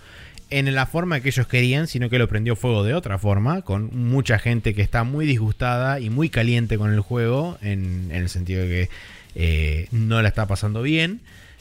en 0.51 0.75
la 0.75 0.87
forma 0.87 1.21
que 1.21 1.29
ellos 1.29 1.47
querían, 1.47 1.87
sino 1.87 2.11
que 2.11 2.19
lo 2.19 2.29
prendió 2.29 2.57
fuego 2.57 2.85
de 2.85 2.93
otra 2.93 3.19
forma. 3.19 3.63
Con 3.63 3.89
mucha 3.97 4.39
gente 4.39 4.75
que 4.75 4.83
está 4.83 5.05
muy 5.05 5.25
disgustada 5.25 5.99
y 5.99 6.11
muy 6.11 6.29
caliente 6.29 6.77
con 6.77 6.93
el 6.93 7.01
juego. 7.01 7.57
En, 7.63 8.11
el 8.13 8.29
sentido 8.29 8.63
de 8.63 8.69
que 8.69 8.91
eh, 9.35 9.89
no 9.93 10.21
la 10.21 10.29
está 10.29 10.47
pasando 10.47 10.83
bien. 10.83 11.21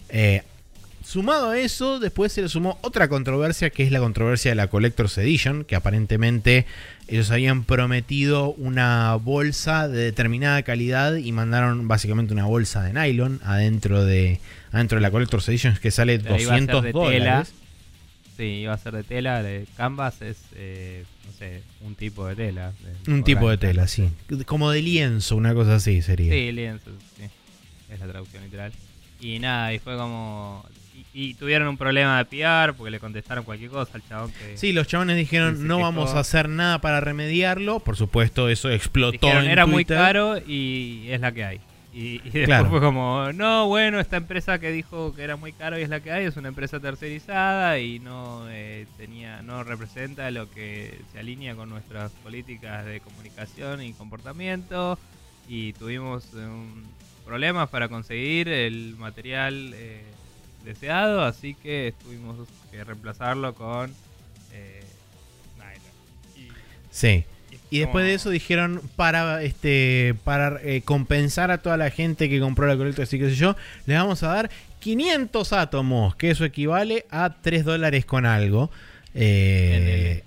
Eh, 0.10 0.44
Sumado 1.08 1.52
a 1.52 1.58
eso, 1.58 2.02
después 2.02 2.34
se 2.34 2.42
le 2.42 2.50
sumó 2.50 2.78
otra 2.82 3.08
controversia, 3.08 3.70
que 3.70 3.84
es 3.84 3.94
la 3.94 4.00
controversia 4.00 4.52
de 4.52 4.56
la 4.56 4.68
Collector's 4.68 5.18
Edition, 5.18 5.64
que 5.64 5.78
aparentemente 5.78 6.66
ellos 7.08 7.32
habían 7.32 7.64
prometido 7.64 8.52
una 8.56 9.16
bolsa 9.16 9.88
de 9.88 10.00
determinada 10.00 10.64
calidad 10.64 11.16
y 11.16 11.32
mandaron 11.32 11.88
básicamente 11.88 12.34
una 12.34 12.44
bolsa 12.44 12.84
de 12.84 12.92
nylon 12.92 13.40
adentro 13.46 14.04
de, 14.04 14.42
adentro 14.74 14.98
de 14.98 15.02
la 15.02 15.10
Collector's 15.10 15.48
Edition 15.48 15.78
que 15.82 15.92
sale 15.92 16.18
200 16.18 16.92
dólares. 16.92 17.54
Sí, 18.36 18.44
iba 18.44 18.74
a 18.74 18.78
ser 18.78 18.92
de 18.92 19.04
tela, 19.04 19.42
de 19.42 19.66
canvas 19.78 20.22
es, 20.22 20.36
eh, 20.56 21.06
no 21.26 21.32
sé, 21.32 21.64
un 21.86 21.96
tipo 21.96 22.28
de 22.28 22.36
tela. 22.36 22.74
un 23.08 23.24
tipo 23.24 23.50
de 23.50 23.58
tela, 23.58 23.88
sí. 23.88 24.10
Como 24.46 24.72
de 24.72 24.82
lienzo, 24.82 25.38
una 25.38 25.54
cosa 25.54 25.76
así 25.76 26.02
sería. 26.02 26.34
Sí, 26.34 26.52
lienzo, 26.52 26.92
sí. 27.16 27.24
Es 27.90 27.98
la 27.98 28.08
traducción 28.08 28.44
literal. 28.44 28.74
Y 29.22 29.40
nada, 29.40 29.74
y 29.74 29.80
fue 29.80 29.96
como 29.96 30.66
y, 31.18 31.34
tuvieron 31.34 31.68
un 31.68 31.78
problema 31.78 32.24
de 32.24 32.26
PR 32.26 32.76
porque 32.76 32.92
le 32.92 33.00
contestaron 33.00 33.44
cualquier 33.44 33.72
cosa 33.72 33.92
al 33.96 34.08
chabón 34.08 34.32
que... 34.32 34.56
Sí, 34.56 34.72
los 34.72 34.88
chabones 34.88 35.18
dijeron 35.18 35.66
no 35.66 35.80
vamos 35.80 36.14
a 36.14 36.20
hacer 36.20 36.48
nada 36.48 36.80
para 36.80 37.00
remediarlo. 37.00 37.80
Por 37.80 37.96
supuesto, 37.96 38.50
eso 38.50 38.70
explotó 38.70 39.28
Era 39.28 39.66
muy 39.66 39.84
caro 39.84 40.38
y 40.38 41.08
es 41.10 41.20
la 41.20 41.32
que 41.32 41.44
hay. 41.44 41.60
Y, 41.92 42.20
después 42.30 42.68
fue 42.70 42.80
como, 42.80 43.34
no, 43.34 43.68
bueno, 43.68 44.00
esta 44.00 44.18
empresa 44.18 44.60
que 44.60 44.72
dijo 44.72 45.16
que 45.16 45.24
era 45.24 45.36
muy 45.36 45.52
caro 45.52 45.80
y 45.80 45.82
es 45.82 45.90
la 45.90 46.02
que 46.02 46.12
hay, 46.12 46.26
es 46.26 46.38
una 46.38 46.50
empresa 46.50 46.80
tercerizada 46.80 47.80
y 47.80 47.98
no 47.98 48.46
eh, 48.52 48.86
tenía, 48.98 49.42
no 49.42 49.64
representa 49.64 50.30
lo 50.30 50.48
que 50.52 51.00
se 51.12 51.18
alinea 51.18 51.56
con 51.56 51.70
nuestras 51.70 52.12
políticas 52.12 52.86
de 52.86 53.00
comunicación 53.00 53.82
y 53.82 53.94
comportamiento. 53.94 55.00
Y 55.50 55.74
tuvimos 55.74 56.32
un 56.34 56.86
problemas 57.28 57.68
para 57.70 57.90
conseguir 57.90 58.48
el 58.48 58.96
material 58.98 59.74
eh, 59.76 60.02
deseado, 60.68 61.22
así 61.24 61.56
que 61.56 61.94
tuvimos 62.04 62.36
que 62.70 62.84
reemplazarlo 62.84 63.56
con 63.56 63.94
eh, 64.54 64.84
sí. 66.92 67.26
Y, 67.70 67.80
después 67.80 68.06
de 68.06 68.14
eso 68.14 68.30
dijeron 68.30 68.82
para 68.96 69.44
este 69.44 70.16
para 70.24 70.58
eh, 70.64 70.82
compensar 70.84 71.52
a 71.52 71.58
toda 71.58 71.76
la 71.76 71.90
gente 71.90 72.30
que 72.30 72.40
compró 72.40 72.66
la 72.66 72.78
colecta, 72.78 73.04
así 73.04 73.20
que 73.20 73.30
sé 73.30 73.36
yo, 73.36 73.58
le 73.86 73.96
vamos 73.96 74.24
a 74.24 74.30
dar 74.30 74.50
500 74.80 75.52
átomos, 75.54 76.16
que 76.16 76.32
eso 76.32 76.46
equivale 76.46 77.06
a 77.12 77.36
3 77.42 77.66
dólares 77.66 78.06
con 78.06 78.26
algo. 78.26 78.72
Eh, 79.20 80.22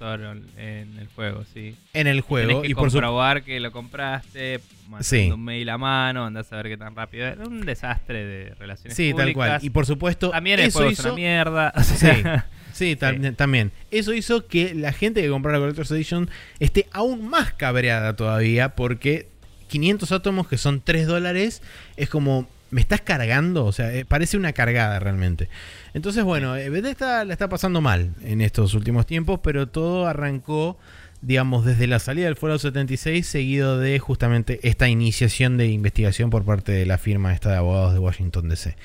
en, 0.57 0.99
el 0.99 1.07
juego, 1.15 1.45
sí. 1.55 1.77
En 1.93 2.09
el 2.09 2.23
juego. 2.23 2.65
y 2.65 2.75
por 2.75 2.91
comprobar 2.91 3.45
que 3.45 3.61
lo 3.61 3.71
compraste, 3.71 4.59
mandando 4.89 5.37
un 5.37 5.45
mail 5.45 5.69
a 5.69 5.79
mano, 5.79 6.27
andás 6.27 6.53
a 6.53 6.57
ver 6.57 6.71
qué 6.71 6.77
tan 6.77 6.97
rápido. 6.97 7.29
Es 7.29 7.39
un 7.39 7.61
desastre 7.61 8.25
de 8.25 8.55
relaciones 8.57 8.97
Sí, 8.97 9.15
tal 9.15 9.33
cual. 9.33 9.61
Y 9.63 9.71
por 9.71 9.87
supuesto, 9.87 10.31
también 10.31 10.59
el 10.59 10.73
juego 10.73 10.91
es 10.91 10.99
una 11.01 11.13
mierda. 11.13 11.73
Sí, 12.73 12.97
también. 12.97 13.73
Eso 13.91 14.15
hizo 14.15 14.47
que 14.47 14.75
la 14.75 14.93
gente 14.93 15.21
que 15.21 15.29
compró 15.29 15.53
la 15.53 15.59
Collector's 15.59 15.91
Edition 15.91 16.31
esté 16.61 16.87
aún 16.93 17.29
más 17.29 17.53
cabreada 17.53 18.17
todavía 18.17 18.75
porque 18.75 19.29
500 19.69 20.13
átomos 20.13 20.49
que 20.49 20.57
son 20.57 20.81
3 20.81 21.07
dólares 21.07 21.63
es 21.97 22.09
como 22.09 22.49
me 22.71 22.81
estás 22.81 23.01
cargando, 23.01 23.65
o 23.65 23.73
sea, 23.73 23.93
eh, 23.95 24.05
parece 24.05 24.37
una 24.37 24.53
cargada 24.53 24.99
realmente. 24.99 25.49
Entonces, 25.95 26.25
bueno, 26.25 26.57
eh, 26.57 26.71
Bethesda 26.71 27.25
la 27.25 27.33
está 27.33 27.49
pasando 27.49 27.81
mal 27.81 28.15
en 28.23 28.41
estos 28.41 28.75
últimos 28.75 29.07
tiempos, 29.07 29.41
pero 29.43 29.69
todo 29.69 30.07
arrancó, 30.07 30.79
digamos, 31.21 31.65
desde 31.65 31.87
la 31.87 31.99
salida 31.99 32.27
del 32.27 32.37
Fallout 32.37 32.61
76, 32.61 33.27
seguido 33.27 33.79
de 33.79 33.99
justamente 33.99 34.61
esta 34.63 34.89
iniciación 34.89 35.57
de 35.57 35.67
investigación 35.67 36.31
por 36.31 36.45
parte 36.45 36.73
de 36.73 36.87
la 36.87 36.99
firma 36.99 37.33
esta 37.33 37.51
de 37.51 37.57
abogados 37.57 37.93
de 37.93 37.99
Washington 37.99 38.49
DC. 38.49 38.77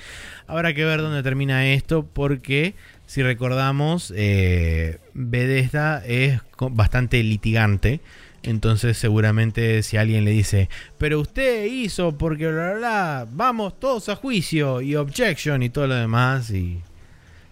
Habrá 0.47 0.73
que 0.73 0.85
ver 0.85 1.01
dónde 1.01 1.23
termina 1.23 1.67
esto, 1.67 2.05
porque 2.05 2.75
si 3.05 3.21
recordamos, 3.21 4.11
eh, 4.15 4.97
Bethesda 5.13 6.03
es 6.05 6.41
bastante 6.71 7.21
litigante. 7.23 7.99
Entonces 8.45 8.97
seguramente 8.97 9.81
si 9.81 9.97
alguien 9.97 10.23
le 10.23 10.31
dice, 10.31 10.69
pero 10.97 11.19
usted 11.19 11.65
hizo 11.65 12.15
porque 12.17 12.47
bla, 12.47 12.73
bla, 12.73 12.77
bla, 12.77 13.27
vamos 13.31 13.79
todos 13.79 14.07
a 14.09 14.15
juicio 14.15 14.81
y 14.81 14.95
objection 14.95 15.63
y 15.63 15.69
todo 15.69 15.87
lo 15.87 15.95
demás 15.95 16.51
y 16.51 16.79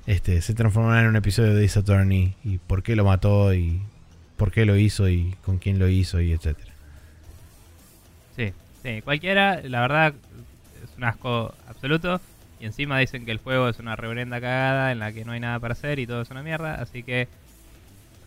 este 0.05 0.41
se 0.41 0.53
transformará 0.53 1.01
en 1.01 1.07
un 1.07 1.15
episodio 1.15 1.55
de 1.55 1.65
Ace 1.65 1.79
Attorney 1.79 2.35
y 2.43 2.59
por 2.59 2.83
qué 2.83 2.95
lo 2.95 3.05
mató 3.05 3.53
y 3.53 3.81
por 4.37 4.51
qué 4.51 4.65
lo 4.65 4.77
hizo 4.77 5.09
y 5.09 5.35
con 5.43 5.57
quién 5.57 5.79
lo 5.79 5.87
hizo 5.87 6.21
y 6.21 6.31
etcétera. 6.31 6.71
Sí, 8.35 8.53
sí, 8.83 9.01
cualquiera, 9.01 9.61
la 9.63 9.81
verdad 9.81 10.13
es 10.83 10.95
un 10.97 11.05
asco 11.05 11.55
absoluto 11.67 12.21
y 12.59 12.65
encima 12.65 12.99
dicen 12.99 13.25
que 13.25 13.31
el 13.31 13.39
juego 13.39 13.67
es 13.67 13.79
una 13.79 13.95
reverenda 13.95 14.39
cagada 14.39 14.91
en 14.91 14.99
la 14.99 15.11
que 15.11 15.25
no 15.25 15.31
hay 15.31 15.39
nada 15.39 15.59
para 15.59 15.73
hacer 15.73 15.97
y 15.97 16.05
todo 16.05 16.21
es 16.21 16.29
una 16.29 16.43
mierda, 16.43 16.75
así 16.75 17.01
que 17.01 17.27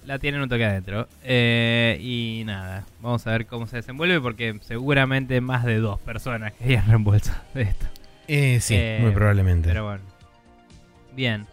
la 0.06 0.18
tienen 0.18 0.40
un 0.40 0.48
toque 0.48 0.64
adentro. 0.64 1.08
Eh, 1.24 1.98
y 2.00 2.44
nada, 2.46 2.86
vamos 3.02 3.26
a 3.26 3.32
ver 3.32 3.46
cómo 3.46 3.66
se 3.66 3.76
desenvuelve 3.76 4.20
porque 4.20 4.58
seguramente 4.62 5.40
más 5.40 5.64
de 5.64 5.78
dos 5.78 6.00
personas 6.00 6.52
que 6.52 6.64
hayan 6.64 6.86
reembolso 6.86 7.32
de 7.54 7.62
esto. 7.62 7.86
Eh, 8.28 8.60
sí, 8.60 8.78
muy 9.00 9.10
probablemente. 9.10 9.68
Pero 9.68 9.84
bueno. 9.84 10.04
Bien. 11.14 11.46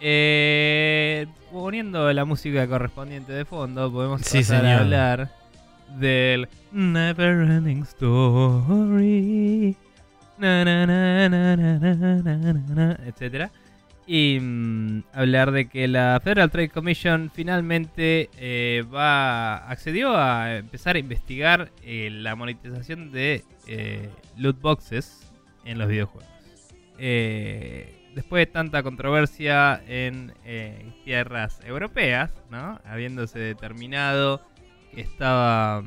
Eh, 0.00 1.26
poniendo 1.52 2.10
la 2.12 2.24
música 2.24 2.66
correspondiente 2.66 3.32
de 3.32 3.44
fondo, 3.44 3.92
podemos 3.92 4.22
pasar 4.22 4.64
a 4.64 4.80
hablar 4.80 5.30
del 5.98 6.48
Never 6.72 7.50
Ending 7.50 7.82
Story. 7.82 9.76
etcétera. 13.06 13.50
Y 14.12 14.40
mm, 14.40 15.04
hablar 15.12 15.52
de 15.52 15.68
que 15.68 15.86
la 15.86 16.20
Federal 16.20 16.50
Trade 16.50 16.70
Commission 16.70 17.30
finalmente 17.32 18.28
eh, 18.38 18.82
va 18.92 19.58
accedió 19.70 20.16
a 20.16 20.56
empezar 20.56 20.96
a 20.96 20.98
investigar 20.98 21.70
eh, 21.84 22.08
la 22.10 22.34
monetización 22.34 23.12
de 23.12 23.44
eh, 23.68 24.08
loot 24.36 24.60
boxes 24.60 25.30
en 25.64 25.78
los 25.78 25.86
videojuegos. 25.86 26.28
después 26.98 28.40
de 28.40 28.46
tanta 28.46 28.82
controversia 28.82 29.80
en 29.86 30.34
tierras 31.04 31.60
europeas, 31.64 32.32
¿no? 32.50 32.80
habiéndose 32.84 33.38
determinado 33.38 34.44
que 34.92 35.02
estaba 35.02 35.84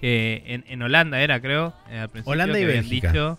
que 0.00 0.62
en, 0.68 0.80
Holanda 0.80 1.20
era 1.20 1.40
creo 1.40 1.74
al 1.90 2.08
principio 2.08 2.34
Holanda 2.34 2.60
y 2.60 2.64
Bélgica. 2.66 3.08
dicho 3.08 3.38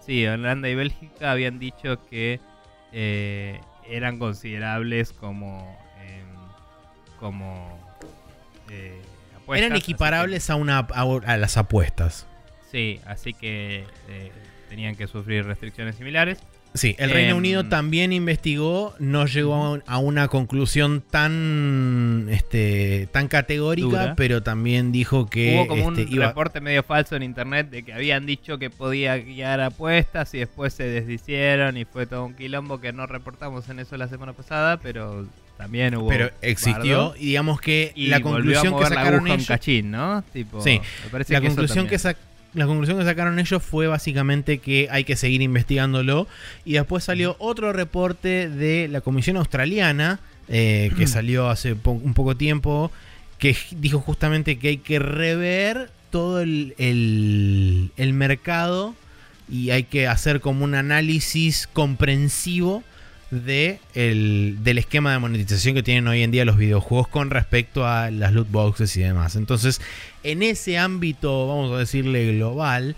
sí 0.00 0.26
Holanda 0.26 0.68
y 0.68 0.74
Bélgica 0.74 1.30
habían 1.30 1.58
dicho 1.58 2.04
que 2.10 2.38
eh, 2.92 3.60
eran 3.88 4.18
considerables 4.18 5.12
como 5.12 5.78
em, 6.06 6.26
como 7.18 7.78
eh, 8.70 9.00
apuestas, 9.36 9.66
eran 9.66 9.76
equiparables 9.76 10.50
a 10.50 10.56
una 10.56 10.78
a, 10.78 11.36
las 11.36 11.56
apuestas. 11.56 12.26
Sí 12.70 13.00
así 13.06 13.34
que 13.34 13.84
eh, 14.08 14.32
tenían 14.68 14.96
que 14.96 15.06
sufrir 15.06 15.44
restricciones 15.44 15.96
similares 15.96 16.38
Sí, 16.74 16.96
el 16.98 17.10
Reino 17.10 17.36
Unido 17.36 17.60
em, 17.60 17.68
también 17.68 18.12
investigó, 18.12 18.94
no 18.98 19.26
llegó 19.26 19.78
a, 19.86 19.98
una 19.98 20.28
conclusión 20.28 21.02
tan 21.02 22.28
este 22.30 23.08
tan 23.12 23.28
categórica, 23.28 24.14
pero 24.16 24.42
también 24.42 24.90
dijo 24.90 25.26
que 25.26 25.56
hubo 25.56 25.68
como 25.68 25.86
un 25.88 25.98
este, 25.98 26.16
reporte 26.16 26.60
medio 26.60 26.82
falso 26.82 27.14
en 27.14 27.22
internet 27.22 27.68
de 27.68 27.82
que 27.82 27.92
habían 27.92 28.24
dicho 28.24 28.58
que 28.58 28.70
podía 28.70 29.18
guiar 29.18 29.60
apuestas 29.60 30.32
y 30.34 30.38
después 30.38 30.72
se 30.72 30.84
desdicieron 30.84 31.76
y 31.76 31.84
fue 31.84 32.06
todo 32.06 32.24
un 32.24 32.34
quilombo 32.34 32.80
que 32.80 32.92
no 32.92 33.06
reportamos 33.06 33.68
en 33.68 33.78
eso 33.78 33.96
la 33.98 34.08
semana 34.08 34.32
pasada, 34.32 34.78
pero 34.78 35.26
también 35.58 35.94
hubo 35.96 36.08
pero 36.08 36.30
existió 36.40 37.14
y 37.16 37.26
digamos 37.26 37.60
que 37.60 37.92
la 37.96 38.20
conclusión 38.20 38.78
que 38.78 38.86
sacaron 38.86 39.26
ellos 39.28 39.46
cachín, 39.46 39.90
¿no? 39.90 40.24
Tipo, 40.32 40.62
sí, 40.62 40.80
la 41.28 41.40
conclusión 41.42 41.86
que 41.86 41.98
sacaron 41.98 42.31
la 42.54 42.66
conclusión 42.66 42.98
que 42.98 43.04
sacaron 43.04 43.38
ellos 43.38 43.62
fue 43.62 43.86
básicamente 43.86 44.58
que 44.58 44.88
hay 44.90 45.04
que 45.04 45.16
seguir 45.16 45.42
investigándolo. 45.42 46.26
Y 46.64 46.74
después 46.74 47.04
salió 47.04 47.36
otro 47.38 47.72
reporte 47.72 48.48
de 48.48 48.88
la 48.88 49.00
Comisión 49.00 49.36
Australiana, 49.36 50.20
eh, 50.48 50.90
que 50.96 51.06
salió 51.06 51.48
hace 51.48 51.72
un 51.72 52.14
poco 52.14 52.36
tiempo, 52.36 52.90
que 53.38 53.56
dijo 53.72 54.00
justamente 54.00 54.58
que 54.58 54.68
hay 54.68 54.78
que 54.78 54.98
rever 54.98 55.90
todo 56.10 56.40
el, 56.40 56.74
el 56.78 58.12
mercado 58.12 58.94
y 59.50 59.70
hay 59.70 59.84
que 59.84 60.06
hacer 60.06 60.40
como 60.40 60.64
un 60.64 60.74
análisis 60.74 61.66
comprensivo 61.72 62.82
de 63.32 63.80
del 63.94 64.78
esquema 64.78 65.10
de 65.12 65.18
monetización 65.18 65.74
que 65.74 65.82
tienen 65.82 66.06
hoy 66.06 66.22
en 66.22 66.30
día 66.30 66.44
los 66.44 66.58
videojuegos 66.58 67.08
con 67.08 67.30
respecto 67.30 67.86
a 67.86 68.10
las 68.10 68.32
loot 68.32 68.50
boxes 68.50 68.94
y 68.96 69.00
demás. 69.00 69.36
Entonces, 69.36 69.80
en 70.22 70.42
ese 70.42 70.76
ámbito, 70.78 71.48
vamos 71.48 71.72
a 71.72 71.78
decirle 71.78 72.34
global, 72.34 72.94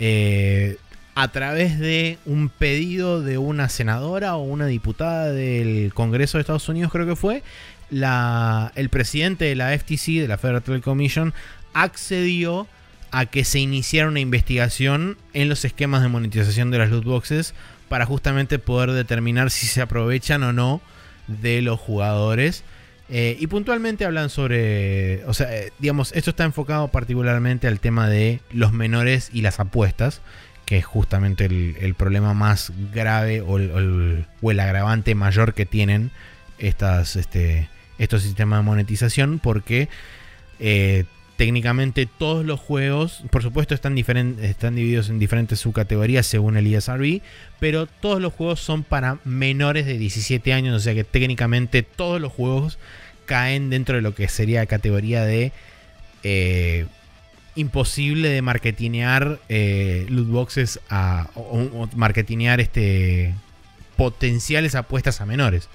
eh, 0.00 0.78
a 1.14 1.28
través 1.28 1.78
de 1.78 2.18
un 2.26 2.48
pedido 2.48 3.22
de 3.22 3.38
una 3.38 3.68
senadora 3.68 4.36
o 4.36 4.42
una 4.42 4.66
diputada 4.66 5.32
del 5.32 5.92
Congreso 5.94 6.38
de 6.38 6.42
Estados 6.42 6.68
Unidos, 6.68 6.92
creo 6.92 7.06
que 7.06 7.16
fue, 7.16 7.42
la, 7.90 8.72
el 8.74 8.88
presidente 8.88 9.44
de 9.44 9.54
la 9.54 9.76
FTC, 9.76 10.20
de 10.20 10.28
la 10.28 10.38
Federal 10.38 10.62
Trade 10.62 10.80
Commission, 10.80 11.34
accedió 11.72 12.66
a 13.10 13.26
que 13.26 13.44
se 13.44 13.60
iniciara 13.60 14.08
una 14.08 14.20
investigación 14.20 15.16
en 15.32 15.48
los 15.48 15.64
esquemas 15.64 16.02
de 16.02 16.08
monetización 16.08 16.70
de 16.70 16.78
las 16.78 16.90
loot 16.90 17.04
boxes 17.04 17.54
para 17.88 18.06
justamente 18.06 18.58
poder 18.58 18.92
determinar 18.92 19.50
si 19.50 19.66
se 19.66 19.80
aprovechan 19.80 20.42
o 20.42 20.52
no 20.52 20.80
de 21.26 21.62
los 21.62 21.78
jugadores. 21.78 22.64
Eh, 23.10 23.36
y 23.40 23.46
puntualmente 23.46 24.04
hablan 24.04 24.28
sobre, 24.28 25.24
o 25.24 25.32
sea, 25.32 25.54
eh, 25.54 25.72
digamos, 25.78 26.12
esto 26.12 26.30
está 26.30 26.44
enfocado 26.44 26.88
particularmente 26.88 27.66
al 27.66 27.80
tema 27.80 28.08
de 28.08 28.40
los 28.52 28.72
menores 28.72 29.30
y 29.32 29.40
las 29.40 29.60
apuestas, 29.60 30.20
que 30.66 30.76
es 30.76 30.84
justamente 30.84 31.46
el, 31.46 31.94
problema 31.94 32.34
más 32.34 32.70
grave 32.92 33.40
o 33.40 33.56
el, 33.56 34.26
agravante 34.60 35.14
mayor 35.14 35.54
que 35.54 35.64
tienen 35.64 36.10
estas, 36.58 37.16
este, 37.16 37.70
estos 37.98 38.22
sistemas 38.22 38.58
de 38.58 38.64
monetización, 38.64 39.38
porque 39.38 39.88
eh, 40.60 41.04
técnicamente 41.38 42.06
todos 42.06 42.44
los 42.44 42.58
juegos, 42.58 43.22
por 43.30 43.44
supuesto 43.44 43.72
están, 43.72 43.96
están 43.96 44.74
divididos 44.74 45.08
en 45.08 45.20
diferentes 45.20 45.60
subcategorías 45.60 46.26
según 46.26 46.56
el 46.56 46.66
ESRB, 46.66 47.20
pero 47.60 47.86
todos 47.86 48.20
los 48.20 48.32
juegos 48.32 48.58
son 48.58 48.82
para 48.82 49.20
menores 49.24 49.86
de 49.86 49.98
17 49.98 50.52
años, 50.52 50.74
o 50.74 50.80
sea 50.80 50.94
que 50.94 51.04
técnicamente 51.04 51.84
todos 51.84 52.20
los 52.20 52.32
juegos 52.32 52.80
caen 53.24 53.70
dentro 53.70 53.94
de 53.94 54.02
lo 54.02 54.16
que 54.16 54.26
sería 54.26 54.66
categoría 54.66 55.22
de 55.22 55.52
eh, 56.24 56.86
imposible 57.54 58.30
de 58.30 58.42
marketinear 58.42 59.38
eh, 59.48 60.06
loot 60.08 60.26
boxes 60.26 60.80
a, 60.90 61.30
o, 61.36 61.88
marketinear 61.94 62.58
este, 62.58 63.32
potenciales 63.96 64.74
apuestas 64.74 65.20
a 65.20 65.26
menores. 65.26 65.68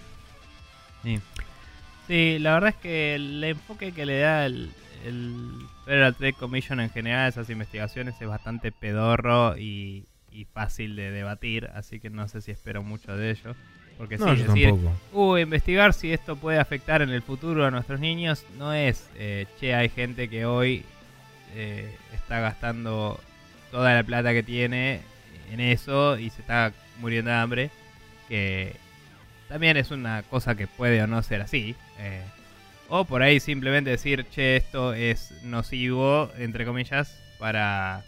Sí, 2.07 2.37
la 2.39 2.55
verdad 2.55 2.71
es 2.71 2.75
que 2.75 3.15
el 3.15 3.41
enfoque 3.45 3.93
que 3.93 4.05
le 4.05 4.19
da 4.19 4.45
el, 4.45 4.73
el 5.03 5.67
Federal 5.85 6.15
Trade 6.15 6.33
Commission 6.33 6.79
en 6.79 6.89
general, 6.89 7.29
esas 7.29 7.49
investigaciones 7.49 8.15
es 8.19 8.27
bastante 8.27 8.71
pedorro 8.71 9.57
y, 9.57 10.05
fácil 10.53 10.95
de 10.95 11.11
debatir, 11.11 11.69
así 11.75 11.99
que 11.99 12.09
no 12.09 12.27
sé 12.27 12.41
si 12.41 12.51
espero 12.51 12.83
mucho 12.83 13.15
de 13.15 13.31
ello. 13.31 13.55
Porque 13.97 14.17
no, 14.17 14.35
sí, 14.35 14.41
decir, 14.41 14.73
uh, 15.11 15.37
investigar 15.37 15.93
si 15.93 16.11
esto 16.11 16.35
puede 16.35 16.57
afectar 16.57 17.03
en 17.03 17.09
el 17.09 17.21
futuro 17.21 17.63
a 17.63 17.69
nuestros 17.69 17.99
niños 17.99 18.43
no 18.57 18.73
es, 18.73 19.07
eh, 19.15 19.45
che, 19.59 19.75
hay 19.75 19.89
gente 19.89 20.29
que 20.29 20.45
hoy 20.47 20.83
eh, 21.53 21.95
está 22.11 22.39
gastando 22.39 23.19
toda 23.69 23.93
la 23.93 24.03
plata 24.03 24.33
que 24.33 24.41
tiene 24.41 25.01
en 25.51 25.59
eso 25.59 26.17
y 26.17 26.31
se 26.31 26.41
está 26.41 26.73
muriendo 26.99 27.29
de 27.29 27.37
hambre, 27.37 27.69
que 28.27 28.75
también 29.47 29.77
es 29.77 29.91
una 29.91 30.23
cosa 30.23 30.55
que 30.55 30.65
puede 30.65 31.03
o 31.03 31.07
no 31.07 31.21
ser 31.21 31.41
así. 31.41 31.75
Eh, 31.99 32.23
o 32.95 33.05
por 33.05 33.23
ahí 33.23 33.39
simplemente 33.39 33.89
decir, 33.89 34.23
che, 34.29 34.55
esto 34.55 34.93
es 34.93 35.33
nocivo, 35.41 36.29
entre 36.37 36.63
comillas, 36.63 37.19
para, 37.39 38.03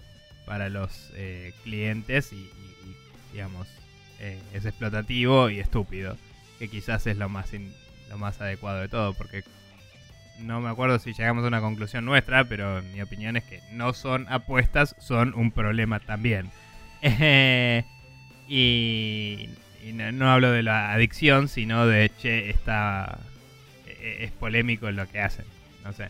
para 0.45 0.69
los 0.69 1.11
eh, 1.15 1.53
clientes 1.63 2.31
y, 2.31 2.51
digamos, 3.33 3.67
eh, 4.19 4.39
es 4.53 4.63
explotativo 4.63 5.49
y 5.49 5.59
estúpido. 5.59 6.17
Que 6.59 6.67
quizás 6.67 7.07
es 7.07 7.17
lo 7.17 7.29
más, 7.29 7.49
lo 8.09 8.19
más 8.19 8.39
adecuado 8.39 8.79
de 8.79 8.87
todo, 8.87 9.15
porque 9.15 9.43
no 10.37 10.61
me 10.61 10.69
acuerdo 10.69 10.99
si 10.99 11.13
llegamos 11.13 11.43
a 11.43 11.47
una 11.47 11.61
conclusión 11.61 12.05
nuestra, 12.05 12.43
pero 12.43 12.83
mi 12.93 13.01
opinión 13.01 13.37
es 13.37 13.43
que 13.43 13.61
no 13.71 13.91
son 13.93 14.27
apuestas, 14.29 14.95
son 14.99 15.33
un 15.33 15.49
problema 15.49 15.99
también. 15.99 16.51
y, 18.47 19.49
no, 19.93 20.11
no, 20.11 20.31
hablo 20.31 20.51
de 20.51 20.61
la 20.61 20.93
adicción, 20.93 21.47
sino 21.47 21.87
de, 21.87 22.11
che, 22.19 22.51
esta 22.51 23.17
es 24.05 24.31
polémico 24.31 24.89
lo 24.91 25.07
que 25.09 25.19
hacen. 25.19 25.45
No 25.83 25.93
sé. 25.93 26.09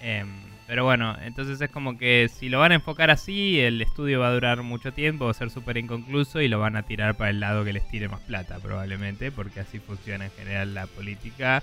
Em, 0.00 0.28
pero 0.66 0.84
bueno, 0.84 1.16
entonces 1.22 1.60
es 1.60 1.70
como 1.70 1.98
que 1.98 2.30
si 2.34 2.48
lo 2.48 2.58
van 2.58 2.72
a 2.72 2.76
enfocar 2.76 3.10
así, 3.10 3.60
el 3.60 3.82
estudio 3.82 4.20
va 4.20 4.28
a 4.28 4.32
durar 4.32 4.62
mucho 4.62 4.92
tiempo, 4.92 5.26
va 5.26 5.30
a 5.30 5.34
ser 5.34 5.50
súper 5.50 5.76
inconcluso 5.76 6.40
y 6.40 6.48
lo 6.48 6.58
van 6.58 6.76
a 6.76 6.82
tirar 6.84 7.16
para 7.16 7.30
el 7.30 7.40
lado 7.40 7.64
que 7.64 7.72
les 7.72 7.86
tire 7.88 8.08
más 8.08 8.20
plata, 8.20 8.58
probablemente, 8.60 9.30
porque 9.30 9.60
así 9.60 9.78
funciona 9.78 10.26
en 10.26 10.30
general 10.32 10.74
la 10.74 10.86
política 10.86 11.62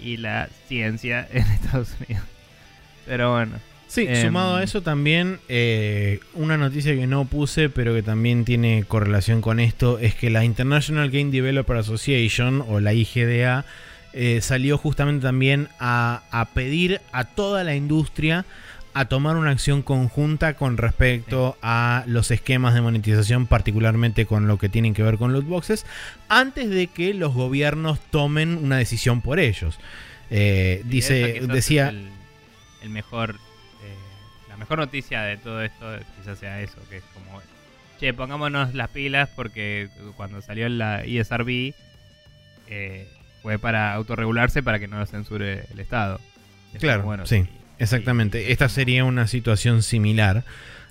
y 0.00 0.18
la 0.18 0.48
ciencia 0.68 1.26
en 1.32 1.42
Estados 1.42 1.94
Unidos. 2.00 2.24
Pero 3.04 3.32
bueno. 3.32 3.52
Sí, 3.88 4.06
em, 4.08 4.26
sumado 4.26 4.56
a 4.56 4.62
eso 4.62 4.82
también, 4.82 5.38
eh, 5.48 6.20
una 6.34 6.56
noticia 6.56 6.94
que 6.94 7.06
no 7.06 7.24
puse, 7.24 7.68
pero 7.68 7.94
que 7.94 8.02
también 8.02 8.44
tiene 8.44 8.84
correlación 8.86 9.40
con 9.40 9.60
esto, 9.60 9.98
es 9.98 10.14
que 10.14 10.28
la 10.28 10.44
International 10.44 11.10
Game 11.10 11.30
Developer 11.30 11.76
Association, 11.76 12.64
o 12.66 12.80
la 12.80 12.94
IGDA, 12.94 13.64
eh, 14.18 14.40
salió 14.40 14.78
justamente 14.78 15.26
también 15.26 15.68
a, 15.78 16.48
pedir 16.54 17.02
a 17.12 17.24
toda 17.24 17.64
la 17.64 17.74
industria 17.74 18.46
a 18.94 19.04
tomar 19.04 19.36
una 19.36 19.50
acción 19.50 19.82
conjunta 19.82 20.54
con 20.54 20.78
respecto 20.78 21.58
a 21.60 22.02
los 22.06 22.30
esquemas 22.30 22.72
de 22.72 22.80
monetización, 22.80 23.46
particularmente 23.46 24.24
con 24.24 24.48
lo 24.48 24.56
que 24.56 24.70
tienen 24.70 24.94
que 24.94 25.02
ver 25.02 25.18
con 25.18 25.34
loot 25.34 25.44
boxes, 25.44 25.84
antes 26.30 26.70
de 26.70 26.86
que 26.86 27.12
los 27.12 27.34
gobiernos 27.34 28.00
tomen 28.10 28.56
una 28.56 28.78
decisión 28.78 29.20
por 29.20 29.38
ellos. 29.38 29.78
Eh, 30.30 30.80
dice, 30.86 31.42
decía... 31.46 31.90
El, 32.80 32.88
mejor... 32.88 33.34
Eh, 33.34 34.48
la 34.48 34.56
mejor 34.56 34.78
noticia 34.78 35.20
de 35.24 35.36
todo 35.36 35.60
esto 35.62 35.84
quizás 36.18 36.38
sea 36.38 36.62
eso, 36.62 36.78
que 36.88 36.96
es 36.96 37.04
como... 37.12 37.42
Che, 38.00 38.14
pongámonos 38.14 38.72
las 38.72 38.88
pilas 38.88 39.28
porque 39.36 39.90
cuando 40.16 40.40
salió 40.40 40.70
la 40.70 41.04
ESRB 41.04 41.74
eh, 42.68 43.08
fue 43.46 43.60
para 43.60 43.94
autorregularse 43.94 44.64
para 44.64 44.80
que 44.80 44.88
no 44.88 44.98
lo 44.98 45.06
censure 45.06 45.66
el 45.72 45.78
Estado. 45.78 46.20
Claro, 46.80 47.04
bueno, 47.04 47.26
sí, 47.26 47.46
exactamente. 47.78 48.50
Esta 48.50 48.68
sería 48.68 49.04
una 49.04 49.28
situación 49.28 49.84
similar. 49.84 50.42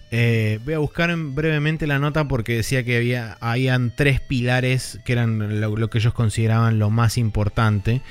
Eh, 0.09 0.61
voy 0.63 0.73
a 0.73 0.77
buscar 0.77 1.13
brevemente 1.13 1.85
la 1.85 1.99
nota 1.99 2.29
porque 2.29 2.55
decía 2.55 2.85
que 2.85 2.95
había 2.95 3.33
habían 3.41 3.91
tres 3.93 4.21
pilares 4.21 5.01
que 5.03 5.11
eran 5.11 5.59
lo, 5.59 5.89
que 5.89 5.97
ellos 5.97 6.13
consideraban 6.13 6.79
lo 6.79 6.89
más 6.89 7.17
importante. 7.17 8.01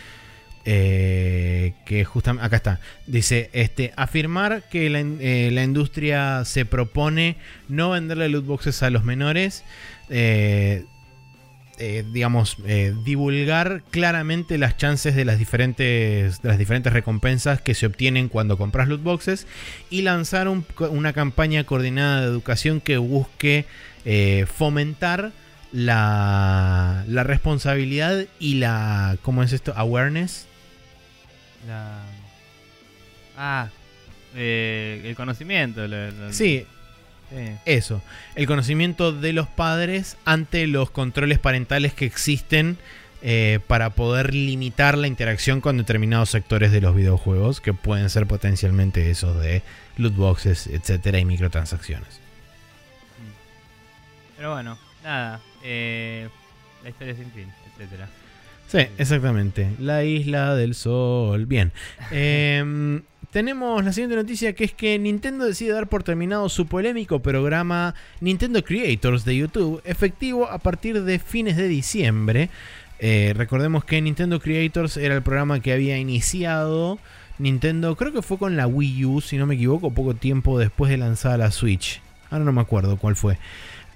Eh, 0.66 1.72
que 1.86 2.04
justamente 2.04 2.44
acá 2.44 2.56
está. 2.56 2.80
Dice: 3.06 3.48
este, 3.54 3.94
afirmar 3.96 4.64
que 4.70 4.90
la, 4.90 5.00
eh, 5.00 5.48
la, 5.52 5.62
industria 5.62 6.44
se 6.44 6.66
propone 6.66 7.36
no 7.70 7.90
venderle 7.90 8.28
loot 8.28 8.44
boxes 8.44 8.82
a 8.82 8.90
los 8.90 9.04
menores. 9.04 9.64
Eh, 10.10 10.84
digamos, 11.78 12.56
eh, 12.66 12.94
divulgar 13.04 13.82
claramente 13.90 14.58
las 14.58 14.76
chances 14.76 15.14
de 15.14 15.24
las, 15.24 15.38
diferentes, 15.38 16.42
de 16.42 16.48
las 16.48 16.58
diferentes 16.58 16.92
recompensas 16.92 17.60
que 17.60 17.74
se 17.74 17.86
obtienen 17.86 18.28
cuando 18.28 18.56
compras 18.56 18.88
loot 18.88 19.02
boxes 19.02 19.46
y 19.90 20.02
lanzar 20.02 20.48
una 20.48 21.12
campaña 21.12 21.64
coordinada 21.64 22.20
de 22.20 22.26
educación 22.26 22.80
que 22.80 22.96
busque 22.98 23.66
eh, 24.04 24.46
fomentar 24.46 25.32
la, 25.72 27.04
la, 27.08 27.24
responsabilidad 27.24 28.26
y 28.38 28.54
la, 28.54 29.16
¿cómo 29.22 29.42
es 29.42 29.52
esto? 29.52 29.72
Awareness. 29.76 30.46
Ah, 33.36 33.68
el 34.36 35.14
conocimiento. 35.16 35.82
Sí, 36.30 36.66
eso, 37.64 38.00
el 38.36 38.46
conocimiento 38.46 39.12
de 39.12 39.32
los 39.32 39.48
padres 39.48 40.16
ante 40.24 40.66
los 40.66 40.90
controles 40.90 41.38
parentales 41.38 41.92
que 41.92 42.04
existen 42.04 42.78
eh, 43.26 43.58
para 43.66 43.88
poder 43.88 44.34
limitar 44.34 44.98
la 44.98 45.06
interacción 45.06 45.62
con 45.62 45.78
determinados 45.78 46.28
sectores 46.28 46.72
de 46.72 46.82
los 46.82 46.94
videojuegos, 46.94 47.62
que 47.62 47.72
pueden 47.72 48.10
ser 48.10 48.26
potencialmente 48.26 49.10
esos 49.10 49.40
de 49.40 49.62
loot 49.96 50.14
boxes, 50.14 50.66
etcétera, 50.66 51.18
y 51.20 51.24
microtransacciones. 51.24 52.20
Pero 54.36 54.52
bueno, 54.52 54.76
nada, 55.02 55.40
eh, 55.62 56.28
la 56.82 56.90
historia 56.90 57.14
sin 57.14 57.30
fin, 57.32 57.50
etcétera. 57.72 58.10
Sí, 58.68 58.80
exactamente. 58.98 59.70
La 59.78 60.04
isla 60.04 60.54
del 60.54 60.74
sol. 60.74 61.46
Bien. 61.46 61.72
Eh, 62.10 63.00
tenemos 63.34 63.84
la 63.84 63.92
siguiente 63.92 64.14
noticia 64.14 64.52
que 64.52 64.62
es 64.62 64.72
que 64.72 64.96
Nintendo 64.96 65.44
decide 65.44 65.72
dar 65.72 65.88
por 65.88 66.04
terminado 66.04 66.48
su 66.48 66.68
polémico 66.68 67.18
programa 67.18 67.96
Nintendo 68.20 68.62
Creators 68.62 69.24
de 69.24 69.36
YouTube, 69.36 69.82
efectivo 69.84 70.48
a 70.48 70.58
partir 70.58 71.02
de 71.02 71.18
fines 71.18 71.56
de 71.56 71.66
diciembre. 71.66 72.48
Eh, 73.00 73.32
recordemos 73.36 73.84
que 73.84 74.00
Nintendo 74.00 74.38
Creators 74.38 74.96
era 74.98 75.16
el 75.16 75.22
programa 75.22 75.58
que 75.58 75.72
había 75.72 75.98
iniciado 75.98 77.00
Nintendo, 77.40 77.96
creo 77.96 78.12
que 78.12 78.22
fue 78.22 78.38
con 78.38 78.56
la 78.56 78.68
Wii 78.68 79.04
U, 79.04 79.20
si 79.20 79.36
no 79.36 79.46
me 79.46 79.56
equivoco, 79.56 79.90
poco 79.90 80.14
tiempo 80.14 80.56
después 80.56 80.88
de 80.92 80.98
lanzada 80.98 81.36
la 81.36 81.50
Switch. 81.50 82.00
Ahora 82.30 82.44
no 82.44 82.52
me 82.52 82.60
acuerdo 82.60 82.98
cuál 82.98 83.16
fue. 83.16 83.38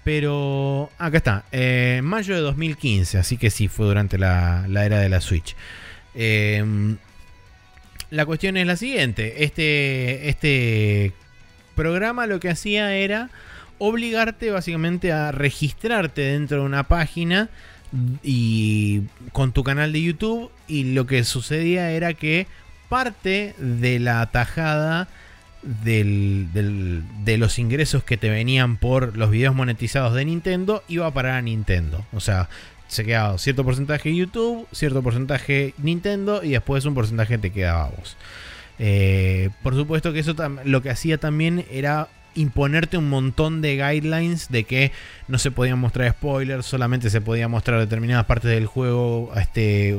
Pero 0.03 0.91
acá 0.99 1.19
está, 1.19 1.45
eh, 1.53 2.01
mayo 2.03 2.35
de 2.35 2.41
2015, 2.41 3.19
así 3.19 3.37
que 3.37 3.51
sí, 3.51 3.69
fue 3.69 3.87
durante 3.87 4.19
la, 4.19 4.67
era 4.69 4.99
de 4.99 5.09
la 5.09 5.21
Switch. 5.21 5.55
Eh, 6.17 6.97
la 8.11 8.27
cuestión 8.27 8.57
es 8.57 8.67
la 8.67 8.77
siguiente. 8.77 9.45
Este, 9.45 10.29
este 10.29 11.13
programa 11.75 12.27
lo 12.27 12.41
que 12.41 12.51
hacía 12.51 12.95
era 12.95 13.31
obligarte 13.79 14.51
básicamente 14.51 15.13
a 15.13 15.31
registrarte 15.33 16.23
dentro 16.23 16.59
de 16.59 16.65
una 16.65 16.85
página 16.85 17.49
y 18.23 19.03
con 19.33 19.53
tu 19.53 19.65
canal 19.65 19.93
de 19.93 20.03
YouTube 20.03 20.51
y 20.67 20.93
lo 20.93 21.07
que 21.07 21.25
sucedía 21.25 21.91
era 21.93 22.13
que 22.15 22.47
parte 22.89 23.55
de 23.59 23.99
la 23.99 24.27
tajada 24.31 25.09
de 25.63 27.37
los 27.39 27.59
ingresos 27.59 28.05
que 28.05 28.17
te 28.17 28.31
venían 28.31 28.77
por 28.77 29.17
los 29.17 29.31
videos 29.31 29.55
monetizados 29.55 30.15
de 30.15 30.25
Nintendo 30.25 30.83
iba 30.89 31.07
a 31.07 31.13
parar 31.13 31.37
a 31.37 31.43
Nintendo. 31.43 32.05
O 32.13 32.21
sea, 32.21 32.49
se 32.89 33.05
quedaba 33.05 33.39
cierto 33.39 33.65
porcentaje 33.65 34.15
YouTube, 34.15 34.67
cierto 34.73 35.03
porcentaje 35.03 35.75
Nintendo 35.79 36.43
y 36.43 36.51
después 36.51 36.85
un 36.85 36.95
porcentaje 36.95 37.39
te 37.39 37.51
quedaba 37.51 37.91
vos. 37.97 38.17
Eh, 38.79 39.51
por 39.63 39.75
supuesto 39.75 40.13
que 40.13 40.21
eso 40.21 40.35
lo 40.65 40.83
que 40.83 40.91
hacía 40.91 41.19
también 41.19 41.65
era 41.71 42.09
imponerte 42.35 42.97
un 42.97 43.09
montón 43.09 43.61
de 43.61 43.77
guidelines 43.77 44.49
de 44.49 44.65
que 44.65 44.93
no 45.27 45.39
se 45.39 45.51
podían 45.51 45.79
mostrar 45.79 46.11
spoilers, 46.11 46.67
solamente 46.67 47.11
se 47.11 47.21
podía 47.21 47.49
mostrar 47.49 47.81
determinadas 47.81 48.27
partes 48.27 48.51
del 48.51 48.67
juego 48.67 49.33
este, 49.37 49.99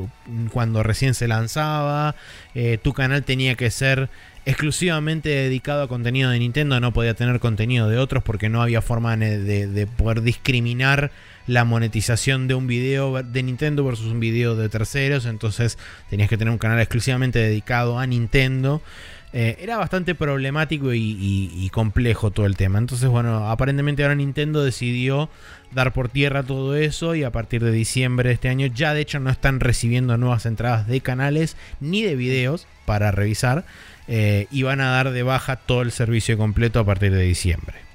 cuando 0.51 0.81
recién 0.81 1.13
se 1.13 1.27
lanzaba, 1.27 2.15
eh, 2.55 2.77
tu 2.81 2.93
canal 2.93 3.23
tenía 3.23 3.55
que 3.55 3.69
ser 3.69 4.09
exclusivamente 4.45 5.29
dedicado 5.29 5.83
a 5.83 5.87
contenido 5.89 6.29
de 6.29 6.39
Nintendo, 6.39 6.79
no 6.79 6.93
podía 6.93 7.13
tener 7.13 7.39
contenido 7.41 7.89
de 7.89 7.97
otros 7.97 8.23
porque 8.23 8.47
no 8.47 8.61
había 8.61 8.81
forma 8.81 9.17
de 9.17 9.87
poder 9.97 10.21
discriminar 10.21 11.11
la 11.49 11.65
monetización 11.65 12.47
de 12.47 12.53
un 12.53 12.67
video 12.67 13.23
de 13.23 13.43
Nintendo 13.43 13.83
versus 13.83 14.05
un 14.05 14.19
video 14.19 14.55
de 14.55 14.69
terceros. 14.69 15.25
Entonces 15.25 15.79
tenías 16.09 16.29
que 16.29 16.37
tener 16.37 16.51
un 16.51 16.59
canal 16.59 16.79
exclusivamente 16.79 17.39
dedicado 17.39 17.97
a 17.97 18.05
Nintendo. 18.05 18.83
Eh, 19.33 19.57
era 19.59 19.77
bastante 19.77 20.13
problemático 20.13 20.93
y, 20.93 21.69
complejo 21.73 22.29
todo 22.29 22.45
el 22.45 22.55
tema. 22.55 22.77
Entonces, 22.77 23.09
bueno, 23.09 23.49
aparentemente 23.49 24.03
ahora 24.03 24.15
Nintendo 24.15 24.63
decidió 24.63 25.29
dar 25.71 25.91
por 25.91 26.09
tierra 26.09 26.43
todo 26.43 26.75
eso 26.75 27.15
y 27.15 27.23
a 27.23 27.31
partir 27.31 27.63
de 27.63 27.71
diciembre 27.71 28.29
de 28.29 28.35
este 28.35 28.49
año 28.49 28.67
ya 28.67 28.93
de 28.93 29.01
hecho 29.01 29.19
no 29.19 29.29
están 29.31 29.59
recibiendo 29.59 30.17
nuevas 30.17 30.45
entradas 30.45 30.87
de 30.87 31.01
canales 31.01 31.57
ni 31.79 32.03
de 32.03 32.15
videos 32.15 32.67
para 32.85 33.11
revisar 33.11 33.65
eh, 34.07 34.47
y 34.51 34.63
van 34.63 34.81
a 34.81 34.89
dar 34.89 35.11
de 35.11 35.23
baja 35.23 35.55
todo 35.57 35.81
el 35.81 35.91
servicio 35.91 36.37
completo 36.37 36.79
a 36.79 36.85
partir 36.85 37.11
de 37.11 37.21
diciembre. 37.21 37.88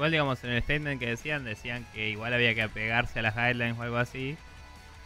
Igual, 0.00 0.12
digamos, 0.12 0.42
en 0.44 0.52
el 0.52 0.62
statement 0.62 0.98
que 0.98 1.08
decían, 1.08 1.44
decían 1.44 1.84
que 1.92 2.08
igual 2.08 2.32
había 2.32 2.54
que 2.54 2.62
apegarse 2.62 3.18
a 3.18 3.22
las 3.22 3.34
guidelines 3.36 3.78
o 3.78 3.82
algo 3.82 3.98
así. 3.98 4.38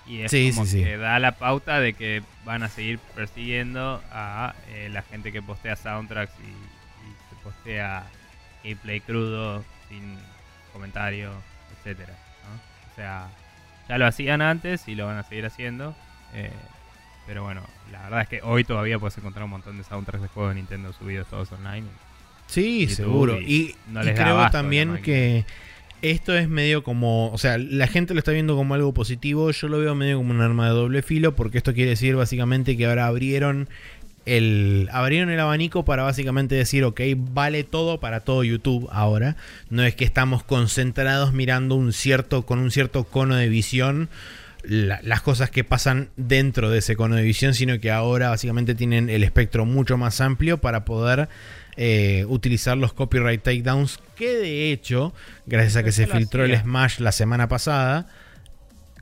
Y 0.06 0.20
es 0.20 0.30
como 0.54 0.70
que 0.70 0.96
da 0.96 1.18
la 1.18 1.32
pauta 1.32 1.80
de 1.80 1.94
que 1.94 2.22
van 2.44 2.62
a 2.62 2.68
seguir 2.68 3.00
persiguiendo 3.16 4.00
a 4.12 4.54
eh, 4.68 4.88
la 4.92 5.02
gente 5.02 5.32
que 5.32 5.42
postea 5.42 5.74
soundtracks 5.74 6.32
y, 6.38 6.46
y 6.46 7.42
postea 7.42 8.06
gameplay 8.62 9.00
crudo, 9.00 9.64
sin 9.88 10.16
comentario, 10.72 11.32
etcétera 11.76 12.14
O 12.92 12.94
sea, 12.94 13.30
ya 13.88 13.98
lo 13.98 14.06
hacían 14.06 14.42
antes 14.42 14.86
y 14.86 14.94
lo 14.94 15.06
van 15.06 15.16
a 15.16 15.24
seguir 15.24 15.44
haciendo. 15.44 15.96
Eh, 16.34 16.52
pero 17.26 17.42
bueno, 17.42 17.62
la 17.90 18.00
verdad 18.02 18.20
es 18.20 18.28
que 18.28 18.42
hoy 18.44 18.62
todavía 18.62 19.00
puedes 19.00 19.18
encontrar 19.18 19.42
un 19.42 19.50
montón 19.50 19.76
de 19.76 19.82
soundtracks 19.82 20.22
de 20.22 20.28
juegos 20.28 20.54
de 20.54 20.60
Nintendo 20.60 20.92
subidos 20.92 21.26
todos 21.26 21.50
online. 21.50 21.88
Sí, 22.54 22.86
seguro. 22.86 23.40
Y, 23.40 23.74
creo 23.92 24.48
también 24.50 24.98
que 25.02 25.44
esto 26.02 26.36
es 26.36 26.48
medio 26.48 26.84
como, 26.84 27.32
o 27.32 27.38
sea, 27.38 27.58
la 27.58 27.88
gente 27.88 28.14
lo 28.14 28.18
está 28.18 28.30
viendo 28.30 28.54
como 28.54 28.74
algo 28.74 28.94
positivo, 28.94 29.50
yo 29.50 29.66
lo 29.66 29.80
veo 29.80 29.96
medio 29.96 30.18
como 30.18 30.30
un 30.30 30.40
arma 30.40 30.66
de 30.66 30.74
doble 30.74 31.02
filo, 31.02 31.34
porque 31.34 31.58
esto 31.58 31.74
quiere 31.74 31.90
decir 31.90 32.14
básicamente 32.14 32.76
que 32.76 32.86
ahora 32.86 33.06
abrieron 33.06 33.68
el, 34.24 34.88
abrieron 34.92 35.30
el 35.30 35.40
abanico 35.40 35.84
para 35.84 36.04
básicamente 36.04 36.54
decir, 36.54 36.84
ok, 36.84 37.00
vale 37.16 37.64
todo 37.64 37.98
para 37.98 38.20
todo 38.20 38.44
YouTube 38.44 38.88
ahora. 38.92 39.36
No 39.68 39.82
es 39.82 39.96
que 39.96 40.04
estamos 40.04 40.44
concentrados 40.44 41.32
mirando 41.32 41.74
un 41.74 41.92
cierto, 41.92 42.46
con 42.46 42.60
un 42.60 42.70
cierto 42.70 43.02
cono 43.02 43.34
de 43.34 43.48
visión 43.48 44.08
las 44.66 45.20
cosas 45.20 45.50
que 45.50 45.62
pasan 45.62 46.08
dentro 46.16 46.70
de 46.70 46.78
ese 46.78 46.96
cono 46.96 47.16
de 47.16 47.22
visión, 47.22 47.52
sino 47.52 47.80
que 47.80 47.90
ahora 47.90 48.30
básicamente 48.30 48.74
tienen 48.74 49.10
el 49.10 49.22
espectro 49.22 49.66
mucho 49.66 49.98
más 49.98 50.22
amplio 50.22 50.58
para 50.58 50.86
poder 50.86 51.28
eh, 51.76 52.24
utilizar 52.28 52.76
los 52.76 52.92
copyright 52.92 53.42
takedowns, 53.42 53.98
que 54.16 54.36
de 54.36 54.72
hecho, 54.72 55.12
gracias 55.46 55.76
a 55.76 55.82
que 55.82 55.92
se 55.92 56.06
filtró 56.06 56.44
el 56.44 56.56
Smash 56.56 57.00
la 57.00 57.12
semana 57.12 57.48
pasada, 57.48 58.06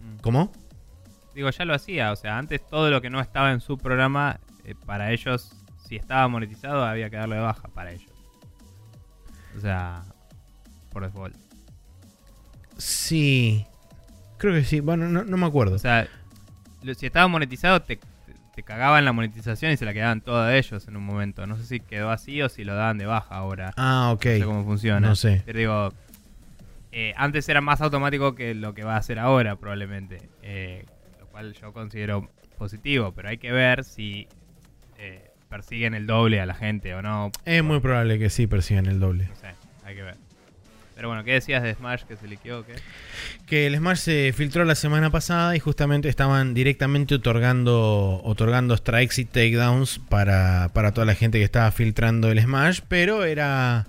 mm. 0.00 0.20
¿cómo? 0.20 0.52
Digo, 1.34 1.50
ya 1.50 1.64
lo 1.64 1.74
hacía, 1.74 2.12
o 2.12 2.16
sea, 2.16 2.38
antes 2.38 2.66
todo 2.66 2.90
lo 2.90 3.00
que 3.00 3.10
no 3.10 3.20
estaba 3.20 3.52
en 3.52 3.60
su 3.60 3.78
programa, 3.78 4.40
eh, 4.64 4.74
para 4.86 5.12
ellos, 5.12 5.52
si 5.86 5.96
estaba 5.96 6.28
monetizado, 6.28 6.84
había 6.84 7.10
que 7.10 7.16
darle 7.16 7.38
baja 7.38 7.68
para 7.68 7.92
ellos. 7.92 8.10
O 9.56 9.60
sea, 9.60 10.02
por 10.90 11.04
default. 11.04 11.36
Sí, 12.78 13.66
creo 14.38 14.54
que 14.54 14.64
sí, 14.64 14.80
bueno, 14.80 15.08
no, 15.08 15.24
no 15.24 15.36
me 15.36 15.46
acuerdo. 15.46 15.76
O 15.76 15.78
sea, 15.78 16.08
si 16.96 17.06
estaba 17.06 17.28
monetizado, 17.28 17.80
te 17.82 17.98
te 18.54 18.62
cagaban 18.62 19.04
la 19.04 19.12
monetización 19.12 19.72
y 19.72 19.76
se 19.76 19.84
la 19.84 19.94
quedaban 19.94 20.20
todas 20.20 20.54
ellos 20.54 20.86
en 20.86 20.96
un 20.96 21.04
momento. 21.04 21.46
No 21.46 21.56
sé 21.56 21.64
si 21.64 21.80
quedó 21.80 22.10
así 22.10 22.42
o 22.42 22.48
si 22.48 22.64
lo 22.64 22.74
daban 22.74 22.98
de 22.98 23.06
baja 23.06 23.34
ahora. 23.36 23.72
Ah, 23.76 24.10
ok. 24.12 24.24
No 24.24 24.32
sé 24.32 24.44
cómo 24.44 24.64
funciona. 24.64 25.08
No 25.08 25.16
sé. 25.16 25.42
Pero 25.46 25.58
digo, 25.58 25.92
eh, 26.92 27.14
antes 27.16 27.48
era 27.48 27.60
más 27.60 27.80
automático 27.80 28.34
que 28.34 28.54
lo 28.54 28.74
que 28.74 28.84
va 28.84 28.96
a 28.96 29.02
ser 29.02 29.18
ahora, 29.18 29.56
probablemente. 29.56 30.28
Eh, 30.42 30.84
lo 31.20 31.26
cual 31.28 31.54
yo 31.54 31.72
considero 31.72 32.28
positivo, 32.58 33.12
pero 33.12 33.30
hay 33.30 33.38
que 33.38 33.50
ver 33.50 33.84
si 33.84 34.28
eh, 34.98 35.30
persiguen 35.48 35.94
el 35.94 36.06
doble 36.06 36.40
a 36.40 36.46
la 36.46 36.54
gente 36.54 36.94
o 36.94 37.00
no. 37.00 37.32
Es 37.46 37.64
muy 37.64 37.80
probable 37.80 38.18
que 38.18 38.28
sí 38.28 38.46
persigan 38.46 38.86
el 38.86 39.00
doble. 39.00 39.28
No 39.28 39.36
sé, 39.36 39.54
hay 39.84 39.94
que 39.94 40.02
ver. 40.02 40.16
Pero 41.02 41.08
bueno, 41.08 41.24
¿qué 41.24 41.32
decías 41.32 41.64
de 41.64 41.74
Smash 41.74 42.04
que 42.04 42.16
se 42.16 42.28
liqueó? 42.28 42.64
Que 43.44 43.66
el 43.66 43.74
Smash 43.74 43.98
se 43.98 44.32
filtró 44.32 44.64
la 44.64 44.76
semana 44.76 45.10
pasada 45.10 45.56
y 45.56 45.58
justamente 45.58 46.08
estaban 46.08 46.54
directamente 46.54 47.16
otorgando, 47.16 48.20
otorgando 48.22 48.76
strikes 48.76 49.20
y 49.20 49.24
takedowns 49.24 49.98
para, 49.98 50.70
para 50.72 50.94
toda 50.94 51.04
la 51.04 51.16
gente 51.16 51.38
que 51.38 51.44
estaba 51.44 51.72
filtrando 51.72 52.30
el 52.30 52.40
Smash, 52.40 52.82
pero 52.86 53.24
era 53.24 53.84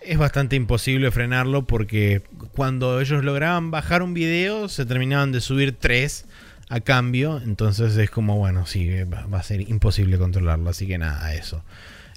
es 0.00 0.16
bastante 0.16 0.54
imposible 0.54 1.10
frenarlo 1.10 1.66
porque 1.66 2.22
cuando 2.52 3.00
ellos 3.00 3.24
lograban 3.24 3.72
bajar 3.72 4.04
un 4.04 4.14
video 4.14 4.68
se 4.68 4.86
terminaban 4.86 5.32
de 5.32 5.40
subir 5.40 5.76
tres 5.76 6.24
a 6.68 6.78
cambio. 6.78 7.42
Entonces 7.44 7.96
es 7.96 8.10
como, 8.10 8.38
bueno, 8.38 8.64
sí, 8.64 9.02
va, 9.02 9.26
a 9.36 9.42
ser 9.42 9.60
imposible 9.62 10.18
controlarlo. 10.18 10.70
Así 10.70 10.86
que 10.86 10.98
nada, 10.98 11.34
eso. 11.34 11.64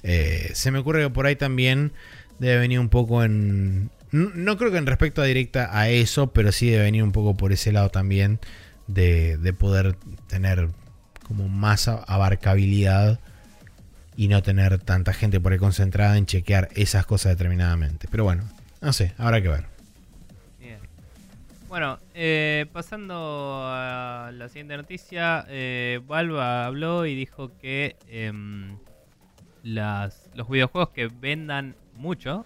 Eh, 0.04 0.52
se 0.54 0.70
me 0.70 0.78
ocurre 0.78 1.02
que 1.02 1.10
por 1.10 1.26
ahí 1.26 1.34
también 1.34 1.90
debe 2.38 2.58
venir 2.58 2.78
un 2.78 2.88
poco 2.88 3.24
en... 3.24 3.90
No, 4.10 4.56
creo 4.56 4.70
que 4.70 4.78
en 4.78 4.86
respecto 4.86 5.20
a 5.20 5.26
directa 5.26 5.78
a 5.78 5.88
eso, 5.90 6.32
pero 6.32 6.52
sí 6.52 6.70
debe 6.70 6.84
venir 6.84 7.02
un 7.02 7.12
poco 7.12 7.36
por 7.36 7.52
ese 7.52 7.72
lado 7.72 7.90
también 7.90 8.38
de, 8.86 9.36
de 9.36 9.52
poder 9.52 9.96
tener 10.28 10.70
como 11.26 11.48
más 11.48 11.88
abarcabilidad 11.88 13.20
y 14.16 14.28
no 14.28 14.42
tener 14.42 14.78
tanta 14.78 15.12
gente 15.12 15.38
por 15.38 15.52
ahí 15.52 15.58
concentrada 15.58 16.16
en 16.16 16.26
chequear 16.26 16.70
esas 16.74 17.06
cosas 17.06 17.32
determinadamente. 17.36 18.08
Pero 18.10 18.24
bueno, 18.24 18.42
no 18.80 18.92
sé, 18.92 19.14
habrá 19.18 19.40
que 19.40 19.48
ver. 19.48 19.66
Bien. 20.58 20.80
Bueno, 21.68 21.98
eh, 22.14 22.66
pasando 22.72 23.62
a 23.64 24.30
la 24.32 24.48
siguiente 24.48 24.76
noticia, 24.76 25.44
eh, 25.48 26.00
Valve 26.06 26.40
habló 26.40 27.06
y 27.06 27.14
dijo 27.14 27.52
que 27.58 27.96
em, 28.08 28.78
los 29.62 30.48
videojuegos 30.48 30.90
que 30.90 31.08
vendan 31.08 31.76
mucho 31.94 32.44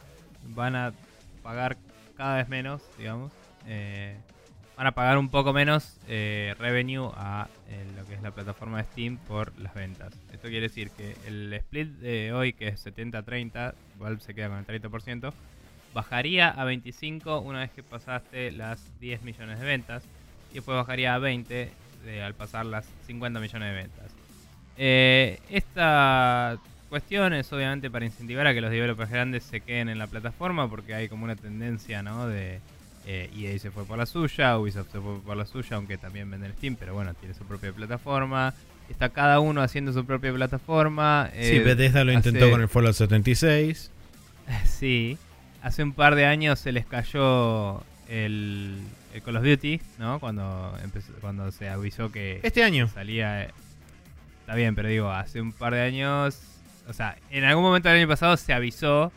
van 0.49 0.77
a 0.77 0.93
pagar 1.43 1.77
cada 2.17 2.37
vez 2.37 2.49
menos, 2.49 2.83
digamos. 2.99 3.33
Eh, 3.67 4.17
van 4.77 4.87
a 4.87 4.93
pagar 4.93 5.19
un 5.19 5.29
poco 5.29 5.53
menos 5.53 5.99
eh, 6.09 6.55
revenue 6.59 7.11
a 7.15 7.49
lo 7.97 8.07
que 8.07 8.15
es 8.15 8.23
la 8.23 8.31
plataforma 8.31 8.79
de 8.79 8.85
Steam 8.85 9.17
por 9.17 9.59
las 9.59 9.75
ventas. 9.75 10.15
Esto 10.33 10.49
quiere 10.49 10.63
decir 10.63 10.91
que 10.91 11.17
el 11.27 11.53
split 11.53 11.89
de 11.99 12.33
hoy, 12.33 12.53
que 12.53 12.69
es 12.69 12.87
70-30, 12.87 13.75
Valve 13.99 14.21
se 14.21 14.35
queda 14.35 14.49
con 14.49 14.59
el 14.59 14.67
30%, 14.67 15.33
bajaría 15.95 16.49
a 16.49 16.65
25 16.65 17.41
una 17.41 17.61
vez 17.61 17.71
que 17.71 17.83
pasaste 17.83 18.51
las 18.51 18.99
10 19.01 19.23
millones 19.23 19.61
de 19.61 19.67
ventas 19.67 20.05
y 20.51 20.55
después 20.57 20.77
bajaría 20.77 21.15
a 21.15 21.19
20 21.19 21.71
al 22.25 22.35
pasar 22.35 22.67
las 22.67 22.87
50 23.07 23.41
millones 23.41 23.69
de 23.69 23.75
ventas. 23.75 24.13
Eh, 24.77 25.39
esta 25.51 26.59
cuestión 26.93 27.33
es 27.33 27.51
obviamente 27.55 27.91
para 27.91 28.05
incentivar 28.05 28.47
a 28.47 28.53
que 28.53 28.61
los 28.61 28.71
developers 28.71 29.09
grandes 29.09 29.45
se 29.45 29.63
queden 29.63 29.89
en 29.89 29.97
la 29.97 30.09
plataforma 30.09 30.69
porque 30.69 30.95
hay 30.95 31.09
como 31.09 31.25
una 31.25 31.37
tendencia 31.37 32.03
¿no? 32.03 32.29
de 32.29 32.61
eh, 33.07 33.31
EA 33.35 33.59
se 33.59 33.71
fue 33.71 33.87
por 33.87 33.97
la 33.97 34.05
suya, 34.05 34.59
Ubisoft 34.59 34.93
se 34.93 35.01
fue 35.01 35.19
por 35.23 35.35
la 35.35 35.47
suya, 35.47 35.77
aunque 35.77 35.97
también 35.97 36.31
vende 36.31 36.51
Steam, 36.53 36.77
pero 36.77 36.93
bueno, 36.93 37.15
tiene 37.15 37.35
su 37.35 37.45
propia 37.45 37.73
plataforma. 37.73 38.53
Está 38.91 39.09
cada 39.09 39.41
uno 39.41 39.63
haciendo 39.63 39.95
su 39.95 40.05
propia 40.05 40.35
plataforma. 40.35 41.31
sí, 41.33 41.57
eh, 41.57 41.61
Bethesda 41.61 42.05
lo 42.05 42.13
intentó 42.13 42.51
con 42.51 42.61
el 42.61 42.69
Fallout 42.69 42.95
76. 42.95 43.91
Sí, 44.67 45.17
hace 45.63 45.83
un 45.83 45.95
par 45.95 46.15
de 46.15 46.27
años 46.27 46.59
se 46.59 46.73
les 46.73 46.85
cayó 46.85 47.83
el, 48.07 48.81
Call 49.25 49.37
of 49.37 49.45
Duty, 49.45 49.81
¿no? 49.99 50.21
Cuando, 50.21 50.77
cuando 51.23 51.51
se 51.53 51.71
avisó 51.71 52.13
que... 52.13 52.41
Este 52.43 52.63
año. 52.63 52.87
Salía... 52.89 53.45
Está 54.41 54.57
bien, 54.57 54.75
pero 54.75 54.89
digo, 54.89 55.11
hace 55.11 55.41
un 55.41 55.53
par 55.53 55.73
de 55.73 55.81
años... 55.81 56.52
O 56.89 56.93
sea, 56.93 57.17
en 57.31 57.45
algún 57.45 57.65
momento 57.65 57.89
del 57.89 57.99
año 57.99 58.09
pasado 58.09 58.37
se 58.37 58.53
avisó 58.53 59.13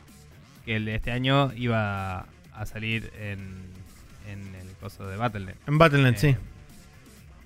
que 0.66 0.76
el 0.76 0.86
de 0.86 0.96
este 0.96 1.12
año 1.12 1.52
iba 1.56 2.26
a 2.54 2.66
salir 2.66 3.12
en 3.20 3.66
en 4.28 4.56
el 4.56 4.76
coso 4.80 5.08
de 5.08 5.18
Battle.net. 5.18 5.56
En 5.68 5.78
Battle.net, 5.78 6.18
sí. 6.18 6.28
Eh, 6.28 6.38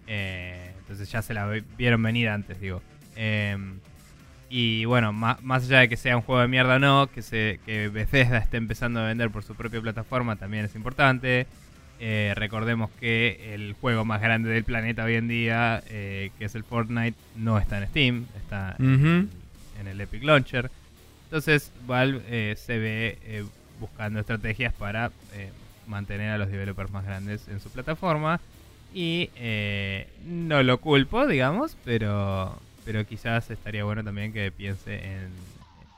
eh, 0.07 0.71
entonces 0.79 1.11
ya 1.11 1.21
se 1.21 1.33
la 1.33 1.47
vieron 1.77 2.01
venir 2.01 2.29
antes, 2.29 2.59
digo. 2.59 2.81
Em, 3.15 3.79
y 4.49 4.85
bueno, 4.85 5.13
más, 5.13 5.37
allá 5.63 5.79
de 5.79 5.89
que 5.89 5.97
sea 5.97 6.17
un 6.17 6.23
juego 6.23 6.41
de 6.41 6.47
mierda 6.47 6.77
o 6.77 6.79
no, 6.79 7.07
que, 7.07 7.21
se, 7.21 7.59
que 7.65 7.89
Bethesda 7.89 8.37
esté 8.37 8.57
empezando 8.57 8.99
a 8.99 9.07
vender 9.07 9.29
por 9.29 9.43
su 9.43 9.55
propia 9.55 9.81
plataforma 9.81 10.35
también 10.35 10.65
es 10.65 10.75
importante. 10.75 11.45
Eh, 12.01 12.33
recordemos 12.35 12.89
que 12.99 13.53
el 13.53 13.73
juego 13.73 14.05
más 14.05 14.21
grande 14.21 14.49
del 14.49 14.63
planeta 14.63 15.03
hoy 15.03 15.15
en 15.15 15.27
día, 15.27 15.83
que 15.87 16.31
es 16.39 16.55
el 16.55 16.63
Fortnite, 16.63 17.17
no 17.35 17.59
está 17.59 17.77
en 17.77 17.87
Steam, 17.89 18.25
está 18.37 18.75
en, 18.79 19.29
el 19.87 20.01
Epic 20.01 20.23
Launcher. 20.23 20.69
Entonces 21.25 21.71
Valve 21.85 22.55
se 22.55 22.79
ve 22.79 23.45
buscando 23.79 24.19
estrategias 24.19 24.73
para 24.73 25.11
mantener 25.89 26.31
a 26.31 26.37
los 26.37 26.49
developers 26.49 26.91
más 26.91 27.05
grandes 27.05 27.47
en 27.49 27.59
su 27.59 27.69
plataforma. 27.69 28.39
Y 28.93 29.29
eh, 29.35 30.07
no 30.25 30.63
lo 30.63 30.79
culpo, 30.79 31.27
digamos, 31.27 31.75
pero, 31.83 32.59
pero 32.85 33.05
quizás 33.05 33.51
estaría 33.51 33.83
bueno 33.83 34.03
también 34.03 34.31
que 34.31 34.51
piense 34.51 34.95
en... 34.95 35.29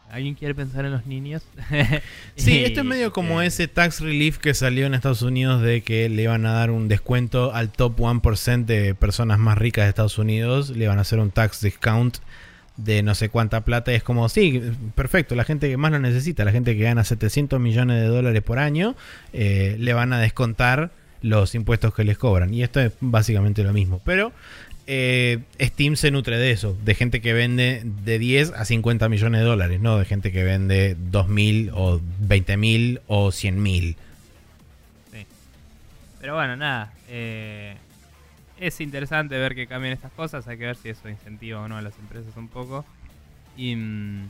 ¿Alguien 0.10 0.36
quiere 0.36 0.54
pensar 0.54 0.84
en 0.84 0.92
los 0.92 1.06
niños? 1.06 1.42
sí, 2.36 2.58
esto 2.66 2.82
es 2.82 2.86
medio 2.86 3.14
como 3.14 3.42
ese 3.42 3.70
tax 3.70 4.02
relief 4.02 4.40
que 4.40 4.54
salió 4.54 4.86
en 4.86 4.94
Estados 4.94 5.22
Unidos 5.22 5.62
de 5.62 5.84
que 5.84 6.10
le 6.10 6.24
iban 6.24 6.46
a 6.46 6.52
dar 6.52 6.70
un 6.70 6.90
descuento 6.90 7.54
al 7.54 7.72
top 7.72 7.98
1% 7.98 8.66
de 8.66 8.94
personas 8.94 9.40
más 9.40 9.58
ricas 9.58 9.86
de 9.86 9.90
Estados 9.90 10.18
Unidos. 10.18 10.72
Le 10.72 10.84
iban 10.84 10.98
a 10.98 11.02
hacer 11.02 11.20
un 11.20 11.32
tax 11.32 11.62
discount 11.62 12.18
de 12.84 13.04
no 13.04 13.16
sé 13.16 13.30
cuánta 13.30 13.62
plata. 13.62 13.94
Es 13.94 14.04
como, 14.04 14.30
sí, 14.30 14.62
perfecto, 14.96 15.36
la 15.36 15.44
gente 15.44 15.70
que 15.70 15.78
más 15.78 15.92
lo 15.92 16.00
necesita, 16.00 16.46
la 16.46 16.52
gente 16.52 16.76
que 16.76 16.84
gana 16.84 17.04
700 17.04 17.60
millones 17.60 18.02
de 18.02 18.08
dólares 18.08 18.42
por 18.42 18.60
año, 18.60 18.96
eh, 19.34 19.76
le 19.80 19.94
van 19.94 20.14
a 20.14 20.20
descontar 20.20 20.92
los 21.22 21.54
impuestos 21.56 21.94
que 21.94 22.04
les 22.04 22.18
cobran. 22.18 22.54
Y 22.54 22.64
esto 22.64 22.80
es 22.80 22.94
básicamente 23.00 23.64
lo 23.64 23.74
mismo. 23.74 24.02
Pero 24.04 24.32
eh, 24.88 25.40
Steam 25.60 25.96
se 25.96 26.12
nutre 26.12 26.38
de 26.38 26.52
eso, 26.52 26.78
de 26.84 26.96
gente 26.96 27.22
que 27.22 27.34
vende 27.34 27.84
de 27.86 28.20
10 28.20 28.54
a 28.54 28.66
50 28.66 29.10
millones 29.10 29.42
de 29.42 29.46
dólares, 29.46 29.80
no 29.80 29.98
de 29.98 30.06
gente 30.06 30.32
que 30.32 30.44
vende 30.44 30.98
2.000 31.12 31.72
o 31.74 32.02
20.000 32.28 33.02
o 33.08 33.28
100.000. 33.28 33.96
Sí. 35.14 35.26
Pero 36.20 36.36
bueno, 36.36 36.56
nada. 36.56 36.94
Eh, 37.08 37.76
es 38.62 38.80
interesante 38.80 39.38
ver 39.38 39.56
que 39.56 39.68
cambien 39.68 39.94
estas 39.94 40.12
cosas, 40.14 40.48
hay 40.48 40.58
que 40.58 40.66
ver 40.68 40.76
si 40.78 40.90
eso 40.90 41.10
incentiva 41.10 41.62
o 41.62 41.68
no 41.68 41.78
a 41.78 41.82
las 41.82 41.98
empresas 42.00 42.38
un 42.38 42.48
poco. 42.48 42.86
Y 43.58 43.76
mm, 43.76 44.30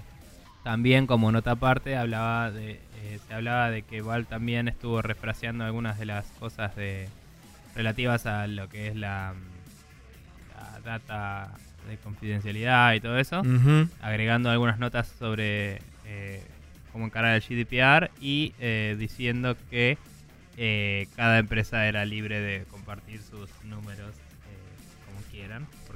también 0.63 1.05
como 1.05 1.31
nota 1.31 1.51
aparte 1.51 1.97
hablaba 1.97 2.49
de, 2.49 2.79
eh, 3.03 3.19
se 3.27 3.33
hablaba 3.33 3.69
de 3.69 3.83
que 3.83 4.01
Val 4.01 4.25
también 4.25 4.67
estuvo 4.67 5.01
refraseando 5.01 5.65
algunas 5.65 5.99
de 5.99 6.05
las 6.05 6.25
cosas 6.39 6.75
de 6.75 7.09
relativas 7.75 8.25
a 8.25 8.47
lo 8.47 8.69
que 8.69 8.87
es 8.87 8.95
la, 8.95 9.33
mm, 9.35 10.83
data 10.83 11.51
de 11.87 11.97
confidencialidad 11.97 12.93
y 12.93 12.99
todo 12.99 13.17
eso, 13.17 13.41
agregando 14.01 14.49
algunas 14.49 14.79
notas 14.79 15.07
sobre 15.19 15.81
eh, 16.05 16.43
cómo 16.91 17.05
encarar 17.05 17.35
el 17.35 17.41
GDPR 17.41 18.11
y 18.19 18.53
eh, 18.59 18.95
diciendo 18.97 19.55
que 19.69 19.97
eh, 20.57 21.07
cada 21.15 21.39
empresa 21.39 21.87
era 21.87 22.05
libre 22.05 22.39
de 22.39 22.65
compartir 22.65 23.21
sus 23.21 23.49
números 23.63 24.13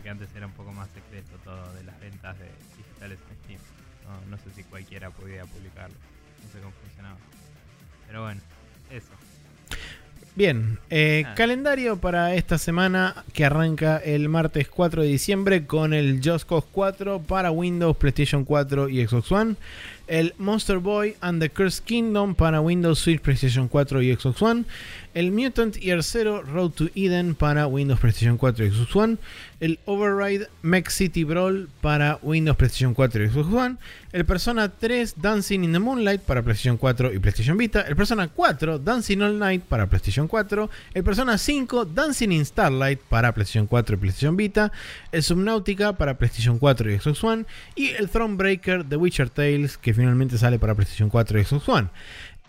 porque 0.06 0.24
antes 0.24 0.36
era 0.36 0.46
un 0.46 0.54
poco 0.54 0.72
más 0.72 0.88
secreto 0.94 1.36
todo 1.44 1.74
de 1.74 1.84
las 1.84 2.00
ventas 2.00 2.38
de 2.38 2.46
digitales 2.78 3.18
en 3.28 3.38
Steam. 3.44 3.60
No, 4.30 4.38
sé 4.38 4.52
si 4.56 4.62
cualquiera 4.62 5.10
podía 5.10 5.46
publicarlo, 5.46 5.96
no 6.44 6.52
sé 6.52 6.60
cómo 6.60 6.72
funcionaba. 6.84 7.18
Pero 8.06 8.22
bueno, 8.22 8.40
eso. 8.92 9.10
Bien, 10.36 10.78
eh, 10.92 11.26
calendario 11.36 11.98
para 11.98 12.36
esta 12.36 12.60
semana 12.60 13.24
que 13.34 13.46
arranca 13.46 13.98
el 13.98 14.30
martes 14.30 14.68
4 14.68 15.02
de 15.02 15.08
diciembre 15.08 15.66
con 15.66 15.92
el 15.92 16.22
Just 16.24 16.48
Cause 16.48 16.68
4 16.72 17.24
para 17.24 17.50
Windows, 17.50 17.98
PlayStation 17.98 18.46
4 18.46 18.90
y 18.90 19.08
Xbox 19.08 19.32
One 19.32 19.56
el 20.08 20.34
Monster 20.38 20.78
Boy 20.78 21.16
and 21.22 21.42
the 21.42 21.50
Cursed 21.50 21.84
Kingdom 21.84 22.36
para 22.36 22.62
Windows, 22.62 23.00
Switch, 23.00 23.22
PlayStation 23.22 23.68
4 23.68 24.02
y 24.02 24.16
Xbox 24.16 24.42
One, 24.42 24.66
el 25.16 25.32
Mutant 25.32 25.78
Year 25.78 26.04
Zero 26.04 26.44
Road 26.44 26.72
to 26.72 26.90
Eden 26.94 27.36
para 27.36 27.66
Windows, 27.66 28.00
PlayStation 28.00 28.38
4 28.38 28.66
y 28.66 28.70
Xbox 28.70 28.96
One, 28.96 29.18
el 29.62 29.80
Override 29.86 30.50
Mech 30.62 30.90
City 30.90 31.24
Brawl 31.24 31.70
para 31.82 32.20
Windows, 32.22 32.58
PlayStation 32.58 32.94
4 32.94 33.24
y 33.24 33.30
Xbox 33.30 33.52
One, 33.52 33.78
el 34.12 34.26
Persona 34.26 34.70
3 34.70 35.16
Dancing 35.18 35.64
in 35.64 35.72
the 35.72 35.80
Moonlight 35.80 36.22
para 36.22 36.44
PlayStation 36.44 36.78
4 36.78 37.14
y 37.14 37.20
PlayStation 37.20 37.58
Vita, 37.58 37.82
el 37.82 37.96
Persona 37.96 38.28
4 38.28 38.80
Dancing 38.80 39.22
All 39.22 39.40
Night 39.40 39.64
para 39.64 39.88
PlayStation 39.88 40.28
4, 40.28 40.70
el 40.94 41.04
Persona 41.04 41.38
5 41.38 41.86
Dancing 41.86 42.32
in 42.34 42.46
Starlight 42.46 43.00
para 43.10 43.34
PlayStation 43.34 43.68
4 43.68 43.96
y 43.96 44.00
PlayStation 44.00 44.36
Vita, 44.36 44.72
el 45.14 45.24
Subnautica 45.24 45.94
para 45.94 46.18
PlayStation 46.18 46.60
4 46.60 46.92
y 46.92 47.00
Xbox 47.00 47.24
One. 47.24 47.46
Y 47.76 47.90
el 47.92 48.10
Thronebreaker 48.10 48.84
The 48.84 48.98
Witcher 48.98 49.30
Tales 49.30 49.78
que 49.78 49.94
finalmente 49.94 50.38
sale 50.38 50.60
para 50.60 50.76
PlayStation 50.76 51.10
4 51.10 51.40
y 51.40 51.46
Xbox 51.46 51.70
One. 51.70 51.90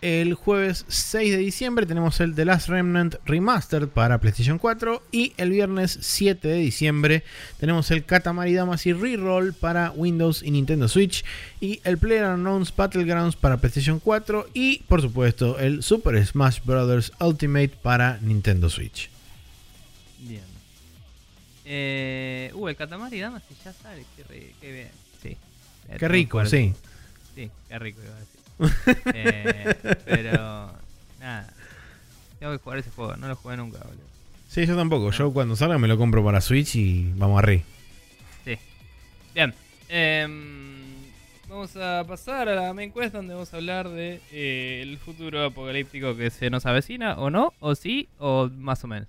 El 0.01 0.35
jueves 0.35 0.85
6 0.89 1.31
de 1.31 1.37
diciembre 1.37 1.87
tenemos 1.87 2.19
el 2.19 2.35
The 2.35 2.45
Last 2.45 2.69
Remnant 2.69 3.15
Remastered 3.25 3.87
para 3.87 4.19
PlayStation 4.19 4.59
4. 4.59 5.01
Y 5.11 5.33
el 5.37 5.49
viernes 5.49 5.97
7 6.01 6.47
de 6.47 6.57
diciembre 6.57 7.23
tenemos 7.59 7.89
el 7.89 8.05
Katamari 8.05 8.53
Damacy 8.53 8.93
Reroll 8.93 9.53
para 9.53 9.89
Windows 9.91 10.43
y 10.43 10.51
Nintendo 10.51 10.87
Switch. 10.87 11.25
Y 11.59 11.81
el 11.83 11.97
PlayerUnknown's 11.97 12.75
Battlegrounds 12.75 13.35
para 13.35 13.57
PlayStation 13.57 13.99
4. 13.99 14.49
Y 14.53 14.83
por 14.83 15.01
supuesto 15.01 15.57
el 15.57 15.81
Super 15.81 16.23
Smash 16.23 16.59
Bros. 16.63 17.11
Ultimate 17.19 17.69
para 17.69 18.19
Nintendo 18.21 18.69
Switch. 18.69 19.09
Bien. 20.19 20.43
Eh, 21.65 22.51
uh, 22.53 22.67
el 22.67 22.75
Katamari 22.75 23.19
Damacy 23.19 23.55
ya 23.65 23.73
sale. 23.73 24.05
Qué, 24.15 24.71
bien. 24.71 24.91
Sí. 25.23 25.37
Qué 25.97 26.07
rico, 26.07 26.45
sí. 26.45 26.75
Sí, 27.33 27.49
qué 27.67 27.79
rico 27.79 27.99
iba 28.03 28.15
a 28.15 28.19
decir. 28.19 28.36
Eh, 29.13 29.75
pero 30.05 30.71
nada. 31.19 31.53
Tengo 32.39 32.53
que 32.53 32.59
jugar 32.59 32.79
ese 32.79 32.91
juego, 32.91 33.15
no 33.17 33.27
lo 33.27 33.35
jugué 33.35 33.57
nunca, 33.57 33.79
boludo. 33.79 34.07
Sí, 34.47 34.65
yo 34.65 34.75
tampoco. 34.75 35.11
Yo 35.11 35.31
cuando 35.33 35.55
salga 35.55 35.77
me 35.77 35.87
lo 35.87 35.97
compro 35.97 36.23
para 36.23 36.41
Switch 36.41 36.75
y 36.75 37.11
vamos 37.15 37.39
a 37.39 37.41
re. 37.41 37.63
Sí. 38.45 38.57
Bien. 39.33 39.53
Em, 39.89 40.77
vamos 41.49 41.75
a 41.75 42.03
pasar 42.07 42.49
a 42.49 42.55
la 42.55 42.73
main 42.73 42.91
quest 42.91 43.13
donde 43.13 43.33
vamos 43.33 43.53
a 43.53 43.57
hablar 43.57 43.89
de 43.89 44.21
eh, 44.31 44.79
el 44.83 44.97
futuro 44.97 45.45
apocalíptico 45.45 46.15
que 46.15 46.29
se 46.29 46.49
nos 46.49 46.65
avecina, 46.65 47.15
o 47.15 47.29
no, 47.29 47.53
o 47.59 47.75
sí, 47.75 48.09
o 48.19 48.49
más 48.49 48.83
o 48.83 48.87
menos. 48.87 49.07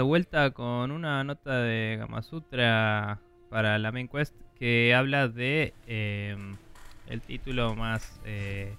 De 0.00 0.04
vuelta 0.04 0.50
con 0.52 0.92
una 0.92 1.22
nota 1.24 1.60
de 1.60 1.98
Gamasutra 1.98 3.20
para 3.50 3.78
la 3.78 3.92
main 3.92 4.08
quest 4.08 4.34
que 4.58 4.94
habla 4.94 5.28
de 5.28 5.74
em, 5.86 6.56
el 7.06 7.20
título 7.20 7.74
más 7.76 8.18
eh, 8.24 8.72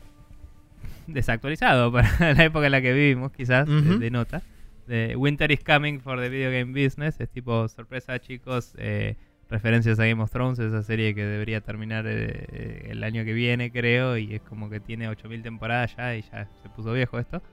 desactualizado 1.06 1.92
para 1.94 2.34
la 2.34 2.44
época 2.44 2.66
en 2.66 2.72
la 2.72 2.82
que 2.82 2.92
vivimos, 2.94 3.32
quizás, 3.34 3.68
de, 3.68 4.10
nota. 4.10 4.42
De 4.88 5.16
Winter 5.16 5.52
is 5.52 5.64
coming 5.64 6.00
for 6.00 6.20
the 6.20 6.28
video 6.28 6.50
game 6.50 6.74
business. 6.74 7.22
Es 7.22 7.30
tipo 7.30 7.68
sorpresa, 7.68 8.18
chicos. 8.18 8.74
Eh, 8.80 9.16
referencias 9.48 10.00
a 10.00 10.08
Game 10.08 10.24
of 10.24 10.32
Thrones, 10.32 10.58
esa 10.58 10.82
serie 10.82 11.14
que 11.14 11.24
debería 11.24 11.62
terminar 11.62 12.06
eh, 12.08 12.88
el 12.90 13.04
año 13.04 13.24
que 13.26 13.34
viene, 13.34 13.72
creo. 13.72 14.18
Y 14.18 14.34
es 14.34 14.42
como 14.42 14.72
que 14.72 14.80
tiene 14.80 15.08
8000 15.08 15.44
temporadas 15.44 15.96
ya 15.96 16.16
y 16.16 16.24
ya 16.24 16.50
se 16.64 16.70
puso 16.70 16.94
viejo 16.94 17.20
esto. 17.20 17.44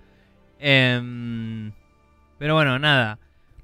Em, 0.59 1.71
pero 2.39 2.55
bueno, 2.55 2.79
nada 2.79 3.19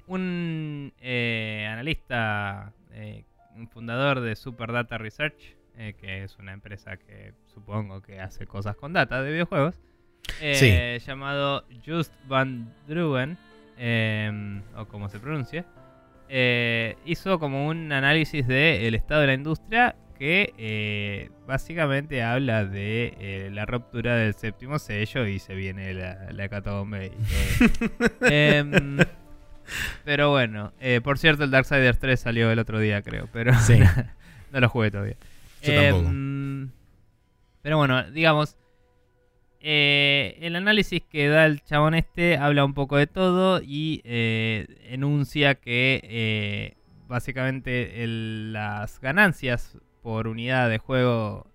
un 0.07 0.93
eh, 1.01 1.67
analista, 1.69 2.73
eh, 2.91 3.23
un 3.55 3.67
fundador 3.69 4.21
de 4.21 4.35
Super 4.35 4.71
Data 4.71 4.97
Research, 4.97 5.55
eh, 5.77 5.93
que 5.99 6.23
es 6.23 6.37
una 6.37 6.53
empresa 6.53 6.97
que 6.97 7.33
supongo 7.53 8.01
que 8.01 8.19
hace 8.19 8.45
cosas 8.45 8.75
con 8.75 8.93
data 8.93 9.21
de 9.21 9.31
videojuegos, 9.31 9.81
llamado 11.05 11.65
Just 11.85 12.13
Van 12.27 12.73
Druwen, 12.87 13.37
o 14.75 14.85
como 14.85 15.09
se 15.09 15.19
pronuncia, 15.19 15.65
hizo 17.05 17.39
como 17.39 17.67
un 17.67 17.91
análisis 17.91 18.47
del 18.47 18.95
estado 18.95 19.21
de 19.21 19.27
la 19.27 19.33
industria 19.33 19.95
que 20.17 21.29
básicamente 21.45 22.23
habla 22.23 22.63
de 22.65 23.49
la 23.51 23.65
ruptura 23.65 24.15
del 24.15 24.33
séptimo 24.33 24.79
sello 24.79 25.27
y 25.27 25.39
se 25.39 25.55
viene 25.55 25.93
la, 25.93 26.31
la 26.31 26.47
catombe. 26.47 27.11
Em, 28.21 28.97
pero 30.03 30.29
bueno, 30.29 30.73
eh, 30.79 31.01
por 31.03 31.17
cierto, 31.17 31.43
el 31.43 31.51
Darksiders 31.51 31.99
3 31.99 32.19
salió 32.19 32.51
el 32.51 32.59
otro 32.59 32.79
día, 32.79 33.01
creo. 33.01 33.27
Pero 33.31 33.51
no 34.51 34.59
lo 34.59 34.69
jugué 34.69 34.91
todavía. 34.91 35.15
Em, 35.61 36.69
pero 37.61 37.77
bueno, 37.77 38.03
digamos, 38.11 38.57
eh, 39.59 40.37
el 40.41 40.55
análisis 40.55 41.01
que 41.09 41.27
da 41.27 41.45
el 41.45 41.63
chabón 41.63 41.95
este 41.95 42.37
habla 42.37 42.63
un 42.65 42.75
poco 42.75 42.97
de 42.97 43.07
todo 43.07 43.61
y 43.63 44.01
eh, 44.03 44.67
enuncia 44.89 45.55
que 45.55 46.75
básicamente 47.07 48.05
las 48.05 48.99
ganancias 48.99 49.77
por 50.03 50.27
unidad 50.27 50.69
de 50.69 50.77
juego, 50.77 51.47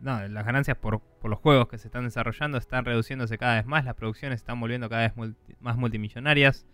no, 0.00 0.26
las 0.26 0.44
ganancias 0.44 0.76
por, 0.76 1.00
por, 1.00 1.30
los 1.30 1.38
juegos 1.38 1.68
que 1.68 1.78
se 1.78 1.86
están 1.86 2.04
desarrollando 2.04 2.58
están 2.58 2.84
reduciéndose 2.84 3.38
cada 3.38 3.54
vez 3.54 3.66
más, 3.66 3.84
las 3.84 3.94
producciones 3.94 4.40
están 4.40 4.58
volviendo 4.58 4.88
cada 4.88 5.08
vez 5.08 5.36
más 5.60 5.76
multimillonarias 5.76 6.66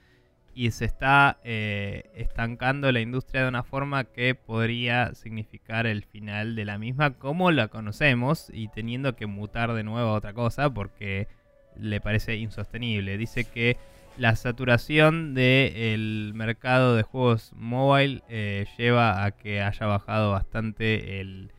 y 0.54 0.70
se 0.70 0.84
está 0.84 1.38
eh, 1.44 2.10
estancando 2.14 2.92
la 2.92 3.00
industria 3.00 3.42
de 3.42 3.48
una 3.48 3.62
forma 3.62 4.04
que 4.04 4.34
podría 4.34 5.14
significar 5.14 5.86
el 5.86 6.04
final 6.04 6.54
de 6.56 6.64
la 6.64 6.78
misma 6.78 7.14
como 7.14 7.50
la 7.50 7.68
conocemos 7.68 8.50
y 8.52 8.68
teniendo 8.68 9.16
que 9.16 9.26
mutar 9.26 9.72
de 9.72 9.82
nuevo 9.82 10.10
a 10.10 10.14
otra 10.14 10.32
cosa 10.32 10.70
porque 10.70 11.28
le 11.76 12.00
parece 12.00 12.36
insostenible. 12.36 13.16
Dice 13.16 13.44
que 13.44 13.78
la 14.18 14.36
saturación 14.36 15.34
del 15.34 16.32
mercado 16.34 16.96
de 16.96 17.02
juegos 17.02 17.52
mobile 17.54 18.22
eh, 18.28 18.66
lleva 18.76 19.24
a 19.24 19.30
que 19.30 19.62
haya 19.62 19.86
bajado 19.86 20.32
bastante 20.32 21.20
el, 21.20 21.50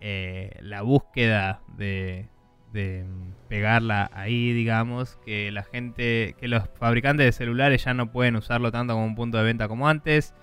eh, 0.00 0.56
la 0.60 0.80
búsqueda 0.80 1.60
de, 1.76 2.28
de 2.72 3.04
pegarla 3.48 4.10
ahí, 4.14 4.52
digamos, 4.52 5.18
que 5.24 5.50
la 5.50 5.64
gente, 5.64 6.34
que 6.38 6.48
los 6.48 6.64
fabricantes 6.78 7.26
de 7.26 7.32
celulares 7.32 7.84
ya 7.84 7.94
no 7.94 8.12
pueden 8.12 8.36
usarlo 8.36 8.70
tanto 8.70 8.94
como 8.94 9.04
un 9.04 9.14
punto 9.14 9.38
de 9.38 9.44
venta 9.44 9.68
como 9.68 9.88
antes, 9.88 10.34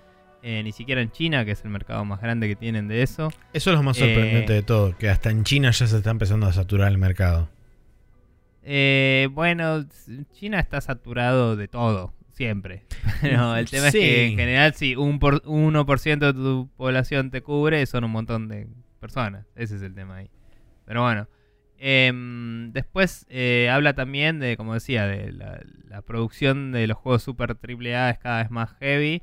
eh, 0.43 0.61
ni 0.63 0.71
siquiera 0.71 1.01
en 1.01 1.11
China, 1.11 1.45
que 1.45 1.51
es 1.51 1.63
el 1.63 1.69
mercado 1.69 2.03
más 2.05 2.21
grande 2.21 2.47
que 2.47 2.55
tienen 2.55 2.87
de 2.87 3.03
eso. 3.03 3.31
Eso 3.53 3.71
es 3.71 3.75
lo 3.77 3.83
más 3.83 3.97
sorprendente 3.97 4.53
eh, 4.53 4.55
de 4.57 4.63
todo, 4.63 4.97
que 4.97 5.09
hasta 5.09 5.29
en 5.29 5.43
China 5.43 5.71
ya 5.71 5.87
se 5.87 5.97
está 5.97 6.11
empezando 6.11 6.47
a 6.47 6.53
saturar 6.53 6.91
el 6.91 6.97
mercado. 6.97 7.49
Eh, 8.63 9.29
bueno, 9.31 9.85
China 10.33 10.59
está 10.59 10.81
saturado 10.81 11.55
de 11.55 11.69
todo, 11.69 12.13
siempre. 12.33 12.83
Pero 13.21 13.55
el 13.55 13.65
tema 13.69 13.87
es 13.87 13.93
que 13.93 14.27
en 14.27 14.35
general 14.35 14.73
si 14.73 14.97
un 14.97 15.19
por, 15.19 15.41
1% 15.43 16.19
de 16.19 16.33
tu 16.33 16.69
población 16.75 17.31
te 17.31 17.41
cubre, 17.41 17.85
son 17.85 18.03
un 18.03 18.11
montón 18.11 18.49
de 18.49 18.67
personas. 18.99 19.45
Ese 19.55 19.77
es 19.77 19.81
el 19.81 19.95
tema 19.95 20.17
ahí. 20.17 20.29
Pero 20.85 21.03
bueno. 21.03 21.27
Em, 21.79 22.71
después 22.73 23.25
eh, 23.29 23.69
habla 23.71 23.93
también 23.93 24.39
de, 24.39 24.57
como 24.57 24.73
decía, 24.73 25.05
de 25.05 25.31
la, 25.31 25.61
producción 26.05 26.71
de 26.71 26.87
los 26.87 26.97
juegos 26.97 27.23
super 27.23 27.57
AAA 27.57 28.11
es 28.11 28.19
cada 28.19 28.43
vez 28.43 28.51
más 28.51 28.71
heavy 28.79 29.21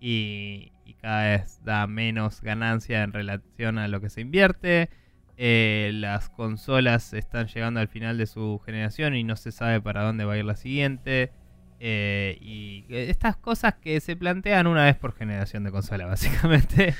y, 0.00 0.72
cada 1.00 1.30
vez 1.30 1.62
da 1.64 1.86
menos 1.86 2.40
ganancia 2.40 3.02
en 3.02 3.12
relación 3.12 3.78
a 3.78 3.86
lo 3.86 4.00
que 4.00 4.10
se 4.10 4.20
invierte. 4.22 4.88
Eh, 5.36 5.90
las 5.94 6.30
consolas 6.30 7.12
están 7.12 7.46
llegando 7.48 7.80
al 7.80 7.88
final 7.88 8.16
de 8.18 8.26
su 8.26 8.60
generación 8.64 9.14
y 9.14 9.22
no 9.22 9.36
se 9.36 9.52
sabe 9.52 9.80
para 9.80 10.02
dónde 10.02 10.24
va 10.24 10.34
a 10.34 10.38
ir 10.38 10.44
la 10.44 10.56
siguiente. 10.56 11.32
Eh, 11.78 12.38
y 12.40 12.84
estas 12.88 13.36
cosas 13.36 13.74
que 13.74 14.00
se 14.00 14.16
plantean 14.16 14.66
una 14.66 14.84
vez 14.84 14.96
por 14.96 15.14
generación 15.14 15.64
de 15.64 15.70
consola, 15.70 16.06
básicamente. 16.06 16.94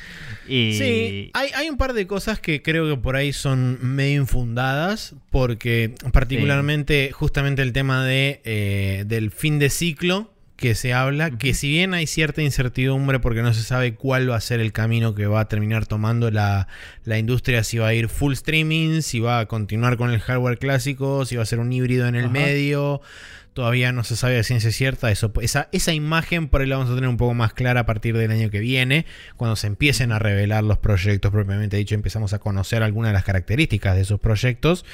y... 0.48 0.74
Sí, 0.78 1.30
hay, 1.34 1.68
un 1.68 1.76
par 1.76 1.92
de 1.92 2.06
cosas 2.06 2.40
que 2.40 2.62
creo 2.62 2.88
que 2.88 3.00
por 3.00 3.16
ahí 3.16 3.32
son 3.32 3.78
medio 3.82 4.20
infundadas, 4.20 5.14
porque 5.30 5.94
particularmente 6.12 7.10
justamente 7.12 7.62
el 7.62 7.72
tema 7.72 8.04
de, 8.04 8.40
eh, 8.44 9.04
del 9.06 9.30
fin 9.30 9.58
de 9.58 9.70
ciclo 9.70 10.30
que 10.56 10.74
se 10.74 10.94
habla, 10.94 11.30
que 11.30 11.54
si 11.54 11.68
bien 11.68 11.92
hay 11.94 12.06
cierta 12.06 12.42
incertidumbre 12.42 13.20
porque 13.20 13.42
no 13.42 13.52
se 13.52 13.62
sabe 13.62 13.94
cuál 13.94 14.30
va 14.30 14.36
a 14.36 14.40
ser 14.40 14.60
el 14.60 14.72
camino 14.72 15.14
que 15.14 15.26
va 15.26 15.40
a 15.40 15.48
terminar 15.48 15.86
tomando 15.86 16.30
la, 16.30 16.66
industria, 17.06 17.62
si 17.62 17.78
va 17.78 17.88
a 17.88 17.94
ir 17.94 18.08
full 18.08 18.32
streaming, 18.32 19.02
si 19.02 19.20
va 19.20 19.40
a 19.40 19.46
continuar 19.46 19.98
con 19.98 20.10
el 20.10 20.20
hardware 20.20 20.58
clásico, 20.58 21.26
si 21.26 21.36
va 21.36 21.42
a 21.42 21.46
ser 21.46 21.58
un 21.58 21.72
híbrido 21.72 22.06
en 22.06 22.14
el 22.14 22.30
medio 22.30 23.02
todavía 23.56 23.90
no 23.90 24.04
se 24.04 24.16
sabe 24.16 24.34
de 24.34 24.44
ciencia 24.44 24.70
cierta. 24.70 25.10
Eso, 25.10 25.32
esa, 25.40 25.70
esa 25.72 25.94
imagen 25.94 26.48
por 26.48 26.60
ahí 26.60 26.66
la 26.66 26.76
vamos 26.76 26.92
a 26.92 26.94
tener 26.94 27.08
un 27.08 27.16
poco 27.16 27.32
más 27.32 27.54
clara 27.54 27.80
a 27.80 27.86
partir 27.86 28.14
del 28.14 28.30
año 28.30 28.50
que 28.50 28.60
viene, 28.60 29.06
cuando 29.38 29.56
se 29.56 29.66
empiecen 29.66 30.12
a 30.12 30.18
revelar 30.18 30.62
los 30.62 30.76
proyectos 30.76 31.32
propiamente 31.32 31.78
dicho, 31.78 31.94
empezamos 31.94 32.34
a 32.34 32.38
conocer 32.38 32.82
algunas 32.82 33.08
de 33.08 33.14
las 33.14 33.24
características 33.24 33.96
de 33.96 34.02
esos 34.02 34.20
proyectos. 34.20 34.84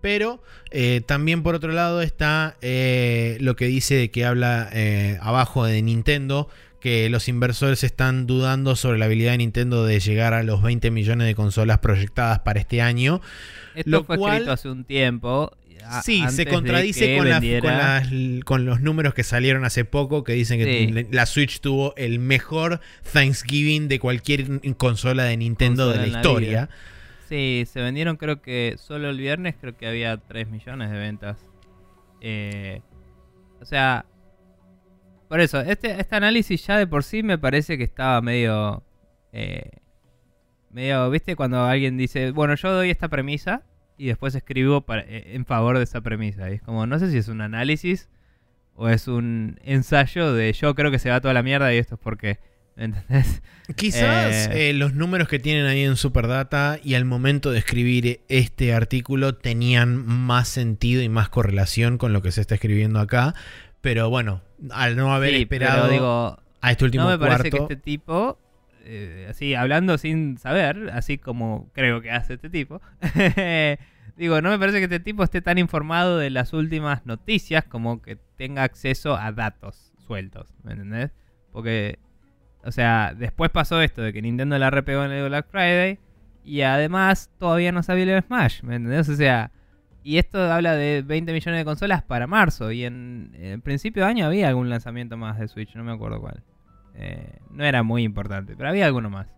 Pero 0.00 0.42
eh, 0.70 1.02
también 1.04 1.42
por 1.42 1.54
otro 1.54 1.72
lado 1.72 2.00
está 2.00 2.56
eh, 2.62 3.36
lo 3.40 3.54
que 3.54 3.66
dice 3.66 3.96
de 3.96 4.10
que 4.10 4.24
habla 4.24 4.70
eh, 4.72 5.18
abajo 5.20 5.66
de 5.66 5.82
Nintendo, 5.82 6.48
que 6.80 7.10
los 7.10 7.28
inversores 7.28 7.84
están 7.84 8.26
dudando 8.26 8.76
sobre 8.76 8.98
la 8.98 9.04
habilidad 9.04 9.32
de 9.32 9.38
Nintendo 9.38 9.84
de 9.84 10.00
llegar 10.00 10.32
a 10.32 10.42
los 10.42 10.62
20 10.62 10.90
millones 10.90 11.26
de 11.26 11.34
consolas 11.34 11.80
proyectadas 11.80 12.38
para 12.38 12.60
este 12.60 12.80
año. 12.80 13.20
Esto 13.74 13.90
lo 13.90 14.04
fue 14.04 14.16
escrito 14.16 14.52
hace 14.52 14.70
un 14.70 14.84
tiempo. 14.84 15.52
Sí, 16.02 16.24
se 16.30 16.46
contradice 16.46 17.18
con, 17.18 18.40
con, 18.44 18.66
los 18.66 18.80
números 18.80 19.14
que 19.14 19.22
salieron 19.22 19.64
hace 19.64 19.84
poco 19.84 20.24
que 20.24 20.32
dicen 20.32 20.58
que 20.58 21.06
la 21.10 21.26
Switch 21.26 21.60
tuvo 21.60 21.94
el 21.96 22.18
mejor 22.18 22.80
Thanksgiving 23.12 23.88
de 23.88 23.98
cualquier 23.98 24.74
consola 24.76 25.24
de 25.24 25.36
Nintendo 25.36 25.90
de 25.90 25.98
la, 25.98 26.06
historia. 26.06 26.68
Sí, 27.28 27.64
se 27.70 27.80
vendieron 27.80 28.16
creo 28.16 28.40
que 28.40 28.76
solo 28.78 29.10
el 29.10 29.18
viernes 29.18 29.56
creo 29.60 29.76
que 29.76 29.86
había 29.86 30.16
3 30.16 30.48
millones 30.48 30.90
de 30.90 30.98
ventas. 30.98 31.38
Eh, 32.20 32.80
o 33.60 33.64
sea, 33.64 34.06
por 35.28 35.40
eso, 35.40 35.60
este, 35.60 36.00
este 36.00 36.16
análisis 36.16 36.66
ya 36.66 36.78
de 36.78 36.86
por 36.86 37.04
sí 37.04 37.22
me 37.22 37.38
parece 37.38 37.76
que 37.78 37.84
estaba 37.84 38.20
medio... 38.20 38.82
Eh, 39.32 39.70
medio, 40.70 41.10
¿viste? 41.10 41.36
Cuando 41.36 41.64
alguien 41.64 41.96
dice, 41.96 42.30
bueno, 42.30 42.54
yo 42.54 42.72
doy 42.72 42.90
esta 42.90 43.08
premisa 43.08 43.62
y 43.98 44.06
después 44.06 44.34
escribo 44.34 44.82
para, 44.82 45.02
eh, 45.02 45.34
en 45.34 45.44
favor 45.44 45.78
de 45.78 45.84
esa 45.84 46.00
premisa. 46.00 46.50
Y 46.50 46.54
es 46.54 46.62
como, 46.62 46.86
no 46.86 46.98
sé 46.98 47.10
si 47.10 47.18
es 47.18 47.28
un 47.28 47.40
análisis 47.40 48.08
o 48.74 48.88
es 48.88 49.08
un 49.08 49.58
ensayo 49.64 50.32
de 50.32 50.52
yo 50.52 50.74
creo 50.74 50.90
que 50.90 50.98
se 50.98 51.10
va 51.10 51.20
toda 51.20 51.34
la 51.34 51.42
mierda 51.42 51.72
y 51.74 51.78
esto 51.78 51.94
es 51.96 52.00
porque... 52.00 52.38
¿Entendés? 52.78 53.40
Quizás 53.76 54.50
eh, 54.52 54.74
los 54.74 54.92
números 54.92 55.28
que 55.28 55.38
tienen 55.38 55.64
ahí 55.64 55.82
en 55.82 55.96
Superdata 55.96 56.78
y 56.84 56.92
al 56.92 57.06
momento 57.06 57.50
de 57.50 57.58
escribir 57.58 58.20
este 58.28 58.74
artículo 58.74 59.34
tenían 59.34 59.96
más 59.96 60.48
sentido 60.48 61.02
y 61.02 61.08
más 61.08 61.30
correlación 61.30 61.96
con 61.96 62.12
lo 62.12 62.20
que 62.20 62.32
se 62.32 62.42
está 62.42 62.56
escribiendo 62.56 63.00
acá. 63.00 63.34
Pero 63.80 64.10
bueno, 64.10 64.42
al 64.70 64.94
no 64.94 65.14
haber 65.14 65.34
esperado 65.34 65.88
digo, 65.88 66.38
a 66.60 66.70
este 66.70 66.84
último 66.84 67.04
no 67.04 67.10
me 67.10 67.18
parece 67.18 67.50
que 67.50 67.56
este 67.56 67.76
tipo, 67.76 68.38
eh, 68.86 69.26
así 69.28 69.54
hablando 69.54 69.98
sin 69.98 70.38
saber, 70.38 70.90
así 70.92 71.18
como 71.18 71.70
creo 71.72 72.00
que 72.00 72.10
hace 72.10 72.34
este 72.34 72.50
tipo, 72.50 72.80
digo, 74.16 74.40
no 74.40 74.50
me 74.50 74.58
parece 74.58 74.78
que 74.78 74.84
este 74.84 75.00
tipo 75.00 75.22
esté 75.22 75.42
tan 75.42 75.58
informado 75.58 76.18
de 76.18 76.30
las 76.30 76.52
últimas 76.52 77.04
noticias 77.04 77.64
como 77.64 78.00
que 78.00 78.16
tenga 78.36 78.62
acceso 78.62 79.16
a 79.16 79.32
datos 79.32 79.92
sueltos, 79.98 80.54
¿me 80.62 80.72
entendés? 80.72 81.12
Porque, 81.52 81.98
o 82.62 82.72
sea, 82.72 83.14
después 83.16 83.50
pasó 83.50 83.82
esto 83.82 84.02
de 84.02 84.12
que 84.12 84.22
Nintendo 84.22 84.58
la 84.58 84.70
repegó 84.70 85.04
en 85.04 85.12
el 85.12 85.28
Black 85.28 85.48
Friday 85.50 85.98
y 86.44 86.62
además 86.62 87.30
todavía 87.38 87.72
no 87.72 87.82
sabía 87.82 88.16
el 88.16 88.22
Smash, 88.22 88.62
¿me 88.62 88.76
entendés? 88.76 89.08
O 89.08 89.16
sea, 89.16 89.50
y 90.06 90.18
esto 90.18 90.40
habla 90.40 90.76
de 90.76 91.02
20 91.02 91.32
millones 91.32 91.58
de 91.58 91.64
consolas 91.64 92.00
para 92.00 92.28
marzo. 92.28 92.70
Y 92.70 92.84
en, 92.84 93.60
principio 93.64 94.04
de 94.04 94.10
año 94.10 94.26
había 94.26 94.46
algún 94.46 94.70
lanzamiento 94.70 95.16
más 95.16 95.36
de 95.36 95.48
Switch, 95.48 95.74
no 95.74 95.82
me 95.82 95.90
acuerdo 95.90 96.20
cuál. 96.20 96.44
Eh, 96.96 97.38
no 97.50 97.64
era 97.64 97.82
muy 97.82 98.02
importante, 98.02 98.56
pero 98.56 98.68
había 98.68 98.86
alguno 98.86 99.10
más. 99.10 99.28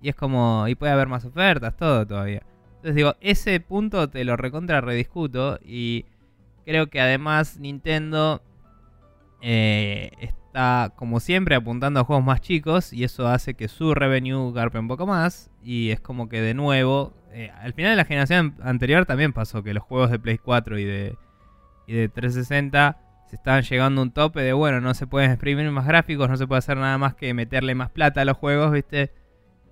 Y 0.00 0.08
es 0.08 0.14
como, 0.14 0.66
y 0.68 0.74
puede 0.74 0.92
haber 0.92 1.08
más 1.08 1.24
ofertas, 1.24 1.76
todo 1.76 2.06
todavía. 2.06 2.42
Entonces 2.76 2.94
digo, 2.94 3.14
ese 3.20 3.58
punto 3.60 4.08
te 4.08 4.24
lo 4.24 4.36
recontra 4.36 4.80
rediscuto. 4.80 5.58
Y 5.64 6.04
creo 6.64 6.88
que 6.88 7.00
además 7.00 7.58
Nintendo 7.58 8.42
eh, 9.40 10.10
está, 10.20 10.92
como 10.96 11.20
siempre, 11.20 11.54
apuntando 11.54 12.00
a 12.00 12.04
juegos 12.04 12.24
más 12.24 12.40
chicos. 12.40 12.92
Y 12.92 13.04
eso 13.04 13.26
hace 13.28 13.54
que 13.54 13.68
su 13.68 13.94
revenue 13.94 14.52
garpe 14.52 14.78
un 14.78 14.88
poco 14.88 15.06
más. 15.06 15.50
Y 15.62 15.90
es 15.90 16.00
como 16.00 16.28
que 16.28 16.40
de 16.42 16.54
nuevo 16.54 17.14
eh, 17.36 17.50
al 17.60 17.72
final 17.72 17.90
de 17.90 17.96
la 17.96 18.04
generación 18.04 18.54
anterior 18.62 19.06
también 19.06 19.32
pasó 19.32 19.64
que 19.64 19.74
los 19.74 19.82
juegos 19.82 20.08
de 20.12 20.20
Play 20.20 20.38
4 20.38 20.78
y 20.78 20.84
de, 20.84 21.18
y 21.88 21.92
de 21.94 22.08
360 22.08 22.96
se 22.96 23.13
estaban 23.34 23.62
llegando 23.62 24.00
a 24.00 24.04
un 24.04 24.10
tope 24.10 24.40
de, 24.40 24.52
bueno, 24.52 24.80
no 24.80 24.94
se 24.94 25.06
pueden 25.06 25.30
exprimir 25.30 25.70
más 25.70 25.86
gráficos, 25.86 26.28
no 26.28 26.36
se 26.36 26.46
puede 26.46 26.58
hacer 26.58 26.76
nada 26.76 26.98
más 26.98 27.14
que 27.14 27.34
meterle 27.34 27.74
más 27.74 27.90
plata 27.90 28.22
a 28.22 28.24
los 28.24 28.36
juegos, 28.36 28.72
¿viste? 28.72 29.12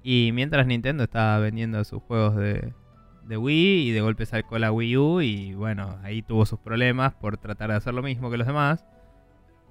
Y 0.03 0.31
mientras 0.33 0.67
Nintendo 0.67 1.05
estaba 1.05 1.39
vendiendo 1.39 1.83
sus 1.85 2.03
juegos 2.03 2.37
de, 2.37 2.73
Wii 3.29 3.89
y 3.89 3.91
de 3.93 4.01
golpe 4.01 4.27
sacó 4.27 4.59
la 4.59 4.73
Wii 4.73 4.97
U 4.97 5.21
y 5.23 5.55
bueno, 5.55 5.99
ahí 6.03 6.23
tuvo 6.23 6.45
sus 6.45 6.59
problemas 6.59 7.15
por 7.15 7.39
tratar 7.39 7.71
de 7.71 7.77
hacer 7.77 7.95
lo 7.95 8.03
mismo 8.03 8.31
que 8.31 8.37
los 8.37 8.47
demás. 8.47 8.85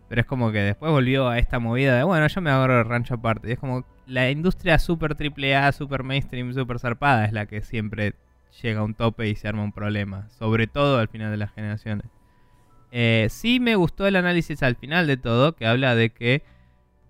Pero 0.10 0.22
es 0.22 0.28
como 0.28 0.52
que 0.52 0.60
después 0.60 0.92
volvió 0.92 1.30
a 1.30 1.38
esta 1.38 1.60
movida 1.60 1.96
de, 1.96 2.04
bueno, 2.04 2.28
yo 2.28 2.42
me 2.42 2.50
agarro 2.50 2.80
el 2.80 2.86
rancho 2.86 3.16
aparte. 3.16 3.50
Y 3.50 3.52
es 3.54 3.60
como 3.60 3.86
la 4.06 4.30
industria 4.30 4.80
super 4.80 5.16
triple 5.16 5.56
A, 5.56 5.72
super 5.72 6.04
mainstream, 6.04 6.54
super 6.54 6.80
zarpada 6.80 7.26
es 7.26 7.34
la 7.34 7.46
que 7.46 7.62
siempre 7.62 8.16
llega 8.62 8.82
a 8.82 8.84
un 8.84 8.94
tope 8.94 9.30
y 9.30 9.36
se 9.36 9.48
arma 9.48 9.64
un 9.64 9.72
problema. 9.72 10.28
Sobre 10.30 10.68
todo 10.68 10.98
al 11.00 11.08
final 11.08 11.32
de 11.32 11.38
las 11.38 11.54
generaciones. 11.54 12.08
Eh, 12.92 13.28
sí 13.30 13.60
me 13.60 13.76
gustó 13.76 14.06
el 14.06 14.16
análisis 14.16 14.62
al 14.64 14.76
final 14.76 15.08
de 15.08 15.18
todo, 15.18 15.56
que 15.56 15.66
habla 15.66 15.96
de 15.96 16.10
que 16.12 16.44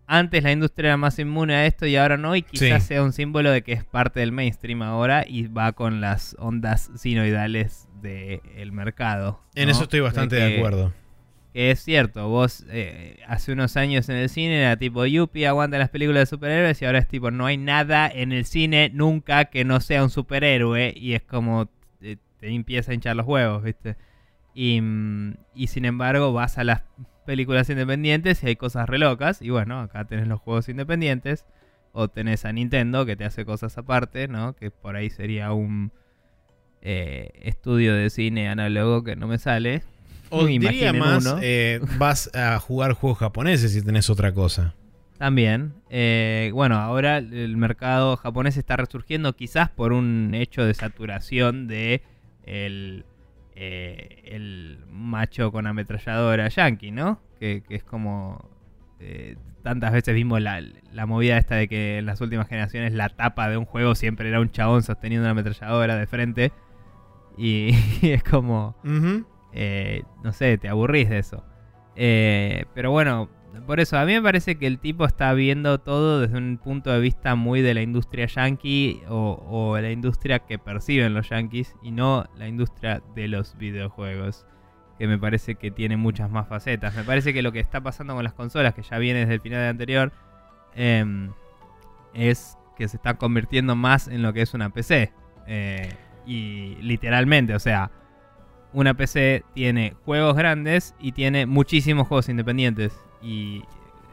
antes 0.07 0.43
la 0.43 0.51
industria 0.51 0.89
era 0.89 0.97
más 0.97 1.17
inmune 1.19 1.55
a 1.55 1.65
esto 1.65 1.85
y 1.85 1.95
ahora 1.95 2.17
no, 2.17 2.35
y 2.35 2.43
quizás 2.43 2.83
sea 2.83 3.03
un 3.03 3.13
símbolo 3.13 3.49
de 3.49 3.63
que 3.63 3.73
es 3.73 3.83
parte 3.83 4.19
del 4.19 4.31
mainstream 4.31 4.81
ahora 4.81 5.25
y 5.27 5.47
va 5.47 5.71
con 5.71 6.01
las 6.01 6.35
ondas 6.39 6.91
sinoidales 6.95 7.87
del 8.01 8.71
mercado. 8.71 9.41
En 9.55 9.69
eso 9.69 9.83
estoy 9.83 10.01
bastante 10.01 10.35
de 10.35 10.57
acuerdo 10.57 10.93
que 11.53 11.71
es 11.71 11.83
cierto, 11.83 12.29
vos 12.29 12.65
eh, 12.69 13.19
hace 13.27 13.51
unos 13.51 13.75
años 13.75 14.07
en 14.07 14.15
el 14.15 14.29
cine 14.29 14.61
era 14.61 14.77
tipo, 14.77 15.05
yupi, 15.05 15.45
aguanta 15.45 15.77
las 15.77 15.89
películas 15.89 16.21
de 16.21 16.25
superhéroes 16.27 16.81
y 16.81 16.85
ahora 16.85 16.99
es 16.99 17.07
tipo, 17.07 17.29
no 17.29 17.45
hay 17.45 17.57
nada 17.57 18.07
en 18.07 18.31
el 18.31 18.45
cine 18.45 18.89
nunca 18.93 19.45
que 19.45 19.65
no 19.65 19.81
sea 19.81 20.03
un 20.03 20.09
superhéroe 20.09 20.93
y 20.95 21.13
es 21.13 21.23
como 21.23 21.69
te, 21.99 22.17
empieza 22.41 22.91
a 22.91 22.93
hinchar 22.93 23.15
los 23.15 23.27
huevos, 23.27 23.63
¿viste? 23.63 23.97
Y, 24.53 24.81
mm, 24.81 25.35
y, 25.55 25.67
sin 25.67 25.85
embargo 25.85 26.33
vas 26.33 26.57
a 26.57 26.63
las 26.63 26.83
películas 27.25 27.69
independientes 27.69 28.43
y 28.43 28.47
hay 28.47 28.55
cosas 28.55 28.89
re 28.89 28.97
locas 28.97 29.41
y 29.41 29.49
bueno, 29.49 29.79
acá 29.79 30.05
tenés 30.05 30.27
los 30.27 30.41
juegos 30.41 30.67
independientes 30.67 31.45
o 31.93 32.09
tenés 32.09 32.45
a 32.45 32.51
Nintendo 32.51 33.05
que 33.05 33.15
te 33.15 33.25
hace 33.25 33.45
cosas 33.45 33.77
aparte, 33.77 34.27
¿no? 34.27 34.53
Que 34.55 34.71
por 34.71 34.95
ahí 34.95 35.09
sería 35.09 35.53
un 35.53 35.91
eh, 36.81 37.29
estudio 37.41 37.93
de 37.95 38.09
cine 38.09 38.49
análogo 38.49 39.03
que 39.03 39.15
no 39.15 39.27
me 39.27 39.37
sale 39.37 39.83
o 40.31 40.45
diría 40.47 40.93
más, 40.93 41.35
eh, 41.41 41.79
vas 41.97 42.33
a 42.33 42.57
jugar 42.59 42.93
juegos 42.93 43.19
japoneses 43.19 43.73
si 43.73 43.81
tenés 43.83 44.09
otra 44.09 44.33
cosa. 44.33 44.73
También. 45.17 45.73
Eh, 45.91 46.49
bueno, 46.53 46.77
ahora 46.77 47.19
el 47.19 47.55
mercado 47.55 48.17
japonés 48.17 48.57
está 48.57 48.75
resurgiendo 48.75 49.35
quizás 49.35 49.69
por 49.69 49.93
un 49.93 50.31
hecho 50.33 50.65
de 50.65 50.73
saturación 50.73 51.67
de 51.67 52.01
el, 52.43 53.05
eh, 53.63 54.21
el 54.25 54.79
macho 54.89 55.51
con 55.51 55.67
ametralladora 55.67 56.47
yankee, 56.47 56.91
¿no? 56.91 57.21
Que, 57.39 57.63
es 57.69 57.83
como... 57.83 58.49
tantas 59.63 59.93
veces 59.93 60.15
vimos 60.15 60.41
la, 60.41 60.61
movida 61.05 61.37
esta 61.37 61.55
de 61.55 61.67
que 61.67 61.99
en 61.99 62.05
las 62.05 62.21
últimas 62.21 62.47
generaciones 62.47 62.93
la 62.93 63.09
tapa 63.09 63.49
de 63.49 63.57
un 63.57 63.65
juego 63.65 63.95
siempre 63.95 64.29
era 64.29 64.39
un 64.39 64.51
chabón 64.51 64.83
sosteniendo 64.83 65.25
una 65.25 65.31
ametralladora 65.31 65.95
de 65.95 66.07
frente. 66.07 66.51
Y, 67.37 67.71
es 68.01 68.23
como... 68.23 68.75
Eh, 69.53 70.03
no 70.23 70.33
sé, 70.33 70.57
te 70.57 70.69
aburrís 70.69 71.09
de 71.09 71.19
eso. 71.19 71.43
Eh, 71.95 72.65
pero 72.73 72.91
bueno, 72.91 73.29
por 73.65 73.79
eso 73.79 73.97
a 73.97 74.05
mí 74.05 74.13
me 74.13 74.21
parece 74.21 74.55
que 74.55 74.67
el 74.67 74.79
tipo 74.79 75.05
está 75.05 75.33
viendo 75.33 75.79
todo 75.79 76.21
desde 76.21 76.37
un 76.37 76.57
punto 76.57 76.91
de 76.91 76.99
vista 76.99 77.35
muy 77.35 77.61
de 77.61 77.73
la 77.73 77.81
industria 77.81 78.25
yankee 78.25 79.01
o, 79.09 79.43
o 79.49 79.79
la 79.79 79.91
industria 79.91 80.39
que 80.39 80.57
perciben 80.57 81.13
los 81.13 81.29
yankees 81.29 81.75
y 81.81 81.91
no 81.91 82.25
la 82.37 82.47
industria 82.47 83.01
de 83.15 83.27
los 83.27 83.57
videojuegos 83.57 84.45
que 85.01 85.07
me 85.07 85.17
parece 85.17 85.55
que 85.55 85.71
tiene 85.71 85.97
muchas 85.97 86.29
más 86.29 86.47
facetas. 86.47 86.93
Me 86.95 87.03
parece 87.03 87.33
que 87.33 87.41
lo 87.41 87.51
que 87.51 87.59
está 87.59 87.81
pasando 87.81 88.13
con 88.13 88.23
las 88.23 88.33
consolas, 88.33 88.75
que 88.75 88.83
ya 88.83 88.99
viene 88.99 89.21
desde 89.21 89.33
el 89.33 89.41
final 89.41 89.59
de 89.61 89.67
anterior, 89.69 90.11
em, 90.75 91.31
es 92.13 92.55
que 92.77 92.87
se 92.87 92.97
está 92.97 93.15
convirtiendo 93.15 93.75
más 93.75 94.07
en 94.07 94.21
lo 94.21 94.31
que 94.31 94.43
es 94.43 94.53
una 94.53 94.69
PC. 94.69 95.11
Eh, 95.47 95.91
y 96.27 96.75
literalmente, 96.81 97.55
o 97.55 97.59
sea, 97.59 97.89
una 98.73 98.93
PC 98.93 99.43
tiene 99.55 99.95
juegos 100.05 100.35
grandes 100.35 100.93
y 100.99 101.13
tiene 101.13 101.47
muchísimos 101.47 102.07
juegos 102.07 102.29
independientes. 102.29 102.93
Y 103.21 103.63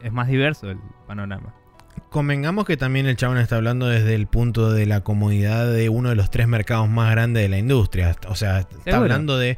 es 0.03 0.11
más 0.11 0.27
diverso 0.27 0.69
el 0.69 0.77
panorama. 1.07 1.53
Convengamos 2.09 2.65
que 2.65 2.77
también 2.77 3.05
el 3.05 3.17
chabón 3.17 3.37
está 3.37 3.57
hablando 3.57 3.87
desde 3.87 4.15
el 4.15 4.27
punto 4.27 4.71
de 4.71 4.85
la 4.85 5.01
comodidad 5.01 5.71
de 5.71 5.89
uno 5.89 6.09
de 6.09 6.15
los 6.15 6.31
tres 6.31 6.47
mercados 6.47 6.89
más 6.89 7.11
grandes 7.11 7.43
de 7.43 7.49
la 7.49 7.57
industria. 7.57 8.15
O 8.27 8.35
sea, 8.35 8.59
está 8.59 8.97
hablando 8.97 9.37
de 9.37 9.57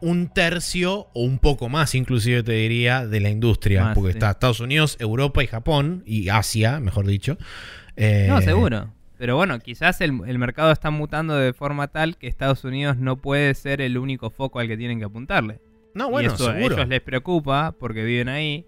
un 0.00 0.28
tercio 0.28 1.08
o 1.12 1.22
un 1.22 1.38
poco 1.38 1.68
más, 1.68 1.94
inclusive 1.94 2.42
te 2.42 2.52
diría, 2.52 3.06
de 3.06 3.20
la 3.20 3.30
industria. 3.30 3.92
porque 3.94 4.10
está 4.10 4.30
Estados 4.30 4.60
Unidos, 4.60 4.96
Europa 5.00 5.42
y 5.42 5.46
Japón, 5.46 6.02
y 6.06 6.28
Asia, 6.28 6.80
mejor 6.80 7.06
dicho. 7.06 7.36
no, 7.96 8.40
seguro. 8.42 8.92
Pero 9.18 9.34
bueno, 9.34 9.58
quizás 9.58 10.00
el, 10.00 10.12
mercado 10.12 10.70
está 10.70 10.90
mutando 10.90 11.34
de 11.34 11.52
forma 11.52 11.88
tal 11.88 12.16
que 12.16 12.28
Estados 12.28 12.62
Unidos 12.64 12.96
no 12.98 13.16
puede 13.16 13.52
ser 13.54 13.80
el 13.80 13.98
único 13.98 14.30
foco 14.30 14.60
al 14.60 14.68
que 14.68 14.76
tienen 14.76 15.00
que 15.00 15.06
apuntarle. 15.06 15.60
No, 15.94 16.08
bueno, 16.10 16.30
y 16.30 16.34
eso 16.34 16.50
a 16.50 16.60
ellos 16.60 16.86
les 16.86 17.00
preocupa 17.00 17.74
porque 17.78 18.04
viven 18.04 18.28
ahí. 18.28 18.64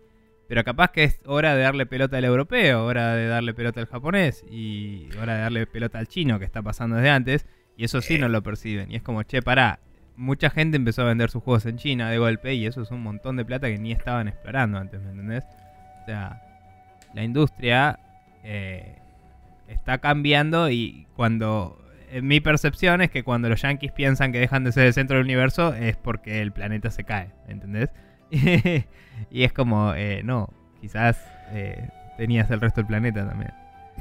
Pero 0.50 0.64
capaz 0.64 0.90
que 0.90 1.04
es 1.04 1.20
hora 1.26 1.54
de 1.54 1.62
darle 1.62 1.86
pelota 1.86 2.16
al 2.16 2.24
europeo, 2.24 2.84
hora 2.84 3.14
de 3.14 3.28
darle 3.28 3.54
pelota 3.54 3.78
al 3.78 3.86
japonés 3.86 4.44
y 4.50 5.08
hora 5.16 5.36
de 5.36 5.42
darle 5.42 5.66
pelota 5.68 6.00
al 6.00 6.08
chino 6.08 6.40
que 6.40 6.44
está 6.44 6.60
pasando 6.60 6.96
desde 6.96 7.10
antes. 7.10 7.46
Y 7.76 7.84
eso 7.84 8.00
sí 8.00 8.18
no 8.18 8.28
lo 8.28 8.42
perciben. 8.42 8.90
Y 8.90 8.96
es 8.96 9.02
como, 9.02 9.22
che, 9.22 9.42
pará. 9.42 9.78
Mucha 10.16 10.50
gente 10.50 10.76
empezó 10.76 11.02
a 11.02 11.04
vender 11.04 11.30
sus 11.30 11.44
juegos 11.44 11.66
en 11.66 11.76
China 11.76 12.10
de 12.10 12.18
golpe 12.18 12.52
y 12.54 12.66
eso 12.66 12.82
es 12.82 12.90
un 12.90 13.00
montón 13.00 13.36
de 13.36 13.44
plata 13.44 13.68
que 13.68 13.78
ni 13.78 13.92
estaban 13.92 14.26
explorando 14.26 14.78
antes, 14.78 15.00
¿me 15.00 15.10
entendés? 15.10 15.44
O 16.02 16.06
sea, 16.06 16.42
la 17.14 17.22
industria 17.22 18.00
eh, 18.42 18.98
está 19.68 19.98
cambiando 19.98 20.68
y 20.68 21.06
cuando... 21.14 21.80
En 22.10 22.26
mi 22.26 22.40
percepción 22.40 23.02
es 23.02 23.12
que 23.12 23.22
cuando 23.22 23.48
los 23.48 23.62
yankees 23.62 23.92
piensan 23.92 24.32
que 24.32 24.40
dejan 24.40 24.64
de 24.64 24.72
ser 24.72 24.86
el 24.86 24.94
centro 24.94 25.16
del 25.16 25.26
universo 25.26 25.74
es 25.74 25.96
porque 25.96 26.42
el 26.42 26.50
planeta 26.50 26.90
se 26.90 27.04
cae, 27.04 27.30
¿entendés? 27.46 27.90
y 29.30 29.42
es 29.42 29.52
como, 29.52 29.94
eh, 29.94 30.22
no, 30.24 30.48
quizás 30.80 31.18
eh, 31.52 31.88
tenías 32.16 32.50
el 32.50 32.60
resto 32.60 32.80
del 32.80 32.86
planeta 32.86 33.26
también. 33.26 33.52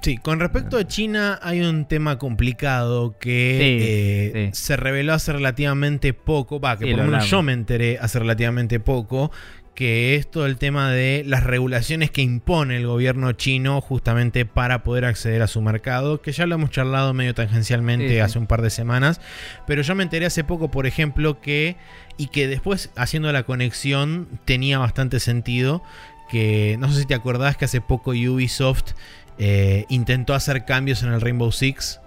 Sí, 0.01 0.18
con 0.18 0.39
respecto 0.39 0.77
a 0.77 0.88
China 0.88 1.39
hay 1.41 1.60
un 1.60 1.85
tema 1.85 2.18
complicado 2.18 3.18
que 3.19 4.31
eh, 4.34 4.49
se 4.53 4.77
reveló 4.77 5.14
hace 5.14 5.34
relativamente 5.34 6.14
poco, 6.14 6.60
va, 6.60 6.77
que 6.77 6.88
por 6.88 6.99
lo 6.99 7.06
menos 7.06 7.30
yo 7.30 7.41
me 7.41 7.51
enteré 7.51 7.97
hace 7.99 8.19
relativamente 8.19 8.80
poco, 8.80 9.31
que 9.80 10.15
es 10.15 10.30
todo 10.30 10.45
el 10.45 10.57
tema 10.57 10.91
de 10.91 11.23
las 11.26 11.45
regulaciones 11.45 12.11
que 12.11 12.22
impone 12.22 12.76
el 12.76 12.85
gobierno 12.85 13.31
chino 13.31 13.80
justamente 13.80 14.43
para 14.43 14.84
poder 14.84 15.06
acceder 15.06 15.41
a 15.41 15.47
su 15.47 15.61
mercado, 15.61 16.22
que 16.22 16.34
ya 16.34 16.45
lo 16.45 16.56
hemos 16.56 16.69
charlado 16.69 17.14
medio 17.14 17.34
tangencialmente 17.34 18.22
hace 18.22 18.38
un 18.38 18.45
par 18.45 18.61
de 18.61 18.72
semanas, 18.72 19.22
pero 19.65 19.81
yo 19.81 19.95
me 19.95 20.03
enteré 20.03 20.26
hace 20.26 20.43
poco, 20.43 20.69
por 20.69 20.85
ejemplo, 20.85 21.39
que, 21.39 21.77
y 22.18 22.27
que 22.27 22.49
después 22.49 22.89
haciendo 22.97 23.31
la 23.31 23.43
conexión 23.43 24.27
tenía 24.43 24.80
bastante 24.80 25.22
sentido, 25.22 25.81
que 26.30 26.76
no 26.77 26.91
sé 26.91 26.99
si 26.99 27.06
te 27.06 27.14
acordás 27.14 27.56
que 27.56 27.64
hace 27.64 27.80
poco 27.80 28.11
Ubisoft 28.11 28.91
eh, 29.38 29.85
intentó 29.88 30.34
hacer 30.34 30.65
cambios 30.65 31.03
en 31.03 31.14
el 31.14 31.22
Rainbow 31.22 31.53
Six 31.53 32.01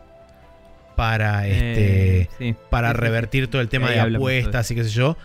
para, 0.95 1.49
eh, 1.49 2.29
este, 2.29 2.55
para 2.69 2.93
revertir 2.93 3.49
todo 3.49 3.63
el 3.63 3.71
tema 3.71 3.91
de 3.93 3.99
apuestas 3.99 4.71
y 4.71 4.75
qué 4.75 4.85
sé 4.85 4.91
yo. 4.91 5.17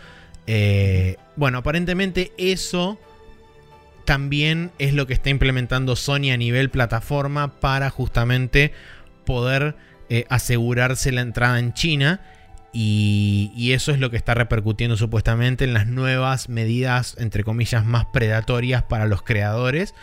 Eh, 0.48 1.18
bueno, 1.36 1.60
aparentemente 1.60 2.32
eso 2.38 3.00
también 4.06 4.72
es 4.80 4.94
lo 4.94 5.06
que 5.06 5.14
está 5.14 5.30
implementando 5.30 5.96
Sony 5.96 6.32
a 6.32 6.38
nivel 6.38 6.70
plataforma 6.70 7.60
para 7.60 7.90
justamente 7.90 8.72
poder 9.26 9.76
asegurarse 10.30 11.12
la 11.12 11.20
entrada 11.20 11.60
en 11.60 11.74
China. 11.74 12.22
Y, 12.72 13.52
y, 13.56 13.74
eso 13.74 13.92
es 13.92 14.00
lo 14.00 14.10
que 14.10 14.18
está 14.18 14.34
repercutiendo 14.34 14.96
supuestamente 14.96 15.66
en 15.66 15.74
las 15.74 15.88
nuevas 15.88 16.48
medidas, 16.48 17.16
entre 17.20 17.44
comillas, 17.44 17.86
más 17.86 18.06
predatorias 18.06 18.84
para 18.84 19.08
los 19.08 19.24
creadores 19.24 19.94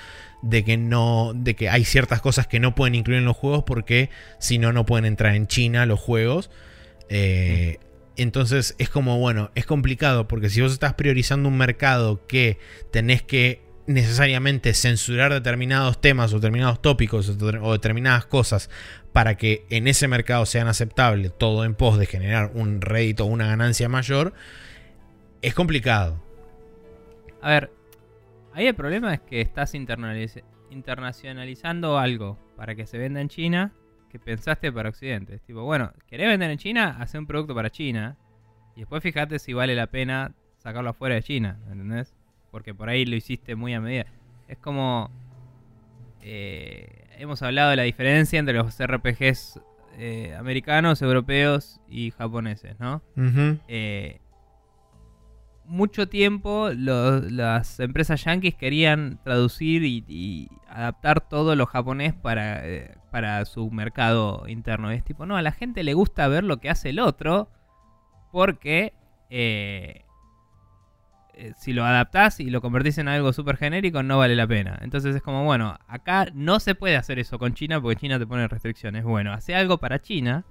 de 0.45 0.62
que 0.62 0.77
no 0.77 1.33
de 1.35 1.57
que 1.57 1.71
hay 1.71 1.85
ciertas 1.85 2.21
cosas 2.21 2.47
que 2.47 2.61
no 2.61 2.75
pueden 2.75 2.95
incluir 2.95 3.19
en 3.19 3.25
los 3.25 3.37
juegos 3.37 3.65
porque 3.65 4.11
si 4.39 4.59
no 4.59 4.73
no 4.73 4.85
pueden 4.85 5.07
entrar 5.07 5.35
en 5.35 5.47
China 5.47 5.87
los 5.87 5.99
juegos 5.99 6.51
eh, 7.09 7.79
entonces 8.16 8.74
es 8.78 8.89
como 8.89 9.19
bueno 9.19 9.51
es 9.55 9.66
complicado 9.66 10.28
porque 10.28 10.51
si 10.51 10.61
vos 10.61 10.73
estás 10.73 10.95
priorizando 10.95 11.49
un 11.49 11.57
mercado 11.57 12.27
que 12.27 12.59
tenés 12.91 13.23
que 13.23 13.62
necesariamente 13.86 14.73
censurar 14.73 15.32
determinados 15.32 16.01
temas 16.01 16.32
o 16.32 16.36
determinados 16.36 16.81
tópicos 16.81 17.28
o 17.28 17.73
determinadas 17.73 18.24
cosas 18.24 18.70
para 19.12 19.36
que 19.36 19.66
en 19.69 19.89
ese 19.89 20.09
mercado 20.09 20.47
sean 20.47 20.69
aceptables 20.69 21.36
todo 21.36 21.65
en 21.65 21.74
pos 21.74 21.99
de 21.99 22.07
generar 22.07 22.53
un 22.55 22.81
rédito 22.81 23.24
o 23.24 23.28
una 23.28 23.47
ganancia 23.47 23.89
mayor 23.89 24.32
es 25.43 25.53
complicado. 25.53 26.23
A 27.43 27.51
ver 27.51 27.70
Ahí 28.55 28.66
el 28.69 28.74
problema 28.77 29.12
es 29.12 29.20
que 29.20 29.41
estás 29.41 29.74
internacionalizando 29.74 31.99
algo 31.99 32.39
para 32.57 32.77
que 32.77 32.86
se 32.86 32.99
venda 32.99 33.20
en 33.20 33.28
China 33.28 33.73
que 34.15 34.20
pensaste 34.20 34.70
para 34.70 34.91
Occidente. 34.91 35.35
Es 35.35 35.43
tipo, 35.43 35.65
bueno, 35.65 35.93
¿querés 36.07 36.28
vender 36.28 36.49
en 36.49 36.57
China? 36.57 36.99
Haz 37.01 37.15
un 37.15 37.27
producto 37.27 37.53
para 37.53 37.69
China. 37.69 38.16
Y 38.77 38.81
después 38.81 39.03
fíjate 39.03 39.41
si 39.41 39.53
vale 39.55 39.74
la 39.74 39.89
pena 39.89 40.32
sacarlo 40.59 40.91
afuera 40.91 41.16
de 41.16 41.23
China, 41.24 41.59
¿entendés? 41.69 42.15
Porque 42.53 42.73
por 42.77 42.89
ahí 42.89 43.05
lo 43.07 43.16
hiciste 43.16 43.57
muy 43.57 43.74
a 43.74 43.81
medida. 43.81 44.07
Es 44.47 44.59
como... 44.59 45.11
Eh, 46.23 47.09
hemos 47.19 47.43
hablado 47.43 47.70
de 47.70 47.77
la 47.77 47.82
diferencia 47.82 48.39
entre 48.39 48.55
los 48.55 48.78
RPGs 48.78 49.61
eh, 49.99 50.36
americanos, 50.39 51.03
europeos 51.03 51.81
y 51.89 52.12
japoneses, 52.12 52.78
¿no? 52.78 53.03
mucho 55.66 56.09
tiempo 56.11 56.69
las 56.74 57.81
empresas 57.81 58.23
yankees 58.23 58.55
querían 58.55 59.19
traducir 59.24 59.82
y, 59.82 60.51
adaptar 60.69 61.27
todo 61.27 61.57
lo 61.57 61.65
japonés 61.65 62.12
para, 62.12 62.69
eh, 62.69 62.95
para 63.15 63.45
su 63.45 63.70
mercado 63.70 64.43
interno. 64.49 64.91
Es 64.91 65.05
tipo, 65.05 65.24
no, 65.24 65.36
a 65.36 65.43
la 65.43 65.53
gente 65.53 65.85
le 65.85 65.95
gusta 65.95 66.27
ver 66.27 66.43
lo 66.43 66.57
que 66.57 66.69
hace 66.69 66.89
el 66.89 66.99
otro 66.99 67.49
porque 68.32 68.93
eh, 69.31 70.03
eh, 71.35 71.53
si 71.57 71.73
lo 71.73 71.85
adaptás 71.85 72.41
y 72.41 72.51
lo 72.51 72.61
convertís 72.61 72.99
en 72.99 73.07
algo 73.07 73.32
súper 73.32 73.57
genérico 73.57 74.03
no 74.03 74.19
vale 74.19 74.35
la 74.35 74.49
pena. 74.49 74.81
Entonces 74.82 75.15
es 75.15 75.23
como, 75.23 75.45
bueno, 75.45 75.78
acá 75.86 76.27
no 76.35 76.59
se 76.59 76.74
puede 76.74 76.97
hacer 76.97 77.20
eso 77.20 77.39
con 77.39 77.55
China 77.55 77.81
porque 77.81 78.01
China 78.01 78.19
te 78.19 78.27
pone 78.27 78.49
restricciones. 78.49 79.05
Bueno, 79.05 79.32
hace 79.32 79.55
algo 79.55 79.78
para 79.78 80.03
China 80.03 80.45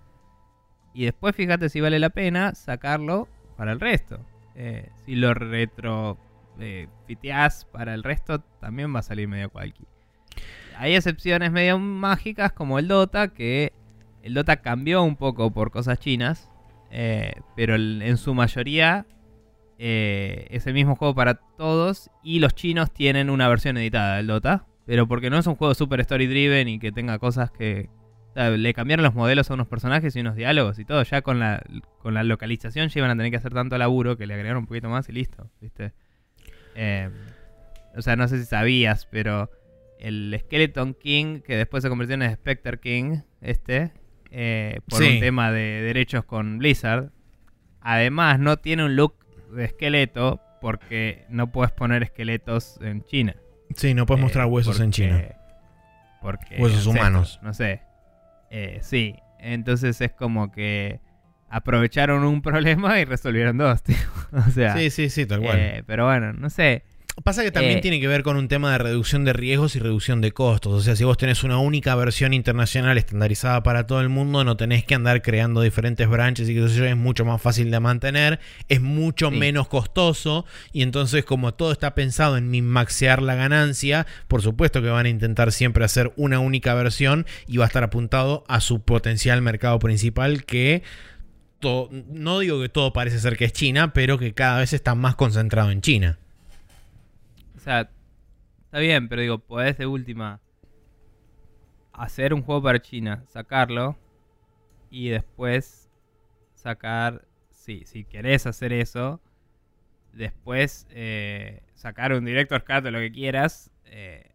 y 0.93 1.03
después 1.03 1.35
fíjate 1.35 1.67
si 1.67 1.81
vale 1.81 1.99
la 1.99 2.11
pena 2.11 2.55
sacarlo 2.55 3.27
para 3.57 3.73
el 3.73 3.81
resto. 3.81 4.25
Eh, 4.55 4.89
si 5.05 5.15
lo 5.15 5.33
retro 5.33 6.17
eh, 6.61 6.87
para 7.73 7.93
el 7.93 8.03
resto, 8.03 8.39
también 8.61 8.95
va 8.95 8.99
a 8.99 9.03
salir 9.03 9.27
medio 9.27 9.49
cualquier. 9.49 9.92
Hay 10.83 10.97
excepciones 10.97 11.49
medio 11.49 11.79
mágicas 11.79 12.51
como 12.51 12.77
el 12.77 12.89
Dota, 12.89 13.29
que 13.29 13.71
el 14.21 14.33
Dota 14.33 14.57
cambió 14.57 15.01
un 15.01 15.15
poco 15.15 15.49
por 15.49 15.71
cosas 15.71 15.97
chinas, 15.97 16.51
eh, 16.91 17.35
pero 17.55 17.75
en 17.75 18.17
su 18.17 18.33
mayoría 18.33 19.05
eh, 19.79 20.45
es 20.49 20.67
el 20.67 20.73
mismo 20.73 20.97
juego 20.97 21.15
para 21.15 21.35
todos 21.35 22.11
y 22.21 22.39
los 22.39 22.53
chinos 22.53 22.91
tienen 22.91 23.29
una 23.29 23.47
versión 23.47 23.77
editada 23.77 24.17
del 24.17 24.27
Dota, 24.27 24.65
pero 24.85 25.07
porque 25.07 25.29
no 25.29 25.37
es 25.37 25.47
un 25.47 25.55
juego 25.55 25.73
super 25.73 26.01
story 26.01 26.27
driven 26.27 26.67
y 26.67 26.79
que 26.79 26.91
tenga 26.91 27.17
cosas 27.17 27.49
que, 27.49 27.89
le 28.35 28.73
cambiaron 28.73 29.05
los 29.05 29.13
modelos 29.13 29.49
a 29.51 29.53
unos 29.53 29.67
personajes 29.67 30.13
y 30.17 30.19
unos 30.19 30.35
diálogos 30.35 30.79
y 30.79 30.83
todo. 30.83 31.01
Ya 31.03 31.21
con 31.21 31.39
la, 31.39 31.63
con 31.99 32.13
la 32.13 32.23
localización 32.23 32.89
ya 32.89 32.99
iban 32.99 33.11
a 33.11 33.15
tener 33.15 33.31
que 33.31 33.37
hacer 33.37 33.53
tanto 33.53 33.77
laburo 33.77 34.17
que 34.17 34.27
le 34.27 34.33
agregaron 34.33 34.63
un 34.63 34.67
poquito 34.67 34.89
más 34.89 35.07
y 35.07 35.13
listo, 35.13 35.49
¿viste? 35.61 35.93
Eh, 36.75 37.09
o 37.95 38.01
sea, 38.01 38.17
no 38.17 38.27
sé 38.27 38.37
si 38.37 38.43
sabías, 38.43 39.05
pero 39.09 39.49
el 40.03 40.37
Skeleton 40.37 40.93
King, 40.95 41.39
que 41.39 41.55
después 41.55 41.81
se 41.81 41.89
convirtió 41.89 42.15
en 42.15 42.33
Spectre 42.33 42.77
King, 42.79 43.21
este, 43.41 43.91
eh, 44.31 44.81
por 44.89 45.01
un 45.01 45.19
tema 45.19 45.51
de 45.51 45.81
derechos 45.81 46.25
con 46.25 46.57
Blizzard, 46.57 47.11
además 47.79 48.37
no 48.37 48.57
tiene 48.57 48.83
un 48.83 48.97
look 48.97 49.15
de 49.55 49.65
esqueleto 49.65 50.41
porque 50.59 51.25
no 51.29 51.51
puedes 51.51 51.71
poner 51.71 52.03
esqueletos 52.03 52.79
en 52.81 53.05
China. 53.05 53.35
Sí, 53.75 53.93
no 53.93 54.05
puedes 54.05 54.19
eh, 54.19 54.23
mostrar 54.23 54.45
huesos 54.47 54.79
en 54.81 54.91
China. 54.91 55.23
Porque, 56.21 56.57
huesos 56.59 56.85
humanos. 56.85 57.39
No 57.41 57.53
sé. 57.53 57.81
Eh, 58.49 58.79
sí, 58.81 59.15
entonces 59.39 59.99
es 60.01 60.11
como 60.11 60.51
que 60.51 60.99
aprovecharon 61.49 62.25
un 62.25 62.41
problema 62.43 62.99
y 62.99 63.05
resolvieron 63.05 63.57
dos, 63.57 63.81
tío. 63.83 63.95
O 64.33 64.51
sea, 64.51 64.75
sí, 64.75 64.89
sí, 64.89 65.09
sí, 65.09 65.25
tal 65.27 65.41
cual. 65.41 65.59
Eh, 65.59 65.83
pero 65.85 66.05
bueno, 66.05 66.33
no 66.33 66.49
sé. 66.49 66.83
Pasa 67.21 67.43
que 67.43 67.51
también 67.51 67.77
eh, 67.77 67.81
tiene 67.81 67.99
que 67.99 68.07
ver 68.07 68.23
con 68.23 68.37
un 68.37 68.47
tema 68.47 68.71
de 68.71 68.79
reducción 68.79 69.23
de 69.23 69.33
riesgos 69.33 69.75
y 69.75 69.79
reducción 69.79 70.19
de 70.19 70.31
costos. 70.31 70.73
O 70.73 70.81
sea, 70.81 70.95
si 70.95 71.03
vos 71.03 71.15
tenés 71.15 71.43
una 71.43 71.59
única 71.59 71.93
versión 71.93 72.33
internacional 72.33 72.97
estandarizada 72.97 73.61
para 73.61 73.85
todo 73.85 74.01
el 74.01 74.09
mundo, 74.09 74.43
no 74.43 74.57
tenés 74.57 74.83
que 74.83 74.95
andar 74.95 75.21
creando 75.21 75.61
diferentes 75.61 76.09
branches 76.09 76.49
y 76.49 76.55
que 76.55 76.65
eso 76.65 76.83
es 76.83 76.97
mucho 76.97 77.23
más 77.23 77.39
fácil 77.39 77.69
de 77.69 77.79
mantener, 77.79 78.39
es 78.67 78.81
mucho 78.81 79.29
menos 79.29 79.67
costoso 79.67 80.45
y 80.71 80.81
entonces 80.81 81.23
como 81.23 81.53
todo 81.53 81.71
está 81.71 81.93
pensado 81.93 82.35
en 82.35 82.49
minmaxear 82.49 83.21
la 83.21 83.35
ganancia, 83.35 84.07
por 84.27 84.41
supuesto 84.41 84.81
que 84.81 84.89
van 84.89 85.05
a 85.05 85.09
intentar 85.09 85.51
siempre 85.51 85.85
hacer 85.85 86.13
una 86.15 86.39
única 86.39 86.73
versión 86.73 87.27
y 87.47 87.57
va 87.57 87.65
a 87.65 87.67
estar 87.67 87.83
apuntado 87.83 88.43
a 88.47 88.59
su 88.59 88.81
potencial 88.81 89.43
mercado 89.43 89.77
principal 89.77 90.45
que 90.45 90.81
no 91.61 92.39
digo 92.39 92.59
que 92.59 92.69
todo 92.69 92.91
parece 92.91 93.19
ser 93.19 93.37
que 93.37 93.45
es 93.45 93.53
China, 93.53 93.93
pero 93.93 94.17
que 94.17 94.33
cada 94.33 94.59
vez 94.59 94.73
está 94.73 94.95
más 94.95 95.15
concentrado 95.15 95.71
en 95.71 95.81
China. 95.81 96.17
O 97.63 97.65
sea, 97.65 97.89
está 98.65 98.79
bien, 98.79 99.07
pero 99.07 99.21
digo, 99.21 99.39
podés 99.39 99.77
de 99.77 99.85
última 99.85 100.41
hacer 101.93 102.33
un 102.33 102.41
juego 102.41 102.61
para 102.61 102.81
China, 102.81 103.23
sacarlo 103.29 103.97
y 104.89 105.07
después 105.07 105.89
sacar, 106.55 107.25
sí, 107.51 107.83
si 107.85 108.03
querés 108.03 108.47
hacer 108.47 108.73
eso, 108.73 109.21
después 110.11 110.87
eh, 110.89 111.63
sacar 111.73 112.11
un 112.11 112.25
director 112.25 112.65
cut 112.65 112.85
o 112.85 112.91
lo 112.91 112.99
que 112.99 113.13
quieras 113.13 113.71
eh, 113.85 114.29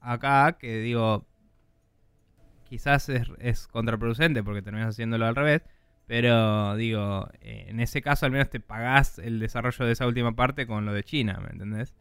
acá, 0.00 0.56
que 0.56 0.78
digo, 0.78 1.26
quizás 2.68 3.08
es, 3.08 3.66
contraproducente 3.66 4.44
porque 4.44 4.62
terminas 4.62 4.90
haciéndolo 4.90 5.26
al 5.26 5.34
revés, 5.34 5.62
pero 6.06 6.76
digo, 6.76 7.28
eh, 7.40 7.64
en 7.70 7.80
ese 7.80 8.02
caso 8.02 8.24
al 8.24 8.30
menos 8.30 8.50
te 8.50 8.60
pagás 8.60 9.18
el 9.18 9.40
desarrollo 9.40 9.84
de 9.84 9.90
esa 9.90 10.06
última 10.06 10.36
parte 10.36 10.68
con 10.68 10.86
lo 10.86 10.92
de 10.92 11.02
China, 11.02 11.40
¿me 11.42 11.50
entendés? 11.50 11.96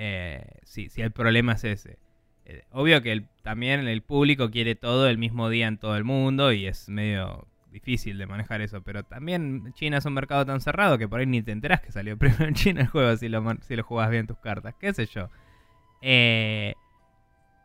Eh, 0.00 0.44
si, 0.62 0.88
si 0.90 1.02
el 1.02 1.10
problema 1.10 1.54
es 1.54 1.64
ese. 1.64 1.98
Eh, 2.44 2.62
obvio 2.70 3.02
que 3.02 3.24
también 3.42 3.88
el 3.88 4.00
público 4.00 4.48
quiere 4.48 4.76
todo 4.76 5.08
el 5.08 5.18
mismo 5.18 5.50
día 5.50 5.66
en 5.66 5.76
todo 5.76 5.96
el 5.96 6.04
mundo 6.04 6.52
y 6.52 6.66
es 6.66 6.88
medio 6.88 7.48
difícil 7.72 8.16
de 8.16 8.26
manejar 8.26 8.60
eso, 8.60 8.80
pero 8.80 9.02
también 9.02 9.72
China 9.74 9.98
es 9.98 10.04
un 10.04 10.14
mercado 10.14 10.46
tan 10.46 10.60
cerrado 10.60 10.98
que 10.98 11.08
por 11.08 11.18
ahí 11.18 11.26
ni 11.26 11.42
te 11.42 11.50
enterás 11.50 11.80
que 11.80 11.90
salió 11.90 12.16
primero 12.18 12.44
en 12.44 12.54
China 12.54 12.82
el 12.82 12.86
juego 12.86 13.16
si 13.16 13.28
lo, 13.28 13.44
si 13.62 13.74
lo 13.74 13.82
jugás 13.82 14.08
bien 14.10 14.28
tus 14.28 14.38
cartas, 14.38 14.76
qué 14.78 14.94
sé 14.94 15.06
yo. 15.06 15.30
Eh, 16.00 16.74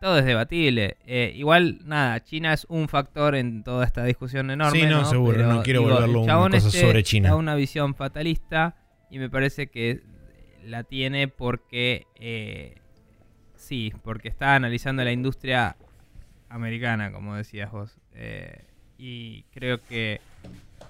todo 0.01 0.18
es 0.18 0.26
debatible. 0.26 0.97
Eh, 1.05 1.34
igual, 1.35 1.81
nada, 1.85 2.19
China 2.23 2.51
es 2.51 2.65
un 2.68 2.89
factor 2.89 3.35
en 3.35 3.64
toda 3.64 3.85
esta 3.85 4.03
discusión 4.03 4.49
enorme. 4.49 4.80
Sí, 4.80 4.85
no, 4.88 5.05
seguro, 5.05 5.45
no 5.45 5.61
quiero 5.61 5.84
volverlo 5.84 6.22
una 6.22 6.35
cosa 6.35 6.57
este 6.57 6.81
sobre 6.81 7.03
China. 7.03 7.30
Da 7.30 7.35
una 7.35 7.53
visión 7.53 7.93
fatalista 7.93 8.76
y 9.11 9.19
me 9.19 9.30
parece 9.30 9.68
que 9.68 10.01
la 10.65 10.84
tiene 10.84 11.27
porque, 11.27 12.07
eh, 12.15 12.76
sí, 13.56 13.94
porque 14.03 14.30
está 14.30 14.56
analizando 14.56 15.03
la 15.03 15.11
industria 15.11 15.76
americana, 16.49 17.11
como 17.11 17.35
decías 17.35 17.72
vos. 17.72 17.98
Eh, 18.14 18.65
y 18.98 19.44
creo 19.53 19.81
que 19.81 20.22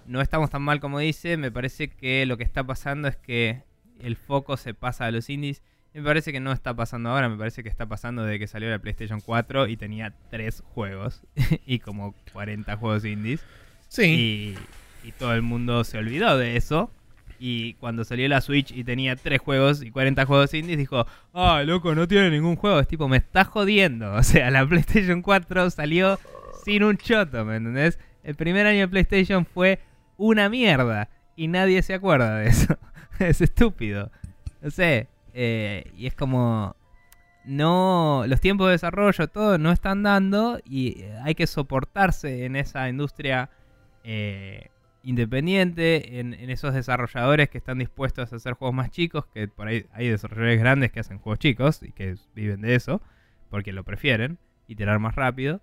no 0.05 0.21
estamos 0.21 0.49
tan 0.49 0.61
mal 0.61 0.79
como 0.79 0.99
dice. 0.99 1.37
Me 1.37 1.51
parece 1.51 1.89
que 1.89 2.25
lo 2.25 2.37
que 2.37 2.43
está 2.43 2.63
pasando 2.63 3.07
es 3.07 3.17
que 3.17 3.63
el 3.99 4.15
foco 4.15 4.57
se 4.57 4.73
pasa 4.73 5.05
a 5.05 5.11
los 5.11 5.29
indies. 5.29 5.63
Me 5.93 6.01
parece 6.01 6.31
que 6.31 6.39
no 6.39 6.51
está 6.51 6.75
pasando 6.75 7.09
ahora, 7.09 7.29
me 7.29 7.37
parece 7.37 7.61
que 7.61 7.69
está 7.69 7.85
pasando 7.85 8.23
desde 8.23 8.39
que 8.39 8.47
salió 8.47 8.69
la 8.69 8.79
PlayStation 8.79 9.21
4 9.21 9.67
y 9.67 9.77
tenía 9.77 10.13
tres 10.31 10.63
juegos 10.73 11.21
y 11.67 11.79
como 11.79 12.15
40 12.33 12.75
juegos 12.77 13.05
indies. 13.05 13.45
Sí. 13.89 14.57
Y, 15.03 15.07
y, 15.07 15.11
todo 15.11 15.35
el 15.35 15.43
mundo 15.43 15.83
se 15.83 15.99
olvidó 15.99 16.35
de 16.37 16.57
eso. 16.57 16.91
Y 17.45 17.73
cuando 17.73 18.05
salió 18.05 18.25
la 18.29 18.39
Switch 18.39 18.71
y 18.71 18.85
tenía 18.85 19.17
tres 19.17 19.41
juegos 19.41 19.83
y 19.83 19.91
40 19.91 20.25
juegos 20.25 20.53
indies, 20.53 20.77
dijo, 20.77 21.05
ah, 21.33 21.61
loco, 21.65 21.93
no 21.93 22.07
tiene 22.07 22.29
ningún 22.29 22.55
juego. 22.55 22.79
Es 22.79 22.87
tipo, 22.87 23.09
me 23.09 23.17
está 23.17 23.43
jodiendo. 23.43 24.13
O 24.15 24.23
sea, 24.23 24.49
la 24.49 24.65
PlayStation 24.65 25.21
4 25.21 25.69
salió 25.69 26.17
sin 26.63 26.85
un 26.85 26.95
choto, 26.95 27.43
¿me 27.43 27.57
entendés? 27.57 27.99
El 28.23 28.35
primer 28.35 28.65
año 28.65 28.79
de 28.79 28.87
PlayStation 28.87 29.45
fue 29.45 29.79
una 30.15 30.47
mierda 30.47 31.09
y 31.35 31.49
nadie 31.49 31.81
se 31.81 31.93
acuerda 31.93 32.37
de 32.37 32.47
eso. 32.47 32.77
es 33.19 33.41
estúpido. 33.41 34.09
No 34.61 34.71
sé. 34.71 35.09
Eh, 35.33 35.91
y 35.97 36.07
es 36.07 36.15
como. 36.15 36.77
No. 37.43 38.23
Los 38.25 38.39
tiempos 38.39 38.67
de 38.67 38.71
desarrollo, 38.71 39.27
todo 39.27 39.57
no 39.57 39.73
están 39.73 40.01
dando. 40.01 40.59
Y 40.63 41.03
hay 41.25 41.35
que 41.35 41.45
soportarse 41.45 42.45
en 42.45 42.55
esa 42.55 42.87
industria 42.87 43.49
eh, 44.05 44.69
independiente. 45.03 46.19
En, 46.19 46.33
esos 46.49 46.73
desarrolladores 46.73 47.49
que 47.49 47.57
están 47.57 47.77
dispuestos 47.79 48.33
a 48.33 48.35
hacer 48.35 48.53
juegos 48.53 48.75
más 48.75 48.89
chicos. 48.89 49.25
Que 49.33 49.47
por 49.47 49.67
ahí 49.67 49.85
hay 49.93 50.09
desarrolladores 50.09 50.59
grandes 50.59 50.91
que 50.91 50.99
hacen 51.01 51.19
juegos 51.19 51.39
chicos 51.39 51.83
y 51.83 51.91
que 51.91 52.15
viven 52.33 52.61
de 52.61 52.75
eso. 52.75 53.01
Porque 53.49 53.71
lo 53.71 53.83
prefieren. 53.83 54.39
Y 54.67 54.75
tirar 54.75 54.99
más 54.99 55.15
rápido. 55.15 55.61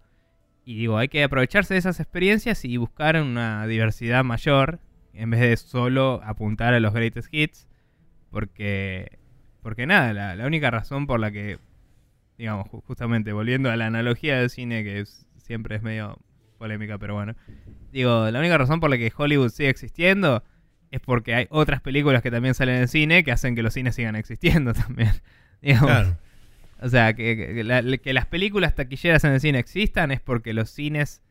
Y 0.65 0.77
digo, 0.77 0.99
hay 0.99 1.09
que 1.09 1.25
aprovecharse 1.25 1.75
de 1.75 1.79
esas 1.79 2.01
experiencias 2.01 2.65
y 2.65 2.77
buscar 2.77 3.21
una 3.21 3.67
diversidad 3.67 4.23
mayor 4.23 4.79
en 5.15 5.31
vez 5.31 5.41
de 5.41 5.57
solo 5.57 6.21
apuntar 6.23 6.75
a 6.75 6.81
los 6.81 6.93
greatest 6.93 7.29
hits. 7.33 7.67
Porque, 8.31 9.19
porque 9.63 9.87
nada, 9.87 10.37
la, 10.37 10.47
única 10.47 10.71
razón 10.71 11.07
por 11.07 11.19
la 11.19 11.33
que, 11.33 11.59
digamos, 12.39 12.69
justamente 12.87 13.33
volviendo 13.33 13.71
a 13.71 13.77
la 13.77 13.87
analogía 13.87 14.39
del 14.39 14.51
cine, 14.51 14.85
que 14.85 15.05
siempre 15.39 15.77
es 15.77 15.83
medio 15.83 16.19
polémica, 16.61 16.99
pero 16.99 17.15
bueno, 17.15 17.35
digo, 17.91 18.31
la 18.31 18.39
única 18.39 18.57
razón 18.57 18.79
por 18.79 18.91
la 18.91 18.99
que 18.99 19.11
Hollywood 19.17 19.49
sigue 19.49 19.71
existiendo 19.71 20.45
es 20.91 21.01
porque 21.01 21.35
hay 21.35 21.47
otras 21.51 21.81
películas 21.81 22.23
que 22.23 22.31
también 22.31 22.55
salen 22.55 22.77
en 22.77 22.89
cine 22.89 23.25
que 23.25 23.33
hacen 23.33 23.57
que 23.57 23.63
los 23.63 23.75
cines 23.75 23.97
sigan 23.97 24.15
existiendo 24.15 24.73
también. 24.75 25.11
Claro. 25.61 26.17
O 26.83 26.89
sea, 26.89 27.15
que, 27.15 27.65
que, 28.03 28.13
las 28.13 28.27
películas 28.27 28.75
taquilleras 28.75 29.25
en 29.25 29.33
el 29.33 29.41
cine 29.41 29.59
existan 29.59 30.11
es 30.13 30.21
porque 30.21 30.55
los 30.55 30.71
cines 30.71 31.23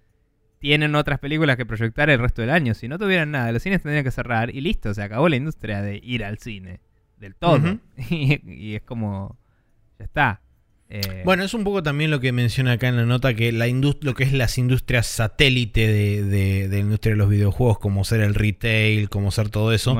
tienen 0.59 0.93
otras 0.95 1.19
películas 1.19 1.57
que 1.57 1.65
proyectar 1.65 2.09
el 2.09 2.19
resto 2.19 2.41
del 2.41 2.51
año. 2.51 2.73
Si 2.73 2.87
no 2.87 2.99
tuvieran 2.99 3.31
nada, 3.31 3.51
los 3.51 3.63
cines 3.63 3.81
tendrían 3.81 4.03
que 4.03 4.11
cerrar 4.11 4.53
y 4.53 4.61
listo, 4.61 4.93
se 4.93 5.01
acabó 5.01 5.29
la 5.29 5.37
industria 5.37 5.81
de 5.81 5.99
ir 6.03 6.23
al 6.23 6.37
cine. 6.37 6.81
Del 7.17 7.35
todo. 7.35 7.79
y, 8.09 8.75
es 8.75 8.83
como. 8.83 9.37
Ya 9.97 10.05
está. 10.05 10.41
Eh, 10.91 11.21
bueno, 11.23 11.43
es 11.43 11.53
un 11.53 11.63
poco 11.63 11.83
también 11.83 12.09
lo 12.09 12.19
que 12.19 12.31
menciona 12.31 12.73
acá 12.73 12.87
en 12.87 12.97
la 12.97 13.05
nota, 13.05 13.35
que 13.35 13.51
la 13.51 13.67
lo 13.67 14.15
que 14.15 14.23
es 14.23 14.33
las 14.33 14.57
industrias 14.57 15.05
satélite 15.05 15.87
de, 15.87 16.67
la 16.67 16.79
industria 16.79 17.13
de 17.13 17.17
los 17.17 17.29
videojuegos, 17.29 17.77
como 17.77 18.03
ser 18.03 18.21
el 18.21 18.33
retail, 18.33 19.07
como 19.09 19.29
ser 19.29 19.49
todo 19.49 19.71
eso, 19.71 19.95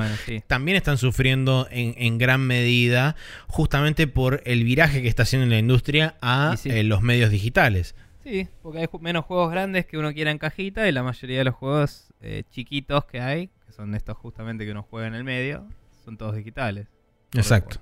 también 0.47 0.77
están 0.77 0.97
sufriendo 0.97 1.67
en, 1.69 2.17
gran 2.17 2.41
medida 2.41 3.15
justamente 3.47 4.07
por 4.07 4.41
el 4.45 4.63
viraje 4.63 5.03
que 5.03 5.07
está 5.07 5.23
haciendo 5.23 5.47
la 5.47 5.59
industria 5.59 6.15
a 6.21 6.55
eh, 6.65 6.83
los 6.83 7.01
medios 7.01 7.29
digitales. 7.29 7.93
Sí, 8.23 8.47
porque 8.63 8.79
hay 8.79 8.87
menos 8.99 9.25
juegos 9.25 9.51
grandes 9.51 9.85
que 9.85 9.97
uno 9.97 10.11
quiera 10.13 10.31
en 10.31 10.39
cajita 10.39 10.87
y 10.87 10.91
la 10.91 11.03
mayoría 11.03 11.37
de 11.37 11.43
los 11.45 11.55
juegos 11.55 12.07
eh, 12.21 12.43
chiquitos 12.49 13.05
que 13.05 13.21
hay, 13.21 13.47
que 13.65 13.71
son 13.71 13.93
estos 13.93 14.17
justamente 14.17 14.65
que 14.65 14.71
uno 14.71 14.83
juega 14.89 15.07
en 15.07 15.13
el 15.13 15.23
medio, 15.23 15.67
son 16.03 16.17
todos 16.17 16.35
digitales. 16.35 16.87
Exacto. 17.33 17.79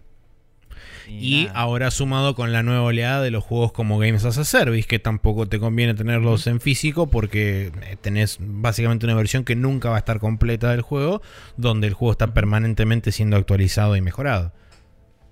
Y, 1.07 1.49
ahora 1.53 1.89
sumado 1.91 2.35
con 2.35 2.51
la 2.51 2.63
nueva 2.63 2.83
oleada 2.83 3.21
de 3.21 3.31
los 3.31 3.43
juegos 3.43 3.71
como 3.71 3.97
Games 3.97 4.25
as 4.25 4.37
a 4.37 4.43
Service, 4.43 4.87
que 4.87 4.99
tampoco 4.99 5.47
te 5.47 5.59
conviene 5.59 5.93
tenerlos 5.93 6.47
en 6.47 6.59
físico 6.59 7.07
porque 7.07 7.71
eh, 7.81 7.97
tenés 8.01 8.37
básicamente 8.39 9.05
una 9.05 9.15
versión 9.15 9.43
que 9.43 9.55
nunca 9.55 9.89
va 9.89 9.95
a 9.95 9.99
estar 9.99 10.19
completa 10.19 10.71
del 10.71 10.81
juego, 10.81 11.21
donde 11.55 11.87
el 11.87 11.93
juego 11.93 12.11
está 12.11 12.33
permanentemente 12.33 13.11
siendo 13.11 13.37
actualizado 13.37 13.95
y 13.95 14.01
mejorado. 14.01 14.51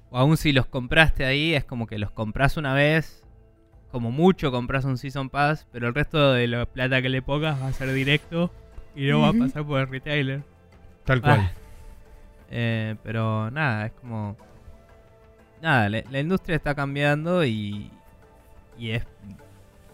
O 0.09 0.17
aún 0.17 0.37
si 0.37 0.53
los 0.53 0.65
compraste 0.65 1.25
ahí, 1.25 1.53
es 1.53 1.65
como 1.65 1.87
que 1.87 1.97
los 1.97 2.11
compras 2.11 2.55
una 2.55 2.73
vez, 2.73 3.23
como 3.91 4.11
mucho 4.11 4.51
compras 4.51 4.85
un 4.85 4.97
Season 4.97 5.29
Pass, 5.29 5.67
pero 5.71 5.87
el 5.87 5.95
resto 5.95 6.33
de 6.33 6.47
la 6.47 6.65
plata 6.65 7.01
que 7.01 7.09
le 7.09 7.21
pongas 7.21 7.61
va 7.61 7.67
a 7.67 7.73
ser 7.73 7.91
directo 7.93 8.51
y 8.95 9.07
no 9.07 9.21
va 9.21 9.29
a 9.29 9.33
pasar 9.33 9.65
por 9.65 9.81
el 9.81 9.87
retailer. 9.87 10.41
Tal 11.03 11.21
cual. 11.21 11.39
Ah. 11.41 11.51
Eh, 12.49 12.95
pero 13.03 13.51
nada, 13.51 13.87
es 13.87 13.91
como 13.93 14.37
nada, 15.65 15.89
la, 15.89 16.19
industria 16.19 16.55
está 16.55 16.75
cambiando 16.75 17.43
y, 17.43 17.89
y 18.77 18.91
es 18.91 19.03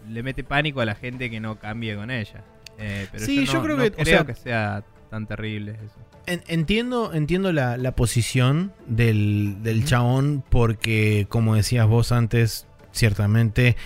le 0.08 0.22
mete 0.22 0.44
pánico 0.44 0.80
a 0.80 0.84
la 0.84 0.94
gente 0.94 1.30
que 1.30 1.40
no 1.40 1.58
cambie 1.58 1.96
con 1.96 2.10
ella. 2.10 2.42
Eh, 2.78 3.06
pero 3.10 3.24
sí, 3.24 3.46
yo, 3.46 3.62
creo 3.62 3.78
que, 3.78 3.90
creo 3.92 4.26
que 4.26 4.34
sea 4.34 4.84
tan 5.08 5.26
terrible 5.26 5.72
eso. 5.72 6.42
entiendo, 6.48 7.14
entiendo 7.14 7.52
la, 7.52 7.92
posición 7.92 8.72
del, 8.86 9.62
del 9.62 9.84
chabón 9.84 10.44
porque, 10.48 11.26
como 11.28 11.54
decías 11.54 11.86
vos 11.86 12.12
antes, 12.12 12.66
ciertamente 12.92 13.76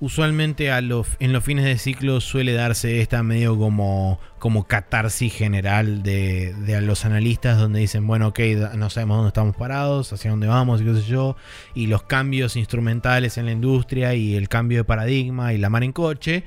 usualmente 0.00 0.70
a 0.70 0.80
los, 0.80 1.06
en 1.20 1.32
los 1.32 1.44
fines 1.44 1.64
de 1.64 1.78
ciclo 1.78 2.20
suele 2.20 2.52
darse 2.52 3.00
esta 3.00 3.22
medio 3.22 3.58
como, 3.58 4.20
como 4.38 4.66
catarsis 4.66 5.32
general 5.32 6.02
de, 6.02 6.54
de, 6.54 6.80
los 6.80 7.04
analistas 7.04 7.58
donde 7.58 7.80
dicen, 7.80 8.06
bueno, 8.06 8.28
ok, 8.28 8.40
no 8.74 8.90
sabemos 8.90 9.16
dónde 9.18 9.28
estamos 9.28 9.56
parados, 9.56 10.12
hacia 10.12 10.30
dónde 10.30 10.46
vamos 10.46 10.80
y 10.80 10.84
qué 10.84 10.94
sé 10.94 11.02
yo, 11.02 11.36
y 11.74 11.86
los 11.86 12.02
cambios 12.02 12.56
instrumentales 12.56 13.38
en 13.38 13.46
la 13.46 13.52
industria 13.52 14.14
y 14.14 14.34
el 14.36 14.48
cambio 14.48 14.78
de 14.78 14.84
paradigma 14.84 15.52
y 15.52 15.58
la 15.58 15.70
mar 15.70 15.84
en 15.84 15.92
coche. 15.92 16.44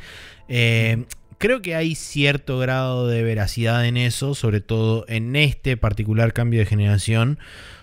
Eh, 0.47 1.05
creo 1.39 1.61
que 1.61 1.75
hay 1.75 1.95
cierto 1.95 2.59
grado 2.59 3.07
de 3.07 3.23
veracidad 3.23 3.85
en 3.85 3.97
eso, 3.97 4.35
sobre 4.35 4.61
todo 4.61 5.05
en 5.07 5.35
este 5.35 5.77
particular 5.77 6.33
cambio 6.33 6.59
de 6.59 6.65
generación 6.65 7.39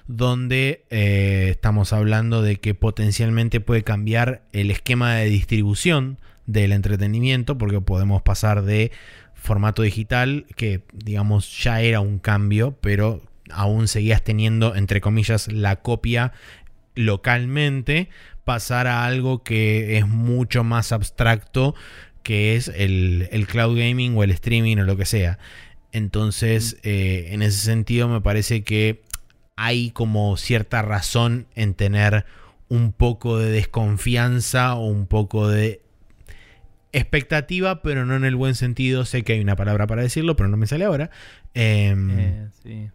donde 0.06 0.84
eh, 0.90 1.48
estamos 1.50 1.92
hablando 1.92 2.42
de 2.42 2.56
que 2.56 2.74
potencialmente 2.74 3.60
puede 3.60 3.82
cambiar 3.82 4.42
el 4.52 4.70
esquema 4.70 5.14
de 5.14 5.26
distribución 5.26 6.18
del 6.46 6.72
entretenimiento, 6.72 7.58
porque 7.58 7.80
podemos 7.80 8.22
pasar 8.22 8.62
de 8.62 8.92
formato 9.34 9.82
digital, 9.82 10.46
que 10.56 10.82
digamos 10.92 11.62
ya 11.62 11.80
era 11.80 12.00
un 12.00 12.18
cambio, 12.18 12.76
pero 12.80 13.22
aún 13.50 13.88
seguías 13.88 14.22
teniendo, 14.22 14.74
entre 14.74 15.00
comillas, 15.00 15.50
la 15.52 15.76
copia 15.76 16.32
localmente, 16.94 18.08
pasar 18.44 18.86
a 18.86 19.04
algo 19.04 19.42
que 19.42 19.98
es 19.98 20.06
mucho 20.06 20.64
más 20.64 20.92
abstracto, 20.92 21.74
que 22.22 22.56
es 22.56 22.68
el, 22.68 23.28
cloud 23.48 23.78
gaming 23.78 24.16
o 24.16 24.24
el 24.24 24.30
streaming 24.30 24.78
o 24.78 24.84
lo 24.84 24.96
que 24.96 25.04
sea. 25.04 25.38
Entonces, 25.92 26.76
eh, 26.82 27.28
en 27.30 27.42
ese 27.42 27.58
sentido, 27.58 28.08
me 28.08 28.20
parece 28.20 28.64
que 28.64 29.02
hay 29.56 29.90
como 29.90 30.36
cierta 30.36 30.82
razón 30.82 31.46
en 31.54 31.74
tener 31.74 32.26
un 32.68 32.92
poco 32.92 33.38
de 33.38 33.50
desconfianza 33.50 34.74
o 34.74 34.86
un 34.86 35.06
poco 35.06 35.48
de 35.48 35.80
expectativa, 36.92 37.82
pero 37.82 38.06
no 38.06 38.16
en 38.16 38.24
el 38.24 38.36
buen 38.36 38.54
sentido. 38.54 39.04
Sé 39.04 39.22
que 39.22 39.34
hay 39.34 39.40
una 39.40 39.56
palabra 39.56 39.86
para 39.86 40.02
decirlo, 40.02 40.36
pero 40.36 40.48
no 40.48 40.56
me 40.56 40.66
sale 40.66 40.84
ahora. 40.84 41.10
Em, 41.54 42.10
eh, 42.18 42.48
sí. 42.62 42.90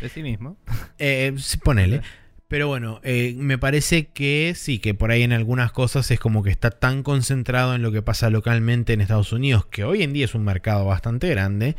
De 0.00 0.08
sí 0.08 0.22
mismo. 0.22 0.56
Eh, 0.98 1.34
ponele. 1.62 2.00
Pero 2.48 2.68
bueno, 2.68 3.00
eh, 3.02 3.34
me 3.36 3.58
parece 3.58 4.06
que 4.06 4.52
sí, 4.54 4.78
que 4.78 4.94
por 4.94 5.10
ahí 5.10 5.22
en 5.22 5.32
algunas 5.32 5.72
cosas 5.72 6.08
es 6.12 6.20
como 6.20 6.44
que 6.44 6.50
está 6.50 6.70
tan 6.70 7.02
concentrado 7.02 7.74
en 7.74 7.82
lo 7.82 7.90
que 7.90 8.02
pasa 8.02 8.30
localmente 8.30 8.92
en 8.92 9.00
Estados 9.00 9.32
Unidos, 9.32 9.66
que 9.66 9.82
hoy 9.82 10.04
en 10.04 10.12
día 10.12 10.26
es 10.26 10.34
un 10.36 10.44
mercado 10.44 10.84
bastante 10.84 11.28
grande, 11.28 11.74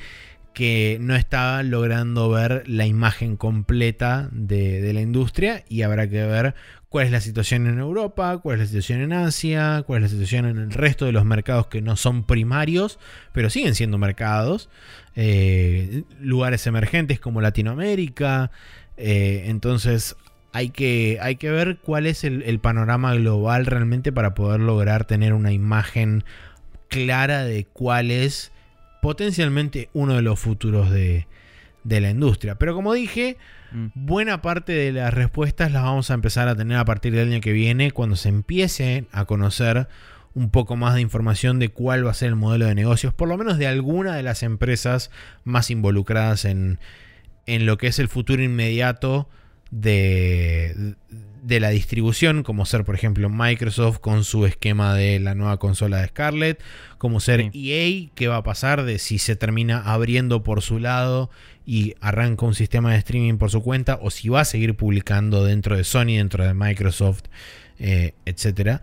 que 0.58 0.98
no 1.00 1.16
está 1.16 1.62
logrando 1.62 2.32
ver 2.32 2.64
la 2.66 2.88
imagen 2.88 3.38
completa 3.38 4.28
de, 4.32 4.92
la 4.92 5.02
industria 5.02 5.64
y 5.70 5.84
habrá 5.84 6.10
que 6.10 6.26
ver 6.26 6.56
cuál 6.90 7.06
es 7.06 7.12
la 7.12 7.22
situación 7.22 7.68
en 7.68 7.78
Europa, 7.78 8.40
cuál 8.40 8.56
es 8.56 8.62
la 8.62 8.66
situación 8.66 9.02
en 9.02 9.14
Asia, 9.14 9.84
cuál 9.86 10.04
es 10.04 10.10
la 10.12 10.16
situación 10.16 10.48
en 10.48 10.58
el 10.58 10.72
resto 10.72 11.06
de 11.06 11.12
los 11.12 11.26
mercados 11.26 11.68
que 11.68 11.84
no 11.84 11.96
son 11.96 12.24
primarios, 12.24 12.98
pero 13.34 13.52
siguen 13.52 13.76
siendo 13.76 14.00
mercados, 14.00 14.68
eh, 15.16 16.02
lugares 16.20 16.66
emergentes 16.66 17.20
como 17.20 17.40
Latinoamérica, 17.40 18.50
eh, 18.98 19.44
entonces 19.50 20.16
hay 20.54 20.72
que, 20.72 21.20
hay 21.22 21.36
que 21.36 21.52
ver 21.52 21.78
cuál 21.84 22.08
es 22.08 22.24
el, 22.24 22.60
panorama 22.62 23.14
global 23.14 23.68
realmente 23.68 24.12
para 24.12 24.34
poder 24.34 24.62
lograr 24.62 25.06
tener 25.06 25.34
una 25.34 25.52
imagen 25.52 26.24
clara 26.88 27.44
de 27.44 27.66
cuál 27.66 28.10
es 28.10 28.52
potencialmente 29.02 29.90
uno 29.94 30.16
de 30.16 30.22
los 30.22 30.40
futuros 30.40 30.90
de, 30.92 31.28
de 31.84 32.02
la 32.02 32.10
industria. 32.10 32.56
Pero 32.56 32.76
como 32.76 32.94
dije, 32.94 33.38
mm. 33.72 33.88
buena 33.96 34.42
parte 34.42 34.74
de 34.74 34.92
las 34.92 35.14
respuestas 35.14 35.72
las 35.72 35.84
vamos 35.84 36.12
a 36.12 36.14
empezar 36.14 36.48
a 36.48 36.56
tener 36.56 36.78
a 36.78 36.86
partir 36.86 37.14
del 37.14 37.32
año 37.32 37.42
que 37.42 37.54
viene, 37.54 37.92
cuando 37.92 38.16
se 38.16 38.30
empiece 38.30 39.06
a 39.12 39.26
conocer 39.26 39.88
un 40.34 40.52
poco 40.52 40.76
más 40.76 40.94
de 40.94 41.02
información 41.02 41.58
de 41.58 41.70
cuál 41.70 42.06
va 42.06 42.12
a 42.12 42.14
ser 42.14 42.30
el 42.30 42.36
modelo 42.36 42.68
de 42.68 42.76
negocios, 42.76 43.14
por 43.14 43.28
lo 43.28 43.38
menos 43.38 43.58
de 43.58 43.68
alguna 43.68 44.16
de 44.16 44.24
las 44.24 44.44
empresas 44.44 45.10
más 45.44 45.72
involucradas 45.72 46.46
en, 46.46 46.80
en 47.48 47.66
lo 47.66 47.78
que 47.78 47.88
es 47.88 47.98
el 47.98 48.08
futuro 48.08 48.44
inmediato 48.44 49.28
de, 49.72 50.96
de 51.48 51.62
la 51.62 51.70
distribución, 51.70 52.44
como 52.44 52.66
ser 52.66 52.84
por 52.84 52.94
ejemplo 52.94 53.30
Microsoft 53.30 54.00
con 54.00 54.26
su 54.26 54.46
esquema 54.46 54.94
de 54.94 55.18
la 55.20 55.34
nueva 55.34 55.58
consola 55.58 56.02
de 56.02 56.08
Scarlett, 56.10 56.62
como 56.98 57.22
ser 57.22 57.52
EA, 57.54 58.10
que 58.14 58.28
va 58.28 58.36
a 58.36 58.44
pasar 58.44 58.84
de 58.84 59.00
si 59.00 59.18
se 59.18 59.38
termina 59.38 59.80
abriendo 59.80 60.44
por 60.44 60.62
su 60.62 60.78
lado 60.78 61.30
y 61.66 61.96
arranca 62.02 62.46
un 62.46 62.54
sistema 62.54 62.92
de 62.92 62.98
streaming 62.98 63.38
por 63.38 63.50
su 63.50 63.64
cuenta, 63.64 63.98
o 64.02 64.12
si 64.12 64.28
va 64.28 64.42
a 64.42 64.46
seguir 64.46 64.76
publicando 64.76 65.46
dentro 65.46 65.78
de 65.78 65.86
Sony, 65.86 66.18
dentro 66.18 66.46
de 66.46 66.54
Microsoft, 66.54 67.24
eh, 67.80 68.14
etcétera. 68.26 68.82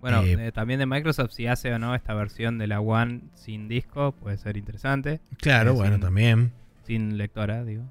Bueno, 0.00 0.22
eh, 0.22 0.36
eh, 0.38 0.52
también 0.52 0.78
de 0.78 0.86
Microsoft, 0.86 1.32
si 1.32 1.48
hace 1.48 1.74
o 1.74 1.80
no 1.80 1.96
esta 1.96 2.14
versión 2.14 2.58
de 2.58 2.68
la 2.68 2.80
One 2.80 3.22
sin 3.34 3.66
disco, 3.66 4.12
puede 4.12 4.38
ser 4.38 4.56
interesante. 4.56 5.20
Claro, 5.38 5.74
bueno, 5.74 5.98
también. 5.98 6.52
Sin 6.86 7.18
lectora, 7.18 7.64
digo. 7.64 7.82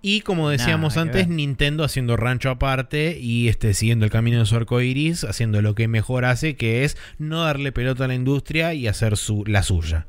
Y 0.00 0.20
como 0.20 0.48
decíamos 0.48 0.96
antes, 0.96 1.28
Nintendo 1.28 1.82
haciendo 1.82 2.16
rancho 2.16 2.50
aparte 2.50 3.18
y 3.18 3.48
este, 3.48 3.74
siguiendo 3.74 4.04
el 4.04 4.12
camino 4.12 4.38
de 4.38 4.46
su 4.46 4.54
arco 4.56 4.80
iris, 4.80 5.24
haciendo 5.24 5.60
lo 5.60 5.74
que 5.74 5.88
mejor 5.88 6.24
hace, 6.24 6.54
que 6.56 6.84
es 6.84 6.96
no 7.18 7.42
darle 7.42 7.72
pelota 7.72 8.04
a 8.04 8.08
la 8.08 8.14
industria 8.14 8.74
y 8.74 8.86
hacer 8.86 9.16
su, 9.16 9.44
la 9.46 9.62
suya. 9.62 10.06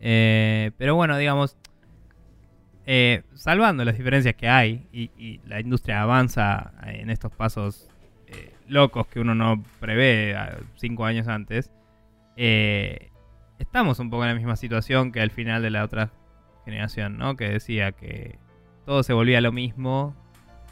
Eh, 0.00 0.70
pero 0.78 0.94
bueno, 0.94 1.18
digamos, 1.18 1.56
eh, 2.86 3.22
salvando 3.34 3.84
las 3.84 3.96
diferencias 3.96 4.34
que 4.34 4.48
hay 4.48 4.86
y, 4.92 5.40
la 5.46 5.60
industria 5.60 6.00
avanza 6.00 6.72
en 6.86 7.10
estos 7.10 7.30
pasos 7.30 7.88
eh, 8.26 8.54
locos 8.66 9.06
que 9.08 9.20
uno 9.20 9.34
no 9.34 9.62
prevé 9.78 10.34
cinco 10.76 11.04
años 11.04 11.28
antes, 11.28 11.70
estamos 13.58 13.98
un 13.98 14.08
poco 14.08 14.24
en 14.24 14.30
la 14.30 14.34
misma 14.34 14.56
situación 14.56 15.12
que 15.12 15.20
al 15.20 15.30
final 15.30 15.60
de 15.60 15.70
la 15.70 15.84
otra 15.84 16.10
generación, 16.64 17.18
¿no? 17.18 17.36
Que 17.36 17.48
decía 17.48 17.92
que 17.92 18.38
todo 18.86 19.02
se 19.02 19.12
volvía 19.12 19.40
lo 19.40 19.52
mismo. 19.52 20.14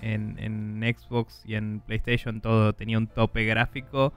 En, 0.01 0.39
en 0.39 0.81
Xbox 0.97 1.43
y 1.45 1.57
en 1.57 1.81
PlayStation 1.81 2.41
todo 2.41 2.73
tenía 2.73 2.99
un 2.99 3.09
tope 3.09 3.45
gráfico 3.45 4.13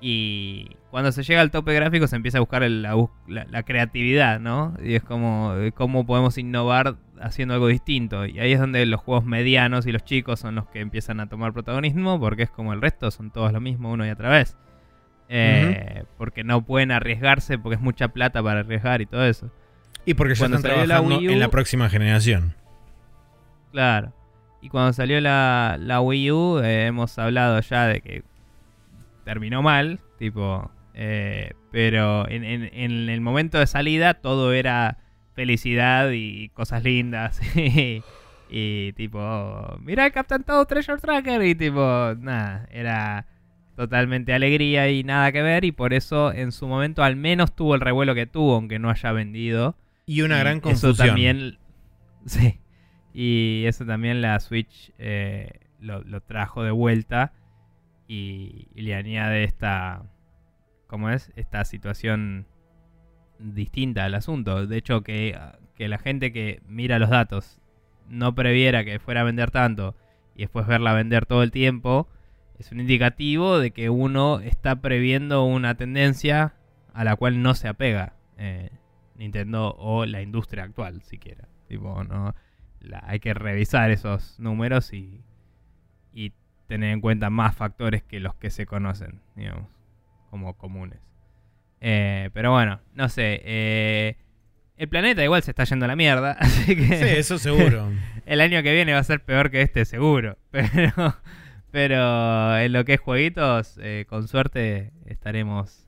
y 0.00 0.76
cuando 0.90 1.10
se 1.10 1.24
llega 1.24 1.40
al 1.40 1.50
tope 1.50 1.74
gráfico 1.74 2.06
se 2.06 2.14
empieza 2.14 2.38
a 2.38 2.40
buscar 2.40 2.62
la, 2.62 3.62
creatividad, 3.64 4.38
¿no? 4.38 4.74
Y 4.82 4.94
es 4.94 5.02
como 5.02 5.54
cómo 5.74 6.06
podemos 6.06 6.38
innovar 6.38 6.96
haciendo 7.20 7.54
algo 7.54 7.66
distinto. 7.66 8.24
Y 8.24 8.38
ahí 8.38 8.52
es 8.52 8.60
donde 8.60 8.86
los 8.86 9.00
juegos 9.00 9.24
medianos 9.24 9.86
y 9.86 9.92
los 9.92 10.04
chicos 10.04 10.38
son 10.38 10.54
los 10.54 10.68
que 10.68 10.80
empiezan 10.80 11.18
a 11.18 11.28
tomar 11.28 11.52
protagonismo, 11.52 12.20
porque 12.20 12.44
es 12.44 12.50
como 12.50 12.72
el 12.72 12.80
resto, 12.80 13.10
son 13.10 13.32
todos 13.32 13.52
lo 13.52 13.60
mismo 13.60 13.90
uno 13.90 14.06
y 14.06 14.10
otra 14.10 14.30
vez. 14.30 14.56
Eh, 15.28 16.04
porque 16.16 16.44
no 16.44 16.64
pueden 16.64 16.92
arriesgarse, 16.92 17.58
porque 17.58 17.74
es 17.74 17.80
mucha 17.80 18.08
plata 18.08 18.40
para 18.42 18.60
arriesgar 18.60 19.02
y 19.02 19.06
todo 19.06 19.24
eso. 19.26 19.50
Y 20.08 20.14
porque 20.14 20.34
ya 20.34 20.46
están 20.46 20.62
trabajando 20.62 21.20
en 21.20 21.38
la 21.38 21.50
próxima 21.50 21.90
generación. 21.90 22.54
Claro. 23.72 24.14
Y 24.62 24.70
cuando 24.70 24.94
salió 24.94 25.20
la, 25.20 26.00
Wii 26.02 26.32
U, 26.32 26.60
eh, 26.60 26.86
hemos 26.86 27.18
hablado 27.18 27.60
ya 27.60 27.86
de 27.86 28.00
que 28.00 28.22
terminó 29.24 29.60
mal, 29.60 30.00
tipo, 30.18 30.70
eh, 30.94 31.52
pero 31.70 32.26
en, 32.26 33.10
el 33.10 33.20
momento 33.20 33.58
de 33.58 33.66
salida 33.66 34.14
todo 34.14 34.54
era 34.54 34.96
felicidad 35.34 36.10
y 36.10 36.48
cosas 36.54 36.84
lindas. 36.84 37.38
y, 38.48 38.92
tipo, 38.94 39.78
mira 39.82 40.06
el 40.06 40.12
Captain 40.12 40.42
Toad 40.42 40.68
Treasure 40.68 41.02
Tracker 41.02 41.42
y 41.42 41.54
tipo, 41.54 42.14
nada, 42.18 42.66
era 42.72 43.26
totalmente 43.76 44.32
alegría 44.32 44.88
y 44.88 45.04
nada 45.04 45.32
que 45.32 45.42
ver 45.42 45.66
y 45.66 45.72
por 45.72 45.92
eso 45.92 46.32
en 46.32 46.50
su 46.50 46.66
momento 46.66 47.04
al 47.04 47.16
menos 47.16 47.54
tuvo 47.54 47.74
el 47.74 47.82
revuelo 47.82 48.14
que 48.14 48.24
tuvo, 48.24 48.54
aunque 48.54 48.78
no 48.78 48.88
haya 48.88 49.12
vendido. 49.12 49.76
Y 50.08 50.22
una 50.22 50.38
gran 50.38 50.60
confusión. 50.60 50.92
Eso 50.92 51.04
también, 51.04 51.58
sí, 52.26 52.60
y 53.14 53.64
eso 53.66 53.86
también 53.86 54.22
la 54.22 54.40
Switch 54.40 54.92
eh, 54.98 55.60
lo 55.78 56.20
trajo 56.22 56.64
de 56.64 56.72
vuelta 56.72 57.32
y, 58.08 58.68
le 58.74 58.94
añade 58.94 59.44
esta, 59.44 60.02
¿cómo 60.86 61.10
es? 61.10 61.30
Esta 61.36 61.64
situación 61.64 62.46
distinta 63.38 64.04
al 64.04 64.14
asunto. 64.14 64.66
De 64.66 64.78
hecho, 64.78 65.02
que, 65.02 65.38
que 65.76 65.88
la 65.88 65.98
gente 65.98 66.32
que 66.32 66.62
mira 66.66 66.98
los 66.98 67.10
datos 67.10 67.60
no 68.08 68.34
previera 68.34 68.84
que 68.84 68.98
fuera 68.98 69.20
a 69.20 69.24
vender 69.24 69.50
tanto 69.50 69.94
y 70.34 70.40
después 70.40 70.66
verla 70.66 70.94
vender 70.94 71.26
todo 71.26 71.42
el 71.42 71.50
tiempo, 71.50 72.08
es 72.58 72.72
un 72.72 72.80
indicativo 72.80 73.58
de 73.58 73.70
que 73.70 73.90
uno 73.90 74.40
está 74.40 74.76
previendo 74.76 75.44
una 75.44 75.74
tendencia 75.74 76.54
a 76.94 77.04
la 77.04 77.14
cual 77.14 77.42
no 77.42 77.54
se 77.54 77.68
apega 77.68 78.14
eh, 78.38 78.70
Nintendo 79.18 79.74
o 79.76 80.06
la 80.06 80.22
industria 80.22 80.64
actual, 80.64 81.02
siquiera. 81.02 81.48
Tipo, 81.66 82.02
no, 82.04 82.34
hay 83.02 83.20
que 83.20 83.34
revisar 83.34 83.90
esos 83.90 84.38
números 84.40 84.92
y, 84.92 85.22
y 86.12 86.32
tener 86.66 86.90
en 86.92 87.00
cuenta 87.00 87.28
más 87.28 87.54
factores 87.54 88.02
que 88.02 88.20
los 88.20 88.34
que 88.36 88.50
se 88.50 88.64
conocen, 88.64 89.20
digamos, 89.34 89.68
como 90.30 90.56
comunes. 90.56 91.00
Eh, 91.80 92.30
pero 92.32 92.52
bueno, 92.52 92.80
no 92.94 93.08
sé. 93.08 93.40
Eh, 93.44 94.16
el 94.76 94.88
planeta 94.88 95.24
igual 95.24 95.42
se 95.42 95.50
está 95.50 95.64
yendo 95.64 95.84
a 95.86 95.88
la 95.88 95.96
mierda, 95.96 96.32
así 96.38 96.76
que... 96.76 96.96
Sí, 96.96 97.18
eso 97.18 97.38
seguro. 97.38 97.90
el 98.26 98.40
año 98.40 98.62
que 98.62 98.72
viene 98.72 98.92
va 98.92 99.00
a 99.00 99.04
ser 99.04 99.24
peor 99.24 99.50
que 99.50 99.62
este, 99.62 99.84
seguro. 99.84 100.38
Pero, 100.50 101.16
pero 101.70 102.56
en 102.56 102.72
lo 102.72 102.86
que 102.86 102.94
es 102.94 103.00
jueguitos, 103.00 103.78
eh, 103.82 104.06
con 104.08 104.26
suerte 104.26 104.90
estaremos 105.04 105.86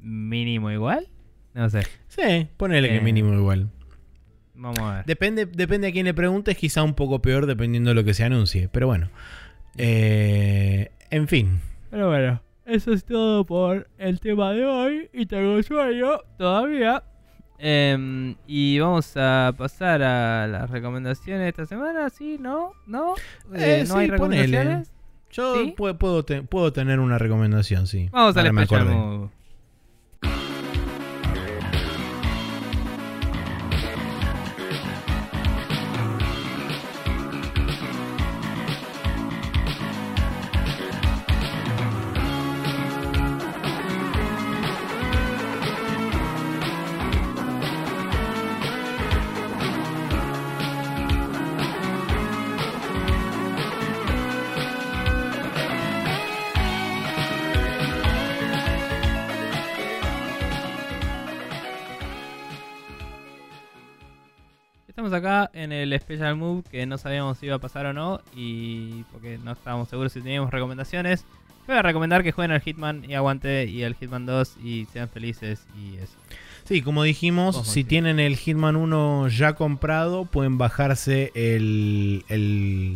mínimo 0.00 0.72
igual. 0.72 1.08
No 1.54 1.70
sé. 1.70 1.82
Sí, 2.18 2.48
ponele 2.56 2.88
que 2.88 3.00
mínimo 3.00 3.32
igual. 3.34 3.70
Vamos 4.54 4.80
a 4.80 4.96
ver. 4.96 5.04
Depende, 5.06 5.46
depende 5.46 5.86
a 5.86 5.92
quién 5.92 6.04
le 6.04 6.14
preguntes, 6.14 6.56
quizá 6.56 6.82
un 6.82 6.94
poco 6.94 7.22
peor 7.22 7.46
dependiendo 7.46 7.90
de 7.90 7.94
lo 7.94 8.04
que 8.04 8.12
se 8.12 8.24
anuncie. 8.24 8.68
Pero 8.68 8.88
bueno. 8.88 9.08
Eh, 9.76 10.90
en 11.10 11.28
fin. 11.28 11.60
Pero 11.90 12.08
bueno, 12.08 12.42
eso 12.66 12.92
es 12.92 13.04
todo 13.04 13.46
por 13.46 13.88
el 13.98 14.18
tema 14.18 14.52
de 14.52 14.66
hoy. 14.66 15.10
Y 15.12 15.26
tengo 15.26 15.62
sueño 15.62 16.18
todavía. 16.36 17.04
Em, 17.60 18.34
y 18.46 18.78
vamos 18.80 19.16
a 19.16 19.52
pasar 19.56 20.02
a 20.02 20.46
las 20.48 20.70
recomendaciones 20.70 21.42
de 21.42 21.48
esta 21.50 21.66
semana. 21.66 22.10
¿Sí? 22.10 22.36
¿No? 22.40 22.72
¿No? 22.86 23.14
Eh, 23.54 23.84
¿No 23.86 23.96
hay 23.96 24.08
recomendaciones? 24.08 24.90
Yo 25.30 25.74
puedo, 25.76 25.98
puedo, 25.98 26.72
tener 26.72 26.98
una 26.98 27.18
recomendación, 27.18 27.86
sí. 27.86 28.08
Vamos 28.10 28.36
a 28.36 28.42
la 28.42 28.52
acá 65.12 65.50
en 65.52 65.72
el 65.72 65.98
Special 66.00 66.36
Move 66.36 66.64
que 66.70 66.86
no 66.86 66.98
sabíamos 66.98 67.38
si 67.38 67.46
iba 67.46 67.56
a 67.56 67.60
pasar 67.60 67.86
o 67.86 67.92
no 67.92 68.20
y 68.34 69.04
porque 69.12 69.38
no 69.38 69.52
estábamos 69.52 69.88
seguros 69.88 70.12
si 70.12 70.20
teníamos 70.20 70.50
recomendaciones. 70.50 71.24
Yo 71.66 71.74
voy 71.74 71.76
a 71.76 71.82
recomendar 71.82 72.22
que 72.22 72.32
jueguen 72.32 72.52
al 72.52 72.60
Hitman 72.60 73.04
y 73.08 73.14
aguante 73.14 73.66
y 73.66 73.84
al 73.84 73.94
Hitman 73.94 74.26
2 74.26 74.56
y 74.64 74.86
sean 74.92 75.08
felices 75.08 75.66
y 75.76 75.96
eso. 75.96 76.14
Sí, 76.68 76.82
como 76.82 77.02
dijimos, 77.02 77.66
si 77.66 77.82
tienen 77.82 78.20
el 78.20 78.36
Hitman 78.36 78.76
1 78.76 79.28
ya 79.28 79.54
comprado, 79.54 80.26
pueden 80.26 80.58
bajarse 80.58 81.32
el, 81.34 82.22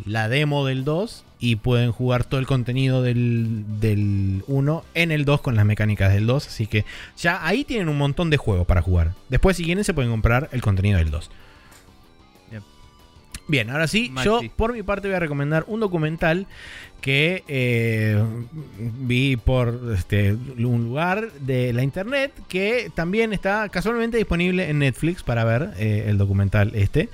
la 0.05 0.29
demo 0.29 0.67
del 0.67 0.85
2 0.85 1.25
y 1.39 1.57
pueden 1.57 1.91
jugar 1.91 2.25
todo 2.25 2.39
el 2.39 2.47
contenido 2.47 3.03
del, 3.03 3.65
del 3.81 4.45
1 4.47 4.85
en 4.93 5.11
el 5.11 5.25
2 5.25 5.41
con 5.41 5.57
las 5.57 5.65
mecánicas 5.65 6.13
del 6.13 6.27
2. 6.27 6.49
Así 6.49 6.67
que 6.67 6.85
ya 7.17 7.47
ahí 7.47 7.65
tienen 7.65 7.89
un 7.89 7.97
montón 7.97 8.29
de 8.29 8.37
juegos 8.37 8.67
para 8.67 8.83
jugar. 8.83 9.13
Después, 9.31 9.57
si 9.57 9.65
quieren, 9.65 9.85
se 9.85 9.95
pueden 9.95 10.11
comprar 10.11 10.51
el 10.53 10.61
contenido 10.61 10.99
del 10.99 11.11
2. 11.11 11.31
Bien, 13.53 13.69
ahora 13.69 13.87
sí, 13.87 14.11
yo 14.25 14.41
por 14.57 14.73
mi 14.73 14.83
parte 14.83 15.09
voy 15.09 15.15
a 15.15 15.21
recomendar 15.21 15.67
un 15.67 15.79
documental 15.81 16.47
que 17.03 17.45
eh, 17.49 18.19
vi 18.79 19.37
por 19.37 19.93
este, 19.95 20.33
un 20.33 20.85
lugar 20.85 21.31
de 21.33 21.75
la 21.75 21.83
internet 21.83 22.33
que 22.49 22.91
también 22.95 23.35
está 23.35 23.69
casualmente 23.69 24.17
disponible 24.17 24.71
en 24.71 24.79
Netflix 24.79 25.23
para 25.23 25.45
ver 25.45 25.75
eh, 25.77 26.07
el 26.09 26.17
documental 26.17 26.73
este. 26.75 27.11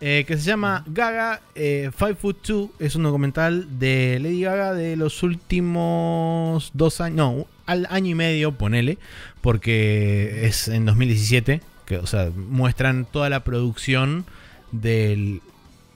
Eh, 0.00 0.24
que 0.26 0.36
se 0.36 0.42
llama 0.42 0.82
Gaga 0.88 1.42
Five 1.54 2.16
Foot 2.16 2.42
Two. 2.42 2.72
Es 2.80 2.96
un 2.96 3.04
documental 3.04 3.78
de 3.78 4.18
Lady 4.20 4.40
Gaga 4.40 4.74
de 4.74 4.96
los 4.96 5.22
últimos 5.22 6.72
dos 6.74 7.00
años, 7.00 7.16
no, 7.16 7.46
al 7.66 7.86
año 7.88 8.10
y 8.10 8.14
medio, 8.16 8.50
ponele, 8.50 8.98
porque 9.42 10.44
es 10.44 10.66
en 10.66 10.86
2017. 10.86 11.60
Que, 11.86 11.98
o 11.98 12.06
sea, 12.08 12.30
muestran 12.34 13.04
toda 13.04 13.30
la 13.30 13.44
producción 13.44 14.26
del 14.72 15.40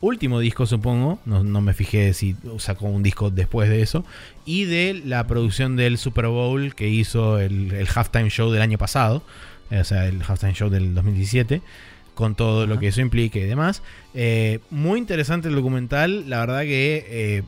último 0.02 0.40
disco, 0.40 0.66
supongo. 0.66 1.18
No, 1.24 1.60
me 1.62 1.72
fijé 1.72 2.12
si 2.12 2.36
sacó 2.58 2.86
un 2.86 3.02
disco 3.02 3.30
después 3.30 3.70
de 3.70 3.80
eso. 3.80 4.04
Y 4.44 4.64
de 4.64 5.00
la 5.06 5.26
producción 5.26 5.76
del 5.76 5.96
Super 5.96 6.26
Bowl 6.26 6.74
que 6.74 6.88
hizo 6.88 7.38
el, 7.38 7.72
el 7.72 7.88
halftime 7.94 8.28
show 8.28 8.50
del 8.50 8.60
año 8.60 8.76
pasado. 8.76 9.22
Eh, 9.70 9.80
o 9.80 9.84
sea, 9.84 10.06
el 10.06 10.20
halftime 10.22 10.52
show 10.52 10.68
del 10.68 10.94
2017. 10.94 11.62
Con 12.14 12.34
todo 12.34 12.66
lo 12.66 12.78
que 12.78 12.88
eso 12.88 13.00
implique 13.00 13.38
y 13.38 13.44
demás. 13.44 13.82
Eh, 14.12 14.58
muy 14.68 14.98
interesante 14.98 15.48
el 15.48 15.54
documental. 15.54 16.28
La 16.28 16.40
verdad 16.40 16.62
que 16.62 17.06
eh, 17.08 17.42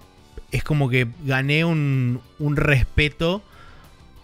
es 0.53 0.65
como 0.65 0.89
que 0.89 1.09
gané 1.27 1.67
un, 1.67 2.21
un 2.39 2.57
respeto 2.57 3.43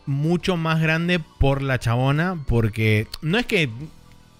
mucho 0.07 0.57
más 0.57 0.81
grande 0.81 1.19
por 1.19 1.63
la 1.63 1.81
chabona. 1.81 2.39
Porque 2.47 3.09
no 3.23 3.39
es 3.39 3.47
que 3.47 3.69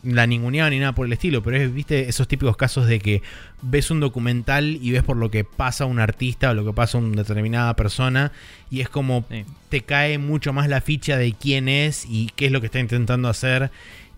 la 0.03 0.27
ninguneaba 0.27 0.71
ni 0.71 0.79
nada 0.79 0.95
por 0.95 1.07
el 1.07 1.13
estilo, 1.13 1.43
pero 1.43 1.57
es, 1.57 1.73
viste, 1.73 2.09
esos 2.09 2.27
típicos 2.27 2.57
casos 2.57 2.87
de 2.87 2.99
que 2.99 3.23
ves 3.63 3.91
un 3.91 4.01
documental 4.01 4.79
y 4.81 4.91
ves 4.93 5.03
por 5.03 5.17
lo 5.17 5.31
que 5.31 5.45
pasa 5.45 5.85
un 5.85 5.99
artista 5.99 6.51
o 6.51 6.55
lo 6.55 6.65
que 6.65 6.73
pasa 6.73 6.99
una 6.99 7.23
determinada 7.23 7.77
persona 7.77 8.33
y 8.71 8.81
es 8.81 8.89
como 8.89 9.25
te 9.69 9.83
cae 9.83 10.19
mucho 10.19 10.53
más 10.53 10.69
la 10.69 10.81
ficha 10.81 11.17
de 11.17 11.33
quién 11.33 11.69
es 11.69 12.07
y 12.09 12.31
qué 12.37 12.47
es 12.47 12.53
lo 12.53 12.61
que 12.61 12.67
está 12.67 12.81
intentando 12.81 13.29
hacer 13.29 13.71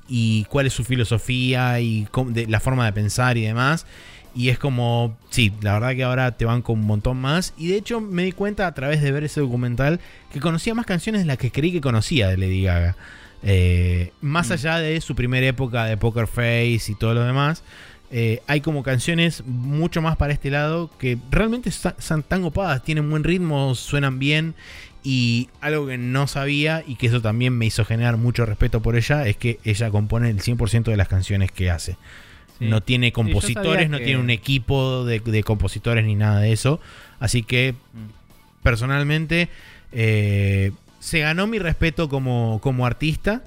y 0.09 0.45
cuál 0.45 0.67
es 0.67 0.73
su 0.73 0.85
filosofía 0.85 1.81
y 1.81 2.07
la 2.49 2.61
forma 2.61 2.85
de 2.87 2.93
pensar 2.93 3.37
y 3.37 3.43
demás. 3.43 3.87
Y 4.35 4.49
es 4.49 4.59
como, 4.59 5.17
sí, 5.31 5.53
la 5.61 5.75
verdad 5.75 5.95
que 5.95 6.05
ahora 6.05 6.33
te 6.33 6.47
van 6.47 6.63
con 6.63 6.81
un 6.81 6.87
montón 6.87 7.19
más. 7.19 7.53
Y 7.59 7.69
de 7.69 7.77
hecho 7.77 8.01
me 8.01 8.25
di 8.25 8.33
cuenta 8.33 8.67
a 8.67 8.73
través 8.73 9.03
de 9.03 9.13
ver 9.13 9.25
ese 9.25 9.41
documental 9.41 10.01
que 10.33 10.41
conocía 10.41 10.75
más 10.75 10.87
canciones 10.87 11.23
de 11.23 11.27
las 11.27 11.39
que 11.39 11.51
creí 11.51 11.73
que 11.73 11.81
conocía 11.81 12.29
de 12.29 12.39
Lady 12.39 12.63
Gaga. 12.63 12.97
Eh, 13.43 14.13
más 14.21 14.51
mm. 14.51 14.53
allá 14.53 14.79
de 14.79 15.01
su 15.01 15.15
primera 15.15 15.47
época 15.47 15.85
de 15.85 15.97
Poker 15.97 16.27
Face 16.27 16.85
y 16.89 16.95
todo 16.95 17.15
lo 17.15 17.25
demás, 17.25 17.63
eh, 18.15 18.43
hay 18.47 18.61
como 18.61 18.83
canciones 18.83 19.43
mucho 19.47 20.03
más 20.03 20.17
para 20.19 20.35
este 20.35 20.51
lado 20.51 20.91
que 20.99 21.17
realmente 21.31 21.71
están 21.71 22.23
tan 22.23 22.43
copadas, 22.43 22.83
tienen 22.83 23.09
buen 23.09 23.25
ritmo, 23.25 23.75
suenan 23.75 24.19
bien. 24.19 24.55
Y 25.05 25.49
algo 25.61 25.89
que 25.89 25.99
no 25.99 26.29
sabía 26.29 26.85
y 26.87 26.95
que 26.95 27.09
eso 27.09 27.21
también 27.21 27.59
me 27.59 27.67
hizo 27.67 27.85
generar 27.85 28.19
mucho 28.19 28.47
respeto 28.47 28.81
por 28.81 28.95
ella 28.95 29.27
es 29.27 29.37
que 29.37 29.59
ella 29.65 29.91
compone 29.91 30.31
el 30.31 30.41
100% 30.41 30.85
de 30.85 30.97
las 30.97 31.09
canciones 31.09 31.51
que 31.51 31.71
hace. 31.71 31.97
No 32.61 32.81
tiene 32.81 33.13
compositores, 33.13 33.91
no 33.91 33.99
tiene 33.99 34.19
un 34.19 34.31
equipo 34.31 35.05
de, 35.05 35.43
compositores 35.43 36.05
ni 36.05 36.15
nada 36.15 36.39
de 36.39 36.53
eso. 36.53 36.81
Así 37.19 37.43
que, 37.43 37.73
mm. 37.73 38.63
personalmente, 38.63 39.49
eh, 39.91 40.71
se 41.03 41.19
ganó 41.19 41.49
mi 41.49 41.59
respeto 41.59 42.09
como, 42.09 42.61
como 42.63 42.87
artista. 42.87 43.43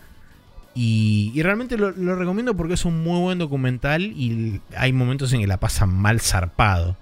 Y, 0.78 1.32
realmente 1.42 1.78
lo, 1.78 1.92
recomiendo 1.94 2.58
porque 2.58 2.74
es 2.74 2.84
un 2.84 3.02
muy 3.02 3.22
buen 3.22 3.40
documental 3.40 4.04
y 4.04 4.60
hay 4.76 4.92
momentos 4.92 5.32
en 5.32 5.40
que 5.40 5.48
la 5.48 5.58
pasa 5.58 5.86
mal 5.86 6.20
zarpado. 6.20 6.98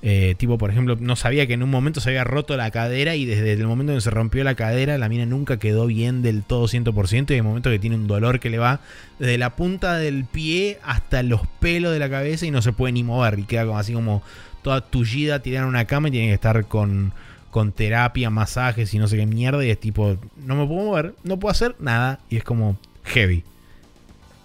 Eh, 0.00 0.34
tipo, 0.38 0.56
por 0.56 0.70
ejemplo, 0.70 0.96
no 0.98 1.14
sabía 1.14 1.46
que 1.46 1.52
en 1.52 1.62
un 1.62 1.68
momento 1.68 2.00
se 2.00 2.08
había 2.08 2.24
roto 2.24 2.56
la 2.56 2.70
cadera 2.70 3.16
y 3.16 3.26
desde 3.26 3.52
el 3.52 3.66
momento 3.66 3.92
en 3.92 3.98
que 3.98 4.00
se 4.00 4.10
rompió 4.10 4.42
la 4.44 4.54
cadera, 4.54 4.96
la 4.96 5.10
mina 5.10 5.26
nunca 5.26 5.58
quedó 5.58 5.86
bien 5.86 6.22
del 6.22 6.42
todo 6.42 6.68
100% 6.68 7.30
y 7.30 7.34
hay 7.34 7.42
momento 7.42 7.68
que 7.68 7.78
tiene 7.78 7.96
un 7.96 8.06
dolor 8.06 8.40
que 8.40 8.48
le 8.48 8.56
va 8.56 8.80
desde 9.18 9.36
la 9.36 9.56
punta 9.56 9.98
del 9.98 10.24
pie 10.24 10.78
hasta 10.82 11.22
los 11.22 11.42
pelos 11.60 11.92
de 11.92 11.98
la 11.98 12.08
cabeza 12.08 12.46
y 12.46 12.50
no 12.50 12.62
se 12.62 12.72
puede 12.72 12.94
ni 12.94 13.04
mover 13.04 13.38
y 13.38 13.44
queda 13.44 13.78
así 13.78 13.92
como 13.92 14.22
toda 14.62 14.80
tullida 14.80 15.40
tirada 15.40 15.64
en 15.64 15.68
una 15.68 15.84
cama 15.84 16.08
y 16.08 16.12
tiene 16.12 16.28
que 16.28 16.34
estar 16.34 16.64
con 16.64 17.12
con 17.52 17.70
terapia, 17.70 18.30
masajes 18.30 18.92
y 18.94 18.98
no 18.98 19.06
sé 19.06 19.18
qué 19.18 19.26
mierda. 19.26 19.62
Y 19.64 19.70
es 19.70 19.78
tipo, 19.78 20.16
no 20.38 20.56
me 20.56 20.66
puedo 20.66 20.86
mover, 20.86 21.14
no 21.22 21.38
puedo 21.38 21.52
hacer 21.52 21.76
nada. 21.78 22.18
Y 22.30 22.38
es 22.38 22.44
como 22.44 22.78
heavy. 23.04 23.44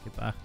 Qué 0.04 0.10
paja. 0.12 0.36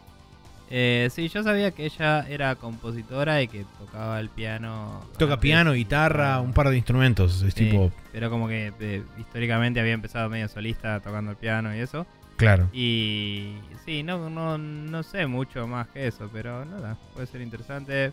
Eh, 0.70 1.10
sí, 1.12 1.28
yo 1.28 1.42
sabía 1.42 1.72
que 1.72 1.84
ella 1.84 2.24
era 2.28 2.54
compositora 2.54 3.42
y 3.42 3.48
que 3.48 3.66
tocaba 3.80 4.20
el 4.20 4.28
piano. 4.28 5.04
Toca 5.18 5.40
piano, 5.40 5.72
guitarra, 5.72 6.40
un 6.40 6.52
par 6.52 6.68
de 6.70 6.76
instrumentos. 6.76 7.42
Es 7.42 7.54
tipo. 7.54 7.90
Pero 8.12 8.30
como 8.30 8.46
que 8.46 8.72
eh, 8.78 9.02
históricamente 9.18 9.80
había 9.80 9.92
empezado 9.92 10.30
medio 10.30 10.48
solista 10.48 11.00
tocando 11.00 11.32
el 11.32 11.36
piano 11.36 11.74
y 11.76 11.80
eso. 11.80 12.06
Claro. 12.36 12.68
Y 12.72 13.56
sí, 13.84 14.04
no, 14.04 14.30
no, 14.30 14.56
no 14.56 15.02
sé 15.02 15.26
mucho 15.26 15.66
más 15.66 15.88
que 15.88 16.06
eso, 16.06 16.30
pero 16.32 16.64
nada, 16.64 16.96
puede 17.12 17.26
ser 17.26 17.40
interesante. 17.40 18.12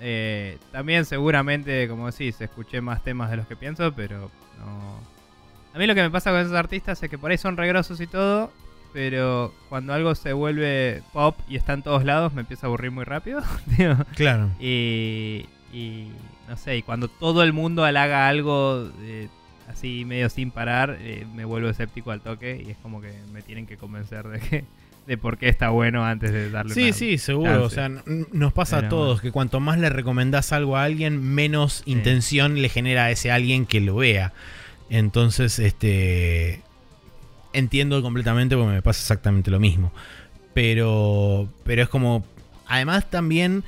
Eh, 0.00 0.58
también 0.72 1.04
seguramente, 1.04 1.86
como 1.88 2.10
decís, 2.10 2.40
escuché 2.40 2.80
más 2.80 3.04
temas 3.04 3.30
de 3.30 3.36
los 3.36 3.46
que 3.46 3.56
pienso, 3.56 3.92
pero 3.92 4.30
no... 4.58 5.00
A 5.72 5.78
mí 5.78 5.86
lo 5.86 5.94
que 5.94 6.02
me 6.02 6.10
pasa 6.10 6.30
con 6.30 6.40
esos 6.40 6.54
artistas 6.54 7.02
es 7.02 7.10
que 7.10 7.18
por 7.18 7.30
ahí 7.30 7.38
son 7.38 7.56
regrosos 7.56 8.00
y 8.00 8.06
todo, 8.06 8.50
pero 8.92 9.54
cuando 9.68 9.92
algo 9.92 10.14
se 10.14 10.32
vuelve 10.32 11.02
pop 11.12 11.36
y 11.48 11.56
está 11.56 11.74
en 11.74 11.82
todos 11.82 12.04
lados 12.04 12.32
me 12.32 12.40
empieza 12.40 12.66
a 12.66 12.68
aburrir 12.68 12.90
muy 12.90 13.04
rápido. 13.04 13.42
Claro. 14.16 14.50
Y, 14.58 15.46
no 16.48 16.56
sé, 16.56 16.78
y 16.78 16.82
cuando 16.82 17.06
todo 17.06 17.44
el 17.44 17.52
mundo 17.52 17.84
halaga 17.84 18.26
algo 18.26 18.90
eh, 19.02 19.28
así 19.68 20.04
medio 20.04 20.28
sin 20.28 20.50
parar, 20.50 20.96
eh, 21.00 21.26
me 21.32 21.44
vuelvo 21.44 21.68
escéptico 21.68 22.10
al 22.10 22.20
toque 22.20 22.60
y 22.66 22.70
es 22.70 22.78
como 22.78 23.00
que 23.00 23.12
me 23.32 23.42
tienen 23.42 23.66
que 23.66 23.76
convencer 23.76 24.26
de 24.26 24.40
que 24.40 24.64
de 25.10 25.18
por 25.18 25.38
qué 25.38 25.48
está 25.48 25.70
bueno 25.70 26.04
antes 26.04 26.30
de 26.30 26.50
darle 26.50 26.72
Sí, 26.72 26.92
sí, 26.92 27.18
seguro. 27.18 27.64
O 27.64 27.68
sea, 27.68 27.90
nos 28.30 28.52
pasa 28.52 28.78
a 28.78 28.88
todos 28.88 29.20
que 29.20 29.32
cuanto 29.32 29.58
más 29.58 29.76
le 29.76 29.90
recomendás 29.90 30.52
algo 30.52 30.76
a 30.76 30.84
alguien, 30.84 31.20
menos 31.20 31.82
intención 31.84 32.62
le 32.62 32.68
genera 32.68 33.06
a 33.06 33.10
ese 33.10 33.32
alguien 33.32 33.66
que 33.66 33.80
lo 33.80 33.96
vea. 33.96 34.32
Entonces, 34.88 35.58
este. 35.58 36.62
Entiendo 37.52 38.00
completamente 38.02 38.54
porque 38.54 38.70
me 38.70 38.82
pasa 38.82 39.00
exactamente 39.00 39.50
lo 39.50 39.58
mismo. 39.58 39.92
Pero. 40.54 41.48
Pero 41.64 41.82
es 41.82 41.88
como. 41.88 42.24
Además, 42.68 43.10
también. 43.10 43.64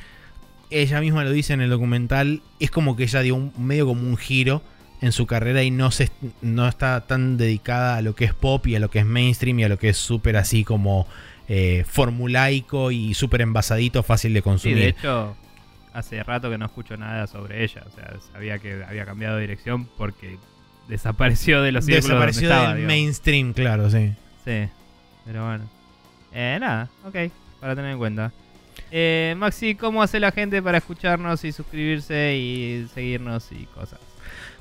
Ella 0.70 1.00
misma 1.00 1.24
lo 1.24 1.32
dice 1.32 1.54
en 1.54 1.60
el 1.60 1.70
documental. 1.70 2.40
Es 2.60 2.70
como 2.70 2.94
que 2.94 3.02
ella 3.02 3.20
dio 3.20 3.34
un 3.34 3.52
medio 3.58 3.84
como 3.84 4.02
un 4.02 4.16
giro 4.16 4.62
en 5.00 5.10
su 5.10 5.26
carrera 5.26 5.64
y 5.64 5.72
no, 5.72 5.90
se, 5.90 6.08
no 6.40 6.68
está 6.68 7.00
tan 7.00 7.36
dedicada 7.36 7.96
a 7.96 8.02
lo 8.02 8.14
que 8.14 8.26
es 8.26 8.32
pop 8.32 8.64
y 8.68 8.76
a 8.76 8.78
lo 8.78 8.88
que 8.90 9.00
es 9.00 9.04
mainstream 9.04 9.58
y 9.58 9.64
a 9.64 9.68
lo 9.68 9.76
que 9.76 9.88
es 9.88 9.96
súper 9.96 10.36
así 10.36 10.62
como 10.62 11.08
eh, 11.48 11.84
formulaico 11.86 12.90
y 12.90 13.14
súper 13.14 13.42
envasadito, 13.42 14.02
fácil 14.02 14.34
de 14.34 14.42
consumir. 14.42 14.78
de 14.78 14.88
hecho, 14.88 15.36
hace 15.92 16.22
rato 16.22 16.50
que 16.50 16.58
no 16.58 16.66
escucho 16.66 16.96
nada 16.96 17.26
sobre 17.26 17.64
ella. 17.64 17.82
O 17.86 17.94
sea, 17.94 18.14
sabía 18.32 18.58
que 18.58 18.84
había 18.84 19.04
cambiado 19.04 19.36
de 19.36 19.42
dirección 19.42 19.86
porque 19.98 20.38
desapareció 20.88 21.62
de 21.62 21.72
los 21.72 21.84
círculos 21.84 22.08
Desapareció 22.08 22.74
del 22.74 22.86
mainstream, 22.86 23.52
claro, 23.52 23.90
sí. 23.90 24.12
Sí, 24.44 24.68
pero 25.24 25.46
bueno. 25.46 25.64
Eh, 26.32 26.58
nada, 26.60 26.88
ok, 27.04 27.16
para 27.60 27.76
tener 27.76 27.92
en 27.92 27.98
cuenta. 27.98 28.32
Eh, 28.90 29.34
Maxi, 29.36 29.74
¿cómo 29.74 30.02
hace 30.02 30.20
la 30.20 30.32
gente 30.32 30.62
para 30.62 30.78
escucharnos 30.78 31.44
y 31.44 31.52
suscribirse 31.52 32.36
y 32.36 32.88
seguirnos 32.94 33.50
y 33.52 33.66
cosas? 33.66 34.00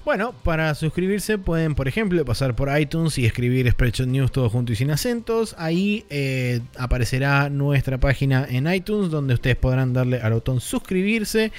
Bueno, 0.03 0.33
para 0.43 0.73
suscribirse 0.73 1.37
pueden, 1.37 1.75
por 1.75 1.87
ejemplo, 1.87 2.25
pasar 2.25 2.55
por 2.55 2.75
iTunes 2.75 3.19
y 3.19 3.25
escribir 3.27 3.69
Spreadshot 3.71 4.07
News 4.07 4.31
todo 4.31 4.49
junto 4.49 4.71
y 4.71 4.75
sin 4.75 4.89
acentos. 4.89 5.53
Ahí 5.59 6.05
eh, 6.09 6.61
aparecerá 6.75 7.49
nuestra 7.49 7.99
página 7.99 8.47
en 8.49 8.65
iTunes 8.65 9.11
donde 9.11 9.35
ustedes 9.35 9.57
podrán 9.57 9.93
darle 9.93 10.19
al 10.19 10.33
botón 10.33 10.59
suscribirse. 10.59 11.51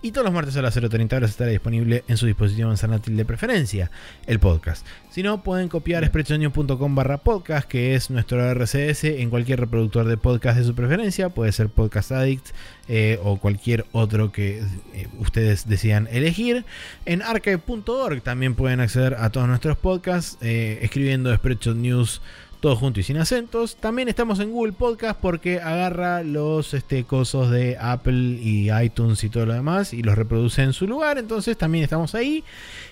Y 0.00 0.12
todos 0.12 0.24
los 0.24 0.32
martes 0.32 0.56
a 0.56 0.62
las 0.62 0.76
0.30 0.76 1.16
horas 1.16 1.30
estará 1.30 1.50
disponible 1.50 2.04
en 2.06 2.16
su 2.16 2.26
dispositivo 2.26 2.68
manzanatil 2.68 3.16
de 3.16 3.24
preferencia 3.24 3.90
el 4.28 4.38
podcast. 4.38 4.86
Si 5.18 5.24
no, 5.24 5.42
pueden 5.42 5.68
copiar 5.68 6.06
spreadshotnews.com 6.06 6.94
barra 6.94 7.18
podcast, 7.18 7.66
que 7.66 7.96
es 7.96 8.08
nuestro 8.08 8.40
RCS 8.40 9.02
en 9.02 9.30
cualquier 9.30 9.58
reproductor 9.58 10.06
de 10.06 10.16
podcast 10.16 10.56
de 10.56 10.64
su 10.64 10.76
preferencia. 10.76 11.30
Puede 11.30 11.50
ser 11.50 11.70
Podcast 11.70 12.12
Addict 12.12 12.50
eh, 12.86 13.18
o 13.24 13.36
cualquier 13.38 13.84
otro 13.90 14.30
que 14.30 14.62
eh, 14.94 15.08
ustedes 15.18 15.68
decidan 15.68 16.06
elegir. 16.12 16.64
En 17.04 17.22
archive.org 17.22 18.22
también 18.22 18.54
pueden 18.54 18.78
acceder 18.78 19.14
a 19.14 19.30
todos 19.30 19.48
nuestros 19.48 19.76
podcasts 19.76 20.38
eh, 20.40 20.78
escribiendo 20.82 21.34
Spreadshot 21.34 21.74
News 21.74 22.22
todo 22.60 22.76
junto 22.76 23.00
y 23.00 23.02
sin 23.02 23.18
acentos. 23.18 23.76
También 23.76 24.08
estamos 24.08 24.40
en 24.40 24.52
Google 24.52 24.72
Podcast 24.72 25.20
porque 25.20 25.60
agarra 25.60 26.22
los 26.22 26.74
este, 26.74 27.04
cosos 27.04 27.50
de 27.50 27.76
Apple 27.78 28.38
y 28.40 28.70
iTunes 28.70 29.22
y 29.24 29.30
todo 29.30 29.46
lo 29.46 29.54
demás 29.54 29.94
y 29.94 30.02
los 30.02 30.16
reproduce 30.16 30.62
en 30.62 30.72
su 30.72 30.86
lugar. 30.86 31.18
Entonces 31.18 31.56
también 31.56 31.84
estamos 31.84 32.14
ahí. 32.14 32.44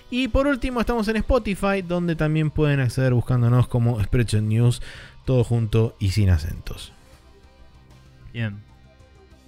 Y 0.09 0.29
por 0.29 0.47
último 0.47 0.79
estamos 0.79 1.07
en 1.09 1.17
Spotify 1.17 1.81
donde 1.85 2.15
también 2.15 2.49
pueden 2.49 2.79
acceder 2.79 3.13
buscándonos 3.13 3.67
como 3.67 4.01
Spreadshot 4.01 4.43
News 4.43 4.81
todo 5.25 5.43
junto 5.43 5.95
y 5.99 6.11
sin 6.11 6.29
acentos. 6.29 6.93
Bien. 8.31 8.61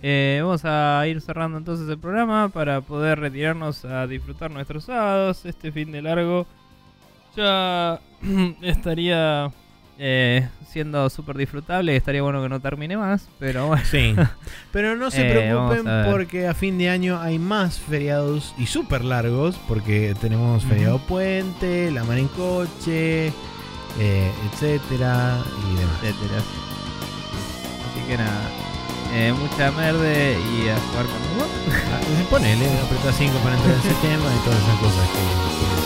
Eh, 0.01 0.39
vamos 0.41 0.61
a 0.63 1.05
ir 1.07 1.19
cerrando 1.21 1.57
entonces 1.57 1.89
el 1.89 1.97
programa 1.97 2.49
para 2.49 2.81
poder 2.81 3.19
retirarnos 3.19 3.83
a 3.85 4.07
disfrutar 4.07 4.51
nuestros 4.51 4.85
sábados. 4.85 5.45
Este 5.45 5.71
fin 5.71 5.91
de 5.91 6.01
largo 6.01 6.47
ya 7.35 7.99
estaría 8.61 9.51
eh, 9.99 10.47
siendo 10.71 11.09
súper 11.09 11.37
disfrutable. 11.37 11.95
Estaría 11.95 12.21
bueno 12.21 12.41
que 12.41 12.49
no 12.49 12.59
termine 12.59 12.97
más, 12.97 13.27
pero 13.37 13.67
bueno. 13.67 13.83
Sí. 13.85 14.15
Pero 14.71 14.95
no 14.95 15.11
se 15.11 15.27
eh, 15.27 15.31
preocupen 15.31 15.85
porque 16.11 16.47
a 16.47 16.53
fin 16.53 16.77
de 16.77 16.89
año 16.89 17.19
hay 17.19 17.39
más 17.39 17.79
feriados 17.79 18.53
y 18.57 18.67
súper 18.67 19.03
largos 19.03 19.59
porque 19.67 20.15
tenemos 20.21 20.63
feriado 20.63 20.99
puente, 20.99 21.91
la 21.91 22.03
mar 22.03 22.17
en 22.17 22.27
coche, 22.29 23.27
eh, 23.99 24.31
etcétera 24.51 25.37
y 25.71 25.79
demás. 25.79 25.97
Etcétera. 26.03 26.41
Así 27.91 28.07
que 28.07 28.17
nada. 28.17 28.69
Eh, 29.11 29.33
mucha 29.33 29.71
merde 29.71 30.37
y 30.37 30.69
a 30.69 30.77
jugar 30.77 31.05
con 31.05 31.15
ah, 31.41 32.29
Ponele, 32.29 32.69
aprieta 32.79 33.11
5 33.11 33.39
para 33.39 33.55
entrar 33.55 33.75
en 33.75 33.81
septiembre 33.89 34.29
y 34.35 34.45
todas 34.45 34.59
esas 34.61 34.79
cosas 34.79 35.09
que 35.09 35.78